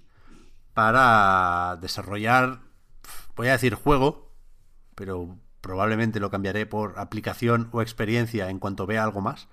para 0.73 1.77
desarrollar, 1.81 2.61
voy 3.35 3.47
a 3.47 3.53
decir 3.53 3.75
juego, 3.75 4.31
pero 4.95 5.37
probablemente 5.61 6.19
lo 6.19 6.29
cambiaré 6.29 6.65
por 6.65 6.99
aplicación 6.99 7.69
o 7.71 7.81
experiencia 7.81 8.49
en 8.49 8.59
cuanto 8.59 8.85
vea 8.85 9.03
algo 9.03 9.21
más, 9.21 9.47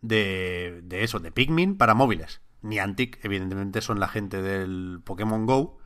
de, 0.00 0.80
de 0.84 1.04
eso, 1.04 1.20
de 1.20 1.32
Pikmin 1.32 1.76
para 1.76 1.94
móviles. 1.94 2.40
Niantic, 2.62 3.24
evidentemente, 3.24 3.80
son 3.80 4.00
la 4.00 4.08
gente 4.08 4.42
del 4.42 5.00
Pokémon 5.04 5.46
Go, 5.46 5.78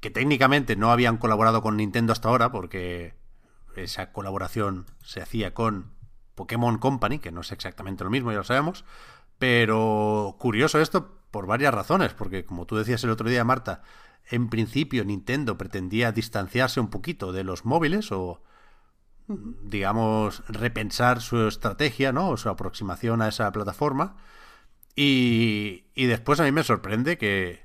que 0.00 0.10
técnicamente 0.10 0.76
no 0.76 0.90
habían 0.90 1.16
colaborado 1.16 1.62
con 1.62 1.76
Nintendo 1.76 2.12
hasta 2.12 2.28
ahora, 2.28 2.52
porque 2.52 3.14
esa 3.76 4.12
colaboración 4.12 4.86
se 5.02 5.20
hacía 5.20 5.54
con 5.54 5.92
Pokémon 6.34 6.78
Company, 6.78 7.18
que 7.18 7.32
no 7.32 7.40
es 7.40 7.52
exactamente 7.52 8.04
lo 8.04 8.10
mismo, 8.10 8.30
ya 8.30 8.38
lo 8.38 8.44
sabemos. 8.44 8.84
Pero 9.38 10.36
curioso 10.38 10.80
esto 10.80 11.18
por 11.30 11.46
varias 11.46 11.74
razones, 11.74 12.12
porque 12.12 12.44
como 12.44 12.66
tú 12.66 12.76
decías 12.76 13.02
el 13.04 13.10
otro 13.10 13.28
día, 13.28 13.44
Marta, 13.44 13.82
en 14.30 14.48
principio 14.48 15.04
Nintendo 15.04 15.58
pretendía 15.58 16.12
distanciarse 16.12 16.80
un 16.80 16.88
poquito 16.88 17.32
de 17.32 17.44
los 17.44 17.64
móviles 17.64 18.12
o 18.12 18.42
digamos 19.62 20.42
repensar 20.48 21.20
su 21.22 21.48
estrategia, 21.48 22.12
¿no? 22.12 22.30
O 22.30 22.36
su 22.36 22.48
aproximación 22.48 23.22
a 23.22 23.28
esa 23.28 23.50
plataforma. 23.52 24.16
Y, 24.96 25.84
y 25.94 26.06
después 26.06 26.40
a 26.40 26.44
mí 26.44 26.52
me 26.52 26.62
sorprende 26.62 27.18
que 27.18 27.64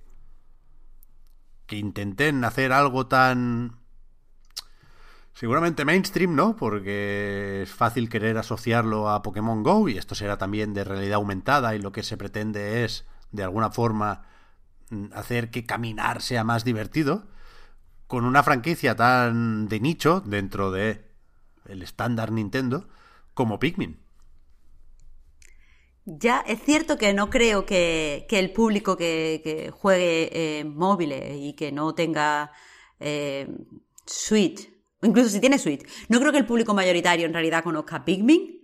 que 1.65 1.77
intenten 1.77 2.43
hacer 2.43 2.71
algo 2.73 3.05
tan 3.05 3.79
Seguramente 5.39 5.85
mainstream, 5.85 6.35
¿no? 6.35 6.57
Porque 6.57 7.61
es 7.61 7.71
fácil 7.71 8.09
querer 8.09 8.37
asociarlo 8.37 9.09
a 9.09 9.21
Pokémon 9.21 9.63
Go 9.63 9.87
y 9.87 9.97
esto 9.97 10.13
será 10.13 10.37
también 10.37 10.73
de 10.73 10.83
realidad 10.83 11.13
aumentada 11.13 11.73
y 11.75 11.79
lo 11.79 11.93
que 11.93 12.03
se 12.03 12.17
pretende 12.17 12.83
es, 12.83 13.05
de 13.31 13.43
alguna 13.43 13.71
forma, 13.71 14.23
hacer 15.13 15.51
que 15.51 15.65
caminar 15.65 16.21
sea 16.21 16.43
más 16.43 16.63
divertido 16.63 17.27
con 18.07 18.25
una 18.25 18.43
franquicia 18.43 18.95
tan 18.95 19.67
de 19.67 19.79
nicho 19.79 20.21
dentro 20.25 20.71
de 20.71 21.05
el 21.67 21.83
estándar 21.83 22.31
Nintendo 22.31 22.87
como 23.33 23.59
Pikmin. 23.59 23.99
Ya, 26.05 26.39
es 26.39 26.63
cierto 26.63 26.97
que 26.97 27.13
no 27.13 27.29
creo 27.29 27.65
que, 27.65 28.25
el 28.29 28.51
público 28.51 28.97
que, 28.97 29.71
juegue 29.71 30.59
en 30.59 30.75
móviles 30.75 31.35
y 31.35 31.53
que 31.53 31.71
no 31.71 31.93
tenga 31.93 32.51
eh, 32.99 33.47
Switch 34.05 34.69
incluso 35.01 35.29
si 35.29 35.39
tiene 35.39 35.57
Switch. 35.57 35.85
No 36.07 36.19
creo 36.19 36.31
que 36.31 36.37
el 36.37 36.45
público 36.45 36.73
mayoritario 36.73 37.25
en 37.25 37.33
realidad 37.33 37.63
conozca 37.63 38.03
Pikmin, 38.03 38.61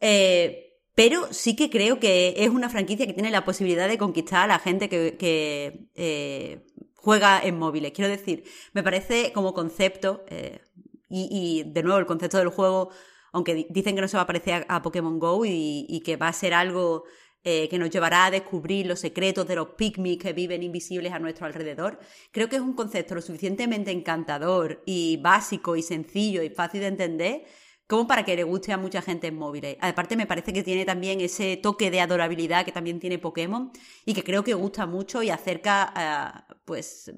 eh, 0.00 0.67
pero 0.98 1.32
sí 1.32 1.54
que 1.54 1.70
creo 1.70 2.00
que 2.00 2.34
es 2.38 2.48
una 2.48 2.68
franquicia 2.68 3.06
que 3.06 3.12
tiene 3.12 3.30
la 3.30 3.44
posibilidad 3.44 3.86
de 3.86 3.98
conquistar 3.98 4.42
a 4.42 4.46
la 4.48 4.58
gente 4.58 4.88
que, 4.88 5.86
eh, 5.94 6.66
juega 6.96 7.40
en 7.40 7.56
móviles. 7.56 7.92
Quiero 7.92 8.10
decir, 8.10 8.42
me 8.72 8.82
parece 8.82 9.32
como 9.32 9.54
concepto, 9.54 10.24
eh, 10.26 10.60
y, 11.08 11.62
de 11.66 11.84
nuevo 11.84 12.00
el 12.00 12.06
concepto 12.06 12.38
del 12.38 12.48
juego, 12.48 12.90
aunque 13.30 13.68
dicen 13.70 13.94
que 13.94 14.00
no 14.00 14.08
se 14.08 14.16
va 14.16 14.24
a 14.24 14.26
parecer 14.26 14.66
a, 14.68 14.82
Pokémon 14.82 15.20
Go 15.20 15.44
y 15.46 16.02
que 16.04 16.16
va 16.16 16.26
a 16.26 16.32
ser 16.32 16.52
algo 16.52 17.04
eh, 17.44 17.68
que 17.68 17.78
nos 17.78 17.90
llevará 17.90 18.26
a 18.26 18.30
descubrir 18.32 18.86
los 18.86 18.98
secretos 18.98 19.46
de 19.46 19.54
los 19.54 19.68
pygmies 19.68 20.18
que 20.18 20.32
viven 20.32 20.64
invisibles 20.64 21.12
a 21.12 21.20
nuestro 21.20 21.46
alrededor. 21.46 22.00
Creo 22.32 22.48
que 22.48 22.56
es 22.56 22.62
un 22.62 22.74
concepto 22.74 23.14
lo 23.14 23.22
suficientemente 23.22 23.92
encantador 23.92 24.82
y 24.84 25.18
básico 25.18 25.76
y 25.76 25.82
sencillo 25.82 26.42
y 26.42 26.50
fácil 26.50 26.80
de 26.80 26.86
entender 26.88 27.44
como 27.88 28.06
para 28.06 28.24
que 28.24 28.36
le 28.36 28.44
guste 28.44 28.72
a 28.72 28.76
mucha 28.76 29.02
gente 29.02 29.26
en 29.28 29.36
móviles. 29.36 29.76
Aparte 29.80 30.14
me 30.16 30.26
parece 30.26 30.52
que 30.52 30.62
tiene 30.62 30.84
también 30.84 31.20
ese 31.20 31.56
toque 31.56 31.90
de 31.90 32.00
adorabilidad 32.00 32.64
que 32.64 32.70
también 32.70 33.00
tiene 33.00 33.18
Pokémon 33.18 33.72
y 34.04 34.14
que 34.14 34.22
creo 34.22 34.44
que 34.44 34.54
gusta 34.54 34.86
mucho 34.86 35.22
y 35.22 35.30
acerca 35.30 36.46
pues 36.66 37.10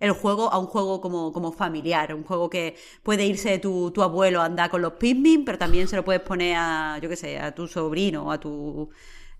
el 0.00 0.12
juego 0.12 0.52
a 0.52 0.58
un 0.58 0.66
juego 0.66 1.00
como, 1.00 1.32
como 1.32 1.52
familiar, 1.52 2.14
un 2.14 2.24
juego 2.24 2.48
que 2.48 2.76
puede 3.02 3.26
irse 3.26 3.58
tu, 3.58 3.90
tu 3.90 4.02
abuelo 4.02 4.40
a 4.40 4.46
andar 4.46 4.70
con 4.70 4.80
los 4.80 4.94
Pikmin, 4.94 5.44
pero 5.44 5.58
también 5.58 5.88
se 5.88 5.96
lo 5.96 6.04
puedes 6.04 6.22
poner 6.22 6.56
a, 6.56 6.98
yo 7.02 7.08
qué 7.08 7.16
sé, 7.16 7.38
a 7.38 7.54
tu 7.54 7.66
sobrino 7.66 8.32
a 8.32 8.40
tu 8.40 8.90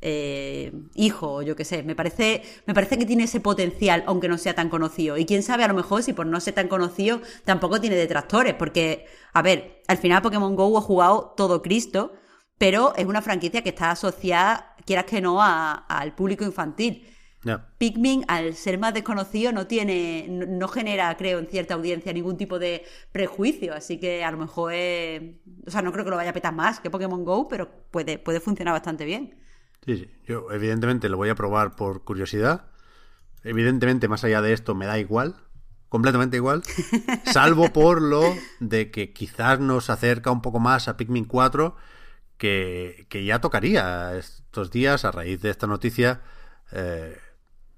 eh, 0.01 0.73
hijo, 0.95 1.43
yo 1.43 1.57
qué 1.57 1.65
sé. 1.65 1.83
Me 1.83 1.95
parece, 1.95 2.43
me 2.67 2.75
parece 2.75 2.99
que 2.99 3.07
tiene 3.07 3.25
ese 3.25 3.41
potencial, 3.41 4.05
aunque 4.07 4.29
no 4.29 4.39
sea 4.39 4.55
tan 4.55 4.69
conocido. 4.69 5.17
Y 5.17 5.27
quién 5.27 5.43
sabe, 5.43 5.65
a 5.65 5.69
lo 5.69 5.75
mejor, 5.75 6.03
si 6.03 6.13
por 6.13 6.27
no 6.27 6.41
ser 6.41 6.55
tan 6.55 6.69
conocido, 6.69 7.21
tampoco 7.45 7.81
tiene 7.81 7.97
detractores. 7.97 8.55
Porque, 8.55 9.07
a 9.33 9.43
ver, 9.43 9.83
al 9.89 9.99
final 9.99 10.23
Pokémon 10.23 10.55
Go 10.57 10.79
ha 10.79 10.83
jugado 10.83 11.35
todo 11.37 11.63
Cristo, 11.63 12.13
pero 12.59 12.95
es 12.97 13.07
una 13.07 13.23
franquicia 13.23 13.63
que 13.63 13.71
está 13.71 13.91
asociada, 13.91 14.75
quieras 14.85 15.05
que 15.07 15.21
no, 15.21 15.39
al 15.43 16.15
público 16.15 16.45
infantil. 16.45 17.07
Pikmin, 17.79 18.25
al 18.29 18.55
ser 18.55 18.79
más 18.79 18.93
desconocido, 18.93 19.53
no 19.53 19.67
tiene, 19.67 20.27
no, 20.29 20.69
genera, 20.69 21.17
creo, 21.17 21.39
en 21.39 21.47
cierta 21.47 21.75
audiencia 21.75 22.13
ningún 22.13 22.37
tipo 22.37 22.59
de 22.59 22.85
prejuicio. 23.13 23.75
Así 23.75 23.99
que 23.99 24.25
a 24.25 24.31
lo 24.31 24.39
mejor 24.39 24.73
es. 24.75 25.23
O 25.67 25.71
sea, 25.71 25.83
no 25.83 25.93
creo 25.93 26.05
que 26.05 26.11
lo 26.11 26.17
vaya 26.17 26.31
a 26.31 26.35
petar 26.35 26.53
más 26.55 26.81
que 26.81 26.91
Pokémon 26.91 27.25
Go, 27.25 27.49
pero 27.49 27.71
puede, 27.91 28.19
puede 28.19 28.41
funcionar 28.41 28.75
bastante 28.75 29.05
bien. 29.05 29.39
Sí, 29.85 29.97
sí. 29.97 30.11
Yo 30.27 30.51
evidentemente 30.51 31.09
lo 31.09 31.17
voy 31.17 31.29
a 31.29 31.35
probar 31.35 31.77
por 31.77 32.05
curiosidad. 32.05 32.67
Evidentemente, 33.45 34.09
más 34.09 34.25
allá 34.25 34.43
de 34.43 34.53
esto, 34.53 34.75
me 34.75 34.87
da 34.87 34.99
igual. 34.99 35.37
Completamente 35.89 36.37
igual. 36.37 36.63
Salvo 37.33 37.73
por 37.73 38.03
lo 38.03 38.23
de 38.61 38.91
que 38.91 39.13
quizás 39.13 39.61
nos 39.61 39.89
acerca 39.91 40.31
un 40.31 40.43
poco 40.43 40.61
más 40.61 40.89
a 40.89 40.97
Pikmin 40.97 41.25
4, 41.25 41.77
que, 42.37 43.07
ya 43.25 43.41
tocaría 43.41 44.17
estos 44.17 44.71
días, 44.71 45.05
a 45.05 45.11
raíz 45.11 45.41
de 45.41 45.51
esta 45.51 45.67
noticia. 45.67 46.21
Eh, 46.73 47.17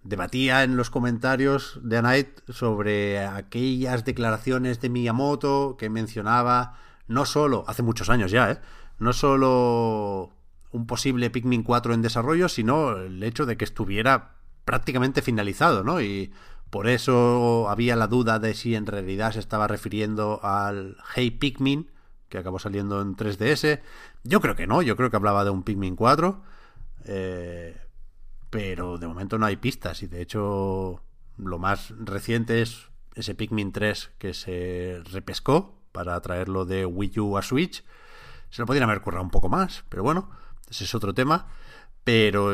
debatía 0.02 0.64
en 0.64 0.76
los 0.76 0.90
comentarios 0.90 1.78
de 1.82 1.98
A 1.98 2.02
Night 2.02 2.40
sobre 2.48 3.24
aquellas 3.24 4.04
declaraciones 4.04 4.80
de 4.80 4.88
Miyamoto 4.88 5.76
que 5.78 5.90
mencionaba 5.90 6.78
no 7.06 7.26
solo, 7.26 7.64
hace 7.66 7.82
muchos 7.82 8.08
años 8.08 8.30
ya, 8.30 8.52
¿eh? 8.52 8.58
no 8.98 9.12
solo 9.12 10.32
un 10.72 10.86
posible 10.86 11.30
Pikmin 11.30 11.62
4 11.62 11.94
en 11.94 12.02
desarrollo, 12.02 12.48
sino 12.48 12.96
el 12.96 13.22
hecho 13.22 13.46
de 13.46 13.56
que 13.56 13.64
estuviera 13.64 14.36
prácticamente 14.64 15.22
finalizado, 15.22 15.82
¿no? 15.82 16.00
Y 16.00 16.32
por 16.70 16.88
eso 16.88 17.68
había 17.68 17.96
la 17.96 18.06
duda 18.06 18.38
de 18.38 18.54
si 18.54 18.74
en 18.74 18.86
realidad 18.86 19.32
se 19.32 19.40
estaba 19.40 19.66
refiriendo 19.66 20.40
al 20.44 20.96
Hey 21.14 21.32
Pikmin, 21.32 21.90
que 22.28 22.38
acabó 22.38 22.58
saliendo 22.58 23.02
en 23.02 23.16
3DS. 23.16 23.80
Yo 24.22 24.40
creo 24.40 24.54
que 24.54 24.66
no, 24.66 24.82
yo 24.82 24.96
creo 24.96 25.10
que 25.10 25.16
hablaba 25.16 25.44
de 25.44 25.50
un 25.50 25.64
Pikmin 25.64 25.96
4. 25.96 26.42
Eh, 27.06 27.76
pero 28.50 28.98
de 28.98 29.06
momento 29.06 29.38
no 29.38 29.46
hay 29.46 29.56
pistas 29.56 30.02
y 30.02 30.06
de 30.06 30.20
hecho 30.20 31.00
lo 31.38 31.58
más 31.58 31.94
reciente 31.98 32.62
es 32.62 32.90
ese 33.14 33.34
Pikmin 33.34 33.72
3 33.72 34.10
que 34.18 34.34
se 34.34 35.00
repescó 35.10 35.80
para 35.92 36.20
traerlo 36.20 36.64
de 36.66 36.84
Wii 36.84 37.20
U 37.20 37.38
a 37.38 37.42
Switch. 37.42 37.84
Se 38.50 38.62
lo 38.62 38.66
podrían 38.66 38.88
haber 38.88 39.00
currado 39.00 39.24
un 39.24 39.30
poco 39.30 39.48
más, 39.48 39.84
pero 39.88 40.02
bueno, 40.02 40.30
ese 40.70 40.84
es 40.84 40.94
otro 40.94 41.12
tema. 41.12 41.48
Pero, 42.04 42.52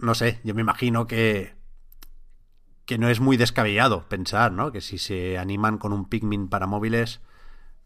no 0.00 0.14
sé, 0.14 0.40
yo 0.42 0.54
me 0.54 0.62
imagino 0.62 1.06
que 1.06 1.58
que 2.88 2.96
no 2.96 3.10
es 3.10 3.20
muy 3.20 3.36
descabellado 3.36 4.08
pensar, 4.08 4.50
¿no? 4.50 4.72
Que 4.72 4.80
si 4.80 4.96
se 4.96 5.36
animan 5.36 5.76
con 5.76 5.92
un 5.92 6.08
Pikmin 6.08 6.48
para 6.48 6.66
móviles, 6.66 7.20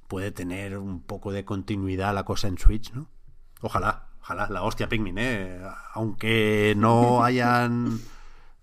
puede 0.06 0.30
tener 0.30 0.78
un 0.78 1.02
poco 1.02 1.32
de 1.32 1.44
continuidad 1.44 2.14
la 2.14 2.24
cosa 2.24 2.46
en 2.46 2.56
Switch, 2.56 2.92
¿no? 2.92 3.08
Ojalá, 3.62 4.10
ojalá, 4.20 4.48
la 4.48 4.62
hostia 4.62 4.88
Pikmin, 4.88 5.18
¿eh? 5.18 5.60
Aunque 5.94 6.74
no 6.76 7.24
hayan 7.24 7.98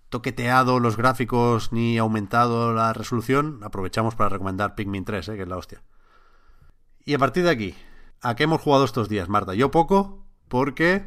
toqueteado 0.08 0.80
los 0.80 0.96
gráficos 0.96 1.72
ni 1.72 1.98
aumentado 1.98 2.72
la 2.72 2.94
resolución, 2.94 3.60
aprovechamos 3.62 4.14
para 4.14 4.30
recomendar 4.30 4.74
Pikmin 4.74 5.04
3, 5.04 5.28
¿eh? 5.28 5.36
que 5.36 5.42
es 5.42 5.48
la 5.48 5.58
hostia. 5.58 5.82
Y 7.04 7.12
a 7.12 7.18
partir 7.18 7.44
de 7.44 7.50
aquí, 7.50 7.74
¿a 8.22 8.34
qué 8.34 8.44
hemos 8.44 8.62
jugado 8.62 8.86
estos 8.86 9.10
días, 9.10 9.28
Marta? 9.28 9.52
Yo 9.52 9.70
poco, 9.70 10.19
porque 10.50 11.04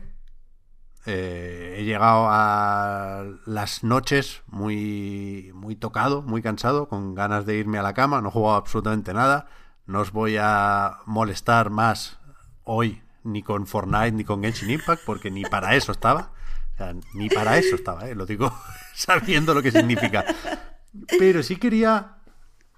eh, 1.05 1.75
he 1.77 1.83
llegado 1.83 2.27
a 2.29 3.25
las 3.45 3.83
noches 3.83 4.41
muy, 4.47 5.51
muy 5.53 5.75
tocado, 5.75 6.21
muy 6.21 6.41
cansado, 6.41 6.87
con 6.87 7.13
ganas 7.13 7.45
de 7.45 7.57
irme 7.57 7.77
a 7.77 7.83
la 7.83 7.93
cama. 7.93 8.21
No 8.21 8.29
he 8.29 8.31
jugado 8.31 8.55
absolutamente 8.55 9.13
nada. 9.13 9.47
No 9.85 9.99
os 9.99 10.13
voy 10.13 10.37
a 10.39 10.99
molestar 11.05 11.69
más 11.69 12.17
hoy 12.63 13.03
ni 13.23 13.43
con 13.43 13.67
Fortnite 13.67 14.13
ni 14.13 14.23
con 14.23 14.41
Genshin 14.41 14.69
Impact, 14.71 15.03
porque 15.05 15.29
ni 15.29 15.43
para 15.43 15.75
eso 15.75 15.91
estaba. 15.91 16.31
O 16.73 16.77
sea, 16.77 16.95
ni 17.13 17.29
para 17.29 17.57
eso 17.57 17.75
estaba, 17.75 18.07
¿eh? 18.07 18.15
lo 18.15 18.25
digo 18.25 18.51
sabiendo 18.95 19.53
lo 19.53 19.61
que 19.61 19.71
significa. 19.71 20.25
Pero 21.19 21.43
sí 21.43 21.57
quería, 21.57 22.15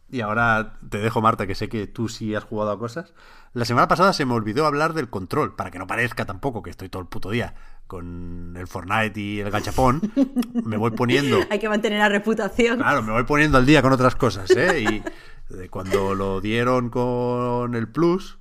y 0.09 0.21
ahora 0.21 0.79
te 0.89 0.97
dejo 0.97 1.21
Marta, 1.21 1.45
que 1.45 1.53
sé 1.53 1.69
que 1.69 1.85
tú 1.85 2.09
sí 2.09 2.33
has 2.33 2.43
jugado 2.43 2.71
a 2.71 2.79
cosas. 2.79 3.13
La 3.55 3.63
semana 3.63 3.87
pasada 3.87 4.11
se 4.11 4.25
me 4.25 4.33
olvidó 4.33 4.65
hablar 4.65 4.93
del 4.93 5.09
control, 5.09 5.55
para 5.55 5.71
que 5.71 5.79
no 5.79 5.87
parezca 5.87 6.25
tampoco 6.25 6.61
que 6.61 6.69
estoy 6.69 6.89
todo 6.89 7.01
el 7.01 7.07
puto 7.07 7.29
día 7.31 7.55
con 7.87 8.53
el 8.57 8.67
Fortnite 8.67 9.17
y 9.17 9.39
el 9.39 9.49
gachapón, 9.49 10.11
me 10.65 10.75
voy 10.75 10.91
poniendo... 10.91 11.39
Hay 11.49 11.59
que 11.59 11.69
mantener 11.69 11.99
la 11.99 12.09
reputación. 12.09 12.79
Claro, 12.79 13.01
me 13.01 13.13
voy 13.13 13.23
poniendo 13.23 13.57
al 13.57 13.65
día 13.65 13.81
con 13.81 13.93
otras 13.93 14.17
cosas, 14.17 14.51
¿eh? 14.51 14.81
Y 14.81 15.69
cuando 15.69 16.15
lo 16.15 16.41
dieron 16.41 16.89
con 16.89 17.75
el 17.75 17.87
Plus, 17.87 18.39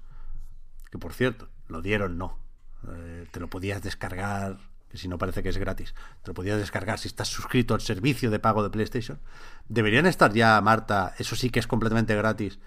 que 0.91 0.99
por 0.99 1.13
cierto, 1.13 1.49
lo 1.69 1.81
dieron 1.81 2.19
no, 2.19 2.37
eh, 2.93 3.29
te 3.31 3.39
lo 3.39 3.49
podías 3.49 3.83
descargar, 3.83 4.59
que 4.89 4.99
si 4.99 5.07
no 5.07 5.17
parece 5.17 5.45
que 5.45 5.51
es 5.51 5.59
gratis, 5.59 5.95
te 6.25 6.31
lo 6.31 6.35
podías 6.35 6.59
descargar 6.59 6.99
si 6.99 7.07
estás 7.07 7.29
suscrito 7.29 7.75
al 7.75 7.83
servicio 7.83 8.33
de 8.33 8.41
pago 8.41 8.65
de 8.65 8.71
PlayStation. 8.71 9.21
Deberían 9.69 10.07
estar 10.07 10.33
ya, 10.33 10.61
Marta, 10.61 11.15
eso 11.19 11.37
sí 11.37 11.51
que 11.51 11.61
es 11.61 11.69
completamente 11.69 12.17
gratis, 12.17 12.59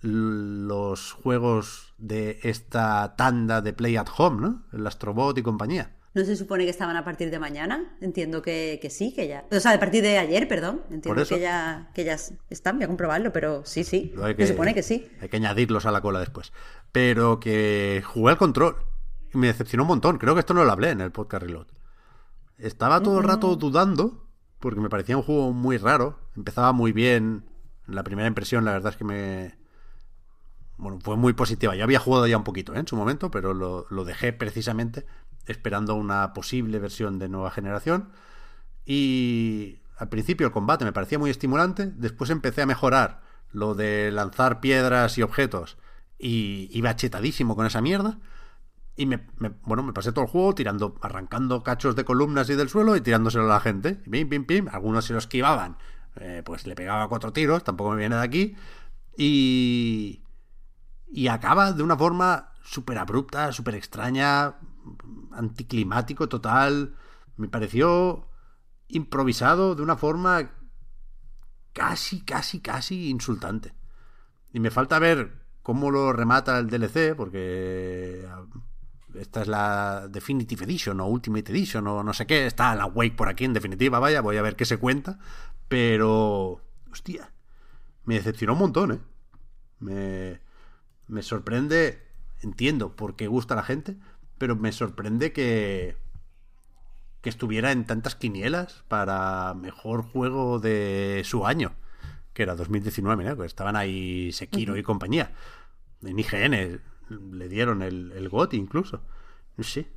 los 0.00 1.12
juegos 1.12 1.94
de 1.98 2.38
esta 2.42 3.14
tanda 3.16 3.60
de 3.60 3.72
Play 3.72 3.96
at 3.96 4.08
Home, 4.16 4.40
¿no? 4.40 4.64
El 4.72 4.86
Astrobot 4.86 5.36
y 5.38 5.42
compañía. 5.42 5.96
¿No 6.16 6.24
se 6.24 6.34
supone 6.34 6.64
que 6.64 6.70
estaban 6.70 6.96
a 6.96 7.04
partir 7.04 7.30
de 7.30 7.38
mañana? 7.38 7.94
Entiendo 8.00 8.40
que, 8.40 8.80
sí, 8.90 9.12
que 9.12 9.28
ya. 9.28 9.44
O 9.50 9.60
sea, 9.60 9.72
a 9.72 9.78
partir 9.78 10.02
de 10.02 10.16
ayer, 10.16 10.48
perdón. 10.48 10.80
Entiendo 10.90 11.26
que 11.26 11.38
ya, 11.38 11.90
que 11.94 12.04
ya 12.04 12.16
están, 12.48 12.76
voy 12.76 12.84
a 12.84 12.86
comprobarlo, 12.86 13.34
pero 13.34 13.66
sí, 13.66 13.84
sí. 13.84 14.14
se 14.38 14.46
supone 14.46 14.72
que 14.72 14.82
sí. 14.82 15.06
Hay 15.20 15.28
que 15.28 15.36
añadirlos 15.36 15.84
a 15.84 15.90
la 15.90 16.00
cola 16.00 16.20
después. 16.20 16.54
Pero 16.90 17.38
que 17.38 18.02
jugué 18.02 18.30
al 18.32 18.38
control. 18.38 18.76
Y 19.34 19.36
me 19.36 19.48
decepcionó 19.48 19.82
un 19.82 19.88
montón. 19.88 20.16
Creo 20.16 20.32
que 20.32 20.40
esto 20.40 20.54
no 20.54 20.64
lo 20.64 20.72
hablé 20.72 20.88
en 20.88 21.02
el 21.02 21.12
podcast 21.12 21.42
Reload. 21.42 21.66
Estaba 22.56 23.02
todo 23.02 23.18
el 23.18 23.24
rato 23.24 23.54
dudando, 23.56 24.26
porque 24.58 24.80
me 24.80 24.88
parecía 24.88 25.18
un 25.18 25.22
juego 25.22 25.52
muy 25.52 25.76
raro. 25.76 26.18
Empezaba 26.34 26.72
muy 26.72 26.92
bien. 26.92 27.44
La 27.86 28.04
primera 28.04 28.26
impresión, 28.26 28.64
la 28.64 28.72
verdad 28.72 28.92
es 28.92 28.96
que 28.96 29.04
me. 29.04 29.58
Bueno, 30.78 30.98
fue 31.02 31.16
muy 31.16 31.32
positiva. 31.32 31.74
Yo 31.74 31.84
había 31.84 31.98
jugado 31.98 32.26
ya 32.26 32.36
un 32.36 32.44
poquito 32.44 32.74
¿eh? 32.74 32.78
en 32.78 32.86
su 32.86 32.96
momento, 32.96 33.30
pero 33.30 33.54
lo, 33.54 34.04
dejé 34.04 34.32
precisamente 34.32 35.06
esperando 35.46 35.94
una 35.94 36.32
posible 36.32 36.78
versión 36.78 37.18
de 37.18 37.28
nueva 37.28 37.50
generación. 37.50 38.10
Y 38.84 39.80
al 39.96 40.08
principio 40.08 40.46
el 40.46 40.52
combate 40.52 40.84
me 40.84 40.92
parecía 40.92 41.18
muy 41.18 41.30
estimulante, 41.30 41.92
después 41.96 42.30
empecé 42.30 42.62
a 42.62 42.66
mejorar 42.66 43.22
lo 43.52 43.74
de 43.74 44.10
lanzar 44.12 44.60
piedras 44.60 45.16
y 45.18 45.22
objetos 45.22 45.78
y 46.18 46.68
iba 46.72 46.94
chetadísimo 46.94 47.56
con 47.56 47.66
esa 47.66 47.80
mierda. 47.80 48.18
Y 48.98 49.06
me, 49.06 49.20
bueno, 49.62 49.82
me 49.82 49.92
pasé 49.92 50.12
todo 50.12 50.24
el 50.24 50.30
juego 50.30 50.54
tirando, 50.54 50.94
arrancando 51.02 51.62
cachos 51.62 51.96
de 51.96 52.04
columnas 52.04 52.48
y 52.48 52.54
del 52.54 52.70
suelo 52.70 52.96
y 52.96 53.02
tirándoselo 53.02 53.44
a 53.44 53.48
la 53.48 53.60
gente. 53.60 53.94
Pim, 53.94 54.28
pim, 54.28 54.46
pim. 54.46 54.68
Algunos 54.72 55.04
se 55.04 55.12
lo 55.12 55.18
esquivaban. 55.18 55.76
Eh, 56.16 56.42
pues 56.44 56.66
le 56.66 56.74
pegaba 56.74 57.06
cuatro 57.08 57.30
tiros, 57.32 57.62
tampoco 57.62 57.90
me 57.90 57.96
viene 57.96 58.16
de 58.16 58.22
aquí. 58.22 58.56
Y. 59.18 60.22
Y 61.10 61.28
acaba 61.28 61.72
de 61.72 61.82
una 61.82 61.96
forma 61.96 62.52
súper 62.62 62.98
abrupta, 62.98 63.52
súper 63.52 63.74
extraña 63.76 64.56
anticlimático 65.32 66.28
total. 66.28 66.96
Me 67.36 67.48
pareció 67.48 68.28
improvisado 68.88 69.74
de 69.74 69.82
una 69.82 69.96
forma 69.96 70.50
casi, 71.72 72.22
casi, 72.22 72.60
casi 72.60 73.08
insultante. 73.10 73.74
Y 74.52 74.60
me 74.60 74.70
falta 74.70 74.98
ver 74.98 75.46
cómo 75.62 75.90
lo 75.90 76.12
remata 76.12 76.58
el 76.58 76.68
DLC, 76.68 77.14
porque 77.16 78.26
esta 79.14 79.42
es 79.42 79.48
la 79.48 80.08
Definitive 80.08 80.64
Edition 80.64 81.00
o 81.00 81.06
Ultimate 81.06 81.52
Edition 81.52 81.86
o 81.86 82.02
no 82.02 82.12
sé 82.12 82.26
qué. 82.26 82.46
Está 82.46 82.74
la 82.74 82.86
Wake 82.86 83.16
por 83.16 83.28
aquí 83.28 83.44
en 83.44 83.52
definitiva, 83.52 83.98
vaya, 83.98 84.20
voy 84.20 84.36
a 84.36 84.42
ver 84.42 84.56
qué 84.56 84.64
se 84.64 84.78
cuenta. 84.78 85.18
Pero, 85.68 86.62
hostia, 86.90 87.32
me 88.04 88.14
decepcionó 88.14 88.54
un 88.54 88.60
montón, 88.60 88.92
¿eh? 88.92 89.00
Me, 89.80 90.40
me 91.08 91.22
sorprende, 91.22 92.02
entiendo 92.42 92.96
por 92.96 93.16
qué 93.16 93.26
gusta 93.26 93.54
a 93.54 93.58
la 93.58 93.62
gente, 93.62 93.96
pero 94.38 94.56
me 94.56 94.72
sorprende 94.72 95.32
que, 95.32 95.96
que 97.20 97.28
estuviera 97.28 97.72
en 97.72 97.84
tantas 97.84 98.14
quinielas 98.14 98.84
para 98.88 99.54
mejor 99.54 100.02
juego 100.02 100.58
de 100.58 101.22
su 101.24 101.46
año, 101.46 101.74
que 102.32 102.42
era 102.42 102.54
2019, 102.54 103.24
¿no? 103.24 103.36
Pues 103.36 103.48
estaban 103.48 103.76
ahí 103.76 104.32
Sekiro 104.32 104.76
y 104.76 104.82
compañía. 104.82 105.32
En 106.02 106.18
IGN 106.18 106.80
le 107.32 107.48
dieron 107.48 107.82
el, 107.82 108.12
el 108.12 108.28
GOT 108.28 108.54
incluso. 108.54 109.00
Sé. 109.58 109.88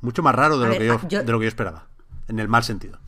Mucho 0.00 0.22
más 0.22 0.34
raro 0.34 0.58
de, 0.58 0.66
lo, 0.66 0.78
que 1.00 1.08
yo, 1.08 1.22
de 1.22 1.32
lo 1.32 1.38
que 1.38 1.44
yo 1.44 1.48
esperaba, 1.48 1.88
en 2.28 2.38
el 2.38 2.48
mal 2.48 2.62
sentido. 2.62 2.98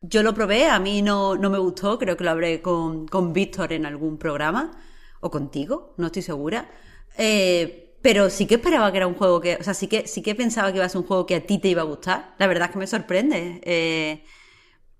Yo 0.00 0.22
lo 0.22 0.32
probé, 0.32 0.70
a 0.70 0.78
mí 0.78 1.02
no, 1.02 1.36
no 1.36 1.50
me 1.50 1.58
gustó, 1.58 1.98
creo 1.98 2.16
que 2.16 2.24
lo 2.24 2.30
hablé 2.30 2.62
con, 2.62 3.06
con 3.06 3.32
Víctor 3.32 3.72
en 3.72 3.84
algún 3.84 4.16
programa, 4.16 4.70
o 5.20 5.30
contigo, 5.30 5.94
no 5.96 6.06
estoy 6.06 6.22
segura. 6.22 6.70
Eh, 7.16 7.96
pero 8.00 8.30
sí 8.30 8.46
que 8.46 8.56
esperaba 8.56 8.90
que 8.92 8.98
era 8.98 9.06
un 9.06 9.14
juego 9.14 9.40
que, 9.40 9.56
o 9.56 9.62
sea, 9.62 9.74
sí 9.74 9.88
que, 9.88 10.06
sí 10.06 10.22
que 10.22 10.34
pensaba 10.34 10.70
que 10.70 10.76
iba 10.76 10.86
a 10.86 10.88
ser 10.88 11.00
un 11.00 11.06
juego 11.06 11.26
que 11.26 11.34
a 11.34 11.46
ti 11.46 11.58
te 11.58 11.68
iba 11.68 11.82
a 11.82 11.84
gustar. 11.84 12.34
La 12.38 12.46
verdad 12.46 12.68
es 12.68 12.72
que 12.72 12.78
me 12.78 12.86
sorprende 12.86 13.60
eh, 13.64 14.24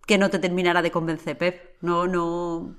que 0.06 0.18
no 0.18 0.30
te 0.30 0.38
terminara 0.38 0.82
de 0.82 0.90
convencer, 0.90 1.38
Pep. 1.38 1.76
No, 1.80 2.06
no. 2.06 2.76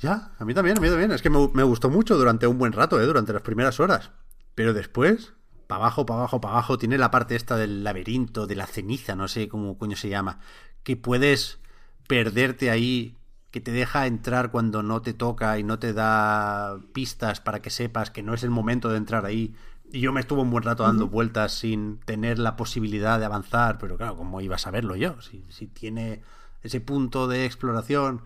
Ya, 0.00 0.32
a 0.38 0.44
mí 0.44 0.54
también, 0.54 0.78
a 0.78 0.80
mí 0.80 0.88
también. 0.88 1.12
Es 1.12 1.22
que 1.22 1.30
me, 1.30 1.48
me 1.52 1.62
gustó 1.62 1.90
mucho 1.90 2.16
durante 2.16 2.46
un 2.46 2.58
buen 2.58 2.72
rato, 2.72 3.00
¿eh? 3.00 3.04
durante 3.04 3.32
las 3.32 3.42
primeras 3.42 3.78
horas. 3.78 4.10
Pero 4.54 4.72
después, 4.72 5.34
para 5.66 5.82
abajo, 5.82 6.06
para 6.06 6.20
abajo, 6.20 6.40
para 6.40 6.54
abajo, 6.54 6.78
tiene 6.78 6.98
la 6.98 7.10
parte 7.10 7.36
esta 7.36 7.56
del 7.56 7.84
laberinto, 7.84 8.46
de 8.46 8.56
la 8.56 8.66
ceniza, 8.66 9.14
no 9.16 9.28
sé 9.28 9.48
cómo 9.48 9.78
coño 9.78 9.96
se 9.96 10.08
llama, 10.08 10.40
que 10.82 10.96
puedes 10.96 11.60
perderte 12.08 12.70
ahí 12.70 13.16
que 13.52 13.60
te 13.60 13.70
deja 13.70 14.06
entrar 14.06 14.50
cuando 14.50 14.82
no 14.82 15.02
te 15.02 15.12
toca 15.12 15.58
y 15.58 15.62
no 15.62 15.78
te 15.78 15.92
da 15.92 16.80
pistas 16.94 17.40
para 17.40 17.60
que 17.60 17.68
sepas 17.68 18.10
que 18.10 18.22
no 18.22 18.32
es 18.32 18.42
el 18.42 18.50
momento 18.50 18.88
de 18.88 18.96
entrar 18.96 19.26
ahí. 19.26 19.54
Y 19.92 20.00
yo 20.00 20.10
me 20.10 20.20
estuve 20.20 20.40
un 20.40 20.50
buen 20.50 20.64
rato 20.64 20.84
dando 20.84 21.06
vueltas 21.06 21.52
sin 21.52 21.98
tener 22.00 22.38
la 22.38 22.56
posibilidad 22.56 23.18
de 23.18 23.26
avanzar, 23.26 23.76
pero 23.78 23.98
claro, 23.98 24.16
¿cómo 24.16 24.40
iba 24.40 24.56
a 24.56 24.58
saberlo 24.58 24.96
yo? 24.96 25.20
Si, 25.20 25.44
si 25.50 25.66
tiene 25.66 26.22
ese 26.62 26.80
punto 26.80 27.28
de 27.28 27.44
exploración. 27.44 28.22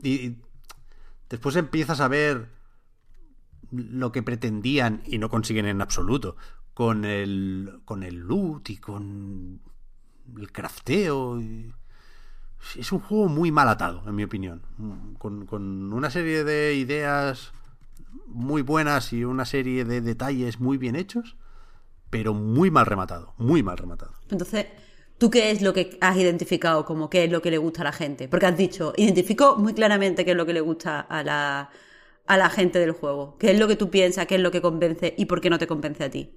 Y, 0.00 0.36
después 1.28 1.56
empiezas 1.56 2.00
a 2.00 2.06
ver 2.06 2.48
lo 3.72 4.12
que 4.12 4.22
pretendían 4.22 5.02
y 5.06 5.18
no 5.18 5.28
consiguen 5.28 5.66
en 5.66 5.82
absoluto 5.82 6.36
con 6.72 7.04
el, 7.04 7.80
con 7.84 8.04
el 8.04 8.14
loot 8.14 8.70
y 8.70 8.76
con 8.76 9.60
el 10.36 10.52
crafteo. 10.52 11.40
Y 11.40 11.74
es 12.76 12.92
un 12.92 13.00
juego 13.00 13.28
muy 13.28 13.50
mal 13.50 13.68
atado, 13.68 14.02
en 14.06 14.14
mi 14.14 14.24
opinión. 14.24 14.62
Con, 15.18 15.92
una 15.92 16.10
serie 16.10 16.44
de 16.44 16.74
ideas 16.74 17.52
muy 18.26 18.62
buenas 18.62 19.12
y 19.12 19.24
una 19.24 19.44
serie 19.44 19.84
de 19.84 20.00
detalles 20.00 20.60
muy 20.60 20.76
bien 20.76 20.96
hechos, 20.96 21.36
pero 22.10 22.34
muy 22.34 22.70
mal 22.70 22.86
rematado, 22.86 23.34
muy 23.38 23.62
mal 23.62 23.78
rematado. 23.78 24.12
Entonces, 24.30 24.66
¿tú 25.18 25.30
qué 25.30 25.50
es 25.50 25.62
lo 25.62 25.72
que 25.72 25.98
has 26.00 26.16
identificado 26.16 26.84
como 26.84 27.10
qué 27.10 27.24
es 27.24 27.32
lo 27.32 27.42
que 27.42 27.50
le 27.50 27.58
gusta 27.58 27.82
a 27.82 27.84
la 27.84 27.92
gente? 27.92 28.28
Porque 28.28 28.46
has 28.46 28.56
dicho, 28.56 28.92
identificó 28.96 29.56
muy 29.56 29.74
claramente 29.74 30.24
qué 30.24 30.32
es 30.32 30.36
lo 30.36 30.46
que 30.46 30.52
le 30.52 30.60
gusta 30.60 31.00
a 31.00 31.22
la, 31.22 31.70
a 32.26 32.36
la 32.36 32.50
gente 32.50 32.78
del 32.78 32.92
juego. 32.92 33.36
¿Qué 33.38 33.52
es 33.52 33.58
lo 33.58 33.68
que 33.68 33.76
tú 33.76 33.90
piensas, 33.90 34.26
qué 34.26 34.36
es 34.36 34.40
lo 34.40 34.50
que 34.50 34.60
convence 34.60 35.14
y 35.16 35.26
por 35.26 35.40
qué 35.40 35.50
no 35.50 35.58
te 35.58 35.66
convence 35.66 36.04
a 36.04 36.10
ti? 36.10 36.34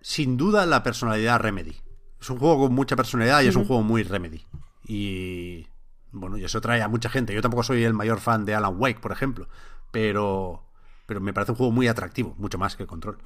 Sin 0.00 0.36
duda 0.36 0.66
la 0.66 0.82
personalidad 0.82 1.40
Remedy. 1.40 1.74
Es 2.20 2.30
un 2.30 2.38
juego 2.38 2.60
con 2.60 2.74
mucha 2.74 2.96
personalidad 2.96 3.42
y 3.42 3.48
es 3.48 3.56
un 3.56 3.66
juego 3.66 3.82
muy 3.82 4.02
Remedy. 4.02 4.44
Y 4.86 5.66
bueno, 6.12 6.36
y 6.36 6.44
eso 6.44 6.60
trae 6.60 6.82
a 6.82 6.88
mucha 6.88 7.08
gente. 7.08 7.34
Yo 7.34 7.42
tampoco 7.42 7.62
soy 7.62 7.84
el 7.84 7.94
mayor 7.94 8.20
fan 8.20 8.44
de 8.44 8.54
Alan 8.54 8.74
Wake, 8.78 9.00
por 9.00 9.12
ejemplo, 9.12 9.48
pero, 9.90 10.62
pero 11.06 11.20
me 11.20 11.32
parece 11.32 11.52
un 11.52 11.58
juego 11.58 11.72
muy 11.72 11.88
atractivo, 11.88 12.34
mucho 12.38 12.58
más 12.58 12.76
que 12.76 12.86
Control. 12.86 13.18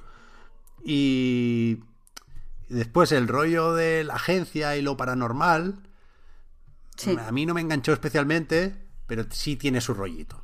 Y 0.83 1.79
después 2.69 3.11
el 3.11 3.27
rollo 3.27 3.73
de 3.73 4.03
la 4.03 4.15
agencia 4.15 4.75
y 4.77 4.81
lo 4.81 4.95
paranormal, 4.97 5.83
a 7.19 7.31
mí 7.31 7.45
no 7.45 7.53
me 7.53 7.61
enganchó 7.61 7.93
especialmente, 7.93 8.75
pero 9.07 9.25
sí 9.29 9.55
tiene 9.55 9.81
su 9.81 9.93
rollito. 9.93 10.41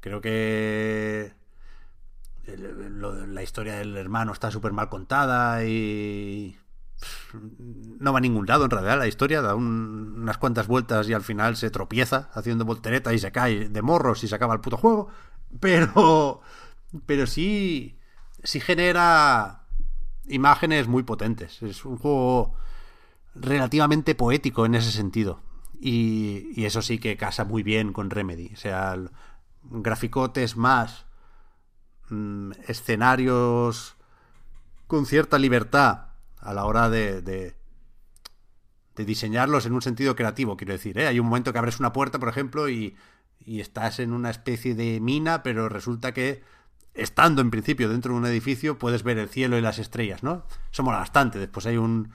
Creo 0.00 0.20
que 0.20 1.32
el- 2.46 2.98
lo- 2.98 3.26
la 3.26 3.42
historia 3.42 3.74
del 3.76 3.96
hermano 3.96 4.32
está 4.32 4.50
súper 4.50 4.72
mal 4.72 4.88
contada 4.88 5.64
y 5.64 6.56
no 8.00 8.12
va 8.12 8.18
a 8.18 8.20
ningún 8.20 8.46
lado 8.46 8.64
en 8.64 8.70
realidad 8.70 8.98
la 8.98 9.06
historia, 9.08 9.42
da 9.42 9.54
un- 9.54 10.14
unas 10.18 10.38
cuantas 10.38 10.66
vueltas 10.66 11.08
y 11.08 11.12
al 11.14 11.22
final 11.22 11.56
se 11.56 11.70
tropieza 11.70 12.30
haciendo 12.32 12.64
voltereta 12.64 13.12
y 13.14 13.18
se 13.18 13.32
cae 13.32 13.68
de 13.68 13.82
morros 13.82 14.24
y 14.24 14.28
se 14.28 14.34
acaba 14.34 14.54
el 14.54 14.60
puto 14.60 14.76
juego, 14.76 15.08
pero 15.60 16.40
pero 17.06 17.26
sí 17.26 17.98
sí 18.42 18.60
genera 18.60 19.64
imágenes 20.28 20.88
muy 20.88 21.02
potentes, 21.02 21.62
es 21.62 21.84
un 21.84 21.98
juego 21.98 22.54
relativamente 23.34 24.14
poético 24.14 24.66
en 24.66 24.74
ese 24.74 24.92
sentido. 24.92 25.42
Y, 25.80 26.50
y 26.56 26.66
eso 26.66 26.82
sí 26.82 26.98
que 26.98 27.16
casa 27.16 27.44
muy 27.44 27.62
bien 27.62 27.92
con 27.92 28.10
Remedy. 28.10 28.52
O 28.54 28.56
sea, 28.56 28.96
graficotes 29.64 30.56
más 30.56 31.06
mm, 32.10 32.52
escenarios 32.66 33.96
con 34.86 35.06
cierta 35.06 35.38
libertad 35.38 36.07
a 36.40 36.54
la 36.54 36.64
hora 36.64 36.88
de, 36.90 37.22
de, 37.22 37.56
diseñarlos 38.96 39.64
en 39.66 39.72
un 39.74 39.82
sentido 39.82 40.16
creativo, 40.16 40.56
quiero 40.56 40.72
decir. 40.72 40.98
¿eh? 40.98 41.06
Hay 41.06 41.20
un 41.20 41.26
momento 41.26 41.52
que 41.52 41.58
abres 41.58 41.78
una 41.78 41.92
puerta, 41.92 42.18
por 42.18 42.28
ejemplo, 42.28 42.68
y, 42.68 42.96
y 43.38 43.60
estás 43.60 44.00
en 44.00 44.12
una 44.12 44.30
especie 44.30 44.74
de 44.74 45.00
mina, 45.00 45.42
pero 45.42 45.68
resulta 45.68 46.12
que 46.12 46.42
estando 46.94 47.40
en 47.40 47.50
principio 47.50 47.88
dentro 47.88 48.12
de 48.12 48.18
un 48.18 48.26
edificio 48.26 48.76
puedes 48.78 49.04
ver 49.04 49.18
el 49.18 49.28
cielo 49.28 49.56
y 49.56 49.60
las 49.60 49.78
estrellas, 49.78 50.24
¿no? 50.24 50.44
Eso 50.72 50.82
mola 50.82 50.98
bastante. 50.98 51.38
Después 51.38 51.66
hay 51.66 51.76
un, 51.76 52.10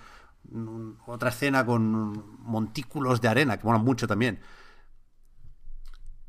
un- 0.52 0.98
otra 1.06 1.30
escena 1.30 1.66
con 1.66 2.38
montículos 2.40 3.22
de 3.22 3.30
arena 3.30 3.58
que 3.58 3.66
mola 3.66 3.80
mucho 3.80 4.06
también. 4.08 4.42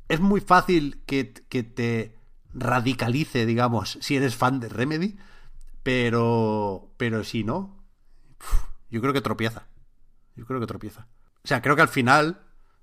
Es 0.09 0.21
muy 0.21 0.41
fácil 0.41 1.03
que, 1.07 1.33
que 1.49 1.63
te 1.63 2.19
radicalice, 2.53 3.47
digamos, 3.47 3.99
si 4.01 4.17
eres 4.17 4.37
fan 4.37 4.61
de 4.61 4.69
Remedy, 4.69 5.17
pero, 5.83 6.93
pero 6.99 7.25
si 7.25 7.45
no, 7.45 7.84
yo 8.91 9.01
creo 9.01 9.13
que 9.13 9.21
tropieza. 9.21 9.67
Yo 10.37 10.47
creo 10.47 10.61
que 10.61 10.67
tropieza. 10.67 11.07
O 11.45 11.49
sea, 11.49 11.63
creo 11.63 11.77
que 11.77 11.83
al 11.83 11.89
final 11.89 12.41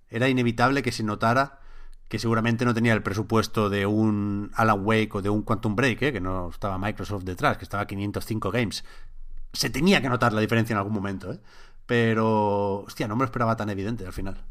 era 0.09 0.29
inevitable 0.29 0.83
que 0.83 0.91
se 0.91 1.03
notara 1.03 1.59
que 2.11 2.19
seguramente 2.19 2.65
no 2.65 2.73
tenía 2.73 2.91
el 2.91 3.03
presupuesto 3.03 3.69
de 3.69 3.85
un 3.85 4.51
Alan 4.55 4.85
Wake 4.85 5.11
o 5.13 5.21
de 5.21 5.29
un 5.29 5.43
Quantum 5.43 5.77
Break, 5.77 6.01
¿eh? 6.01 6.11
que 6.11 6.19
no 6.19 6.49
estaba 6.49 6.77
Microsoft 6.77 7.23
detrás, 7.23 7.57
que 7.57 7.63
estaba 7.63 7.87
505 7.87 8.51
Games. 8.51 8.83
Se 9.53 9.69
tenía 9.69 10.01
que 10.01 10.09
notar 10.09 10.33
la 10.33 10.41
diferencia 10.41 10.73
en 10.73 10.77
algún 10.77 10.91
momento, 10.91 11.31
¿eh? 11.31 11.39
Pero, 11.85 12.81
hostia, 12.81 13.07
no 13.07 13.15
me 13.15 13.21
lo 13.21 13.25
esperaba 13.25 13.55
tan 13.55 13.69
evidente 13.69 14.05
al 14.05 14.11
final. 14.11 14.43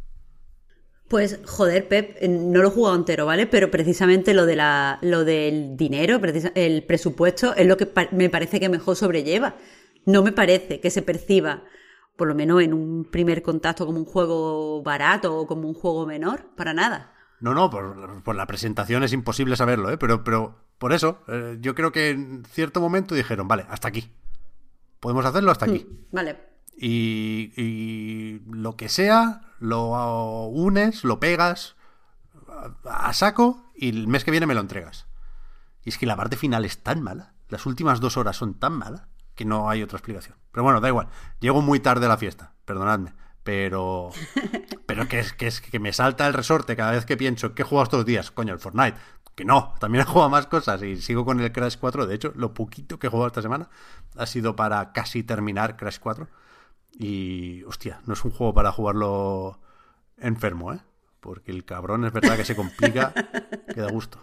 Pues, 1.07 1.41
joder, 1.45 1.87
Pep, 1.87 2.17
eh, 2.21 2.29
no 2.29 2.63
lo 2.63 2.69
he 2.69 2.71
jugado 2.71 2.97
entero, 2.97 3.27
¿vale? 3.27 3.47
Pero 3.47 3.71
precisamente 3.71 4.33
lo, 4.33 4.47
de 4.47 4.57
la, 4.57 4.99
lo 5.03 5.25
del 5.25 5.77
dinero, 5.77 6.19
el 6.55 6.85
presupuesto, 6.85 7.55
es 7.55 7.67
lo 7.67 7.77
que 7.77 7.89
me 8.13 8.31
parece 8.31 8.59
que 8.59 8.71
mejor 8.71 8.97
sobrelleva. 8.97 9.57
No 10.07 10.23
me 10.23 10.33
parece 10.33 10.81
que 10.81 10.91
se 10.91 11.03
perciba, 11.03 11.65
por 12.17 12.29
lo 12.29 12.35
menos 12.35 12.63
en 12.63 12.75
un 12.75 13.05
primer 13.05 13.43
contacto, 13.43 13.87
como 13.87 13.99
un 13.99 14.05
juego 14.05 14.83
barato 14.83 15.37
o 15.37 15.47
como 15.47 15.69
un 15.69 15.75
juego 15.75 16.07
menor, 16.07 16.51
para 16.57 16.75
nada. 16.75 17.15
No, 17.41 17.55
no, 17.55 17.71
por, 17.71 18.23
por 18.23 18.37
la 18.37 18.47
presentación 18.47 19.03
es 19.03 19.13
imposible 19.13 19.57
saberlo, 19.57 19.91
¿eh? 19.91 19.97
Pero, 19.97 20.25
pero 20.25 20.57
por 20.79 20.93
eso, 20.93 21.23
eh, 21.29 21.57
yo 21.61 21.75
creo 21.75 21.93
que 21.93 22.11
en 22.11 22.45
cierto 22.45 22.81
momento 22.81 23.15
dijeron, 23.15 23.49
vale, 23.49 23.67
hasta 23.69 23.89
aquí. 23.89 24.13
Podemos 25.01 25.25
hacerlo 25.25 25.51
hasta 25.51 25.65
aquí. 25.65 25.87
Vale. 26.13 26.39
Y, 26.77 27.53
y 27.57 28.41
lo 28.51 28.77
que 28.77 28.89
sea, 28.89 29.43
lo 29.59 30.47
unes, 30.47 31.05
lo 31.05 31.21
pegas 31.21 31.77
a, 32.85 33.09
a 33.09 33.13
saco 33.13 33.71
y 33.75 33.89
el 33.91 34.09
mes 34.09 34.25
que 34.25 34.31
viene 34.31 34.47
me 34.47 34.55
lo 34.55 34.61
entregas. 34.61 35.07
Y 35.85 35.89
es 35.89 35.99
que 35.99 36.07
la 36.07 36.17
parte 36.17 36.37
final 36.37 36.65
es 36.67 36.83
tan 36.83 37.03
mala, 37.03 37.35
las 37.49 37.65
últimas 37.65 38.01
dos 38.01 38.19
horas 38.19 38.37
son 38.37 38.55
tan 38.59 38.75
malas, 38.75 39.09
que 39.41 39.47
no 39.47 39.71
hay 39.71 39.83
otra 39.83 39.97
explicación. 39.97 40.37
Pero 40.53 40.65
bueno, 40.65 40.83
da 40.83 40.89
igual, 40.89 41.09
llego 41.41 41.63
muy 41.63 41.81
tarde 41.81 42.05
a 42.05 42.11
la 42.11 42.19
fiesta, 42.19 42.53
perdonadme. 42.67 43.15
Pero, 43.43 44.11
pero 44.87 45.09
que 45.09 45.19
es, 45.19 45.33
que 45.33 45.47
es 45.47 45.63
que 45.63 45.79
me 45.79 45.95
salta 45.95 46.27
el 46.27 46.35
resorte 46.35 46.77
cada 46.77 46.91
vez 46.91 47.07
que 47.07 47.17
pienso 47.17 47.55
que 47.55 47.63
he 47.63 47.65
jugado 47.65 47.85
estos 47.85 48.05
días, 48.05 48.31
coño, 48.31 48.53
el 48.53 48.61
Fortnite. 48.61 48.99
Que 49.35 49.47
no, 49.47 49.73
también 49.81 50.03
he 50.03 50.05
jugado 50.05 50.29
más 50.29 50.47
cosas 50.47 50.83
y 50.83 50.97
sigo 51.01 51.25
con 51.25 51.41
el 51.41 51.53
Crash 51.53 51.79
4. 51.81 52.07
De 52.07 52.15
hecho, 52.15 52.35
lo 52.37 52.53
poquito 52.53 52.99
que 52.99 53.07
he 53.07 53.11
jugado 53.11 53.29
esta 53.29 53.41
semana 53.41 53.71
ha 54.15 54.27
sido 54.27 54.55
para 54.57 54.93
casi 54.93 55.23
terminar 55.23 55.79
Crash 55.79 55.99
4. 56.01 56.29
Y, 56.99 57.63
hostia, 57.63 58.03
no 58.05 58.13
es 58.13 58.23
un 58.23 58.33
juego 58.33 58.53
para 58.53 58.73
jugarlo 58.73 59.59
enfermo, 60.19 60.75
¿eh? 60.75 60.81
Porque 61.21 61.51
el 61.51 61.65
cabrón 61.65 62.05
es 62.05 62.13
verdad 62.13 62.37
que 62.37 62.45
se 62.45 62.57
complica, 62.57 63.15
que 63.75 63.81
da 63.81 63.91
gusto. 63.91 64.19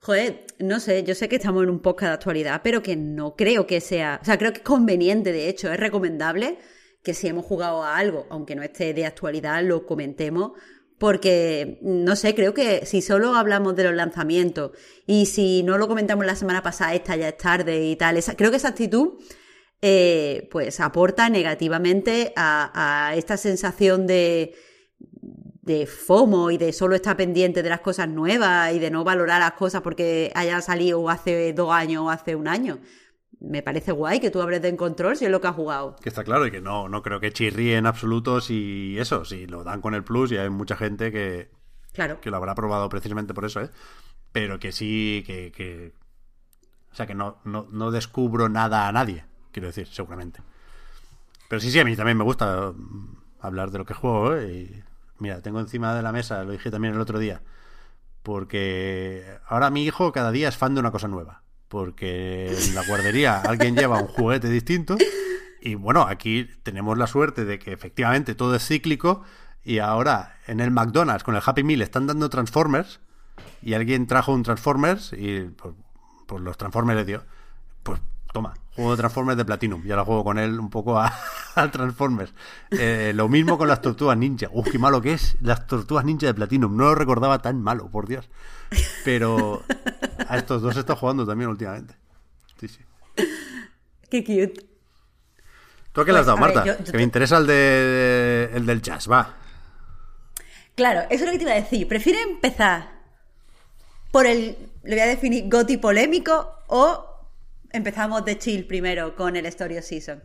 Joder, 0.00 0.46
no 0.60 0.78
sé, 0.78 1.02
yo 1.02 1.14
sé 1.14 1.28
que 1.28 1.36
estamos 1.36 1.64
en 1.64 1.70
un 1.70 1.80
podcast 1.80 2.10
de 2.10 2.14
actualidad, 2.14 2.60
pero 2.62 2.82
que 2.82 2.96
no 2.96 3.34
creo 3.34 3.66
que 3.66 3.80
sea. 3.80 4.20
O 4.22 4.24
sea, 4.24 4.38
creo 4.38 4.52
que 4.52 4.58
es 4.58 4.64
conveniente, 4.64 5.32
de 5.32 5.48
hecho, 5.48 5.72
es 5.72 5.78
recomendable 5.78 6.58
que 7.02 7.14
si 7.14 7.26
hemos 7.26 7.44
jugado 7.44 7.82
a 7.82 7.96
algo, 7.96 8.26
aunque 8.30 8.54
no 8.54 8.62
esté 8.62 8.94
de 8.94 9.06
actualidad, 9.06 9.62
lo 9.64 9.86
comentemos. 9.86 10.52
Porque, 10.98 11.78
no 11.82 12.16
sé, 12.16 12.34
creo 12.34 12.54
que 12.54 12.84
si 12.84 13.02
solo 13.02 13.36
hablamos 13.36 13.76
de 13.76 13.84
los 13.84 13.94
lanzamientos 13.94 14.72
y 15.06 15.26
si 15.26 15.62
no 15.62 15.78
lo 15.78 15.86
comentamos 15.86 16.26
la 16.26 16.34
semana 16.34 16.62
pasada, 16.62 16.94
esta 16.94 17.14
ya 17.14 17.28
es 17.28 17.36
tarde 17.36 17.86
y 17.86 17.94
tal, 17.94 18.16
esa, 18.16 18.34
creo 18.36 18.50
que 18.50 18.56
esa 18.56 18.68
actitud 18.68 19.12
eh, 19.80 20.48
pues 20.50 20.80
aporta 20.80 21.28
negativamente 21.30 22.32
a, 22.34 23.08
a 23.10 23.14
esta 23.14 23.36
sensación 23.36 24.08
de, 24.08 24.56
de 25.68 25.86
FOMO 25.86 26.50
y 26.50 26.58
de 26.58 26.72
solo 26.72 26.96
estar 26.96 27.16
pendiente 27.16 27.62
de 27.62 27.68
las 27.68 27.80
cosas 27.80 28.08
nuevas 28.08 28.72
y 28.72 28.78
de 28.80 28.90
no 28.90 29.04
valorar 29.04 29.38
las 29.40 29.52
cosas 29.52 29.82
porque 29.82 30.32
hayan 30.34 30.62
salido 30.62 31.08
hace 31.10 31.52
dos 31.52 31.70
años 31.72 32.02
o 32.04 32.10
hace 32.10 32.34
un 32.34 32.48
año. 32.48 32.78
Me 33.40 33.62
parece 33.62 33.92
guay 33.92 34.18
que 34.18 34.30
tú 34.30 34.40
hables 34.42 34.62
de 34.62 34.74
control 34.74 35.16
si 35.16 35.24
es 35.26 35.30
lo 35.30 35.40
que 35.40 35.46
has 35.46 35.54
jugado. 35.54 35.94
Que 36.02 36.08
está 36.08 36.24
claro 36.24 36.46
y 36.46 36.50
que 36.50 36.60
no, 36.60 36.88
no 36.88 37.02
creo 37.02 37.20
que 37.20 37.32
chirríe 37.32 37.76
en 37.76 37.86
absoluto 37.86 38.40
si 38.40 38.96
eso, 38.98 39.24
si 39.24 39.46
lo 39.46 39.62
dan 39.62 39.80
con 39.80 39.94
el 39.94 40.02
plus 40.02 40.32
y 40.32 40.38
hay 40.38 40.50
mucha 40.50 40.74
gente 40.76 41.12
que, 41.12 41.50
Claro. 41.92 42.20
que 42.20 42.30
lo 42.30 42.36
habrá 42.38 42.54
probado 42.54 42.88
precisamente 42.88 43.34
por 43.34 43.44
eso, 43.44 43.60
¿eh? 43.60 43.70
Pero 44.32 44.58
que 44.58 44.72
sí, 44.72 45.22
que... 45.26 45.52
que- 45.52 45.92
o 46.90 46.94
sea, 46.94 47.06
que 47.06 47.14
no, 47.14 47.36
no, 47.44 47.68
no 47.70 47.90
descubro 47.92 48.48
nada 48.48 48.88
a 48.88 48.92
nadie, 48.92 49.24
quiero 49.52 49.68
decir, 49.68 49.86
seguramente. 49.86 50.40
Pero 51.48 51.60
sí, 51.60 51.70
sí, 51.70 51.78
a 51.78 51.84
mí 51.84 51.94
también 51.94 52.16
me 52.16 52.24
gusta 52.24 52.72
mm, 52.74 53.16
hablar 53.40 53.70
de 53.70 53.78
lo 53.78 53.84
que 53.84 53.94
juego, 53.94 54.34
¿eh? 54.34 54.52
Y 54.52 54.82
mira, 55.18 55.42
tengo 55.42 55.60
encima 55.60 55.94
de 55.94 56.02
la 56.02 56.12
mesa, 56.12 56.42
lo 56.44 56.52
dije 56.52 56.70
también 56.70 56.94
el 56.94 57.00
otro 57.00 57.18
día, 57.18 57.42
porque 58.22 59.38
ahora 59.46 59.70
mi 59.70 59.84
hijo 59.84 60.12
cada 60.12 60.30
día 60.32 60.48
es 60.48 60.56
fan 60.56 60.74
de 60.74 60.80
una 60.80 60.90
cosa 60.90 61.08
nueva. 61.08 61.42
Porque 61.68 62.50
en 62.50 62.74
la 62.74 62.82
guardería 62.86 63.40
alguien 63.44 63.76
lleva 63.76 64.00
un 64.00 64.06
juguete 64.06 64.48
distinto 64.48 64.96
y 65.60 65.74
bueno, 65.74 66.02
aquí 66.02 66.48
tenemos 66.62 66.96
la 66.96 67.06
suerte 67.06 67.44
de 67.44 67.58
que 67.58 67.72
efectivamente 67.72 68.34
todo 68.34 68.54
es 68.54 68.66
cíclico 68.66 69.22
y 69.64 69.78
ahora 69.78 70.38
en 70.46 70.60
el 70.60 70.70
McDonald's 70.70 71.24
con 71.24 71.34
el 71.34 71.42
Happy 71.44 71.64
Meal 71.64 71.82
están 71.82 72.06
dando 72.06 72.30
Transformers 72.30 73.00
y 73.60 73.74
alguien 73.74 74.06
trajo 74.06 74.32
un 74.32 74.44
Transformers 74.44 75.12
y 75.12 75.40
pues, 75.42 75.74
pues 76.26 76.42
los 76.42 76.56
Transformers 76.56 76.98
le 76.98 77.04
dio. 77.04 77.24
Pues 78.42 78.54
toma, 78.54 78.66
juego 78.76 78.90
de 78.92 78.96
Transformers 78.98 79.36
de 79.38 79.44
Platinum. 79.44 79.82
Y 79.86 79.90
ahora 79.90 80.04
juego 80.04 80.24
con 80.24 80.38
él 80.38 80.58
un 80.60 80.70
poco 80.70 80.98
a, 80.98 81.12
al 81.54 81.70
Transformers. 81.70 82.32
Eh, 82.70 83.12
lo 83.14 83.28
mismo 83.28 83.58
con 83.58 83.68
las 83.68 83.80
tortugas 83.82 84.16
ninja. 84.16 84.48
Uf, 84.52 84.68
qué 84.70 84.78
malo 84.78 85.00
que 85.00 85.12
es 85.14 85.36
las 85.40 85.66
tortugas 85.66 86.04
ninja 86.04 86.26
de 86.26 86.34
Platinum. 86.34 86.76
No 86.76 86.84
lo 86.84 86.94
recordaba 86.94 87.40
tan 87.42 87.60
malo, 87.62 87.88
por 87.90 88.06
Dios. 88.08 88.28
Pero 89.04 89.62
a 90.28 90.36
estos 90.38 90.62
dos 90.62 90.76
está 90.76 90.94
jugando 90.96 91.26
también 91.26 91.50
últimamente. 91.50 91.94
Sí, 92.60 92.68
sí. 92.68 92.80
Qué 94.10 94.22
cute. 94.24 94.66
¿Tú 95.92 96.00
a 96.02 96.04
qué 96.04 96.12
le 96.12 96.18
has 96.20 96.26
dado, 96.26 96.38
Pues, 96.38 96.50
a 96.50 96.54
ver, 96.54 96.56
Marta? 96.66 96.78
yo- 96.78 96.84
yo 96.84 96.92
que 96.92 96.92
me 96.92 96.98
te- 96.98 97.02
interesa 97.04 97.38
el, 97.38 97.46
de, 97.46 98.50
el 98.54 98.66
del 98.66 98.82
jazz, 98.82 99.10
va. 99.10 99.34
Claro, 100.74 101.00
eso 101.10 101.24
es 101.24 101.26
lo 101.26 101.32
que 101.32 101.38
te 101.38 101.44
iba 101.44 101.52
a 101.52 101.56
decir. 101.56 101.88
¿Prefieres 101.88 102.22
empezar 102.26 102.88
por 104.12 104.26
el, 104.26 104.56
le 104.84 104.90
voy 104.94 105.00
a 105.00 105.06
definir, 105.06 105.48
goti 105.50 105.76
polémico 105.76 106.52
o 106.68 107.07
empezamos 107.72 108.24
de 108.24 108.38
chill 108.38 108.66
primero 108.66 109.14
con 109.14 109.36
el 109.36 109.46
Story 109.46 109.78
of 109.78 109.84
Season? 109.84 110.20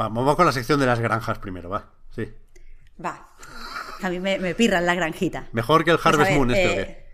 Va, 0.00 0.08
vamos 0.08 0.36
con 0.36 0.46
la 0.46 0.52
sección 0.52 0.78
de 0.78 0.86
las 0.86 1.00
granjas 1.00 1.38
primero, 1.38 1.68
va. 1.68 1.92
Sí. 2.14 2.28
Va. 3.04 3.28
A 4.02 4.10
mí 4.10 4.20
me, 4.20 4.38
me 4.38 4.54
pirran 4.54 4.86
la 4.86 4.94
granjita. 4.94 5.48
Mejor 5.52 5.84
que 5.84 5.90
el 5.90 5.96
Pues 5.96 6.06
Harvest 6.06 6.30
ver, 6.30 6.38
Moon, 6.38 6.50
este 6.50 6.66
o 6.66 6.70
eh, 6.70 6.74
qué. 6.76 7.08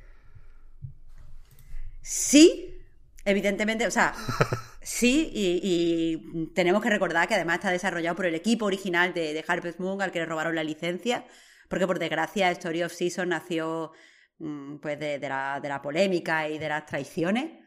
Sí, 2.03 2.79
evidentemente, 3.25 3.87
o 3.87 3.91
sea, 3.91 4.13
sí, 4.83 5.31
y, 5.33 5.61
y 5.63 6.47
tenemos 6.55 6.83
que 6.83 6.91
recordar 6.91 7.27
que 7.27 7.35
además 7.35 7.57
está 7.57 7.71
desarrollado 7.71 8.17
por 8.17 8.27
el 8.27 8.35
equipo 8.35 8.67
original 8.67 9.15
de, 9.15 9.33
de 9.33 9.45
Harvest 9.47 9.81
Moon 9.81 10.03
al 10.03 10.13
que 10.13 10.19
le 10.19 10.27
robaron 10.27 10.55
la 10.55 10.65
licencia, 10.65 11.25
porque 11.69 11.87
por 11.87 11.99
desgracia 11.99 12.51
Story 12.51 12.83
of 12.83 12.93
Season 12.93 13.31
nació 13.31 13.93
mm, 14.39 14.77
pues 14.77 14.99
de, 14.99 15.19
de 15.19 15.29
la, 15.29 15.59
de 15.61 15.69
la 15.71 15.81
polémica 15.81 16.49
y 16.49 16.59
de 16.59 16.69
las 16.69 16.85
traiciones. 16.85 17.64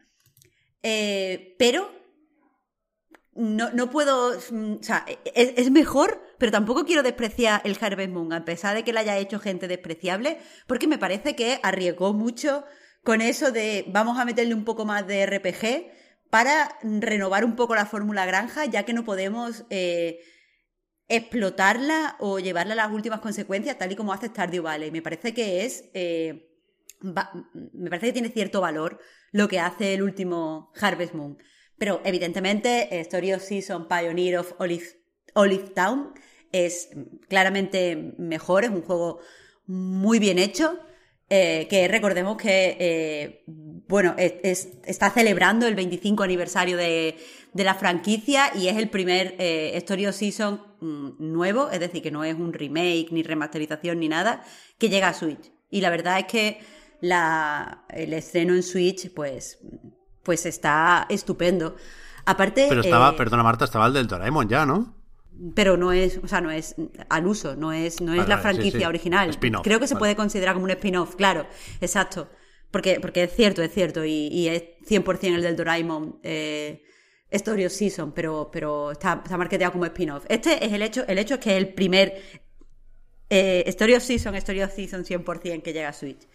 Eh, 0.82 1.56
pero 1.58 1.90
no, 3.34 3.70
no 3.70 3.90
puedo. 3.90 4.32
mm, 4.50 4.74
O 4.80 4.82
sea, 4.82 5.04
es, 5.34 5.52
es 5.56 5.70
mejor, 5.70 6.20
pero 6.38 6.52
tampoco 6.52 6.84
quiero 6.84 7.02
despreciar 7.02 7.60
el 7.64 7.76
Harvest 7.80 8.10
Moon, 8.12 8.32
a 8.32 8.44
pesar 8.44 8.74
de 8.76 8.84
que 8.84 8.92
lo 8.92 9.00
haya 9.00 9.16
hecho 9.18 9.38
gente 9.38 9.68
despreciable, 9.68 10.38
porque 10.66 10.86
me 10.86 10.98
parece 10.98 11.36
que 11.36 11.60
arriesgó 11.62 12.12
mucho 12.12 12.64
con 13.04 13.20
eso 13.20 13.52
de 13.52 13.84
vamos 13.88 14.18
a 14.18 14.24
meterle 14.24 14.54
un 14.54 14.64
poco 14.64 14.84
más 14.84 15.06
de 15.06 15.24
RPG 15.26 15.92
para 16.30 16.76
renovar 16.82 17.44
un 17.44 17.56
poco 17.56 17.74
la 17.74 17.86
fórmula 17.86 18.26
granja, 18.26 18.66
ya 18.66 18.84
que 18.84 18.92
no 18.92 19.04
podemos 19.04 19.64
eh, 19.70 20.20
explotarla 21.08 22.16
o 22.20 22.38
llevarla 22.38 22.74
a 22.74 22.76
las 22.76 22.90
últimas 22.92 23.20
consecuencias, 23.20 23.78
tal 23.78 23.92
y 23.92 23.96
como 23.96 24.12
hace 24.12 24.26
Stardew 24.28 24.62
Valley. 24.62 24.90
Me 24.90 25.02
parece 25.02 25.32
que 25.32 25.64
es. 25.64 25.84
eh, 25.94 26.44
va- 27.02 27.30
me 27.72 27.90
parece 27.90 28.06
que 28.08 28.12
tiene 28.12 28.28
cierto 28.30 28.60
valor 28.60 28.98
lo 29.32 29.48
que 29.48 29.60
hace 29.60 29.94
el 29.94 30.02
último 30.02 30.72
Harvest 30.80 31.14
Moon. 31.14 31.38
Pero 31.78 32.00
evidentemente, 32.04 32.88
Story 33.00 33.32
of 33.34 33.42
Season 33.42 33.86
Pioneer 33.88 34.38
of 34.38 34.54
Olive, 34.58 35.58
Town 35.74 36.12
es 36.50 36.90
claramente 37.28 38.14
mejor, 38.18 38.64
es 38.64 38.70
un 38.70 38.82
juego 38.82 39.20
muy 39.66 40.18
bien 40.18 40.38
hecho. 40.38 40.78
eh, 41.30 41.66
que 41.68 41.86
recordemos 41.88 42.38
que, 42.38 42.74
eh, 42.80 43.42
bueno, 43.46 44.14
es- 44.16 44.68
está 44.86 45.10
celebrando 45.10 45.66
el 45.66 45.74
25 45.74 46.22
aniversario 46.22 46.78
de, 46.78 47.18
de 47.52 47.64
la 47.64 47.74
franquicia 47.74 48.50
y 48.54 48.68
es 48.68 48.78
el 48.78 48.88
primer 48.88 49.34
eh, 49.38 49.72
Story 49.76 50.06
of 50.06 50.14
Season 50.16 50.62
mm, 50.80 51.10
nuevo, 51.18 51.70
es 51.70 51.80
decir, 51.80 52.00
que 52.02 52.10
no 52.10 52.24
es 52.24 52.34
un 52.34 52.54
remake, 52.54 53.08
ni 53.10 53.22
remasterización, 53.22 54.00
ni 54.00 54.08
nada, 54.08 54.42
que 54.78 54.88
llega 54.88 55.08
a 55.08 55.12
Switch. 55.12 55.52
Y 55.68 55.82
la 55.82 55.90
verdad 55.90 56.18
es 56.20 56.24
que 56.28 56.60
la, 57.00 57.84
el 57.88 58.12
estreno 58.12 58.54
en 58.54 58.62
Switch, 58.62 59.12
pues, 59.12 59.58
pues 60.22 60.46
está 60.46 61.06
estupendo. 61.08 61.76
Aparte, 62.26 62.66
Pero 62.68 62.82
estaba, 62.82 63.10
eh, 63.10 63.14
perdona 63.16 63.42
Marta, 63.42 63.64
estaba 63.64 63.86
el 63.86 63.94
del 63.94 64.06
Doraemon 64.06 64.48
ya, 64.48 64.66
¿no? 64.66 64.98
pero 65.54 65.76
no 65.76 65.92
es, 65.92 66.18
o 66.22 66.28
sea, 66.28 66.40
no 66.40 66.50
es 66.50 66.74
al 67.08 67.26
uso, 67.26 67.54
no 67.56 67.72
es, 67.72 68.00
no 68.00 68.12
es 68.12 68.18
Vale, 68.18 68.28
la 68.28 68.36
sí, 68.36 68.42
franquicia 68.42 68.80
sí. 68.80 68.86
original. 68.86 69.38
Creo 69.62 69.78
que 69.78 69.86
se 69.86 69.94
vale. 69.94 70.00
puede 70.00 70.16
considerar 70.16 70.54
como 70.54 70.64
un 70.64 70.70
spin-off, 70.70 71.14
claro, 71.14 71.46
exacto. 71.80 72.28
Porque, 72.70 72.98
porque 73.00 73.22
es 73.22 73.34
cierto, 73.34 73.62
es 73.62 73.72
cierto, 73.72 74.04
y, 74.04 74.28
y 74.28 74.48
es 74.48 74.62
100% 74.86 75.34
el 75.34 75.42
del 75.42 75.56
Doraemon 75.56 76.18
eh, 76.22 76.82
Story 77.30 77.64
of 77.64 77.72
Season, 77.72 78.12
pero, 78.12 78.50
pero 78.52 78.92
está, 78.92 79.22
está 79.24 79.38
marketeado 79.38 79.72
como 79.72 79.86
spin-off. 79.86 80.24
Este 80.28 80.64
es 80.64 80.72
el 80.72 80.82
hecho, 80.82 81.04
el 81.06 81.18
hecho 81.18 81.34
es 81.34 81.40
que 81.40 81.52
es 81.52 81.56
el 81.56 81.72
primer 81.72 82.20
eh, 83.30 83.64
Story 83.66 83.94
of 83.94 84.02
Season, 84.02 84.34
Story 84.34 84.62
of 84.62 84.72
Season 84.72 85.04
100% 85.04 85.62
que 85.62 85.72
llega 85.72 85.88
a 85.88 85.92
Switch. 85.92 86.26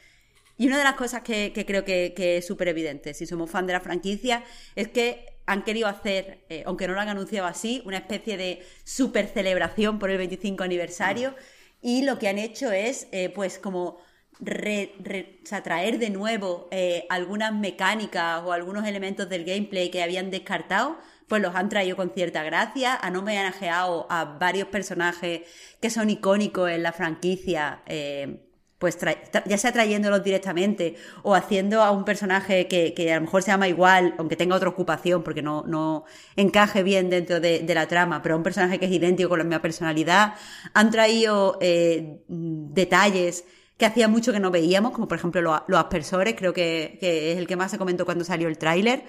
Y 0.58 0.68
una 0.68 0.78
de 0.78 0.84
las 0.84 0.94
cosas 0.96 1.22
que, 1.24 1.52
que 1.54 1.66
creo 1.66 1.84
que, 1.84 2.14
que 2.16 2.38
es 2.38 2.48
súper 2.48 2.68
evidente, 2.68 3.14
si 3.14 3.26
somos 3.26 3.50
fan 3.50 3.66
de 3.68 3.74
la 3.74 3.80
franquicia, 3.82 4.44
es 4.76 4.88
que 4.90 5.26
han 5.46 5.64
querido 5.64 5.88
hacer, 5.88 6.46
eh, 6.50 6.64
aunque 6.66 6.88
no 6.88 6.94
lo 6.94 7.02
han 7.02 7.10
anunciado 7.10 7.48
así, 7.48 7.82
una 7.86 7.98
especie 7.98 8.38
de 8.38 8.64
super 8.84 9.28
celebración 9.28 10.00
por 10.00 10.10
el 10.10 10.18
25 10.18 10.64
aniversario. 10.64 11.36
Y 11.82 12.04
lo 12.04 12.18
que 12.20 12.30
han 12.30 12.38
hecho 12.40 12.72
es, 12.72 13.08
eh, 13.12 13.30
pues, 13.30 13.58
como 13.60 13.98
re- 14.40 14.94
re- 15.00 15.40
o 15.44 15.46
sea, 15.46 15.64
traer 15.64 16.00
de 16.00 16.10
nuevo 16.10 16.68
eh, 16.72 17.06
algunas 17.10 17.54
mecánicas 17.54 18.42
o 18.44 18.52
algunos 18.54 18.86
elementos 18.88 19.30
del 19.30 19.44
gameplay 19.46 19.90
que 19.92 20.02
habían 20.04 20.32
descartado, 20.32 20.98
pues 21.28 21.42
los 21.42 21.56
han 21.56 21.70
traído 21.70 21.96
con 21.98 22.12
cierta 22.12 22.44
gracia. 22.44 22.96
Han 23.02 23.16
homenajeado 23.16 24.08
a 24.10 24.26
varios 24.26 24.68
personajes 24.70 25.42
que 25.82 25.90
son 25.90 26.10
icónicos 26.10 26.70
en 26.70 26.84
la 26.84 26.94
franquicia. 26.94 27.82
eh, 27.86 28.40
pues 28.84 28.98
ya 29.46 29.58
sea 29.58 29.72
trayéndolos 29.72 30.22
directamente 30.26 30.98
o 31.22 31.36
haciendo 31.36 31.82
a 31.82 31.92
un 31.92 32.04
personaje 32.04 32.68
que, 32.68 33.14
a 33.14 33.16
lo 33.16 33.22
mejor 33.22 33.42
se 33.42 33.50
llama 33.50 33.70
igual, 33.70 34.14
aunque 34.18 34.36
tenga 34.36 34.58
otra 34.58 34.68
ocupación, 34.68 35.24
porque 35.24 35.42
no, 35.42 36.04
encaje 36.36 36.84
bien 36.84 37.10
dentro 37.10 37.40
de, 37.40 37.64
la 37.74 37.88
trama, 37.88 38.22
pero 38.22 38.36
un 38.36 38.44
personaje 38.44 38.80
que 38.80 38.88
es 38.88 38.92
idéntico 38.92 39.30
con 39.30 39.38
la 39.38 39.46
misma 39.46 39.62
personalidad. 39.62 40.34
Han 40.74 40.92
traído 40.92 41.58
eh, 41.62 42.26
detalles 42.28 43.46
que 43.78 43.86
hacía 43.86 44.10
mucho 44.10 44.34
que 44.34 44.42
no 44.42 44.52
veíamos, 44.52 44.92
como 44.92 45.08
por 45.08 45.18
ejemplo 45.18 45.42
los, 45.42 45.80
aspersores, 45.80 46.36
creo 46.36 46.52
que, 46.52 46.98
que 47.00 47.32
es 47.32 47.38
el 47.38 47.48
que 47.48 47.56
más 47.56 47.72
se 47.72 47.78
comentó 47.78 48.04
cuando 48.04 48.26
salió 48.26 48.50
el 48.50 48.58
tráiler. 48.58 49.06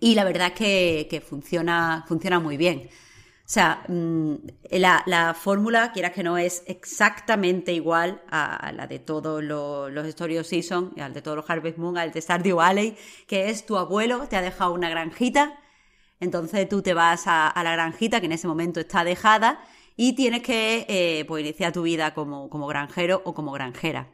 Y 0.00 0.16
la 0.16 0.24
verdad 0.24 0.48
es 0.48 0.54
que, 0.54 1.06
que 1.08 1.20
funciona, 1.20 2.04
funciona 2.08 2.40
muy 2.40 2.56
bien. 2.56 2.88
O 3.44 3.48
sea, 3.52 3.84
mm, 3.88 4.34
la, 4.70 5.02
la 5.06 5.34
fórmula, 5.34 5.92
quieras 5.92 6.12
que 6.12 6.22
no, 6.22 6.38
es 6.38 6.62
exactamente 6.66 7.72
igual 7.72 8.22
a, 8.30 8.72
la 8.72 8.86
de 8.86 8.98
todos 8.98 9.42
los, 9.42 9.90
los 9.90 10.06
Story 10.06 10.42
Season, 10.44 10.92
al 10.98 11.12
de 11.12 11.22
todos 11.22 11.36
los 11.36 11.50
Harvest 11.50 11.76
Moon, 11.76 11.98
al 11.98 12.12
de 12.12 12.20
Stardew 12.20 12.56
Valley, 12.56 12.96
que 13.26 13.50
es 13.50 13.66
tu 13.66 13.76
abuelo 13.76 14.26
te 14.28 14.36
ha 14.36 14.42
dejado 14.42 14.72
una 14.72 14.88
granjita, 14.88 15.58
entonces 16.20 16.68
tú 16.68 16.82
te 16.82 16.94
vas 16.94 17.26
a, 17.26 17.48
a 17.48 17.64
la 17.64 17.72
granjita, 17.72 18.20
que 18.20 18.26
en 18.26 18.32
ese 18.32 18.46
momento 18.46 18.80
está 18.80 19.04
dejada, 19.04 19.60
y 19.96 20.14
tienes 20.14 20.42
que 20.42 20.86
eh, 20.88 21.24
pues, 21.26 21.42
iniciar 21.42 21.72
tu 21.72 21.82
vida 21.82 22.14
como, 22.14 22.48
como 22.48 22.66
granjero 22.66 23.22
o 23.24 23.34
como 23.34 23.52
granjera. 23.52 24.08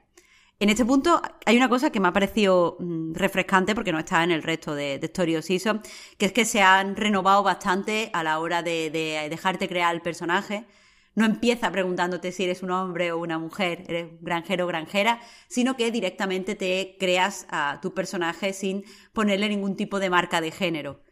En 0.60 0.70
este 0.70 0.84
punto 0.84 1.22
hay 1.46 1.56
una 1.56 1.68
cosa 1.68 1.90
que 1.90 2.00
me 2.00 2.08
ha 2.08 2.12
parecido 2.12 2.76
mm, 2.80 3.14
refrescante 3.14 3.76
porque 3.76 3.92
no 3.92 3.98
está 4.00 4.24
en 4.24 4.32
el 4.32 4.42
resto 4.42 4.74
de, 4.74 4.98
de 4.98 5.06
Story 5.06 5.36
of 5.36 5.44
Season, 5.44 5.80
que 6.16 6.26
es 6.26 6.32
que 6.32 6.44
se 6.44 6.62
han 6.62 6.96
renovado 6.96 7.44
bastante 7.44 8.10
a 8.12 8.24
la 8.24 8.40
hora 8.40 8.62
de, 8.62 8.90
de 8.90 9.28
dejarte 9.30 9.68
crear 9.68 9.94
el 9.94 10.02
personaje. 10.02 10.66
No 11.14 11.24
empieza 11.24 11.70
preguntándote 11.70 12.32
si 12.32 12.44
eres 12.44 12.62
un 12.64 12.72
hombre 12.72 13.12
o 13.12 13.18
una 13.18 13.38
mujer, 13.38 13.84
eres 13.88 14.08
granjero 14.20 14.64
o 14.64 14.68
granjera, 14.68 15.20
sino 15.48 15.76
que 15.76 15.92
directamente 15.92 16.56
te 16.56 16.96
creas 16.98 17.46
a 17.50 17.78
tu 17.80 17.94
personaje 17.94 18.52
sin 18.52 18.84
ponerle 19.12 19.48
ningún 19.48 19.76
tipo 19.76 20.00
de 20.00 20.10
marca 20.10 20.40
de 20.40 20.50
género. 20.50 21.02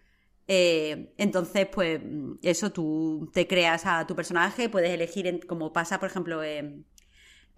Eh, 0.48 1.14
entonces, 1.18 1.66
pues 1.72 2.00
mm, 2.04 2.34
eso, 2.42 2.72
tú 2.72 3.30
te 3.32 3.46
creas 3.46 3.86
a 3.86 4.06
tu 4.08 4.16
personaje, 4.16 4.68
puedes 4.68 4.90
elegir, 4.90 5.46
como 5.46 5.72
pasa, 5.72 6.00
por 6.00 6.08
ejemplo, 6.08 6.42
en, 6.42 6.86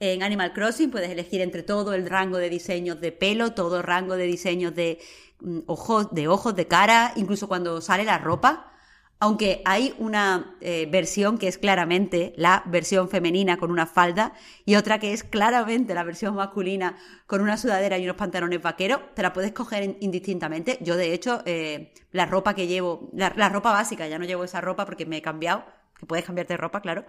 en 0.00 0.22
Animal 0.22 0.52
Crossing, 0.52 0.90
puedes 0.90 1.10
elegir 1.10 1.40
entre 1.40 1.62
todo 1.62 1.94
el 1.94 2.08
rango 2.08 2.38
de 2.38 2.50
diseños 2.50 3.00
de 3.00 3.12
pelo, 3.12 3.52
todo 3.52 3.78
el 3.78 3.82
rango 3.82 4.16
de 4.16 4.24
diseños 4.26 4.74
de 4.74 4.98
mm, 5.40 5.60
ojos, 5.66 6.08
de 6.12 6.28
ojos, 6.28 6.54
de 6.54 6.66
cara, 6.66 7.12
incluso 7.16 7.48
cuando 7.48 7.80
sale 7.80 8.04
la 8.04 8.18
ropa. 8.18 8.72
Aunque 9.20 9.62
hay 9.64 9.96
una 9.98 10.54
eh, 10.60 10.86
versión 10.92 11.38
que 11.38 11.48
es 11.48 11.58
claramente 11.58 12.32
la 12.36 12.62
versión 12.66 13.08
femenina 13.08 13.56
con 13.56 13.72
una 13.72 13.86
falda 13.86 14.32
y 14.64 14.76
otra 14.76 15.00
que 15.00 15.12
es 15.12 15.24
claramente 15.24 15.92
la 15.92 16.04
versión 16.04 16.36
masculina 16.36 16.96
con 17.26 17.40
una 17.40 17.56
sudadera 17.56 17.98
y 17.98 18.04
unos 18.04 18.14
pantalones 18.14 18.62
vaqueros, 18.62 19.00
te 19.16 19.22
la 19.22 19.32
puedes 19.32 19.50
coger 19.50 19.82
in- 19.82 19.96
indistintamente. 20.00 20.78
Yo, 20.82 20.96
de 20.96 21.12
hecho, 21.14 21.42
eh, 21.46 21.92
la 22.12 22.26
ropa 22.26 22.54
que 22.54 22.68
llevo, 22.68 23.10
la 23.12 23.48
ropa 23.48 23.72
básica, 23.72 24.06
ya 24.06 24.20
no 24.20 24.24
llevo 24.24 24.44
esa 24.44 24.60
ropa 24.60 24.86
porque 24.86 25.04
me 25.04 25.16
he 25.16 25.22
cambiado, 25.22 25.64
que 25.98 26.06
puedes 26.06 26.24
cambiarte 26.24 26.54
de 26.54 26.58
ropa, 26.58 26.80
claro, 26.80 27.04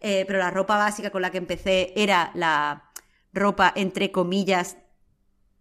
eh, 0.00 0.24
pero 0.26 0.38
la 0.38 0.50
ropa 0.50 0.76
básica 0.76 1.10
con 1.10 1.22
la 1.22 1.30
que 1.30 1.38
empecé 1.38 1.92
era 1.96 2.30
la 2.34 2.90
ropa, 3.32 3.72
entre 3.74 4.12
comillas, 4.12 4.76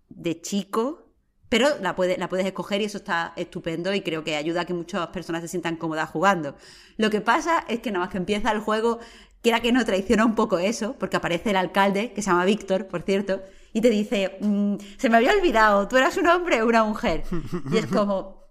de 0.10 0.42
chico, 0.42 1.10
pero 1.50 1.68
la, 1.82 1.96
puede- 1.96 2.18
la 2.18 2.30
puedes 2.30 2.46
escoger 2.46 2.82
y 2.82 2.86
eso 2.86 2.98
está 2.98 3.34
estupendo 3.36 3.94
y 3.94 4.02
creo 4.02 4.24
que 4.24 4.36
ayuda 4.36 4.62
a 4.62 4.66
que 4.66 4.74
muchas 4.74 5.08
personas 5.08 5.42
se 5.42 5.48
sientan 5.48 5.76
cómodas 5.78 6.10
jugando. 6.10 6.56
Lo 6.98 7.10
que 7.10 7.22
pasa 7.22 7.64
es 7.68 7.80
que 7.80 7.92
nada 7.92 8.06
más 8.06 8.12
que 8.12 8.18
empieza 8.18 8.52
el 8.52 8.60
juego, 8.60 9.00
quiera 9.42 9.60
que 9.62 9.72
no 9.72 9.84
traiciona 9.86 10.26
un 10.26 10.36
poco 10.36 10.58
eso, 10.60 10.96
porque 11.00 11.18
aparece 11.18 11.52
el 11.52 11.58
alcalde, 11.58 12.12
que 12.14 12.22
se 12.22 12.30
llama 12.30 12.46
Víctor, 12.46 12.88
por 12.88 13.02
cierto, 13.04 13.42
y 13.72 13.82
te 13.82 13.90
dice, 13.90 14.38
"Mm, 14.42 14.76
se 14.98 15.10
me 15.10 15.18
había 15.18 15.32
olvidado, 15.34 15.88
¿tú 15.88 15.98
eras 15.98 16.16
un 16.18 16.28
hombre 16.28 16.62
o 16.62 16.68
una 16.68 16.84
mujer? 16.84 17.24
Y 17.72 17.78
es 17.78 17.86
como, 17.88 18.44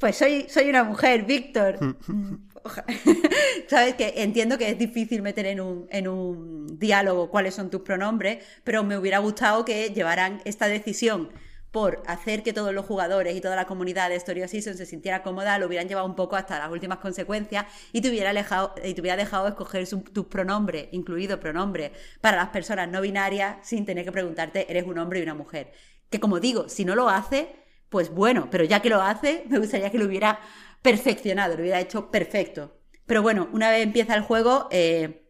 pues 0.00 0.16
soy, 0.16 0.46
soy 0.48 0.68
una 0.68 0.82
mujer, 0.84 1.24
Víctor. 1.24 1.78
Sabes 3.68 3.94
que 3.94 4.14
entiendo 4.16 4.58
que 4.58 4.70
es 4.70 4.78
difícil 4.78 5.22
meter 5.22 5.46
en 5.46 5.60
un, 5.60 5.86
en 5.90 6.08
un 6.08 6.78
diálogo 6.78 7.30
cuáles 7.30 7.54
son 7.54 7.70
tus 7.70 7.82
pronombres, 7.82 8.44
pero 8.64 8.82
me 8.82 8.96
hubiera 8.98 9.18
gustado 9.18 9.64
que 9.64 9.90
llevaran 9.90 10.40
esta 10.44 10.66
decisión 10.68 11.30
por 11.76 12.02
hacer 12.06 12.42
que 12.42 12.54
todos 12.54 12.72
los 12.72 12.86
jugadores 12.86 13.36
y 13.36 13.42
toda 13.42 13.54
la 13.54 13.66
comunidad 13.66 14.08
de 14.08 14.16
Story 14.16 14.42
of 14.42 14.50
Season 14.50 14.78
se 14.78 14.86
sintiera 14.86 15.22
cómoda, 15.22 15.58
lo 15.58 15.66
hubieran 15.66 15.86
llevado 15.86 16.06
un 16.06 16.14
poco 16.14 16.34
hasta 16.34 16.58
las 16.58 16.70
últimas 16.70 17.00
consecuencias 17.00 17.66
y 17.92 18.00
te 18.00 18.08
hubiera, 18.08 18.30
alejado, 18.30 18.74
y 18.82 18.94
te 18.94 19.00
hubiera 19.02 19.16
dejado 19.18 19.46
escoger 19.46 19.86
tus 19.86 20.24
pronombres, 20.24 20.88
incluido 20.92 21.38
pronombres, 21.38 21.90
para 22.22 22.38
las 22.38 22.48
personas 22.48 22.88
no 22.88 23.02
binarias 23.02 23.56
sin 23.60 23.84
tener 23.84 24.06
que 24.06 24.12
preguntarte, 24.12 24.70
¿eres 24.70 24.84
un 24.84 24.98
hombre 24.98 25.20
y 25.20 25.22
una 25.22 25.34
mujer? 25.34 25.72
Que 26.08 26.18
como 26.18 26.40
digo, 26.40 26.70
si 26.70 26.86
no 26.86 26.94
lo 26.94 27.10
hace, 27.10 27.54
pues 27.90 28.10
bueno, 28.10 28.48
pero 28.50 28.64
ya 28.64 28.80
que 28.80 28.88
lo 28.88 29.02
hace, 29.02 29.44
me 29.50 29.58
gustaría 29.58 29.90
que 29.90 29.98
lo 29.98 30.06
hubiera 30.06 30.38
perfeccionado, 30.86 31.56
lo 31.56 31.62
hubiera 31.62 31.80
hecho 31.80 32.12
perfecto. 32.12 32.78
Pero 33.06 33.20
bueno, 33.20 33.48
una 33.52 33.70
vez 33.70 33.82
empieza 33.82 34.14
el 34.14 34.22
juego, 34.22 34.68
eh, 34.70 35.26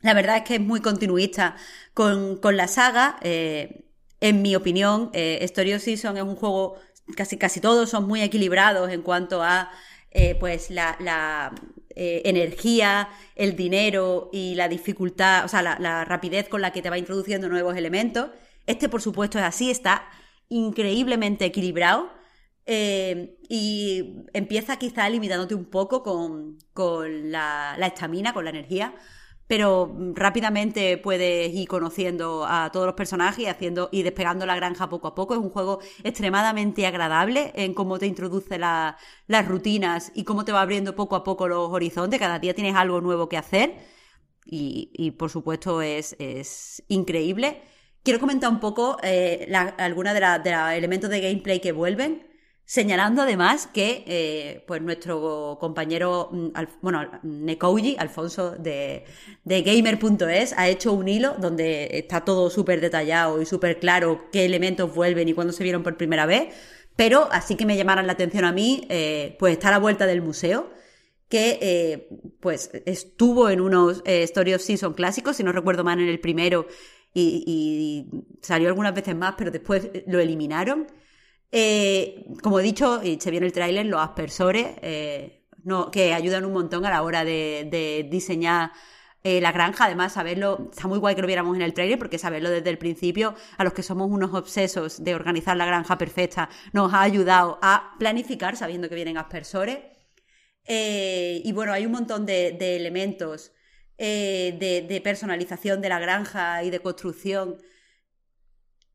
la 0.00 0.14
verdad 0.14 0.38
es 0.38 0.44
que 0.44 0.54
es 0.54 0.60
muy 0.62 0.80
continuista 0.80 1.56
con, 1.92 2.38
con 2.38 2.56
la 2.56 2.68
saga. 2.68 3.18
eh, 3.20 3.82
en 4.20 4.40
mi 4.40 4.56
opinión, 4.56 5.10
eh, 5.12 5.40
Story 5.42 5.74
of 5.74 5.82
Season 5.82 6.16
es 6.16 6.22
un 6.22 6.36
juego, 6.36 6.78
casi, 7.14 7.36
casi 7.36 7.60
todos 7.60 7.90
son 7.90 8.06
muy 8.06 8.22
equilibrados 8.22 8.90
en 8.90 9.02
cuanto 9.02 9.42
a 9.42 9.70
pues 10.38 10.70
la, 10.70 10.96
la, 11.00 11.52
energía, 11.96 13.08
el 13.34 13.56
dinero 13.56 14.30
y 14.32 14.54
la 14.54 14.68
dificultad, 14.68 15.44
o 15.44 15.48
sea, 15.48 15.60
la, 15.60 15.76
la 15.80 16.04
rapidez 16.04 16.48
con 16.48 16.62
la 16.62 16.72
que 16.72 16.82
te 16.82 16.88
va 16.88 16.96
introduciendo 16.96 17.48
nuevos 17.48 17.76
elementos. 17.76 18.30
Este, 18.66 18.88
por 18.88 19.02
supuesto, 19.02 19.38
es 19.38 19.44
así, 19.44 19.70
está 19.70 20.06
increíblemente 20.48 21.44
equilibrado. 21.44 22.08
Eh, 22.66 23.36
y 23.48 24.24
empieza 24.32 24.78
quizá 24.78 25.08
limitándote 25.08 25.54
un 25.54 25.66
poco 25.66 26.02
con, 26.02 26.58
con 26.72 27.30
la 27.30 27.76
estamina, 27.80 28.32
con 28.32 28.44
la 28.44 28.50
energía, 28.50 28.94
pero 29.46 29.94
rápidamente 30.14 30.96
puedes 30.98 31.52
ir 31.54 31.68
conociendo 31.68 32.46
a 32.46 32.70
todos 32.72 32.86
los 32.86 32.94
personajes 32.94 33.44
y 33.44 33.46
haciendo 33.46 33.90
y 33.92 34.02
despegando 34.02 34.46
la 34.46 34.56
granja 34.56 34.88
poco 34.88 35.08
a 35.08 35.14
poco. 35.14 35.34
Es 35.34 35.40
un 35.40 35.50
juego 35.50 35.80
extremadamente 36.02 36.86
agradable 36.86 37.52
en 37.54 37.74
cómo 37.74 37.98
te 37.98 38.06
introduce 38.06 38.58
las 38.58 39.48
rutinas 39.48 40.12
y 40.14 40.24
cómo 40.24 40.44
te 40.44 40.52
va 40.52 40.62
abriendo 40.62 40.96
poco 40.96 41.16
a 41.16 41.24
poco 41.24 41.46
los 41.48 41.70
horizontes. 41.70 42.18
Cada 42.18 42.38
día 42.38 42.54
tienes 42.54 42.74
algo 42.74 43.00
nuevo 43.02 43.28
que 43.28 43.36
hacer 43.36 43.74
y, 44.46 45.10
por 45.18 45.30
supuesto 45.30 45.82
es, 45.82 46.16
es, 46.18 46.82
increíble. 46.88 47.62
Quiero 48.02 48.20
comentar 48.20 48.50
un 48.50 48.60
poco 48.60 48.98
eh, 49.02 49.50
algunos 49.78 50.14
de 50.14 50.20
los 50.20 50.70
elementos 50.72 51.10
de 51.10 51.20
gameplay 51.20 51.60
que 51.60 51.72
vuelven. 51.72 52.33
Señalando 52.66 53.20
además 53.20 53.66
que 53.66 54.04
eh, 54.06 54.64
pues 54.66 54.80
nuestro 54.80 55.58
compañero, 55.60 56.30
mm, 56.32 56.48
bueno, 56.80 57.20
Nekouji, 57.22 57.96
Alfonso 57.98 58.52
de, 58.52 59.04
de 59.44 59.62
Gamer.es, 59.62 60.54
ha 60.56 60.68
hecho 60.68 60.94
un 60.94 61.06
hilo 61.06 61.34
donde 61.38 61.90
está 61.92 62.22
todo 62.24 62.48
súper 62.48 62.80
detallado 62.80 63.42
y 63.42 63.46
súper 63.46 63.78
claro 63.80 64.30
qué 64.32 64.46
elementos 64.46 64.94
vuelven 64.94 65.28
y 65.28 65.34
cuándo 65.34 65.52
se 65.52 65.62
vieron 65.62 65.82
por 65.82 65.98
primera 65.98 66.24
vez. 66.24 66.54
Pero 66.96 67.28
así 67.32 67.54
que 67.54 67.66
me 67.66 67.76
llamaron 67.76 68.06
la 68.06 68.14
atención 68.14 68.44
a 68.46 68.52
mí, 68.52 68.86
eh, 68.88 69.36
pues 69.38 69.52
está 69.52 69.68
a 69.68 69.72
la 69.72 69.78
vuelta 69.78 70.06
del 70.06 70.22
museo, 70.22 70.70
que 71.28 71.58
eh, 71.60 72.08
pues 72.40 72.70
estuvo 72.86 73.50
en 73.50 73.60
unos 73.60 74.02
Story 74.06 74.54
of 74.54 74.62
Season 74.62 74.94
clásicos, 74.94 75.36
si 75.36 75.42
no 75.42 75.52
recuerdo 75.52 75.84
mal, 75.84 76.00
en 76.00 76.08
el 76.08 76.20
primero 76.20 76.66
y, 77.12 77.44
y 77.46 78.24
salió 78.40 78.68
algunas 78.68 78.94
veces 78.94 79.14
más, 79.14 79.34
pero 79.36 79.50
después 79.50 79.90
lo 80.06 80.18
eliminaron. 80.18 80.86
Eh, 81.56 82.26
como 82.42 82.58
he 82.58 82.64
dicho, 82.64 83.00
y 83.04 83.20
se 83.20 83.30
viene 83.30 83.46
el 83.46 83.52
tráiler, 83.52 83.86
los 83.86 84.00
aspersores, 84.00 84.66
eh, 84.82 85.46
no, 85.62 85.88
que 85.92 86.12
ayudan 86.12 86.44
un 86.44 86.52
montón 86.52 86.84
a 86.84 86.90
la 86.90 87.02
hora 87.02 87.24
de, 87.24 88.08
diseñar 88.10 88.72
eh, 89.22 89.40
la 89.40 89.52
granja. 89.52 89.84
Además, 89.84 90.14
saberlo, 90.14 90.68
está 90.72 90.88
muy 90.88 90.98
guay 90.98 91.14
que 91.14 91.20
lo 91.20 91.28
viéramos 91.28 91.54
en 91.54 91.62
el 91.62 91.72
tráiler, 91.72 91.96
porque 91.96 92.18
saberlo 92.18 92.50
desde 92.50 92.70
el 92.70 92.78
principio, 92.78 93.36
a 93.56 93.62
los 93.62 93.72
que 93.72 93.84
somos 93.84 94.10
unos 94.10 94.34
obsesos 94.34 95.04
de 95.04 95.14
organizar 95.14 95.56
la 95.56 95.64
granja 95.64 95.96
perfecta, 95.96 96.48
nos 96.72 96.92
ha 96.92 97.02
ayudado 97.02 97.60
a 97.62 97.94
planificar 98.00 98.56
sabiendo 98.56 98.88
que 98.88 98.96
vienen 98.96 99.16
aspersores. 99.16 99.78
y 100.66 101.52
bueno, 101.52 101.72
hay 101.72 101.86
un 101.86 101.92
montón 101.92 102.26
de, 102.26 102.48
elementos 102.76 103.52
de 103.96 105.00
personalización 105.04 105.80
de 105.80 105.88
la 105.88 106.00
granja 106.00 106.64
y 106.64 106.70
de 106.70 106.80
construcción 106.80 107.58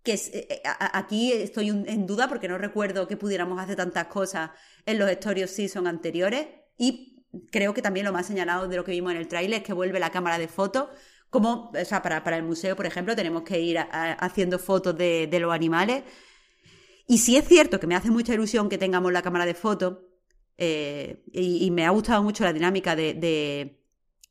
que 0.04 0.14
eh, 0.14 0.48
eh, 0.50 0.62
aquí 0.66 1.32
estoy 1.34 1.70
en 1.70 2.08
duda 2.08 2.28
porque 2.28 2.48
no 2.48 2.58
recuerdo 2.58 3.08
que 3.08 3.18
pudiéramos 3.18 3.60
hacer 3.60 3.76
tantas 3.76 4.08
cosas 4.08 4.52
en 4.86 4.98
los 4.98 5.10
Story 5.10 5.44
of 5.44 5.50
Season 5.50 5.88
anteriores 5.88 6.48
y 6.78 7.26
creo 7.52 7.74
que 7.74 7.82
también 7.82 8.06
lo 8.06 8.14
más 8.14 8.26
señalado 8.26 8.68
de 8.68 8.76
lo 8.76 8.84
que 8.84 8.92
vimos 8.92 9.12
en 9.12 9.18
el 9.18 9.28
trailer 9.28 9.60
es 9.60 9.66
que 9.66 9.74
vuelve 9.74 10.00
la 10.00 10.10
cámara 10.10 10.38
de 10.38 10.48
fotos 10.48 10.90
como, 11.30 11.72
o 11.80 11.86
sea, 11.86 12.02
para, 12.02 12.38
el 12.38 12.44
museo, 12.44 12.76
por 12.76 12.86
ejemplo, 12.86 13.16
tenemos 13.16 13.44
que 13.44 13.60
ir 13.60 13.78
haciendo 13.92 14.58
fotos 14.58 14.98
de, 14.98 15.30
los 15.40 15.54
animales. 15.54 16.04
Y 17.08 17.20
sí 17.20 17.38
es 17.38 17.48
cierto 17.48 17.80
que 17.80 17.88
me 17.88 17.96
hace 17.96 18.10
mucha 18.10 18.34
ilusión 18.34 18.70
que 18.70 18.78
tengamos 18.78 19.12
la 19.12 19.22
cámara 19.22 19.46
de 19.46 19.54
fotos 19.54 20.00
eh, 20.58 21.24
y, 21.32 21.70
me 21.72 21.86
ha 21.86 21.92
gustado 21.92 22.24
mucho 22.24 22.44
la 22.44 22.54
dinámica 22.54 22.96
de, 22.96 23.14
de 23.14 23.80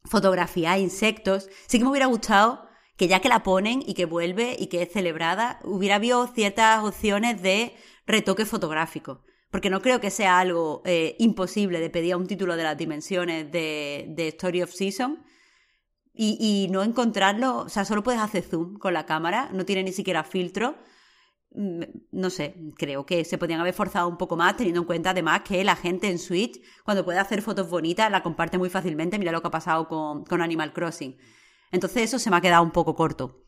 fotografiar 0.05 0.79
insectos. 0.81 1.49
Sí 1.67 1.79
que 1.79 1.85
me 1.85 1.91
hubiera 1.91 2.07
gustado 2.07 2.68
que 2.99 3.07
ya 3.07 3.21
que 3.21 3.29
la 3.29 3.45
ponen 3.45 3.83
y 3.87 3.95
que 3.95 4.07
vuelve 4.07 4.57
y 4.59 4.67
que 4.67 4.83
es 4.83 4.93
celebrada, 4.93 5.61
hubiera 5.63 5.95
habido 5.95 6.27
ciertas 6.27 6.83
opciones 6.85 7.41
de 7.41 7.73
retoque 8.07 8.45
fotográfico. 8.45 9.23
Porque 9.53 9.71
no 9.71 9.81
creo 9.81 10.01
que 10.01 10.11
sea 10.11 10.41
algo 10.41 10.83
eh, 10.85 11.15
imposible 11.21 11.81
de 11.81 11.91
pedir 11.91 12.15
a 12.15 12.17
un 12.17 12.27
título 12.27 12.57
de 12.57 12.65
las 12.65 12.77
dimensiones 12.77 13.51
de, 13.53 14.29
Story 14.35 14.63
of 14.63 14.73
Season 14.73 15.25
y, 16.13 16.67
no 16.73 16.83
encontrarlo. 16.83 17.59
O 17.59 17.69
sea, 17.69 17.85
solo 17.85 18.03
puedes 18.03 18.21
hacer 18.21 18.43
zoom 18.43 18.77
con 18.77 18.93
la 18.93 19.07
cámara, 19.07 19.49
no 19.53 19.65
tiene 19.65 19.85
ni 19.85 19.93
siquiera 19.93 20.25
filtro. 20.25 20.77
Mm, 21.53 21.83
no 22.11 22.31
sé, 22.31 22.57
creo 22.77 23.07
que 23.07 23.25
se 23.25 23.39
podrían 23.39 23.61
haber 23.61 23.75
forzado 23.75 24.09
un 24.09 24.19
poco 24.19 24.37
más, 24.37 24.57
teniendo 24.57 24.81
en 24.81 24.87
cuenta 24.87 25.11
además 25.11 25.43
que 25.43 25.63
la 25.63 25.77
gente 25.77 26.11
en 26.11 26.19
Switch, 26.19 26.61
cuando 26.85 27.05
puede 27.05 27.21
hacer 27.21 27.43
fotos 27.43 27.71
bonitas, 27.71 28.11
la 28.11 28.25
comparte 28.25 28.59
muy 28.59 28.71
fácilmente. 28.71 29.21
Mira 29.21 29.31
lo 29.31 29.41
que 29.41 29.49
ha 29.49 29.53
pasado 29.53 29.87
con 29.89 30.43
Animal 30.43 30.73
Crossing. 30.73 31.17
Entonces 31.73 32.05
eso 32.05 32.19
se 32.19 32.31
me 32.31 32.37
ha 32.37 32.41
quedado 32.41 32.63
un 32.63 32.71
poco 32.71 32.95
corto. 32.95 33.45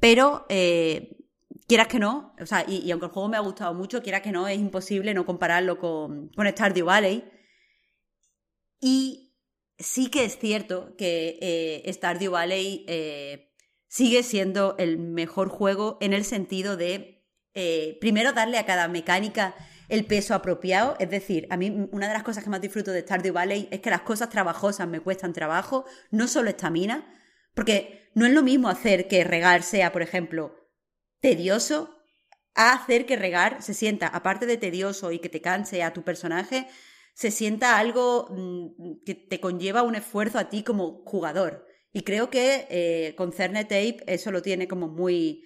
Pero, 0.00 0.46
eh, 0.48 1.16
quieras 1.66 1.88
que 1.88 1.98
no, 1.98 2.34
o 2.40 2.46
sea, 2.46 2.64
y, 2.68 2.90
aunque 2.90 3.06
el 3.06 3.12
juego 3.12 3.28
me 3.28 3.36
ha 3.36 3.40
gustado 3.40 3.74
mucho, 3.74 4.02
quieras 4.02 4.22
que 4.22 4.32
no, 4.32 4.46
es 4.46 4.58
imposible 4.58 5.14
no 5.14 5.26
compararlo 5.26 5.78
con, 5.78 6.28
con 6.30 6.46
Stardew 6.48 6.86
Valley. 6.86 7.24
Y 8.80 9.34
sí 9.78 10.08
que 10.10 10.24
es 10.24 10.38
cierto 10.38 10.94
que 10.96 11.38
eh, 11.40 11.92
Stardew 11.92 12.32
Valley 12.32 12.84
eh, 12.88 13.52
sigue 13.88 14.22
siendo 14.22 14.76
el 14.78 14.98
mejor 14.98 15.48
juego 15.48 15.98
en 16.00 16.12
el 16.12 16.24
sentido 16.24 16.76
de, 16.76 17.26
primero, 18.00 18.32
darle 18.32 18.58
a 18.58 18.66
cada 18.66 18.86
mecánica 18.86 19.56
el 19.88 20.06
peso 20.06 20.34
apropiado. 20.34 20.96
Es 20.98 21.10
decir, 21.10 21.46
a 21.50 21.56
mí 21.56 21.88
una 21.90 22.08
de 22.08 22.14
las 22.14 22.22
cosas 22.22 22.44
que 22.44 22.50
más 22.50 22.60
disfruto 22.60 22.92
de 22.92 23.02
Stardew 23.02 23.32
Valley 23.32 23.68
es 23.70 23.80
que 23.80 23.90
las 23.90 24.02
cosas 24.02 24.30
trabajosas 24.30 24.86
me 24.88 25.00
cuestan 25.00 25.32
trabajo, 25.32 25.84
no 26.10 26.28
solo 26.28 26.50
estamina, 26.50 27.12
porque 27.54 28.10
no 28.14 28.26
es 28.26 28.32
lo 28.32 28.42
mismo 28.42 28.68
hacer 28.68 29.08
que 29.08 29.24
regar 29.24 29.62
sea, 29.62 29.92
por 29.92 30.02
ejemplo, 30.02 30.54
tedioso, 31.20 31.94
a 32.54 32.72
hacer 32.72 33.06
que 33.06 33.16
regar 33.16 33.62
se 33.62 33.74
sienta, 33.74 34.08
aparte 34.08 34.46
de 34.46 34.56
tedioso 34.56 35.12
y 35.12 35.20
que 35.20 35.28
te 35.28 35.40
canse 35.40 35.82
a 35.82 35.92
tu 35.92 36.02
personaje, 36.02 36.66
se 37.14 37.30
sienta 37.30 37.78
algo 37.78 38.28
mm, 38.30 39.04
que 39.04 39.14
te 39.14 39.40
conlleva 39.40 39.82
un 39.82 39.94
esfuerzo 39.94 40.38
a 40.38 40.48
ti 40.48 40.62
como 40.62 41.02
jugador. 41.04 41.66
Y 41.92 42.02
creo 42.02 42.30
que 42.30 42.66
eh, 42.70 43.14
con 43.16 43.32
Cerne 43.32 43.64
Tape 43.64 43.98
eso 44.06 44.30
lo 44.30 44.42
tiene 44.42 44.68
como 44.68 44.88
muy, 44.88 45.44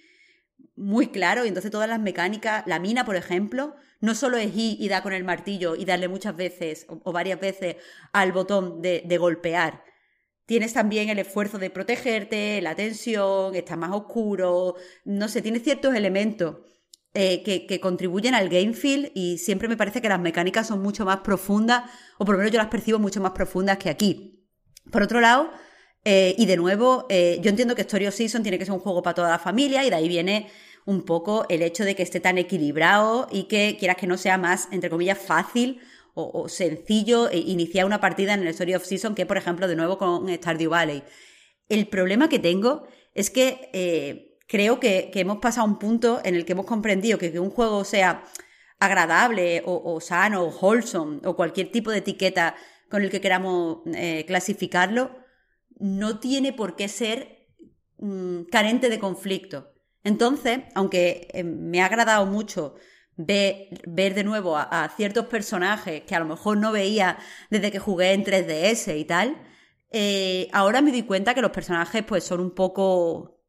muy 0.75 1.07
claro 1.07 1.45
y 1.45 1.47
entonces 1.47 1.71
todas 1.71 1.89
las 1.89 1.99
mecánicas, 1.99 2.63
la 2.67 2.79
mina, 2.79 3.05
por 3.05 3.15
ejemplo, 3.15 3.75
no 4.03 4.15
solo 4.15 4.35
es 4.35 4.53
ir 4.53 4.75
y 4.81 4.89
dar 4.89 5.01
con 5.01 5.13
el 5.13 5.23
martillo 5.23 5.77
y 5.77 5.85
darle 5.85 6.09
muchas 6.09 6.35
veces 6.35 6.85
o, 6.89 7.13
varias 7.13 7.39
veces 7.39 7.77
al 8.11 8.33
botón 8.33 8.81
de, 8.81 9.17
golpear. 9.17 9.81
Tienes 10.45 10.73
también 10.73 11.07
el 11.07 11.19
esfuerzo 11.19 11.57
de 11.57 11.69
protegerte, 11.69 12.61
la 12.61 12.75
tensión, 12.75 13.55
está 13.55 13.77
más 13.77 13.91
oscuro, 13.91 14.75
no 15.05 15.29
sé, 15.29 15.41
tiene 15.41 15.59
ciertos 15.59 15.95
elementos 15.95 16.57
eh, 17.13 17.43
que, 17.43 17.79
contribuyen 17.79 18.35
al 18.35 18.49
game 18.49 18.73
feel 18.73 19.09
y 19.15 19.37
siempre 19.37 19.69
me 19.69 19.77
parece 19.77 20.01
que 20.01 20.09
las 20.09 20.19
mecánicas 20.19 20.67
son 20.67 20.81
mucho 20.81 21.05
más 21.05 21.21
profundas, 21.21 21.89
o 22.17 22.25
por 22.25 22.35
lo 22.35 22.39
menos 22.39 22.51
yo 22.51 22.57
las 22.57 22.67
percibo 22.67 22.99
mucho 22.99 23.21
más 23.21 23.31
profundas 23.31 23.77
que 23.77 23.89
aquí. 23.89 24.45
Por 24.91 25.03
otro 25.03 25.21
lado, 25.21 25.49
eh, 26.03 26.35
y 26.37 26.45
de 26.45 26.57
nuevo, 26.57 27.05
eh, 27.07 27.39
yo 27.41 27.49
entiendo 27.49 27.73
que 27.73 27.83
Story 27.83 28.07
of 28.07 28.13
Season 28.13 28.43
tiene 28.43 28.59
que 28.59 28.65
ser 28.65 28.73
un 28.73 28.81
juego 28.81 29.01
para 29.01 29.13
toda 29.13 29.29
la 29.29 29.39
familia 29.39 29.85
y 29.85 29.89
de 29.89 29.95
ahí 29.95 30.09
viene 30.09 30.49
un 30.85 31.03
poco 31.03 31.45
el 31.49 31.61
hecho 31.61 31.85
de 31.85 31.95
que 31.95 32.03
esté 32.03 32.19
tan 32.19 32.37
equilibrado 32.37 33.27
y 33.31 33.43
que 33.43 33.77
quieras 33.79 33.97
que 33.97 34.07
no 34.07 34.17
sea 34.17 34.37
más, 34.37 34.67
entre 34.71 34.89
comillas, 34.89 35.17
fácil 35.17 35.81
o, 36.15 36.47
sencillo 36.47 37.29
e 37.29 37.39
iniciar 37.39 37.85
una 37.85 37.99
partida 37.99 38.33
en 38.33 38.41
el 38.41 38.49
Story 38.49 38.75
of 38.75 38.85
Season 38.85 39.15
que, 39.15 39.25
por 39.25 39.37
ejemplo, 39.37 39.67
de 39.67 39.75
nuevo 39.75 39.97
con 39.97 40.29
Stardew 40.29 40.69
Valley. 40.69 41.03
El 41.69 41.87
problema 41.87 42.29
que 42.29 42.37
tengo 42.37 42.87
es 43.15 43.31
que 43.31 43.69
eh, 43.73 44.37
creo 44.47 44.79
que, 44.79 45.09
hemos 45.15 45.39
pasado 45.39 45.65
a 45.65 45.69
un 45.69 45.79
punto 45.79 46.21
en 46.23 46.35
el 46.35 46.45
que 46.45 46.51
hemos 46.51 46.67
comprendido 46.67 47.17
que, 47.17 47.39
un 47.39 47.49
juego 47.49 47.83
sea 47.83 48.25
agradable 48.79 49.63
o, 49.65 49.99
sano 50.01 50.43
o 50.43 50.49
wholesome 50.49 51.21
o 51.25 51.35
cualquier 51.35 51.71
tipo 51.71 51.89
de 51.89 51.99
etiqueta 51.99 52.55
con 52.89 53.01
el 53.01 53.09
que 53.09 53.21
queramos 53.21 53.79
clasificarlo, 54.27 55.15
no 55.79 56.19
tiene 56.19 56.53
por 56.53 56.75
qué 56.75 56.87
ser 56.87 57.47
mm, 57.97 58.43
carente 58.51 58.89
de 58.89 58.99
conflicto. 58.99 59.72
Entonces, 60.03 60.59
aunque 60.75 61.27
eh, 61.33 61.43
me 61.43 61.81
ha 61.81 61.85
agradado 61.85 62.25
mucho 62.25 62.75
ver, 63.15 64.13
de 64.15 64.23
nuevo 64.23 64.57
a, 64.57 64.91
ciertos 64.95 65.27
personajes 65.27 66.03
que 66.03 66.15
a 66.15 66.19
lo 66.19 66.25
mejor 66.25 66.57
no 66.57 66.71
veía 66.71 67.17
desde 67.49 67.71
que 67.71 67.79
jugué 67.79 68.13
en 68.13 68.25
3DS 68.25 68.97
y 68.97 69.05
tal, 69.05 69.37
eh, 69.91 70.49
ahora 70.51 70.81
me 70.81 70.91
doy 70.91 71.03
cuenta 71.03 71.33
que 71.33 71.41
los 71.41 71.51
personajes 71.51 72.03
pues 72.03 72.23
son 72.23 72.39
un 72.39 72.51
poco 72.51 73.41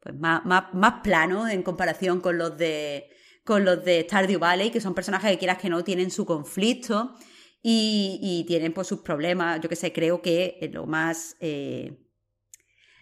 pues, 0.00 0.14
más, 0.16 0.42
más, 0.44 0.94
planos 1.02 1.50
en 1.50 1.62
comparación 1.62 2.20
con 2.20 2.38
los 2.38 2.56
de 2.56 3.10
con 3.44 3.64
los 3.64 3.84
de 3.84 4.02
Stardew 4.02 4.38
Valley, 4.38 4.70
que 4.70 4.80
son 4.80 4.94
personajes 4.94 5.30
que 5.32 5.38
quieras 5.38 5.58
que 5.58 5.70
no 5.70 5.82
tienen 5.82 6.10
su 6.10 6.24
conflicto 6.24 7.16
y, 7.62 8.44
tienen 8.46 8.72
pues 8.72 8.86
sus 8.86 9.00
problemas. 9.00 9.60
Yo 9.60 9.68
que 9.68 9.76
sé, 9.76 9.92
creo 9.92 10.22
que 10.22 10.70
lo 10.72 10.86
más... 10.86 11.36
Eh, 11.40 12.09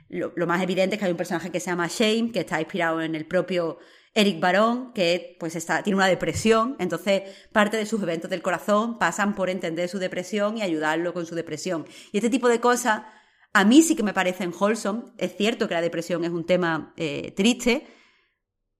lo, 0.08 0.46
más 0.46 0.62
evidente 0.62 0.96
es 0.96 0.98
que 0.98 1.04
hay 1.06 1.10
un 1.10 1.16
personaje 1.16 1.50
que 1.50 1.60
se 1.60 1.70
llama 1.70 1.86
Shane, 1.88 2.32
que 2.32 2.40
está 2.40 2.60
inspirado 2.60 3.00
en 3.02 3.14
el 3.14 3.26
propio 3.26 3.78
Eric 4.14 4.40
Barón, 4.40 4.92
que 4.92 5.36
pues 5.38 5.54
está, 5.54 5.82
tiene 5.82 5.96
una 5.96 6.06
depresión, 6.06 6.76
entonces 6.78 7.22
parte 7.52 7.76
de 7.76 7.86
sus 7.86 8.02
eventos 8.02 8.30
del 8.30 8.42
corazón 8.42 8.98
pasan 8.98 9.34
por 9.34 9.50
entender 9.50 9.88
su 9.88 9.98
depresión 9.98 10.58
y 10.58 10.62
ayudarlo 10.62 11.12
con 11.12 11.26
su 11.26 11.34
depresión. 11.34 11.86
Y 12.12 12.18
este 12.18 12.30
tipo 12.30 12.48
de 12.48 12.60
cosas 12.60 13.02
a 13.52 13.64
mí 13.64 13.82
sí 13.82 13.96
que 13.96 14.02
me 14.02 14.12
parecen 14.14 14.52
wholesome. 14.58 15.04
Es 15.18 15.36
cierto 15.36 15.68
que 15.68 15.74
la 15.74 15.80
depresión 15.80 16.24
es 16.24 16.30
un 16.30 16.44
tema 16.44 16.92
eh, 16.96 17.32
triste, 17.36 17.86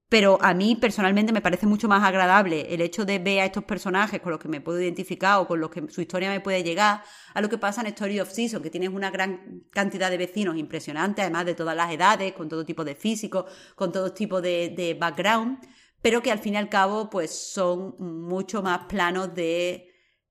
Pero 0.09 0.39
a 0.41 0.55
mí 0.55 0.75
personalmente 0.75 1.33
me 1.35 1.43
parece 1.43 1.67
mucho 1.67 1.87
más 1.87 2.03
agradable 2.03 2.73
el 2.73 2.81
hecho 2.81 3.05
de 3.05 3.19
ver 3.19 3.41
a 3.41 3.45
estos 3.45 3.65
personajes 3.65 4.21
con 4.21 4.33
los 4.33 4.41
que 4.41 4.49
me 4.49 4.63
puedo 4.63 4.81
identificar 4.81 5.39
o 5.39 5.47
con 5.47 5.61
los 5.61 5.71
que 5.71 5.85
su 5.91 6.01
historia 6.01 6.31
me 6.31 6.41
puede 6.41 6.63
llegar 6.63 7.03
a 7.35 7.41
lo 7.43 7.51
que 7.51 7.59
pasa 7.59 7.83
en 7.83 7.89
Story 7.89 8.19
of 8.21 8.31
Season, 8.31 8.63
que 8.63 8.71
tienes 8.71 8.89
una 8.89 9.11
gran 9.11 9.65
cantidad 9.71 10.11
de 10.11 10.17
vecinos 10.17 10.57
impresionantes, 10.57 11.23
además 11.23 11.45
de 11.45 11.55
todas 11.55 11.77
las 11.77 11.93
edades, 11.93 12.33
con 12.33 12.49
todo 12.49 12.65
tipo 12.65 12.85
de 12.85 12.95
físico, 12.95 13.45
con 13.75 13.93
todo 13.93 14.13
tipo 14.15 14.41
de, 14.41 14.71
de 14.75 14.95
background, 14.95 15.59
pero 16.01 16.23
que 16.23 16.33
al 16.33 16.39
fin 16.39 16.55
y 16.55 16.57
al 16.57 16.71
cabo 16.71 17.11
pues 17.11 17.31
son 17.31 17.95
mucho 17.99 18.63
más 18.63 18.87
planos 18.87 19.35
de 19.35 19.89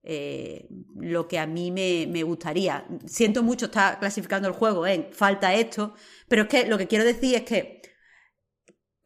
eh, 0.09 0.69
lo 0.95 1.27
que 1.27 1.37
a 1.37 1.45
mí 1.45 1.69
me, 1.69 2.07
me, 2.07 2.23
gustaría. 2.23 2.87
Siento 3.05 3.43
mucho 3.43 3.65
estar 3.65 3.99
clasificando 3.99 4.47
el 4.47 4.53
juego 4.53 4.87
en 4.87 5.11
falta 5.11 5.53
esto, 5.53 5.95
pero 6.29 6.43
es 6.43 6.47
que 6.47 6.65
lo 6.65 6.77
que 6.77 6.87
quiero 6.87 7.03
decir 7.03 7.35
es 7.35 7.41
que 7.41 7.76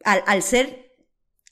al, 0.04 0.42
ser 0.42 0.94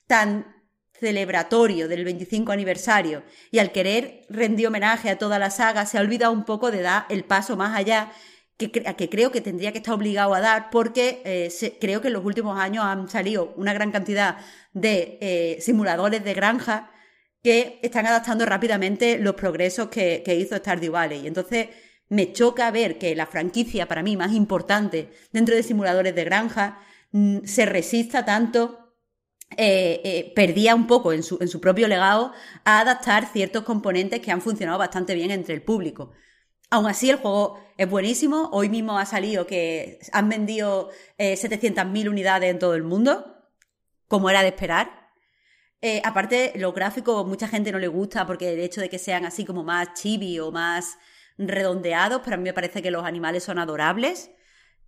tan 0.07 0.57
celebratorio 0.93 1.89
del 1.89 2.05
25 2.05 2.53
aniversario 2.53 3.23
y 3.51 3.59
al 3.59 3.73
querer 3.73 4.27
rendir 4.29 4.67
homenaje 4.67 5.11
a 5.11 5.19
toda 5.19 5.39
la 5.39 5.51
saga, 5.51 5.87
se 5.87 5.99
ha 5.99 6.01
olvidado 6.01 6.33
un 6.33 6.45
poco 6.45 6.71
de 6.71 6.83
dar 6.83 7.07
el 7.09 7.25
paso 7.25 7.57
más 7.57 7.77
allá 7.77 8.13
que, 8.57 8.71
que 8.71 9.09
creo 9.09 9.33
que 9.33 9.41
tendría 9.41 9.73
que 9.73 9.79
estar 9.79 9.95
obligado 9.95 10.35
a 10.35 10.41
dar 10.41 10.69
porque 10.71 11.23
eh, 11.25 11.77
creo 11.81 12.03
que 12.03 12.09
en 12.09 12.15
los 12.15 12.25
últimos 12.25 12.59
años 12.59 12.85
han 12.85 13.09
salido 13.09 13.55
una 13.57 13.73
gran 13.73 13.91
cantidad 13.91 14.37
de 14.73 15.19
eh, 15.21 15.59
simuladores 15.61 16.23
de 16.23 16.35
granja 16.35 16.91
que 17.43 17.81
están 17.83 18.07
adaptando 18.07 18.45
rápidamente 18.45 19.19
los 19.19 19.35
progresos 19.35 19.89
que, 19.89 20.23
que 20.23 20.35
hizo 20.35 20.57
Stardew 20.57 20.93
Valley. 20.93 21.21
Y 21.21 21.27
entonces 21.27 21.69
me 22.11 22.33
choca 22.33 22.71
ver 22.71 22.99
que 22.99 23.15
la 23.15 23.25
franquicia 23.25 23.89
para 23.89 24.03
mí 24.03 24.17
más 24.17 24.33
importante 24.33 25.11
dentro 25.33 25.55
de 25.55 25.63
simuladores 25.63 26.15
de 26.15 26.25
granja 26.25 26.81
se 27.45 27.67
resista 27.67 28.25
tanto 28.25 28.81
eh, 29.57 30.01
eh, 30.05 30.33
perdía 30.35 30.77
un 30.77 30.87
poco 30.87 31.13
en 31.13 31.25
su, 31.25 31.39
en 31.41 31.49
su, 31.49 31.61
propio 31.61 31.89
legado 31.89 32.33
a 32.65 32.81
adaptar 32.81 33.27
ciertos 33.33 33.65
componentes 33.65 34.21
que 34.21 34.31
han 34.31 34.41
funcionado 34.41 34.79
bastante 34.79 35.15
bien 35.15 35.33
entre 35.33 35.55
el 35.55 35.63
público. 35.63 36.13
Aún 36.71 36.87
así, 36.87 37.11
el 37.11 37.17
juego 37.17 37.59
es 37.77 37.91
buenísimo. 37.91 38.49
Hoy 38.53 38.69
mismo 38.69 38.97
ha 38.97 39.07
salido 39.07 39.47
que 39.47 39.99
han 40.13 40.29
vendido 40.29 40.91
eh, 41.19 41.35
700.000 41.35 42.09
unidades 42.09 42.49
en 42.49 42.61
todo 42.61 42.75
el 42.77 42.85
mundo, 42.85 43.45
como 44.07 44.31
era 44.31 44.43
de 44.43 44.49
esperar. 44.49 45.11
Eh, 45.83 46.01
aparte, 46.05 46.53
los 46.57 46.73
gráficos 46.73 47.27
mucha 47.27 47.49
gente 47.49 47.73
no 47.73 47.79
le 47.79 47.89
gusta 47.89 48.27
porque 48.27 48.53
el 48.53 48.61
hecho 48.61 48.81
de 48.81 48.89
que 48.89 48.99
sean 48.99 49.25
así 49.25 49.45
como 49.45 49.65
más 49.65 49.95
chibi 49.95 50.39
o 50.39 50.53
más 50.53 50.99
redondeados, 51.39 52.21
pero 52.23 52.35
a 52.35 52.37
mí 52.37 52.45
me 52.45 52.53
parece 52.53 52.83
que 52.83 52.91
los 52.91 53.05
animales 53.05 53.43
son 53.43 53.59
adorables, 53.59 54.31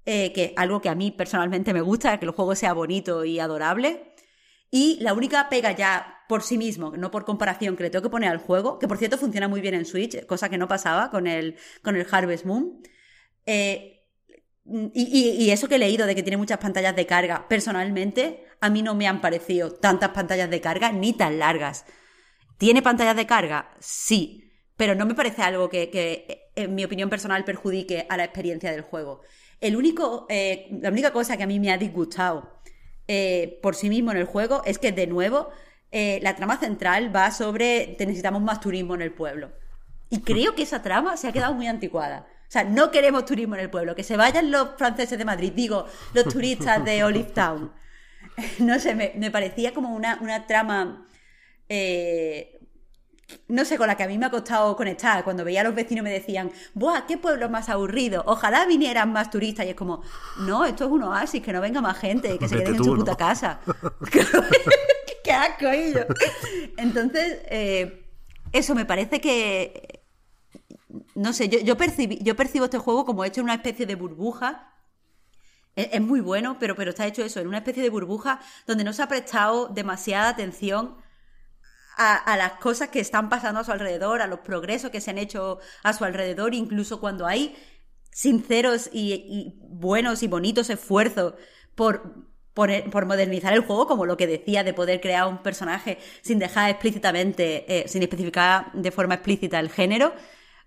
eh, 0.04 0.32
que 0.32 0.52
algo 0.56 0.80
que 0.80 0.88
a 0.88 0.94
mí 0.94 1.10
personalmente 1.10 1.72
me 1.72 1.80
gusta, 1.80 2.18
que 2.18 2.26
el 2.26 2.32
juego 2.32 2.54
sea 2.54 2.72
bonito 2.72 3.24
y 3.24 3.38
adorable. 3.38 4.14
Y 4.70 4.98
la 5.00 5.12
única 5.14 5.48
pega 5.48 5.72
ya 5.72 6.24
por 6.28 6.42
sí 6.42 6.56
mismo, 6.58 6.96
no 6.96 7.10
por 7.10 7.24
comparación, 7.24 7.76
que 7.76 7.84
le 7.84 7.90
tengo 7.90 8.02
que 8.02 8.10
poner 8.10 8.30
al 8.30 8.38
juego, 8.38 8.78
que 8.78 8.88
por 8.88 8.98
cierto 8.98 9.18
funciona 9.18 9.48
muy 9.48 9.60
bien 9.60 9.74
en 9.74 9.84
Switch, 9.84 10.24
cosa 10.26 10.48
que 10.48 10.58
no 10.58 10.66
pasaba 10.66 11.10
con 11.10 11.26
el, 11.26 11.56
con 11.82 11.96
el 11.96 12.06
Harvest 12.10 12.46
Moon. 12.46 12.80
Eh, 13.46 14.00
y, 14.64 15.50
eso 15.50 15.68
que 15.68 15.74
he 15.74 15.78
leído 15.78 16.06
de 16.06 16.14
que 16.14 16.22
tiene 16.22 16.36
muchas 16.36 16.58
pantallas 16.58 16.96
de 16.96 17.06
carga, 17.06 17.48
personalmente 17.48 18.46
a 18.60 18.70
mí 18.70 18.80
no 18.82 18.94
me 18.94 19.08
han 19.08 19.20
parecido 19.20 19.72
tantas 19.72 20.10
pantallas 20.10 20.48
de 20.48 20.60
carga 20.60 20.92
ni 20.92 21.12
tan 21.12 21.38
largas. 21.38 21.84
¿Tiene 22.58 22.80
pantallas 22.80 23.16
de 23.16 23.26
carga? 23.26 23.74
Sí, 23.80 24.52
pero 24.76 24.94
no 24.94 25.04
me 25.04 25.14
parece 25.14 25.42
algo 25.42 25.68
que 25.68 26.42
en 26.54 26.74
mi 26.74 26.84
opinión 26.84 27.10
personal, 27.10 27.44
perjudique 27.44 28.06
a 28.08 28.16
la 28.16 28.24
experiencia 28.24 28.70
del 28.70 28.82
juego. 28.82 29.22
El 29.62 29.76
único, 29.76 30.26
eh, 30.28 30.68
la 30.82 30.90
única 30.90 31.12
cosa 31.12 31.36
que 31.36 31.44
a 31.44 31.46
mí 31.46 31.60
me 31.60 31.70
ha 31.70 31.78
disgustado 31.78 32.60
eh, 33.06 33.60
por 33.62 33.76
sí 33.76 33.88
mismo 33.88 34.10
en 34.10 34.16
el 34.16 34.24
juego 34.24 34.62
es 34.64 34.78
que, 34.78 34.90
de 34.90 35.06
nuevo, 35.06 35.50
eh, 35.92 36.18
la 36.20 36.34
trama 36.34 36.56
central 36.56 37.14
va 37.14 37.30
sobre 37.30 37.94
te 37.96 38.04
necesitamos 38.04 38.42
más 38.42 38.60
turismo 38.60 38.96
en 38.96 39.02
el 39.02 39.12
pueblo. 39.12 39.52
Y 40.10 40.22
creo 40.22 40.56
que 40.56 40.64
esa 40.64 40.82
trama 40.82 41.16
se 41.16 41.28
ha 41.28 41.32
quedado 41.32 41.54
muy 41.54 41.68
anticuada. 41.68 42.26
O 42.48 42.50
sea, 42.52 42.64
no 42.64 42.90
queremos 42.90 43.24
turismo 43.24 43.54
en 43.54 43.60
el 43.60 43.70
pueblo, 43.70 43.94
que 43.94 44.02
se 44.02 44.16
vayan 44.16 44.50
los 44.50 44.70
franceses 44.76 45.16
de 45.16 45.24
Madrid, 45.24 45.52
digo, 45.54 45.86
los 46.12 46.24
turistas 46.24 46.84
de 46.84 47.04
Olive 47.04 47.30
Town. 47.30 47.72
No 48.58 48.80
sé, 48.80 48.94
me, 48.94 49.12
me 49.16 49.30
parecía 49.30 49.72
como 49.74 49.94
una, 49.94 50.18
una 50.20 50.46
trama, 50.46 51.06
eh, 51.68 52.51
no 53.48 53.64
sé, 53.64 53.76
con 53.76 53.86
la 53.86 53.96
que 53.96 54.02
a 54.02 54.08
mí 54.08 54.18
me 54.18 54.26
ha 54.26 54.30
costado 54.30 54.76
conectar. 54.76 55.24
Cuando 55.24 55.44
veía 55.44 55.60
a 55.60 55.64
los 55.64 55.74
vecinos 55.74 56.04
me 56.04 56.12
decían, 56.12 56.50
¡buah, 56.74 57.06
qué 57.06 57.18
pueblo 57.18 57.48
más 57.48 57.68
aburrido! 57.68 58.22
Ojalá 58.26 58.66
vinieran 58.66 59.12
más 59.12 59.30
turistas. 59.30 59.66
Y 59.66 59.70
es 59.70 59.74
como, 59.74 60.02
no, 60.40 60.64
esto 60.64 60.84
es 60.84 60.90
un 60.90 61.02
oasis, 61.02 61.42
que 61.42 61.52
no 61.52 61.60
venga 61.60 61.80
más 61.80 61.98
gente, 61.98 62.38
que 62.38 62.48
se 62.48 62.56
queden 62.56 62.76
en 62.76 62.84
su 62.84 62.94
puta 62.94 63.16
casa. 63.16 63.60
¡Qué 65.24 65.32
asco 65.32 65.66
ellos! 65.68 66.06
Entonces, 66.76 67.38
eh, 67.50 68.06
eso 68.52 68.74
me 68.74 68.84
parece 68.84 69.20
que 69.20 70.02
no 71.14 71.32
sé, 71.32 71.48
yo, 71.48 71.58
yo, 71.60 71.76
percibí, 71.76 72.18
yo 72.22 72.36
percibo 72.36 72.66
este 72.66 72.78
juego 72.78 73.04
como 73.04 73.24
hecho 73.24 73.40
en 73.40 73.44
una 73.44 73.54
especie 73.54 73.86
de 73.86 73.94
burbuja. 73.94 74.68
Es, 75.74 75.88
es, 75.92 76.00
muy 76.00 76.20
bueno, 76.20 76.58
pero, 76.58 76.76
pero 76.76 76.90
está 76.90 77.06
hecho 77.06 77.24
eso, 77.24 77.40
en 77.40 77.48
una 77.48 77.58
especie 77.58 77.82
de 77.82 77.90
burbuja 77.90 78.40
donde 78.66 78.84
no 78.84 78.92
se 78.92 79.02
ha 79.02 79.08
prestado 79.08 79.68
demasiada 79.68 80.28
atención 80.28 80.96
a, 82.02 82.36
las 82.36 82.52
cosas 82.52 82.88
que 82.88 83.00
están 83.00 83.28
pasando 83.28 83.60
a 83.60 83.64
su 83.64 83.72
alrededor, 83.72 84.22
a 84.22 84.26
los 84.26 84.40
progresos 84.40 84.90
que 84.90 85.00
se 85.00 85.10
han 85.10 85.18
hecho 85.18 85.58
a 85.82 85.92
su 85.92 86.04
alrededor, 86.04 86.54
incluso 86.54 87.00
cuando 87.00 87.26
hay 87.26 87.56
sinceros 88.10 88.90
y, 88.92 89.58
buenos 89.60 90.22
y 90.22 90.28
bonitos 90.28 90.70
esfuerzos 90.70 91.34
por, 91.74 92.26
por, 92.54 93.06
modernizar 93.06 93.52
el 93.52 93.60
juego, 93.60 93.86
como 93.86 94.06
lo 94.06 94.16
que 94.16 94.26
decía 94.26 94.64
de 94.64 94.74
poder 94.74 95.00
crear 95.00 95.26
un 95.26 95.42
personaje 95.42 95.98
sin 96.22 96.38
dejar 96.38 96.70
explícitamente, 96.70 97.64
eh, 97.68 97.88
sin 97.88 98.02
especificar 98.02 98.72
de 98.72 98.90
forma 98.90 99.14
explícita 99.14 99.58
el 99.58 99.70
género 99.70 100.12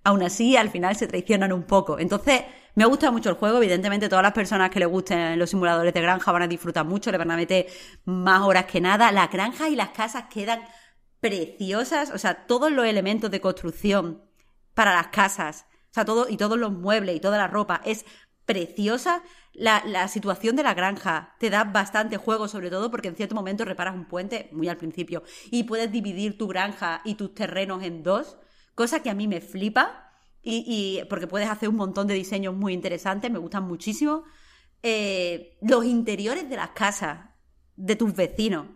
aún 0.06 0.24
así 0.24 0.56
al 0.56 0.70
final 0.70 0.96
se 0.96 1.08
traicionan 1.08 1.52
un 1.52 1.64
poco. 1.64 2.00
Entonces, 2.00 2.44
me 2.76 2.84
ha 2.84 2.88
gustado 2.88 3.12
mucho 3.12 3.30
el 3.30 3.36
juego. 3.36 3.58
Evidentemente, 3.58 4.08
todas 4.08 4.24
las 4.24 4.32
personas 4.32 4.70
que 4.70 4.80
le 4.80 4.86
gusten 4.86 5.38
los 5.38 5.50
simuladores 5.50 5.94
de 5.94 6.02
granja 6.02 6.32
van 6.32 6.44
a 6.44 6.48
disfrutar 6.48 6.86
mucho, 6.86 7.12
le 7.12 7.18
van 7.18 7.32
a 7.32 7.36
meter 7.36 7.68
más 8.06 8.42
horas 8.42 8.66
que 8.66 8.80
nada. 8.80 9.12
Las 9.12 9.30
granjas 9.32 9.70
y 9.70 9.76
las 9.76 9.90
casas 9.90 10.26
quedan 10.30 10.62
preciosas. 11.28 12.12
O 12.12 12.18
sea, 12.18 12.46
todos 12.46 12.72
los 12.72 12.86
elementos 12.86 13.32
de 13.32 13.42
construcción 13.42 14.22
para 14.74 14.94
las 14.94 15.08
casas, 15.08 15.66
o 15.92 15.94
sea, 15.94 16.06
todo, 16.06 16.28
y 16.30 16.38
todos 16.38 16.58
los 16.58 16.72
muebles 16.72 17.16
y 17.16 17.20
toda 17.20 17.38
la 17.38 17.48
ropa 17.48 17.82
es 17.86 18.06
preciosa. 18.46 19.24
La, 19.54 19.84
la, 19.86 20.08
situación 20.08 20.56
de 20.56 20.64
la 20.64 20.74
granja 20.74 21.36
te 21.40 21.50
da 21.50 21.64
bastante 21.64 22.18
juego, 22.18 22.48
sobre 22.48 22.70
todo 22.70 22.92
porque 22.92 23.08
en 23.08 23.16
cierto 23.16 23.34
momento 23.34 23.66
reparas 23.66 23.96
un 23.96 24.06
puente, 24.06 24.50
muy 24.52 24.68
al 24.68 24.78
principio, 24.78 25.24
y 25.50 25.64
puedes 25.64 25.92
dividir 25.92 26.38
tu 26.38 26.48
granja 26.48 27.02
y 27.06 27.16
tus 27.16 27.34
terrenos 27.34 27.82
en 27.84 28.04
dos 28.04 28.38
cosa 28.76 29.02
que 29.02 29.10
a 29.10 29.16
mí 29.16 29.28
me 29.28 29.42
flipa 29.42 30.12
y, 30.44 30.64
y 30.68 31.06
porque 31.06 31.28
puedes 31.28 31.50
hacer 31.50 31.70
un 31.70 31.78
montón 31.78 32.06
de 32.06 32.14
diseños 32.14 32.54
muy 32.54 32.74
interesantes, 32.74 33.32
me 33.32 33.40
gustan 33.40 33.64
muchísimo. 33.64 34.26
Eh, 34.84 35.58
los 35.62 35.86
interiores 35.86 36.48
de 36.48 36.58
las 36.58 36.72
casas 36.72 37.30
de 37.76 37.96
tus 37.96 38.14
vecinos 38.14 38.68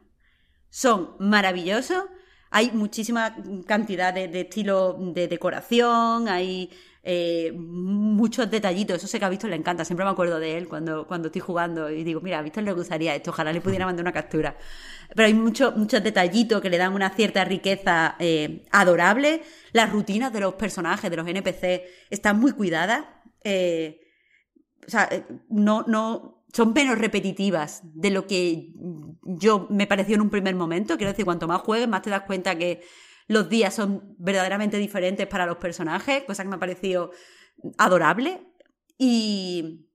son 0.69 1.15
maravillosos. 1.19 2.05
Hay 2.51 2.71
muchísima 2.71 3.35
cantidad 3.65 4.13
de, 4.13 4.27
de 4.27 4.41
estilo 4.41 4.97
de 4.99 5.27
decoración, 5.27 6.27
hay 6.27 6.69
eh, 7.03 7.51
muchos 7.53 8.49
detallitos. 8.51 8.97
Eso 8.97 9.07
sé 9.07 9.19
que 9.19 9.25
a 9.25 9.29
Víctor 9.29 9.49
le 9.49 9.55
encanta. 9.55 9.85
Siempre 9.85 10.05
me 10.05 10.11
acuerdo 10.11 10.39
de 10.39 10.57
él 10.57 10.67
cuando, 10.67 11.07
cuando 11.07 11.27
estoy 11.29 11.41
jugando 11.41 11.89
y 11.89 12.03
digo, 12.03 12.21
mira, 12.21 12.39
a 12.39 12.41
Víctor 12.41 12.63
le 12.63 12.73
gustaría 12.73 13.15
esto. 13.15 13.31
Ojalá 13.31 13.53
le 13.53 13.61
pudiera 13.61 13.85
mandar 13.85 14.03
una 14.03 14.11
captura. 14.11 14.55
Pero 15.15 15.25
hay 15.25 15.33
muchos 15.33 15.75
muchos 15.75 16.03
detallitos 16.03 16.61
que 16.61 16.69
le 16.69 16.77
dan 16.77 16.93
una 16.93 17.09
cierta 17.09 17.43
riqueza 17.45 18.15
eh, 18.19 18.65
adorable. 18.71 19.41
Las 19.71 19.91
rutinas 19.91 20.33
de 20.33 20.41
los 20.41 20.55
personajes, 20.55 21.09
de 21.09 21.17
los 21.17 21.27
NPC, 21.27 21.83
están 22.09 22.39
muy 22.39 22.51
cuidadas. 22.51 23.05
Eh, 23.43 24.01
o 24.85 24.89
sea, 24.89 25.09
no, 25.49 25.83
no, 25.87 26.38
son 26.53 26.73
menos 26.73 26.97
repetitivas 26.97 27.81
de 27.83 28.09
lo 28.09 28.25
que 28.25 28.73
yo 29.23 29.67
me 29.69 29.87
pareció 29.87 30.15
en 30.15 30.21
un 30.21 30.29
primer 30.29 30.55
momento. 30.55 30.97
Quiero 30.97 31.11
decir, 31.11 31.25
cuanto 31.25 31.47
más 31.47 31.61
juegues, 31.61 31.87
más 31.87 32.01
te 32.01 32.09
das 32.09 32.23
cuenta 32.23 32.57
que 32.57 32.81
los 33.27 33.49
días 33.49 33.75
son 33.75 34.15
verdaderamente 34.17 34.77
diferentes 34.77 35.27
para 35.27 35.45
los 35.45 35.57
personajes, 35.57 36.23
cosa 36.23 36.43
que 36.43 36.49
me 36.49 36.55
ha 36.55 36.59
parecido 36.59 37.11
adorable. 37.77 38.41
Y, 38.97 39.87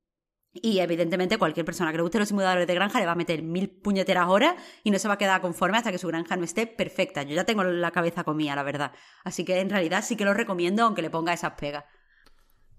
y 0.53 0.79
evidentemente 0.79 1.37
cualquier 1.37 1.67
persona 1.67 1.91
que 1.91 1.97
le 1.97 2.03
guste 2.05 2.21
los 2.21 2.29
simuladores 2.29 2.67
de 2.67 2.75
granja 2.75 3.01
le 3.01 3.07
va 3.07 3.13
a 3.13 3.17
meter 3.17 3.43
mil 3.43 3.69
puñeteras 3.69 4.29
horas 4.29 4.55
y 4.85 4.93
no 4.93 5.01
se 5.01 5.09
va 5.09 5.15
a 5.15 5.19
quedar 5.19 5.41
conforme 5.41 5.79
hasta 5.79 5.91
que 5.91 5.99
su 5.99 6.07
granja 6.07 6.37
no 6.37 6.45
esté 6.45 6.69
perfecta. 6.69 7.25
Yo 7.25 7.35
ya 7.35 7.45
tengo 7.45 7.65
la 7.65 7.91
cabeza 7.91 8.23
comida, 8.23 8.55
la 8.55 8.63
verdad. 8.63 8.93
Así 9.25 9.45
que 9.45 9.59
en 9.59 9.69
realidad 9.69 10.05
sí 10.05 10.15
que 10.15 10.25
lo 10.25 10.33
recomiendo 10.33 10.85
aunque 10.85 11.03
le 11.03 11.11
ponga 11.11 11.33
esas 11.33 11.55
pegas. 11.55 11.85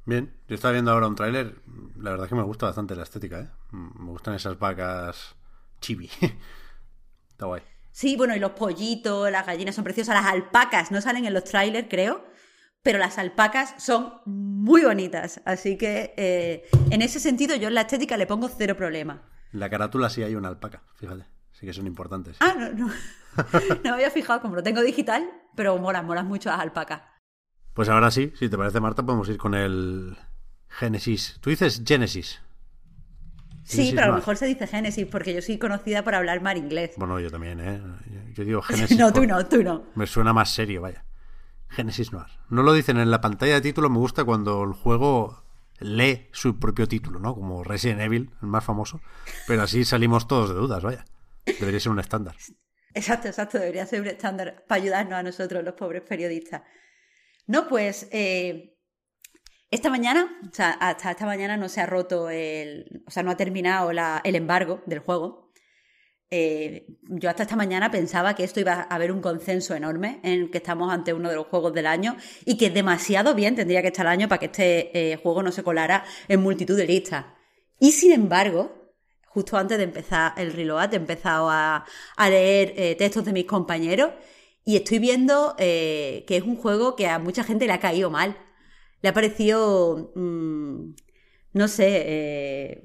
Bien, 0.06 0.32
yo 0.48 0.56
estaba 0.56 0.72
viendo 0.72 0.92
ahora 0.92 1.08
un 1.08 1.16
tráiler. 1.16 1.56
La 1.98 2.12
verdad 2.12 2.26
es 2.26 2.30
que 2.30 2.36
me 2.36 2.44
gusta 2.44 2.68
bastante 2.68 2.96
la 2.96 3.04
estética, 3.04 3.40
¿eh? 3.40 3.50
Me 3.72 4.12
gustan 4.12 4.36
esas 4.36 4.58
vacas 4.60 5.36
chibi. 5.82 6.10
Está 7.30 7.48
guay. 7.48 7.64
Sí, 7.92 8.16
bueno, 8.16 8.36
y 8.36 8.40
los 8.40 8.52
pollitos, 8.52 9.32
las 9.32 9.46
gallinas 9.46 9.74
son 9.74 9.84
preciosas, 9.84 10.16
las 10.16 10.26
alpacas 10.26 10.92
no 10.92 11.02
salen 11.02 11.26
en 11.26 11.34
los 11.34 11.46
trailers, 11.46 11.88
creo, 11.90 12.26
pero 12.84 13.00
las 13.00 13.18
alpacas 13.18 13.74
son 13.84 14.14
muy 14.26 14.84
bonitas. 14.84 15.42
Así 15.46 15.78
que 15.78 16.14
eh, 16.18 16.68
en 16.92 17.02
ese 17.02 17.20
sentido 17.20 17.56
yo 17.56 17.70
en 17.70 17.74
la 17.74 17.82
estética 17.82 18.18
le 18.18 18.28
pongo 18.28 18.48
cero 18.50 18.76
problema. 18.76 19.24
En 19.54 19.60
la 19.60 19.70
carátula 19.70 20.10
sí 20.10 20.22
hay 20.22 20.36
una 20.36 20.50
alpaca, 20.50 20.84
fíjate. 20.96 21.26
Sí 21.52 21.66
que 21.66 21.74
son 21.74 21.88
importantes. 21.88 22.38
Ah, 22.42 22.54
no, 22.58 22.70
no. 22.74 22.88
no 23.38 23.82
me 23.84 23.90
había 23.90 24.12
fijado, 24.12 24.42
como 24.42 24.56
lo 24.56 24.62
tengo 24.62 24.82
digital, 24.82 25.28
pero 25.56 25.78
molan, 25.78 26.06
molan 26.06 26.28
mucho 26.28 26.50
las 26.50 26.60
alpacas. 26.60 27.02
Pues 27.76 27.90
ahora 27.90 28.10
sí, 28.10 28.32
si 28.40 28.48
te 28.48 28.58
parece, 28.58 28.80
Marta, 28.80 29.04
podemos 29.04 29.28
ir 29.28 29.38
con 29.38 29.54
el 29.54 30.18
Génesis. 30.70 31.38
Tú 31.42 31.50
dices 31.50 31.84
Genesis. 31.86 32.42
Sí, 33.66 33.92
pero 33.94 34.06
a 34.06 34.10
lo 34.10 34.16
mejor 34.16 34.38
se 34.38 34.46
dice 34.46 34.66
Génesis, 34.66 35.06
porque 35.08 35.34
yo 35.34 35.42
soy 35.42 35.58
conocida 35.58 36.02
por 36.04 36.16
hablar 36.16 36.42
mal 36.42 36.56
inglés. 36.56 36.92
Bueno, 36.96 37.20
yo 37.20 37.30
también, 37.30 37.60
¿eh? 37.60 37.82
Yo 38.34 38.46
digo 38.46 38.62
Génesis. 38.64 38.98
no, 38.98 39.12
tú 39.12 39.26
no, 39.28 39.46
tú 39.46 39.62
no. 39.62 39.84
Me 39.94 40.08
suena 40.08 40.32
más 40.32 40.54
serio, 40.54 40.82
vaya. 40.82 41.04
Genesis 41.68 42.14
Noir. 42.14 42.28
No 42.50 42.64
lo 42.64 42.72
dicen 42.72 42.98
en 42.98 43.12
la 43.12 43.20
pantalla 43.20 43.56
de 43.56 43.62
título, 43.62 43.90
me 43.90 43.98
gusta 43.98 44.24
cuando 44.24 44.64
el 44.64 44.72
juego 44.72 45.44
lee 45.80 46.30
su 46.32 46.58
propio 46.58 46.88
título, 46.88 47.20
¿no? 47.20 47.36
Como 47.36 47.62
Resident 47.66 48.00
Evil, 48.00 48.32
el 48.42 48.48
más 48.48 48.64
famoso. 48.64 49.02
Pero 49.48 49.64
así 49.64 49.84
salimos 49.84 50.30
todos 50.30 50.48
de 50.48 50.56
dudas, 50.56 50.82
vaya. 50.82 51.04
Debería 51.46 51.82
ser 51.82 51.92
un 51.92 52.00
estándar. 52.00 52.38
Exacto, 52.94 53.28
exacto, 53.28 53.60
debería 53.60 53.86
ser 53.86 54.00
un 54.00 54.08
estándar 54.08 54.64
para 54.66 54.82
ayudarnos 54.82 55.14
a 55.16 55.24
nosotros, 55.24 55.62
los 55.62 55.74
pobres 55.74 56.04
periodistas. 56.04 56.62
No, 57.48 57.68
pues 57.68 58.08
eh, 58.12 58.76
esta 59.70 59.90
mañana, 59.90 60.40
o 60.50 60.54
sea, 60.54 60.72
hasta 60.72 61.12
esta 61.12 61.26
mañana 61.26 61.58
no 61.58 61.70
se 61.70 61.82
ha 61.82 61.86
roto 61.86 62.30
el, 62.30 63.04
o 63.08 63.12
sea, 63.12 63.24
no 63.24 63.32
ha 63.32 63.38
terminado 63.38 63.92
el 63.92 64.36
embargo 64.36 64.82
del 64.86 65.00
juego. 65.00 65.52
Eh, 66.32 66.88
yo 67.04 67.30
hasta 67.30 67.44
esta 67.44 67.56
mañana 67.56 67.92
pensaba 67.92 68.34
que 68.34 68.44
esto 68.44 68.60
iba 68.60 68.74
a 68.74 68.82
haber 68.84 69.12
un 69.12 69.22
consenso 69.22 69.76
enorme 69.76 70.20
en 70.24 70.50
que 70.50 70.58
estamos 70.58 70.92
ante 70.92 71.14
uno 71.14 71.30
de 71.30 71.36
los 71.36 71.46
juegos 71.48 71.72
del 71.74 71.86
año 71.86 72.18
y 72.46 72.58
que 72.58 72.72
demasiado 72.72 73.36
bien 73.36 73.56
tendría 73.56 73.84
que 73.84 73.90
estar 73.90 74.08
el 74.08 74.12
año 74.12 74.28
para 74.28 74.40
que 74.40 74.48
este 74.48 75.12
eh, 75.14 75.18
juego 75.18 75.44
no 75.44 75.52
se 75.52 75.64
colara 75.64 76.04
en 76.28 76.42
multitud 76.42 76.76
de 76.76 76.88
listas. 76.88 77.26
Y 77.80 77.92
sin 77.92 78.12
embargo, 78.12 78.96
justo 79.28 79.56
antes 79.58 79.78
de 79.78 79.84
empezar 79.84 80.34
el 80.38 80.52
reload, 80.52 80.94
he 80.94 80.98
empezado 80.98 81.50
a, 81.50 81.86
leer 82.18 82.98
textos 82.98 83.26
de 83.26 83.34
mis 83.34 83.46
compañeros 83.46 84.12
y 84.66 84.76
estoy 84.76 84.98
viendo 84.98 85.56
eh, 85.60 86.26
que 86.28 86.38
es 86.38 86.44
un 86.44 86.58
juego 86.58 86.96
que 86.96 87.08
a 87.08 87.20
mucha 87.20 87.44
gente 87.44 87.68
le 87.68 87.74
ha 87.74 87.80
caído 87.80 88.10
mal. 88.10 88.36
Le 89.02 89.10
ha 89.10 89.14
parecido, 89.14 90.12
mm, 90.16 90.96
no 91.54 91.68
sé, 91.68 92.04
eh, 92.06 92.84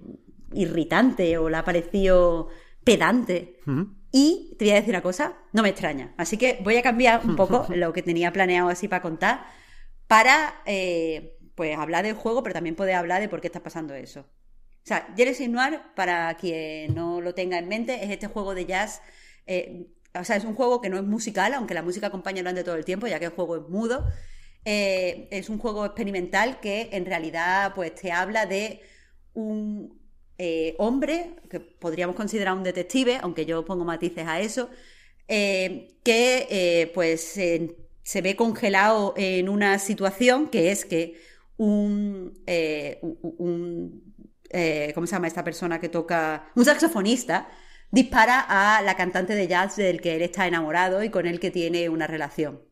irritante 0.53 1.39
o 1.39 1.49
le 1.49 1.57
ha 1.57 1.65
parecido 1.65 2.49
pedante. 2.85 3.57
Y 4.13 4.57
te 4.59 4.67
voy 4.67 4.73
a 4.73 4.75
decir 4.75 4.91
una 4.91 5.03
cosa, 5.03 5.39
no 5.53 5.63
me 5.63 5.71
extraña. 5.71 6.15
Así 6.19 6.37
que 6.37 6.59
voy 6.63 6.77
a 6.77 6.83
cambiar 6.83 7.25
un 7.25 7.35
poco 7.35 7.67
lo 7.75 7.95
que 7.95 8.03
tenía 8.03 8.31
planeado 8.33 8.69
así 8.69 8.87
para 8.87 9.03
contar 9.03 9.47
para 10.07 10.61
eh, 10.67 11.39
pues 11.55 11.79
hablar 11.79 12.05
del 12.05 12.15
juego, 12.15 12.43
pero 12.43 12.53
también 12.53 12.75
poder 12.75 12.97
hablar 12.97 13.23
de 13.23 13.29
por 13.29 13.41
qué 13.41 13.47
está 13.47 13.63
pasando 13.63 13.95
eso. 13.95 14.21
O 14.21 14.87
sea, 14.87 15.15
Genesis 15.17 15.49
Noir, 15.49 15.81
para 15.95 16.35
quien 16.35 16.95
no 16.95 17.21
lo 17.21 17.33
tenga 17.33 17.59
en 17.59 17.69
mente, 17.69 18.05
es 18.05 18.11
este 18.11 18.27
juego 18.27 18.55
de 18.55 18.67
jazz. 18.67 19.01
eh, 19.47 19.87
o 20.19 20.25
sea, 20.25 20.37
es 20.37 20.45
un 20.45 20.55
juego 20.55 20.81
que 20.81 20.89
no 20.91 20.97
es 20.99 21.05
musical, 21.05 21.55
aunque 21.55 21.75
la 21.75 21.83
música 21.83 22.09
acompaña 22.09 22.41
durante 22.43 22.65
todo 22.65 22.75
el 22.77 22.85
tiempo, 22.85 23.07
ya 23.07 23.19
que 23.19 23.27
el 23.27 23.31
juego 23.33 23.57
es 23.57 23.69
mudo. 23.69 24.07
Eh, 24.65 25.29
es 25.31 25.49
un 25.49 25.59
juego 25.59 25.85
experimental 25.87 26.61
que 26.61 26.91
en 26.93 27.07
realidad 27.07 27.73
pues 27.75 27.95
te 27.95 28.13
habla 28.13 28.47
de 28.47 28.83
un 29.35 29.99
eh, 30.39 30.75
hombre, 30.79 31.37
que 31.51 31.61
podríamos 31.61 32.17
considerar 32.17 32.55
un 32.57 32.63
detective, 32.65 33.19
aunque 33.23 33.47
yo 33.47 33.65
pongo 33.65 33.85
matices 33.85 34.27
a 34.27 34.41
eso, 34.41 34.71
eh, 35.29 35.99
que 36.05 36.91
pues 36.95 37.23
se- 37.23 37.77
ve 38.23 38.37
congelado 38.37 39.15
en 39.17 39.49
una 39.49 39.79
situación 39.79 40.49
que 40.49 40.73
es 40.73 40.85
que 40.85 41.21
un, 41.57 42.35
¿cómo 44.95 45.07
se 45.07 45.13
llama 45.13 45.29
esta 45.29 45.45
persona 45.45 45.81
que 45.81 45.89
toca? 45.89 46.51
Un 46.57 46.65
saxofonista 46.65 47.49
dispara 47.91 48.41
a 48.49 48.83
la 48.83 48.97
cantante 48.97 49.35
de 49.35 49.49
jazz 49.49 49.77
del 49.77 50.01
que 50.01 50.17
él 50.17 50.23
está 50.23 50.47
enamorado 50.47 51.03
y 51.03 51.11
con 51.11 51.27
el 51.27 51.41
que 51.41 51.51
tiene 51.51 51.89
una 51.89 52.07
relación. 52.07 52.63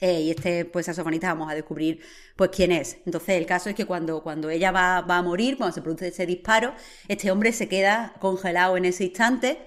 Eh, 0.00 0.20
y 0.20 0.30
este 0.30 0.66
pues 0.66 0.86
saxofonista 0.86 1.28
vamos 1.28 1.50
a 1.50 1.54
descubrir 1.54 2.00
pues 2.36 2.50
quién 2.50 2.72
es. 2.72 2.98
Entonces 3.06 3.36
el 3.36 3.46
caso 3.46 3.70
es 3.70 3.74
que 3.74 3.86
cuando, 3.86 4.22
cuando 4.22 4.50
ella 4.50 4.70
va, 4.70 5.00
va 5.00 5.18
a 5.18 5.22
morir, 5.22 5.56
cuando 5.56 5.74
se 5.74 5.82
produce 5.82 6.08
ese 6.08 6.26
disparo, 6.26 6.74
este 7.08 7.30
hombre 7.30 7.52
se 7.52 7.68
queda 7.68 8.14
congelado 8.20 8.76
en 8.76 8.84
ese 8.84 9.04
instante 9.04 9.58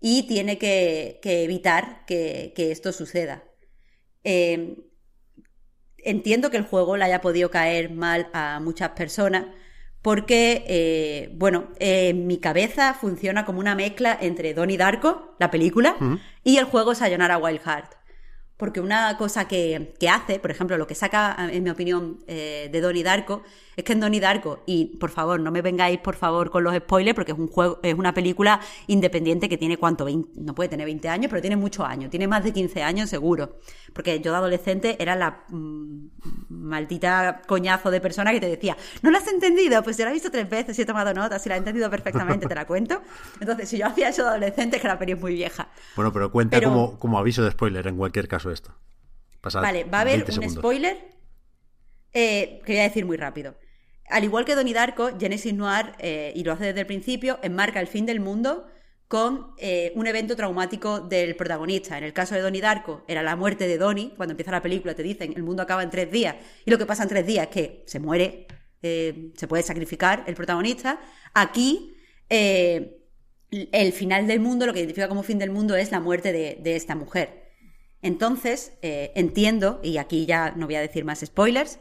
y 0.00 0.26
tiene 0.26 0.58
que, 0.58 1.20
que 1.22 1.44
evitar 1.44 2.04
que, 2.06 2.52
que 2.54 2.70
esto 2.70 2.92
suceda. 2.92 3.44
Eh, 4.24 4.76
entiendo 5.98 6.50
que 6.50 6.56
el 6.58 6.64
juego 6.64 6.96
le 6.96 7.04
haya 7.04 7.20
podido 7.20 7.50
caer 7.50 7.90
mal 7.90 8.28
a 8.32 8.60
muchas 8.60 8.90
personas 8.90 9.46
porque, 10.02 10.64
eh, 10.66 11.30
bueno, 11.34 11.68
eh, 11.78 12.12
mi 12.12 12.38
cabeza 12.38 12.92
funciona 12.94 13.44
como 13.44 13.60
una 13.60 13.76
mezcla 13.76 14.18
entre 14.20 14.52
Donnie 14.52 14.76
Darko, 14.76 15.36
la 15.38 15.50
película, 15.50 15.96
y 16.42 16.56
el 16.58 16.64
juego 16.64 16.94
Sayonara 16.94 17.38
Wild 17.38 17.60
Heart. 17.60 18.01
Porque 18.62 18.80
una 18.80 19.16
cosa 19.16 19.48
que, 19.48 19.92
que 19.98 20.08
hace, 20.08 20.38
por 20.38 20.52
ejemplo, 20.52 20.78
lo 20.78 20.86
que 20.86 20.94
saca, 20.94 21.36
en 21.50 21.64
mi 21.64 21.70
opinión, 21.70 22.18
eh, 22.28 22.68
de 22.70 22.80
Donnie 22.80 23.02
Darko, 23.02 23.42
es 23.74 23.82
que 23.82 23.92
en 23.92 23.98
Donnie 23.98 24.20
Darko, 24.20 24.62
y 24.66 24.98
por 24.98 25.10
favor, 25.10 25.40
no 25.40 25.50
me 25.50 25.62
vengáis 25.62 25.98
por 25.98 26.14
favor 26.14 26.48
con 26.48 26.62
los 26.62 26.72
spoilers, 26.76 27.16
porque 27.16 27.32
es 27.32 27.38
un 27.38 27.48
juego, 27.48 27.80
es 27.82 27.94
una 27.94 28.14
película 28.14 28.60
independiente 28.86 29.48
que 29.48 29.58
tiene 29.58 29.78
cuánto, 29.78 30.04
20 30.04 30.40
no 30.42 30.54
puede 30.54 30.68
tener 30.68 30.86
20 30.86 31.08
años, 31.08 31.28
pero 31.28 31.40
tiene 31.40 31.56
muchos 31.56 31.84
años, 31.84 32.08
tiene 32.08 32.28
más 32.28 32.44
de 32.44 32.52
15 32.52 32.84
años 32.84 33.10
seguro. 33.10 33.58
Porque 33.92 34.20
yo 34.20 34.30
de 34.30 34.38
adolescente 34.38 34.96
era 35.00 35.16
la 35.16 35.42
mm, 35.48 36.06
maldita 36.50 37.42
coñazo 37.46 37.90
de 37.90 38.00
persona 38.00 38.30
que 38.30 38.40
te 38.40 38.48
decía, 38.48 38.76
¿no 39.02 39.10
lo 39.10 39.18
has 39.18 39.26
entendido? 39.26 39.82
Pues 39.82 39.98
yo 39.98 40.04
la 40.04 40.10
he 40.10 40.14
visto 40.14 40.30
tres 40.30 40.48
veces 40.48 40.78
y 40.78 40.82
he 40.82 40.86
tomado 40.86 41.12
notas 41.12 41.44
y 41.44 41.48
la 41.48 41.56
he 41.56 41.58
entendido 41.58 41.90
perfectamente, 41.90 42.46
te 42.46 42.54
la 42.54 42.66
cuento. 42.66 43.02
Entonces, 43.40 43.68
si 43.68 43.78
yo 43.78 43.86
hacía 43.86 44.10
eso 44.10 44.22
de 44.22 44.28
adolescente, 44.28 44.76
es 44.76 44.82
que 44.82 44.88
la 44.88 44.98
peli 44.98 45.12
es 45.12 45.20
muy 45.20 45.34
vieja. 45.34 45.66
Bueno, 45.96 46.12
pero 46.12 46.30
cuenta 46.30 46.58
Pero- 46.58 46.70
como, 46.70 46.98
como 46.98 47.18
aviso 47.18 47.42
de 47.42 47.50
spoiler 47.50 47.86
en 47.86 47.96
cualquier 47.96 48.28
caso 48.28 48.51
esto. 48.52 48.74
Pasad 49.40 49.62
Vale, 49.62 49.84
va 49.84 49.98
a 49.98 50.00
haber 50.02 50.24
20 50.24 50.32
un 50.32 50.34
segundos. 50.34 50.60
spoiler 50.60 50.96
eh, 52.12 52.60
que 52.64 52.72
voy 52.72 52.80
a 52.80 52.84
decir 52.84 53.04
muy 53.04 53.16
rápido. 53.16 53.56
Al 54.08 54.24
igual 54.24 54.44
que 54.44 54.54
Donnie 54.54 54.74
Darko, 54.74 55.18
Genesis 55.18 55.54
Noir, 55.54 55.92
eh, 55.98 56.32
y 56.36 56.44
lo 56.44 56.52
hace 56.52 56.66
desde 56.66 56.80
el 56.80 56.86
principio, 56.86 57.38
enmarca 57.42 57.80
el 57.80 57.86
fin 57.86 58.04
del 58.04 58.20
mundo 58.20 58.66
con 59.12 59.52
eh, 59.58 59.92
un 59.94 60.06
evento 60.06 60.34
traumático 60.36 61.00
del 61.00 61.36
protagonista. 61.36 61.98
En 61.98 62.04
el 62.04 62.14
caso 62.14 62.34
de 62.34 62.40
Donnie 62.40 62.62
Darko, 62.62 63.04
era 63.06 63.22
la 63.22 63.36
muerte 63.36 63.66
de 63.68 63.76
Donnie. 63.76 64.14
Cuando 64.16 64.32
empieza 64.32 64.50
la 64.50 64.62
película 64.62 64.94
te 64.94 65.02
dicen 65.02 65.34
el 65.36 65.42
mundo 65.42 65.62
acaba 65.62 65.82
en 65.82 65.90
tres 65.90 66.10
días. 66.10 66.36
Y 66.64 66.70
lo 66.70 66.78
que 66.78 66.86
pasa 66.86 67.02
en 67.02 67.10
tres 67.10 67.26
días 67.26 67.46
es 67.48 67.52
que 67.52 67.82
se 67.86 68.00
muere, 68.00 68.46
eh, 68.82 69.32
se 69.36 69.46
puede 69.46 69.62
sacrificar 69.64 70.24
el 70.26 70.34
protagonista. 70.34 70.98
Aquí, 71.34 71.94
eh, 72.30 73.02
el 73.50 73.92
final 73.92 74.26
del 74.26 74.40
mundo, 74.40 74.64
lo 74.64 74.72
que 74.72 74.78
identifica 74.78 75.08
como 75.08 75.22
fin 75.22 75.38
del 75.38 75.50
mundo, 75.50 75.76
es 75.76 75.90
la 75.90 76.00
muerte 76.00 76.32
de, 76.32 76.56
de 76.62 76.76
esta 76.76 76.94
mujer. 76.94 77.41
Entonces, 78.02 78.72
eh, 78.82 79.12
entiendo, 79.14 79.80
y 79.82 79.96
aquí 79.98 80.26
ya 80.26 80.52
no 80.56 80.66
voy 80.66 80.74
a 80.74 80.80
decir 80.80 81.04
más 81.04 81.20
spoilers, 81.20 81.78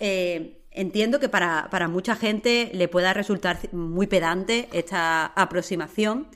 eh, 0.00 0.60
entiendo 0.72 1.20
que 1.20 1.28
para, 1.28 1.68
para 1.70 1.88
mucha 1.88 2.16
gente 2.16 2.70
le 2.74 2.88
pueda 2.88 3.12
resultar 3.14 3.60
muy 3.72 4.06
pedante 4.08 4.68
esta 4.72 5.26
aproximación, 5.26 6.28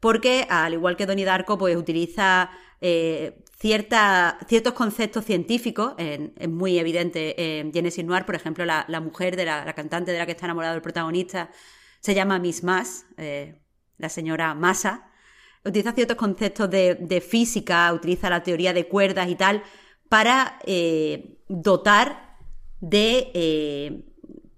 porque 0.00 0.46
al 0.48 0.72
igual 0.74 0.96
que 0.96 1.06
Donnie 1.06 1.24
Darko, 1.24 1.58
pues 1.58 1.76
utiliza 1.76 2.50
eh, 2.80 3.44
cierta- 3.58 4.38
ciertos 4.48 4.72
conceptos 4.74 5.24
científicos, 5.24 5.94
en- 5.98 6.32
es 6.38 6.48
muy 6.48 6.78
evidente 6.78 7.58
en 7.60 7.72
Genesis 7.72 8.04
Noir, 8.04 8.24
por 8.24 8.34
ejemplo, 8.34 8.64
la, 8.64 8.84
la 8.88 9.00
mujer 9.00 9.36
de 9.36 9.44
la, 9.44 9.64
la 9.64 9.72
cantante 9.74 10.12
de 10.12 10.18
la 10.18 10.26
que 10.26 10.32
está 10.32 10.46
enamorado 10.46 10.74
el 10.74 10.82
protagonista 10.82 11.50
se 12.00 12.14
llama 12.14 12.38
Miss 12.40 12.64
Mass, 12.64 13.06
eh, 13.18 13.60
la 13.98 14.08
señora 14.08 14.54
Massa, 14.54 15.11
utiliza 15.64 15.92
ciertos 15.92 16.16
conceptos 16.16 16.70
de, 16.70 16.96
de 16.96 17.20
física, 17.20 17.92
utiliza 17.92 18.30
la 18.30 18.42
teoría 18.42 18.72
de 18.72 18.88
cuerdas 18.88 19.28
y 19.28 19.34
tal, 19.34 19.62
para 20.08 20.58
eh, 20.66 21.38
dotar 21.48 22.36
de 22.80 23.30
eh, 23.34 24.04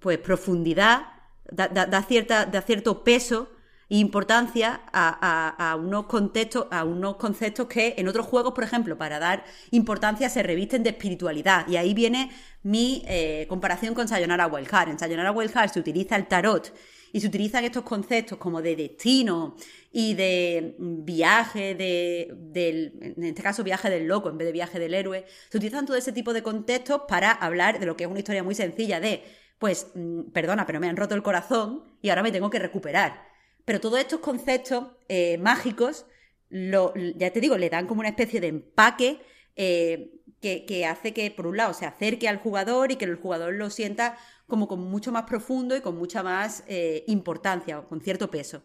pues 0.01 0.19
profundidad, 0.19 1.07
da, 1.51 2.03
cierta, 2.03 2.47
da 2.47 2.63
cierto 2.63 3.05
peso 3.05 3.51
e 3.89 3.99
importancia 3.99 4.81
a 4.93 5.77
unos 5.79 6.07
contextos, 6.07 6.67
a 6.71 6.85
unos 6.85 7.17
conceptos 7.17 7.69
que 7.69 7.95
en 7.99 8.09
otros 8.09 8.27
juegos, 8.27 8.55
por 8.55 8.65
ejemplo, 8.65 8.99
para 8.99 9.19
dar 9.19 9.45
importancia 9.71 10.29
se 10.29 10.43
revisten 10.43 10.83
de 10.83 10.91
espiritualidad. 10.91 11.69
Y 11.69 11.77
ahí 11.77 11.95
viene 11.95 12.31
mi 12.63 13.05
eh, 13.07 13.47
comparación 13.49 13.95
con 13.95 14.09
Sayonara 14.09 14.47
Wild 14.47 14.69
Heart. 14.69 14.89
En 14.89 14.99
Sayonara 14.99 15.31
Wild 15.31 15.53
Heart 15.53 15.75
se 15.75 15.81
utiliza 15.81 16.17
el 16.17 16.27
tarot 16.27 16.73
y 17.15 17.21
se 17.21 17.29
utilizan 17.29 17.65
estos 17.65 17.85
conceptos 17.85 18.39
como 18.39 18.61
de 18.61 18.75
destino 18.75 19.55
y 19.93 20.15
de 20.15 20.75
viaje, 20.81 21.77
de, 21.77 22.35
del, 22.37 23.15
en 23.17 23.23
este 23.23 23.41
caso 23.41 23.63
viaje 23.63 23.89
del 23.89 24.09
loco 24.09 24.29
en 24.29 24.37
vez 24.37 24.47
de 24.47 24.53
viaje 24.53 24.81
del 24.81 24.95
héroe. 24.95 25.25
Se 25.49 25.59
utilizan 25.59 25.87
todo 25.87 25.97
ese 25.97 26.11
tipo 26.11 26.33
de 26.33 26.43
contextos 26.43 27.03
para 27.07 27.31
hablar 27.31 27.79
de 27.79 27.87
lo 27.87 27.97
que 27.97 28.03
es 28.03 28.11
una 28.11 28.19
historia 28.19 28.43
muy 28.43 28.57
sencilla 28.57 28.99
de, 28.99 29.23
pues, 29.61 29.93
mm, 29.95 30.33
perdona, 30.33 30.67
pero 30.67 30.81
me 30.81 30.89
han 30.89 30.97
roto 30.97 31.15
el 31.15 31.23
corazón 31.23 31.85
y 32.03 32.09
ahora 32.09 32.25
me 32.25 32.33
tengo 32.33 32.51
que 32.51 32.59
recuperar. 32.59 33.29
Pero 33.65 33.79
todos 33.79 34.01
estos 34.01 34.19
conceptos 34.19 34.89
eh, 35.07 35.39
mágicos, 35.39 36.07
ya 36.51 37.33
te 37.33 37.41
digo, 37.41 37.57
le 37.57 37.71
dan 37.71 37.87
como 37.87 38.01
una 38.01 38.09
especie 38.09 38.41
de 38.41 38.49
empaque 38.49 39.21
eh, 39.55 40.21
que, 40.41 40.67
que 40.67 40.85
hace 40.85 41.15
que, 41.15 41.31
por 41.31 41.47
un 41.47 41.59
lado, 41.59 41.75
se 41.75 41.87
acerque 41.87 42.27
al 42.27 42.39
jugador 42.39 42.91
y 42.91 42.97
que 42.97 43.05
el 43.05 43.15
jugador 43.15 43.55
lo 43.55 43.71
sienta 43.71 44.19
como 44.47 44.69
con 44.69 44.81
mucho 44.81 45.13
más 45.13 45.25
profundo 45.25 45.77
y 45.77 45.81
con 45.81 45.97
mucha 45.97 46.23
más 46.23 46.65
eh, 46.67 47.05
importancia, 47.09 47.79
o 47.79 47.89
con 47.89 48.01
cierto 48.01 48.31
peso. 48.31 48.63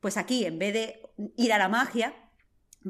Pues 0.00 0.16
aquí, 0.16 0.44
en 0.44 0.58
vez 0.58 0.72
de 0.72 1.02
ir 1.36 1.52
a 1.52 1.58
la 1.58 1.68
magia, 1.68 2.14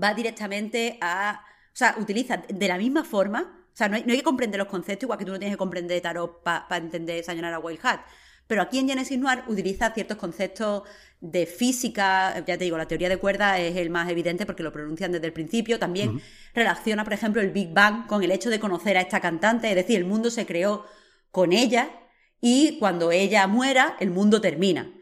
va 0.01 0.15
directamente 0.15 0.99
a... 1.01 1.45
O 1.73 1.77
sea, 1.77 1.97
utiliza 1.99 2.39
de 2.49 2.69
la 2.69 2.79
misma 2.79 3.05
forma, 3.05 3.67
o 3.73 3.77
sea, 3.77 3.89
no 3.89 3.97
hay, 3.97 4.03
no 4.05 4.12
hay 4.12 4.19
que 4.19 4.25
comprender 4.25 4.59
los 4.59 4.69
conceptos, 4.69 5.05
igual 5.05 5.19
que 5.19 5.25
tú 5.25 5.33
no 5.33 5.39
tienes 5.39 5.55
que 5.55 5.59
comprender 5.59 6.01
tarot 6.01 6.43
para 6.43 6.77
entender 6.77 7.23
Sayonara 7.23 7.59
Wild 7.59 7.79
Hat. 7.83 8.01
Pero 8.51 8.62
aquí 8.62 8.81
en 8.81 8.89
Genesis 8.89 9.17
Noir 9.17 9.45
utiliza 9.47 9.93
ciertos 9.93 10.17
conceptos 10.17 10.83
de 11.21 11.47
física, 11.47 12.35
ya 12.45 12.59
te 12.59 12.65
digo, 12.65 12.77
la 12.77 12.89
teoría 12.89 13.09
de 13.09 13.17
cuerdas 13.17 13.61
es 13.61 13.77
el 13.77 13.91
más 13.91 14.11
evidente 14.11 14.45
porque 14.45 14.65
lo 14.65 14.73
pronuncian 14.73 15.12
desde 15.12 15.27
el 15.29 15.33
principio. 15.33 15.79
También 15.79 16.21
relaciona, 16.53 17.05
por 17.05 17.12
ejemplo, 17.12 17.41
el 17.41 17.53
Big 17.53 17.73
Bang 17.73 18.09
con 18.09 18.25
el 18.25 18.33
hecho 18.33 18.51
de 18.51 18.59
conocer 18.59 18.97
a 18.97 19.03
esta 19.03 19.21
cantante, 19.21 19.69
es 19.69 19.77
decir, 19.77 19.99
el 19.99 20.05
mundo 20.05 20.31
se 20.31 20.47
creó 20.47 20.85
con 21.31 21.53
ella 21.53 21.91
y 22.41 22.79
cuando 22.79 23.12
ella 23.12 23.47
muera, 23.47 23.97
el 24.01 24.11
mundo 24.11 24.41
termina. 24.41 24.93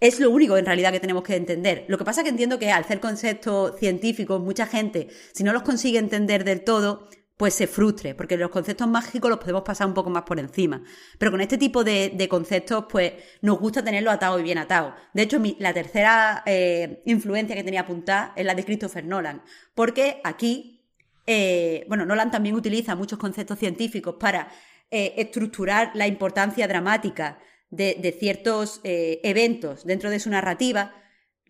Es 0.00 0.18
lo 0.18 0.30
único 0.30 0.56
en 0.56 0.64
realidad 0.64 0.92
que 0.92 1.00
tenemos 1.00 1.22
que 1.22 1.36
entender. 1.36 1.84
Lo 1.88 1.98
que 1.98 2.04
pasa 2.04 2.20
es 2.20 2.24
que 2.24 2.30
entiendo 2.30 2.58
que 2.58 2.70
al 2.70 2.86
ser 2.86 3.00
conceptos 3.00 3.78
científicos, 3.78 4.40
mucha 4.40 4.66
gente, 4.66 5.08
si 5.32 5.44
no 5.44 5.52
los 5.52 5.62
consigue 5.62 5.98
entender 5.98 6.44
del 6.44 6.64
todo, 6.64 7.08
pues 7.40 7.54
se 7.54 7.66
frustre, 7.66 8.14
porque 8.14 8.36
los 8.36 8.50
conceptos 8.50 8.86
mágicos 8.86 9.30
los 9.30 9.38
podemos 9.38 9.62
pasar 9.62 9.86
un 9.86 9.94
poco 9.94 10.10
más 10.10 10.24
por 10.24 10.38
encima. 10.38 10.82
Pero 11.18 11.30
con 11.30 11.40
este 11.40 11.56
tipo 11.56 11.84
de, 11.84 12.26
conceptos, 12.28 12.84
pues 12.86 13.14
nos 13.40 13.58
gusta 13.58 13.82
tenerlo 13.82 14.10
atado 14.10 14.38
y 14.38 14.42
bien 14.42 14.58
atado. 14.58 14.94
De 15.14 15.22
hecho, 15.22 15.40
la 15.58 15.72
tercera 15.72 16.42
eh, 16.44 17.02
influencia 17.06 17.56
que 17.56 17.64
tenía 17.64 17.80
apuntada 17.80 18.34
es 18.36 18.44
la 18.44 18.54
de 18.54 18.62
Christopher 18.64 19.06
Nolan, 19.06 19.42
porque 19.74 20.20
aquí, 20.22 20.86
eh, 21.26 21.86
bueno, 21.88 22.04
Nolan 22.04 22.30
también 22.30 22.54
utiliza 22.54 22.94
muchos 22.94 23.18
conceptos 23.18 23.58
científicos 23.58 24.16
para 24.20 24.50
eh, 24.90 25.14
estructurar 25.16 25.92
la 25.94 26.06
importancia 26.06 26.66
dramática 26.68 27.38
de, 27.70 28.16
ciertos 28.18 28.80
eventos 28.82 29.84
dentro 29.84 30.10
de 30.10 30.18
su 30.18 30.28
narrativa. 30.28 30.92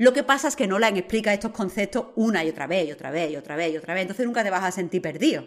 Lo 0.01 0.15
que 0.15 0.23
pasa 0.23 0.49
es 0.49 0.57
que 0.57 0.67
Nolan 0.67 0.97
explica 0.97 1.35
estos 1.35 1.51
conceptos 1.51 2.07
una 2.17 2.43
y 2.43 2.49
otra 2.49 2.67
vez, 2.67 2.89
y 2.89 2.93
otra 2.93 3.11
vez, 3.11 3.31
y 3.31 3.37
otra 3.37 3.55
vez, 3.55 3.73
y 3.73 3.77
otra 3.77 3.93
vez. 3.93 4.01
Entonces 4.01 4.25
nunca 4.25 4.43
te 4.43 4.49
vas 4.49 4.65
a 4.65 4.71
sentir 4.71 5.03
perdido. 5.03 5.45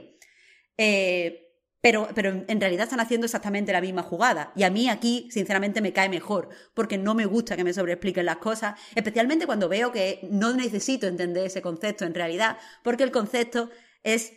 Eh, 0.77 1.43
pero, 1.81 2.07
pero 2.13 2.45
en 2.47 2.61
realidad 2.61 2.83
están 2.83 2.99
haciendo 2.99 3.25
exactamente 3.25 3.73
la 3.73 3.81
misma 3.81 4.03
jugada. 4.03 4.53
Y 4.55 4.61
a 4.61 4.69
mí 4.69 4.89
aquí, 4.89 5.27
sinceramente, 5.31 5.81
me 5.81 5.91
cae 5.91 6.07
mejor, 6.07 6.49
porque 6.75 6.99
no 6.99 7.15
me 7.15 7.25
gusta 7.25 7.57
que 7.57 7.63
me 7.63 7.73
sobreexpliquen 7.73 8.27
las 8.27 8.37
cosas, 8.37 8.79
especialmente 8.93 9.47
cuando 9.47 9.69
veo 9.69 9.91
que 9.91 10.19
no 10.29 10.53
necesito 10.53 11.07
entender 11.07 11.47
ese 11.47 11.63
concepto 11.63 12.05
en 12.05 12.13
realidad, 12.13 12.59
porque 12.83 13.03
el 13.03 13.11
concepto 13.11 13.71
es, 14.03 14.33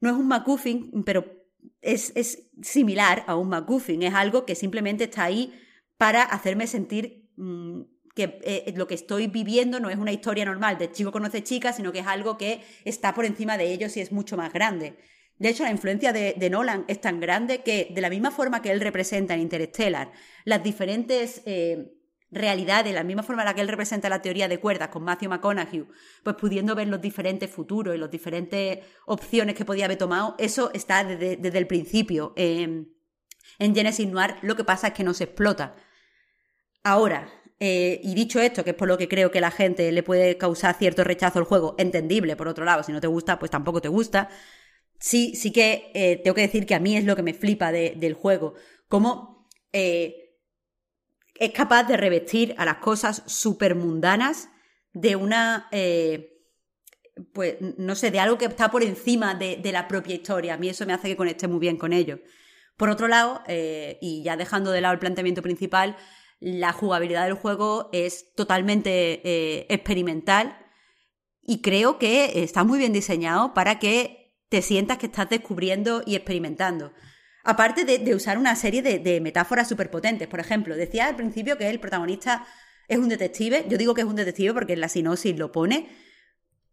no 0.00 0.10
es 0.10 0.16
un 0.16 0.26
MacGuffin, 0.26 1.04
pero 1.04 1.41
es, 1.82 2.12
es 2.14 2.48
similar 2.62 3.24
a 3.26 3.36
un 3.36 3.48
MacGuffin, 3.48 4.02
es 4.02 4.14
algo 4.14 4.46
que 4.46 4.54
simplemente 4.54 5.04
está 5.04 5.24
ahí 5.24 5.52
para 5.98 6.22
hacerme 6.22 6.66
sentir 6.66 7.28
mm, 7.36 7.82
que 8.14 8.38
eh, 8.42 8.72
lo 8.76 8.86
que 8.86 8.94
estoy 8.94 9.26
viviendo 9.26 9.80
no 9.80 9.90
es 9.90 9.96
una 9.96 10.12
historia 10.12 10.44
normal 10.44 10.78
de 10.78 10.90
chico 10.92 11.12
conoce 11.12 11.42
chica, 11.42 11.72
sino 11.72 11.92
que 11.92 12.00
es 12.00 12.06
algo 12.06 12.38
que 12.38 12.60
está 12.84 13.14
por 13.14 13.24
encima 13.24 13.56
de 13.56 13.72
ellos 13.72 13.96
y 13.96 14.00
es 14.00 14.12
mucho 14.12 14.36
más 14.36 14.52
grande. 14.52 14.96
De 15.38 15.48
hecho, 15.48 15.64
la 15.64 15.70
influencia 15.70 16.12
de, 16.12 16.50
Nolan 16.50 16.84
es 16.88 17.00
tan 17.00 17.18
grande 17.18 17.62
que, 17.62 17.88
de 17.92 18.00
la 18.00 18.10
misma 18.10 18.30
forma 18.30 18.62
que 18.62 18.70
él 18.70 18.80
representa 18.80 19.34
en 19.34 19.40
Interstellar 19.40 20.12
las 20.44 20.62
diferentes 20.62 21.42
eh, 21.46 21.94
realidades, 22.32 22.92
la 22.92 23.04
misma 23.04 23.22
forma 23.22 23.42
en 23.42 23.46
la 23.46 23.54
que 23.54 23.60
él 23.60 23.68
representa 23.68 24.08
la 24.08 24.20
teoría 24.20 24.48
de 24.48 24.58
cuerdas 24.58 24.88
con 24.88 25.04
Matthew 25.04 25.30
McConaughey, 25.30 25.86
pues 26.24 26.36
pudiendo 26.36 26.74
ver 26.74 26.88
los 26.88 27.00
diferentes 27.00 27.50
futuros 27.50 27.94
y 27.94 27.98
las 27.98 28.10
diferentes 28.10 28.80
opciones 29.06 29.54
que 29.54 29.64
podía 29.64 29.84
haber 29.84 29.98
tomado, 29.98 30.34
eso 30.38 30.70
está 30.72 31.04
desde, 31.04 31.58
el 31.58 31.66
principio 31.66 32.32
en 32.36 32.88
Genesis 33.58 34.08
Noir. 34.08 34.36
Lo 34.42 34.56
que 34.56 34.64
pasa 34.64 34.88
es 34.88 34.94
que 34.94 35.04
no 35.04 35.14
se 35.14 35.24
explota. 35.24 35.76
Ahora, 36.82 37.28
eh, 37.60 38.00
y 38.02 38.14
dicho 38.14 38.40
esto, 38.40 38.64
que 38.64 38.70
es 38.70 38.76
por 38.76 38.88
lo 38.88 38.98
que 38.98 39.08
creo 39.08 39.30
que 39.30 39.40
la 39.40 39.52
gente 39.52 39.92
le 39.92 40.02
puede 40.02 40.36
causar 40.36 40.76
cierto 40.76 41.04
rechazo 41.04 41.38
al 41.38 41.44
juego, 41.44 41.76
entendible, 41.78 42.34
por 42.34 42.48
otro 42.48 42.64
lado, 42.64 42.82
si 42.82 42.90
no 42.90 43.00
te 43.00 43.06
gusta, 43.06 43.38
pues 43.38 43.50
tampoco 43.50 43.80
te 43.80 43.88
gusta 43.88 44.28
sí, 45.02 45.34
sí 45.34 45.52
que 45.52 45.90
eh, 45.94 46.20
tengo 46.22 46.34
que 46.34 46.42
decir 46.42 46.64
que 46.64 46.74
a 46.74 46.80
mí 46.80 46.96
es 46.96 47.04
lo 47.04 47.16
que 47.16 47.22
me 47.22 47.34
flipa 47.34 47.72
del 47.72 48.14
juego. 48.14 48.54
Cómo 48.88 49.48
eh, 49.72 50.21
es 51.34 51.52
capaz 51.52 51.84
de 51.84 51.96
revestir 51.96 52.54
a 52.58 52.64
las 52.64 52.76
cosas 52.76 53.22
súper 53.26 53.74
mundanas 53.74 54.48
de 54.92 55.16
una. 55.16 55.68
Eh, 55.72 56.28
pues 57.34 57.56
no 57.78 57.94
sé, 57.94 58.10
de 58.10 58.20
algo 58.20 58.38
que 58.38 58.46
está 58.46 58.70
por 58.70 58.82
encima 58.82 59.34
de, 59.34 59.60
la 59.70 59.86
propia 59.86 60.14
historia. 60.14 60.54
A 60.54 60.56
mí 60.56 60.68
eso 60.68 60.86
me 60.86 60.94
hace 60.94 61.08
que 61.08 61.16
conecte 61.16 61.46
muy 61.46 61.60
bien 61.60 61.76
con 61.76 61.92
ello. 61.92 62.20
Por 62.78 62.88
otro 62.88 63.06
lado, 63.06 63.42
y 63.46 64.22
ya 64.24 64.38
dejando 64.38 64.70
de 64.70 64.80
lado 64.80 64.94
el 64.94 64.98
planteamiento 64.98 65.42
principal, 65.42 65.96
la 66.40 66.72
jugabilidad 66.72 67.24
del 67.24 67.34
juego 67.34 67.90
es 67.92 68.32
totalmente 68.34 69.70
experimental 69.72 70.62
y 71.42 71.60
creo 71.60 71.98
que 71.98 72.42
está 72.42 72.64
muy 72.64 72.78
bien 72.78 72.92
diseñado 72.92 73.52
para 73.52 73.78
que 73.78 74.36
te 74.48 74.62
sientas 74.62 74.98
que 74.98 75.06
estás 75.06 75.28
descubriendo 75.28 76.02
y 76.06 76.14
experimentando. 76.14 76.92
Aparte 77.44 77.84
de, 77.84 78.14
usar 78.14 78.38
una 78.38 78.54
serie 78.56 78.82
de, 78.82 79.20
metáforas 79.20 79.68
súper 79.68 79.90
potentes. 79.90 80.28
Por 80.28 80.40
ejemplo, 80.40 80.76
decía 80.76 81.06
al 81.06 81.16
principio 81.16 81.58
que 81.58 81.68
el 81.68 81.80
protagonista 81.80 82.46
es 82.88 82.98
un 82.98 83.08
detective. 83.08 83.66
Yo 83.68 83.78
digo 83.78 83.94
que 83.94 84.02
es 84.02 84.06
un 84.06 84.16
detective 84.16 84.54
porque 84.54 84.74
en 84.74 84.80
la 84.80 84.88
sinopsis 84.88 85.36
lo 85.38 85.52
pone. 85.52 85.88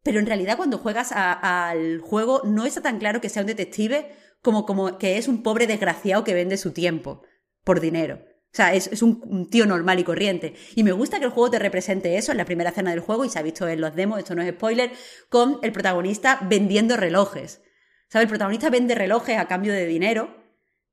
Pero 0.03 0.19
en 0.19 0.25
realidad 0.25 0.57
cuando 0.57 0.77
juegas 0.77 1.11
al 1.11 1.99
juego 1.99 2.41
no 2.45 2.65
está 2.65 2.81
tan 2.81 2.99
claro 2.99 3.19
que 3.19 3.29
sea 3.29 3.41
un 3.41 3.47
detective 3.47 4.11
como, 4.41 4.65
como 4.65 4.97
que 4.97 5.17
es 5.17 5.27
un 5.27 5.43
pobre 5.43 5.67
desgraciado 5.67 6.23
que 6.23 6.33
vende 6.33 6.57
su 6.57 6.71
tiempo 6.71 7.23
por 7.63 7.81
dinero. 7.81 8.19
O 8.51 8.55
sea, 8.55 8.73
es, 8.73 9.03
un, 9.03 9.47
tío 9.49 9.67
normal 9.67 9.99
y 9.99 10.03
corriente. 10.03 10.55
Y 10.75 10.83
me 10.83 10.91
gusta 10.91 11.19
que 11.19 11.25
el 11.25 11.31
juego 11.31 11.51
te 11.51 11.59
represente 11.59 12.17
eso 12.17 12.31
en 12.31 12.39
la 12.39 12.45
primera 12.45 12.71
escena 12.71 12.89
del 12.89 12.99
juego, 12.99 13.23
y 13.23 13.29
se 13.29 13.37
ha 13.37 13.43
visto 13.43 13.67
en 13.67 13.79
los 13.79 13.95
demos, 13.95 14.17
esto 14.17 14.33
no 14.33 14.41
es 14.41 14.49
spoiler, 14.49 14.91
con 15.29 15.59
el 15.61 15.71
protagonista 15.71 16.39
vendiendo 16.49 16.97
relojes. 16.97 17.61
¿Sabes? 18.07 18.23
El 18.23 18.29
protagonista 18.29 18.71
vende 18.71 18.95
relojes 18.95 19.37
a 19.37 19.47
cambio 19.47 19.71
de 19.71 19.85
dinero. 19.85 20.35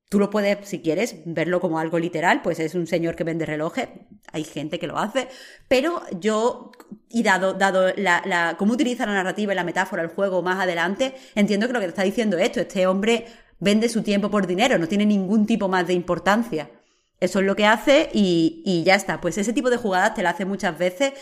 Tú 0.08 0.20
lo 0.20 0.30
puedes, 0.30 0.68
si 0.68 0.80
quieres, 0.80 1.16
verlo 1.24 1.60
como 1.60 1.80
algo 1.80 1.98
literal, 1.98 2.40
pues 2.42 2.60
es 2.60 2.74
un 2.76 2.86
señor 2.86 3.16
que 3.16 3.24
vende 3.24 3.44
relojes. 3.44 3.88
Hay 4.32 4.44
gente 4.44 4.78
que 4.78 4.86
lo 4.86 4.98
hace. 4.98 5.28
Pero 5.66 6.00
yo, 6.20 6.70
y 7.08 7.24
dado, 7.24 7.54
dado 7.54 7.92
la, 7.96 8.54
cómo 8.56 8.74
utiliza 8.74 9.04
la 9.06 9.14
narrativa 9.14 9.52
y 9.52 9.56
la 9.56 9.64
metáfora 9.64 10.02
el 10.02 10.08
juego 10.08 10.42
más 10.42 10.60
adelante, 10.60 11.14
entiendo 11.34 11.66
que 11.66 11.72
lo 11.72 11.80
que 11.80 11.86
te 11.86 11.90
está 11.90 12.02
diciendo 12.02 12.38
esto, 12.38 12.60
este 12.60 12.86
hombre 12.86 13.26
vende 13.58 13.88
su 13.88 14.02
tiempo 14.02 14.30
por 14.30 14.46
dinero, 14.46 14.78
no 14.78 14.86
tiene 14.86 15.06
ningún 15.06 15.44
tipo 15.44 15.66
más 15.68 15.86
de 15.88 15.94
importancia. 15.94 16.70
Eso 17.18 17.40
es 17.40 17.46
lo 17.46 17.56
que 17.56 17.66
hace 17.66 18.10
y, 18.12 18.62
y 18.64 18.84
ya 18.84 18.94
está. 18.94 19.20
Pues 19.20 19.38
ese 19.38 19.52
tipo 19.52 19.70
de 19.70 19.76
jugadas 19.78 20.14
te 20.14 20.22
la 20.22 20.30
hace 20.30 20.44
muchas 20.44 20.78
veces 20.78 21.14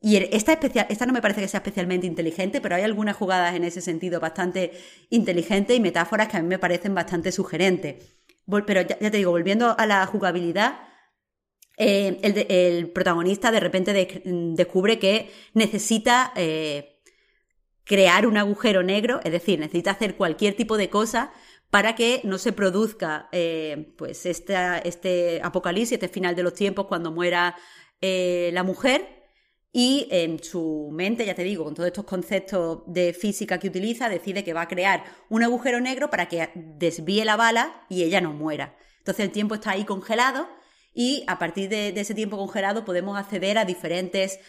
y 0.00 0.16
esta, 0.16 0.52
especial, 0.52 0.86
esta 0.90 1.06
no 1.06 1.12
me 1.12 1.20
parece 1.20 1.40
que 1.40 1.48
sea 1.48 1.58
especialmente 1.58 2.06
inteligente, 2.06 2.60
pero 2.60 2.76
hay 2.76 2.82
algunas 2.82 3.16
jugadas 3.16 3.54
en 3.56 3.64
ese 3.64 3.80
sentido 3.80 4.20
bastante 4.20 4.72
inteligentes 5.10 5.76
y 5.76 5.80
metáforas 5.80 6.28
que 6.28 6.36
a 6.36 6.42
mí 6.42 6.48
me 6.48 6.58
parecen 6.58 6.94
bastante 6.94 7.32
sugerentes. 7.32 7.96
Pero 8.66 8.82
ya, 8.82 8.98
te 8.98 9.10
digo, 9.10 9.30
volviendo 9.30 9.74
a 9.78 9.86
la 9.86 10.06
jugabilidad, 10.06 10.80
eh, 11.76 12.18
el, 12.22 12.90
protagonista 12.90 13.50
de 13.50 13.60
repente 13.60 14.22
descubre 14.24 14.98
que 14.98 15.30
necesita 15.54 16.32
eh, 16.34 17.00
crear 17.84 18.26
un 18.26 18.36
agujero 18.36 18.82
negro, 18.82 19.20
es 19.22 19.32
decir, 19.32 19.58
necesita 19.58 19.92
hacer 19.92 20.16
cualquier 20.16 20.54
tipo 20.54 20.76
de 20.76 20.90
cosa 20.90 21.32
para 21.70 21.94
que 21.94 22.22
no 22.24 22.38
se 22.38 22.52
produzca 22.52 23.28
eh, 23.32 23.94
pues 23.98 24.24
este 24.26 25.40
apocalipsis, 25.42 25.92
este 25.92 26.08
final 26.08 26.34
de 26.34 26.42
los 26.42 26.54
tiempos 26.54 26.86
cuando 26.86 27.12
muera 27.12 27.56
la 28.00 28.62
mujer 28.62 29.17
y 29.80 30.08
en 30.10 30.42
su 30.42 30.88
mente, 30.90 31.24
ya 31.24 31.36
te 31.36 31.44
digo, 31.44 31.62
con 31.62 31.72
todos 31.72 31.86
estos 31.86 32.04
conceptos 32.04 32.82
de 32.88 33.12
física 33.12 33.60
que 33.60 33.68
utiliza, 33.68 34.08
decide 34.08 34.42
que 34.42 34.52
va 34.52 34.62
a 34.62 34.66
crear 34.66 35.04
un 35.28 35.44
agujero 35.44 35.80
negro 35.80 36.10
para 36.10 36.26
que 36.26 36.50
desvíe 36.56 37.24
la 37.24 37.36
bala 37.36 37.86
y 37.88 38.02
ella 38.02 38.20
no 38.20 38.32
muera. 38.32 38.76
Entonces 38.98 39.24
el 39.24 39.30
tiempo 39.30 39.54
está 39.54 39.70
ahí 39.70 39.84
congelado 39.84 40.48
y 40.92 41.22
a 41.28 41.38
partir 41.38 41.68
de, 41.68 41.90
ese 41.90 42.16
tiempo 42.16 42.36
congelado 42.36 42.84
podemos 42.84 43.16
acceder 43.16 43.56
a 43.56 43.64
diferentes 43.64 44.40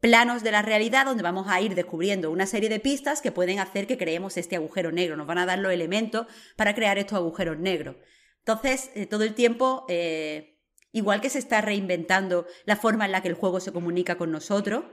planos 0.00 0.42
de 0.42 0.52
la 0.52 0.62
realidad 0.62 1.04
donde 1.04 1.22
vamos 1.22 1.48
a 1.50 1.60
ir 1.60 1.74
descubriendo 1.74 2.30
una 2.30 2.46
serie 2.46 2.70
de 2.70 2.80
pistas 2.80 3.20
que 3.20 3.30
pueden 3.30 3.58
hacer 3.58 3.86
que 3.86 3.98
creemos 3.98 4.38
este 4.38 4.56
agujero 4.56 4.90
negro. 4.90 5.18
Nos 5.18 5.26
van 5.26 5.36
a 5.36 5.44
dar 5.44 5.58
los 5.58 5.70
elementos 5.70 6.26
para 6.56 6.74
crear 6.74 6.96
estos 6.96 7.18
agujeros 7.18 7.58
negros. 7.58 7.96
Entonces, 8.38 8.90
eh, 8.94 9.04
todo 9.04 9.24
el 9.24 9.34
tiempo 9.34 9.84
eh, 9.90 10.51
igual 10.92 11.20
que 11.20 11.30
se 11.30 11.38
está 11.38 11.60
reinventando 11.60 12.46
la 12.64 12.76
forma 12.76 13.06
en 13.06 13.12
la 13.12 13.22
que 13.22 13.28
el 13.28 13.34
juego 13.34 13.60
se 13.60 13.72
comunica 13.72 14.16
con 14.16 14.30
nosotros. 14.30 14.84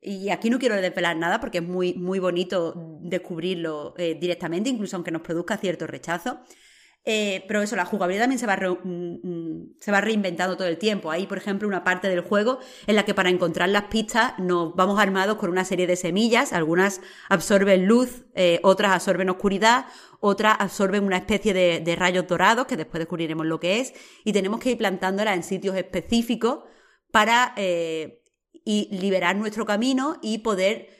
Y 0.00 0.30
aquí 0.30 0.48
no 0.48 0.60
quiero 0.60 0.76
desvelar 0.76 1.16
nada 1.16 1.40
porque 1.40 1.58
es 1.58 1.64
muy, 1.64 1.94
muy 1.94 2.20
bonito 2.20 2.74
descubrirlo 3.00 3.94
eh, 3.98 4.16
directamente, 4.20 4.70
incluso 4.70 4.96
aunque 4.96 5.10
nos 5.10 5.22
produzca 5.22 5.56
cierto 5.56 5.86
rechazo. 5.86 6.40
Eh, 7.04 7.44
pero 7.48 7.62
eso, 7.62 7.74
la 7.74 7.86
jugabilidad 7.86 8.24
también 8.24 8.38
se 8.38 8.46
va, 8.46 8.56
mm, 8.56 9.20
mm, 9.22 9.76
se 9.80 9.90
va 9.90 10.00
reinventando 10.00 10.56
todo 10.56 10.68
el 10.68 10.76
tiempo. 10.76 11.10
Hay, 11.10 11.26
por 11.26 11.38
ejemplo, 11.38 11.66
una 11.66 11.82
parte 11.82 12.08
del 12.08 12.20
juego 12.20 12.58
en 12.86 12.96
la 12.96 13.04
que 13.04 13.14
para 13.14 13.30
encontrar 13.30 13.70
las 13.70 13.84
pistas 13.84 14.34
nos 14.38 14.74
vamos 14.74 15.00
armados 15.00 15.38
con 15.38 15.50
una 15.50 15.64
serie 15.64 15.86
de 15.86 15.96
semillas. 15.96 16.52
Algunas 16.52 17.00
absorben 17.30 17.86
luz, 17.86 18.26
eh, 18.34 18.60
otras 18.62 18.92
absorben 18.92 19.30
oscuridad, 19.30 19.86
otras 20.20 20.56
absorben 20.58 21.04
una 21.04 21.16
especie 21.16 21.54
de, 21.54 21.96
rayos 21.96 22.26
dorados, 22.26 22.66
que 22.66 22.76
después 22.76 22.98
descubriremos 22.98 23.46
lo 23.46 23.58
que 23.58 23.80
es, 23.80 23.94
y 24.24 24.32
tenemos 24.32 24.60
que 24.60 24.72
ir 24.72 24.78
plantándolas 24.78 25.34
en 25.34 25.42
sitios 25.42 25.76
específicos 25.76 26.64
para 27.10 27.54
eh, 27.56 28.22
y 28.52 28.88
liberar 29.00 29.34
nuestro 29.36 29.64
camino 29.64 30.18
y 30.20 30.38
poder 30.38 30.90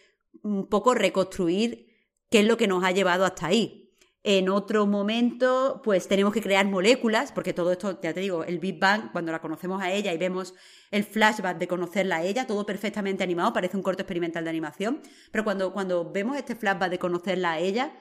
un 0.42 0.68
poco 0.68 0.94
reconstruir 0.94 1.86
qué 2.30 2.40
es 2.40 2.46
lo 2.46 2.56
que 2.56 2.66
nos 2.66 2.82
ha 2.82 2.92
llevado 2.92 3.26
hasta 3.26 3.48
ahí. 3.48 3.77
En 4.24 4.48
otro 4.48 4.86
momento, 4.86 5.80
pues 5.84 6.08
tenemos 6.08 6.32
que 6.32 6.42
crear 6.42 6.66
moléculas, 6.66 7.30
porque 7.30 7.52
todo 7.52 7.70
esto, 7.70 8.00
ya 8.02 8.12
te 8.12 8.20
digo, 8.20 8.44
el 8.44 8.58
Big 8.58 8.78
Bang, 8.78 9.12
cuando 9.12 9.30
la 9.30 9.40
conocemos 9.40 9.80
a 9.80 9.92
ella 9.92 10.12
y 10.12 10.18
vemos 10.18 10.54
el 10.90 11.04
flashback 11.04 11.58
de 11.58 11.68
conocerla 11.68 12.16
a 12.16 12.24
ella, 12.24 12.46
todo 12.46 12.66
perfectamente 12.66 13.22
animado, 13.22 13.52
parece 13.52 13.76
un 13.76 13.82
corto 13.82 14.02
experimental 14.02 14.44
de 14.44 14.50
animación, 14.50 15.00
pero 15.30 15.44
cuando, 15.44 15.72
cuando 15.72 16.10
vemos 16.10 16.36
este 16.36 16.56
flashback 16.56 16.90
de 16.90 16.98
conocerla 16.98 17.52
a 17.52 17.58
ella, 17.60 17.96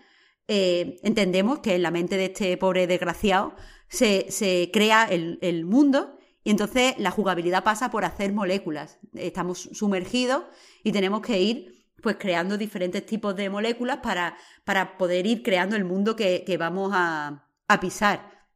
eh, 0.47 0.99
entendemos 1.03 1.59
que 1.59 1.75
en 1.75 1.83
la 1.83 1.91
mente 1.91 2.17
de 2.17 2.25
este 2.25 2.57
pobre 2.57 2.87
desgraciado 2.87 3.53
se, 3.87 4.31
se 4.31 4.69
crea 4.73 5.05
el, 5.05 5.37
el 5.41 5.65
mundo 5.65 6.17
y 6.43 6.49
entonces 6.49 6.95
la 6.97 7.11
jugabilidad 7.11 7.65
pasa 7.65 7.91
por 7.91 8.05
hacer 8.05 8.31
moléculas. 8.31 8.99
Estamos 9.13 9.69
sumergidos 9.73 10.43
y 10.83 10.93
tenemos 10.93 11.21
que 11.21 11.41
ir 11.41 11.76
pues 12.01 12.17
creando 12.17 12.57
diferentes 12.57 13.05
tipos 13.05 13.35
de 13.35 13.49
moléculas 13.49 13.97
para, 13.97 14.37
para 14.63 14.97
poder 14.97 15.25
ir 15.25 15.43
creando 15.43 15.75
el 15.75 15.83
mundo 15.83 16.15
que, 16.15 16.55
vamos 16.59 16.91
a, 16.93 17.43
pisar. 17.81 18.47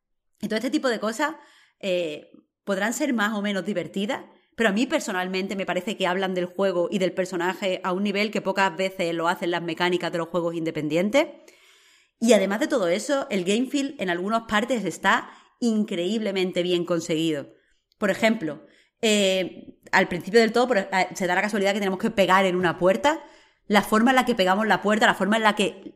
Y 0.41 0.47
todo 0.47 0.57
este 0.57 0.69
tipo 0.69 0.89
de 0.89 0.99
cosas 0.99 1.35
eh, 1.79 2.31
podrán 2.63 2.93
ser 2.93 3.13
más 3.13 3.33
o 3.33 3.41
menos 3.41 3.65
divertidas, 3.65 4.21
pero 4.55 4.69
a 4.69 4.73
mí 4.73 4.85
personalmente 4.85 5.55
me 5.55 5.65
parece 5.65 5.97
que 5.97 6.07
hablan 6.07 6.33
del 6.33 6.45
juego 6.45 6.87
y 6.91 6.99
del 6.99 7.13
personaje 7.13 7.81
a 7.83 7.93
un 7.93 8.03
nivel 8.03 8.31
que 8.31 8.41
pocas 8.41 8.75
veces 8.75 9.13
lo 9.13 9.27
hacen 9.27 9.51
las 9.51 9.61
mecánicas 9.61 10.11
de 10.11 10.19
los 10.19 10.29
juegos 10.29 10.55
independientes. 10.55 11.27
Y 12.19 12.33
además 12.33 12.59
de 12.59 12.67
todo 12.67 12.87
eso, 12.87 13.27
el 13.31 13.43
game 13.43 13.67
feel 13.67 13.95
en 13.97 14.09
algunas 14.09 14.43
partes 14.43 14.85
está 14.85 15.31
increíblemente 15.59 16.61
bien 16.63 16.85
conseguido. 16.85 17.47
Por 17.97 18.11
ejemplo, 18.11 18.65
eh, 19.01 19.79
al 19.91 20.07
principio 20.07 20.39
del 20.39 20.51
todo 20.51 20.73
eh, 20.75 20.87
se 21.15 21.27
da 21.27 21.35
la 21.35 21.41
casualidad 21.41 21.73
que 21.73 21.79
tenemos 21.79 21.99
que 21.99 22.11
pegar 22.11 22.45
en 22.45 22.55
una 22.55 22.77
puerta. 22.77 23.23
La 23.71 23.81
forma 23.81 24.11
en 24.11 24.17
la 24.17 24.25
que 24.25 24.35
pegamos 24.35 24.67
la 24.67 24.81
puerta, 24.81 25.05
la 25.05 25.13
forma 25.13 25.37
en 25.37 25.43
la 25.43 25.55
que 25.55 25.95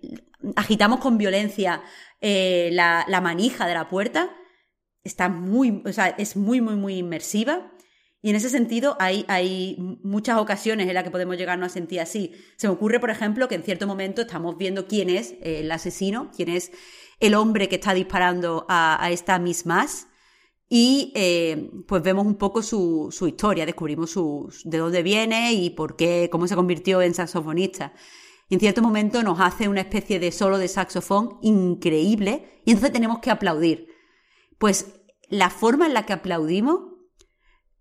agitamos 0.55 1.01
con 1.01 1.17
violencia 1.17 1.83
eh, 2.21 2.69
la, 2.71 3.05
manija 3.21 3.67
de 3.67 3.73
la 3.73 3.89
puerta, 3.89 4.33
está 5.03 5.27
muy, 5.27 5.83
o 5.85 5.91
sea, 5.91 6.07
es 6.07 6.37
muy, 6.37 6.61
muy, 6.61 6.77
muy 6.77 6.95
inmersiva. 6.99 7.73
Y 8.21 8.29
en 8.29 8.37
ese 8.37 8.49
sentido 8.49 8.95
hay, 8.97 9.25
hay 9.27 9.75
muchas 10.03 10.37
ocasiones 10.37 10.87
en 10.87 10.93
las 10.93 11.03
que 11.03 11.11
podemos 11.11 11.35
llegarnos 11.35 11.65
a 11.65 11.73
sentir 11.73 11.99
así. 11.99 12.31
Se 12.55 12.69
me 12.69 12.73
ocurre, 12.73 13.01
por 13.01 13.09
ejemplo, 13.09 13.49
que 13.49 13.55
en 13.55 13.63
cierto 13.63 13.87
momento 13.87 14.21
estamos 14.21 14.57
viendo 14.57 14.87
quién 14.87 15.09
es 15.09 15.35
el 15.41 15.69
asesino, 15.69 16.31
quién 16.33 16.47
es 16.47 16.71
el 17.19 17.35
hombre 17.35 17.67
que 17.67 17.75
está 17.75 17.93
disparando 17.93 18.65
a, 18.69 19.03
a 19.03 19.11
esta 19.11 19.37
Miss 19.37 19.65
Mass 19.65 20.07
y 20.67 21.11
eh, 21.15 21.69
pues 21.87 22.01
vemos 22.01 22.25
un 22.25 22.35
poco 22.35 22.63
su, 22.63 23.09
su 23.11 23.27
historia, 23.27 23.65
descubrimos 23.65 24.11
su, 24.11 24.51
de 24.63 24.77
dónde 24.79 25.03
viene 25.03 25.53
y 25.53 25.69
por 25.69 25.95
qué, 25.95 26.29
cómo 26.31 26.47
se 26.47 26.55
convirtió 26.55 27.01
en 27.01 27.13
saxofonista. 27.13 27.93
Y 28.49 28.55
en 28.55 28.59
cierto 28.59 28.81
momento 28.81 29.23
nos 29.23 29.39
hace 29.39 29.67
una 29.67 29.81
especie 29.81 30.19
de 30.19 30.31
solo 30.31 30.57
de 30.57 30.67
saxofón 30.67 31.39
increíble 31.41 32.61
y 32.65 32.71
entonces 32.71 32.93
tenemos 32.93 33.19
que 33.19 33.31
aplaudir. 33.31 33.87
Pues 34.57 35.01
la 35.29 35.49
forma 35.49 35.85
en 35.85 35.93
la 35.93 36.05
que 36.05 36.13
aplaudimos 36.13 36.79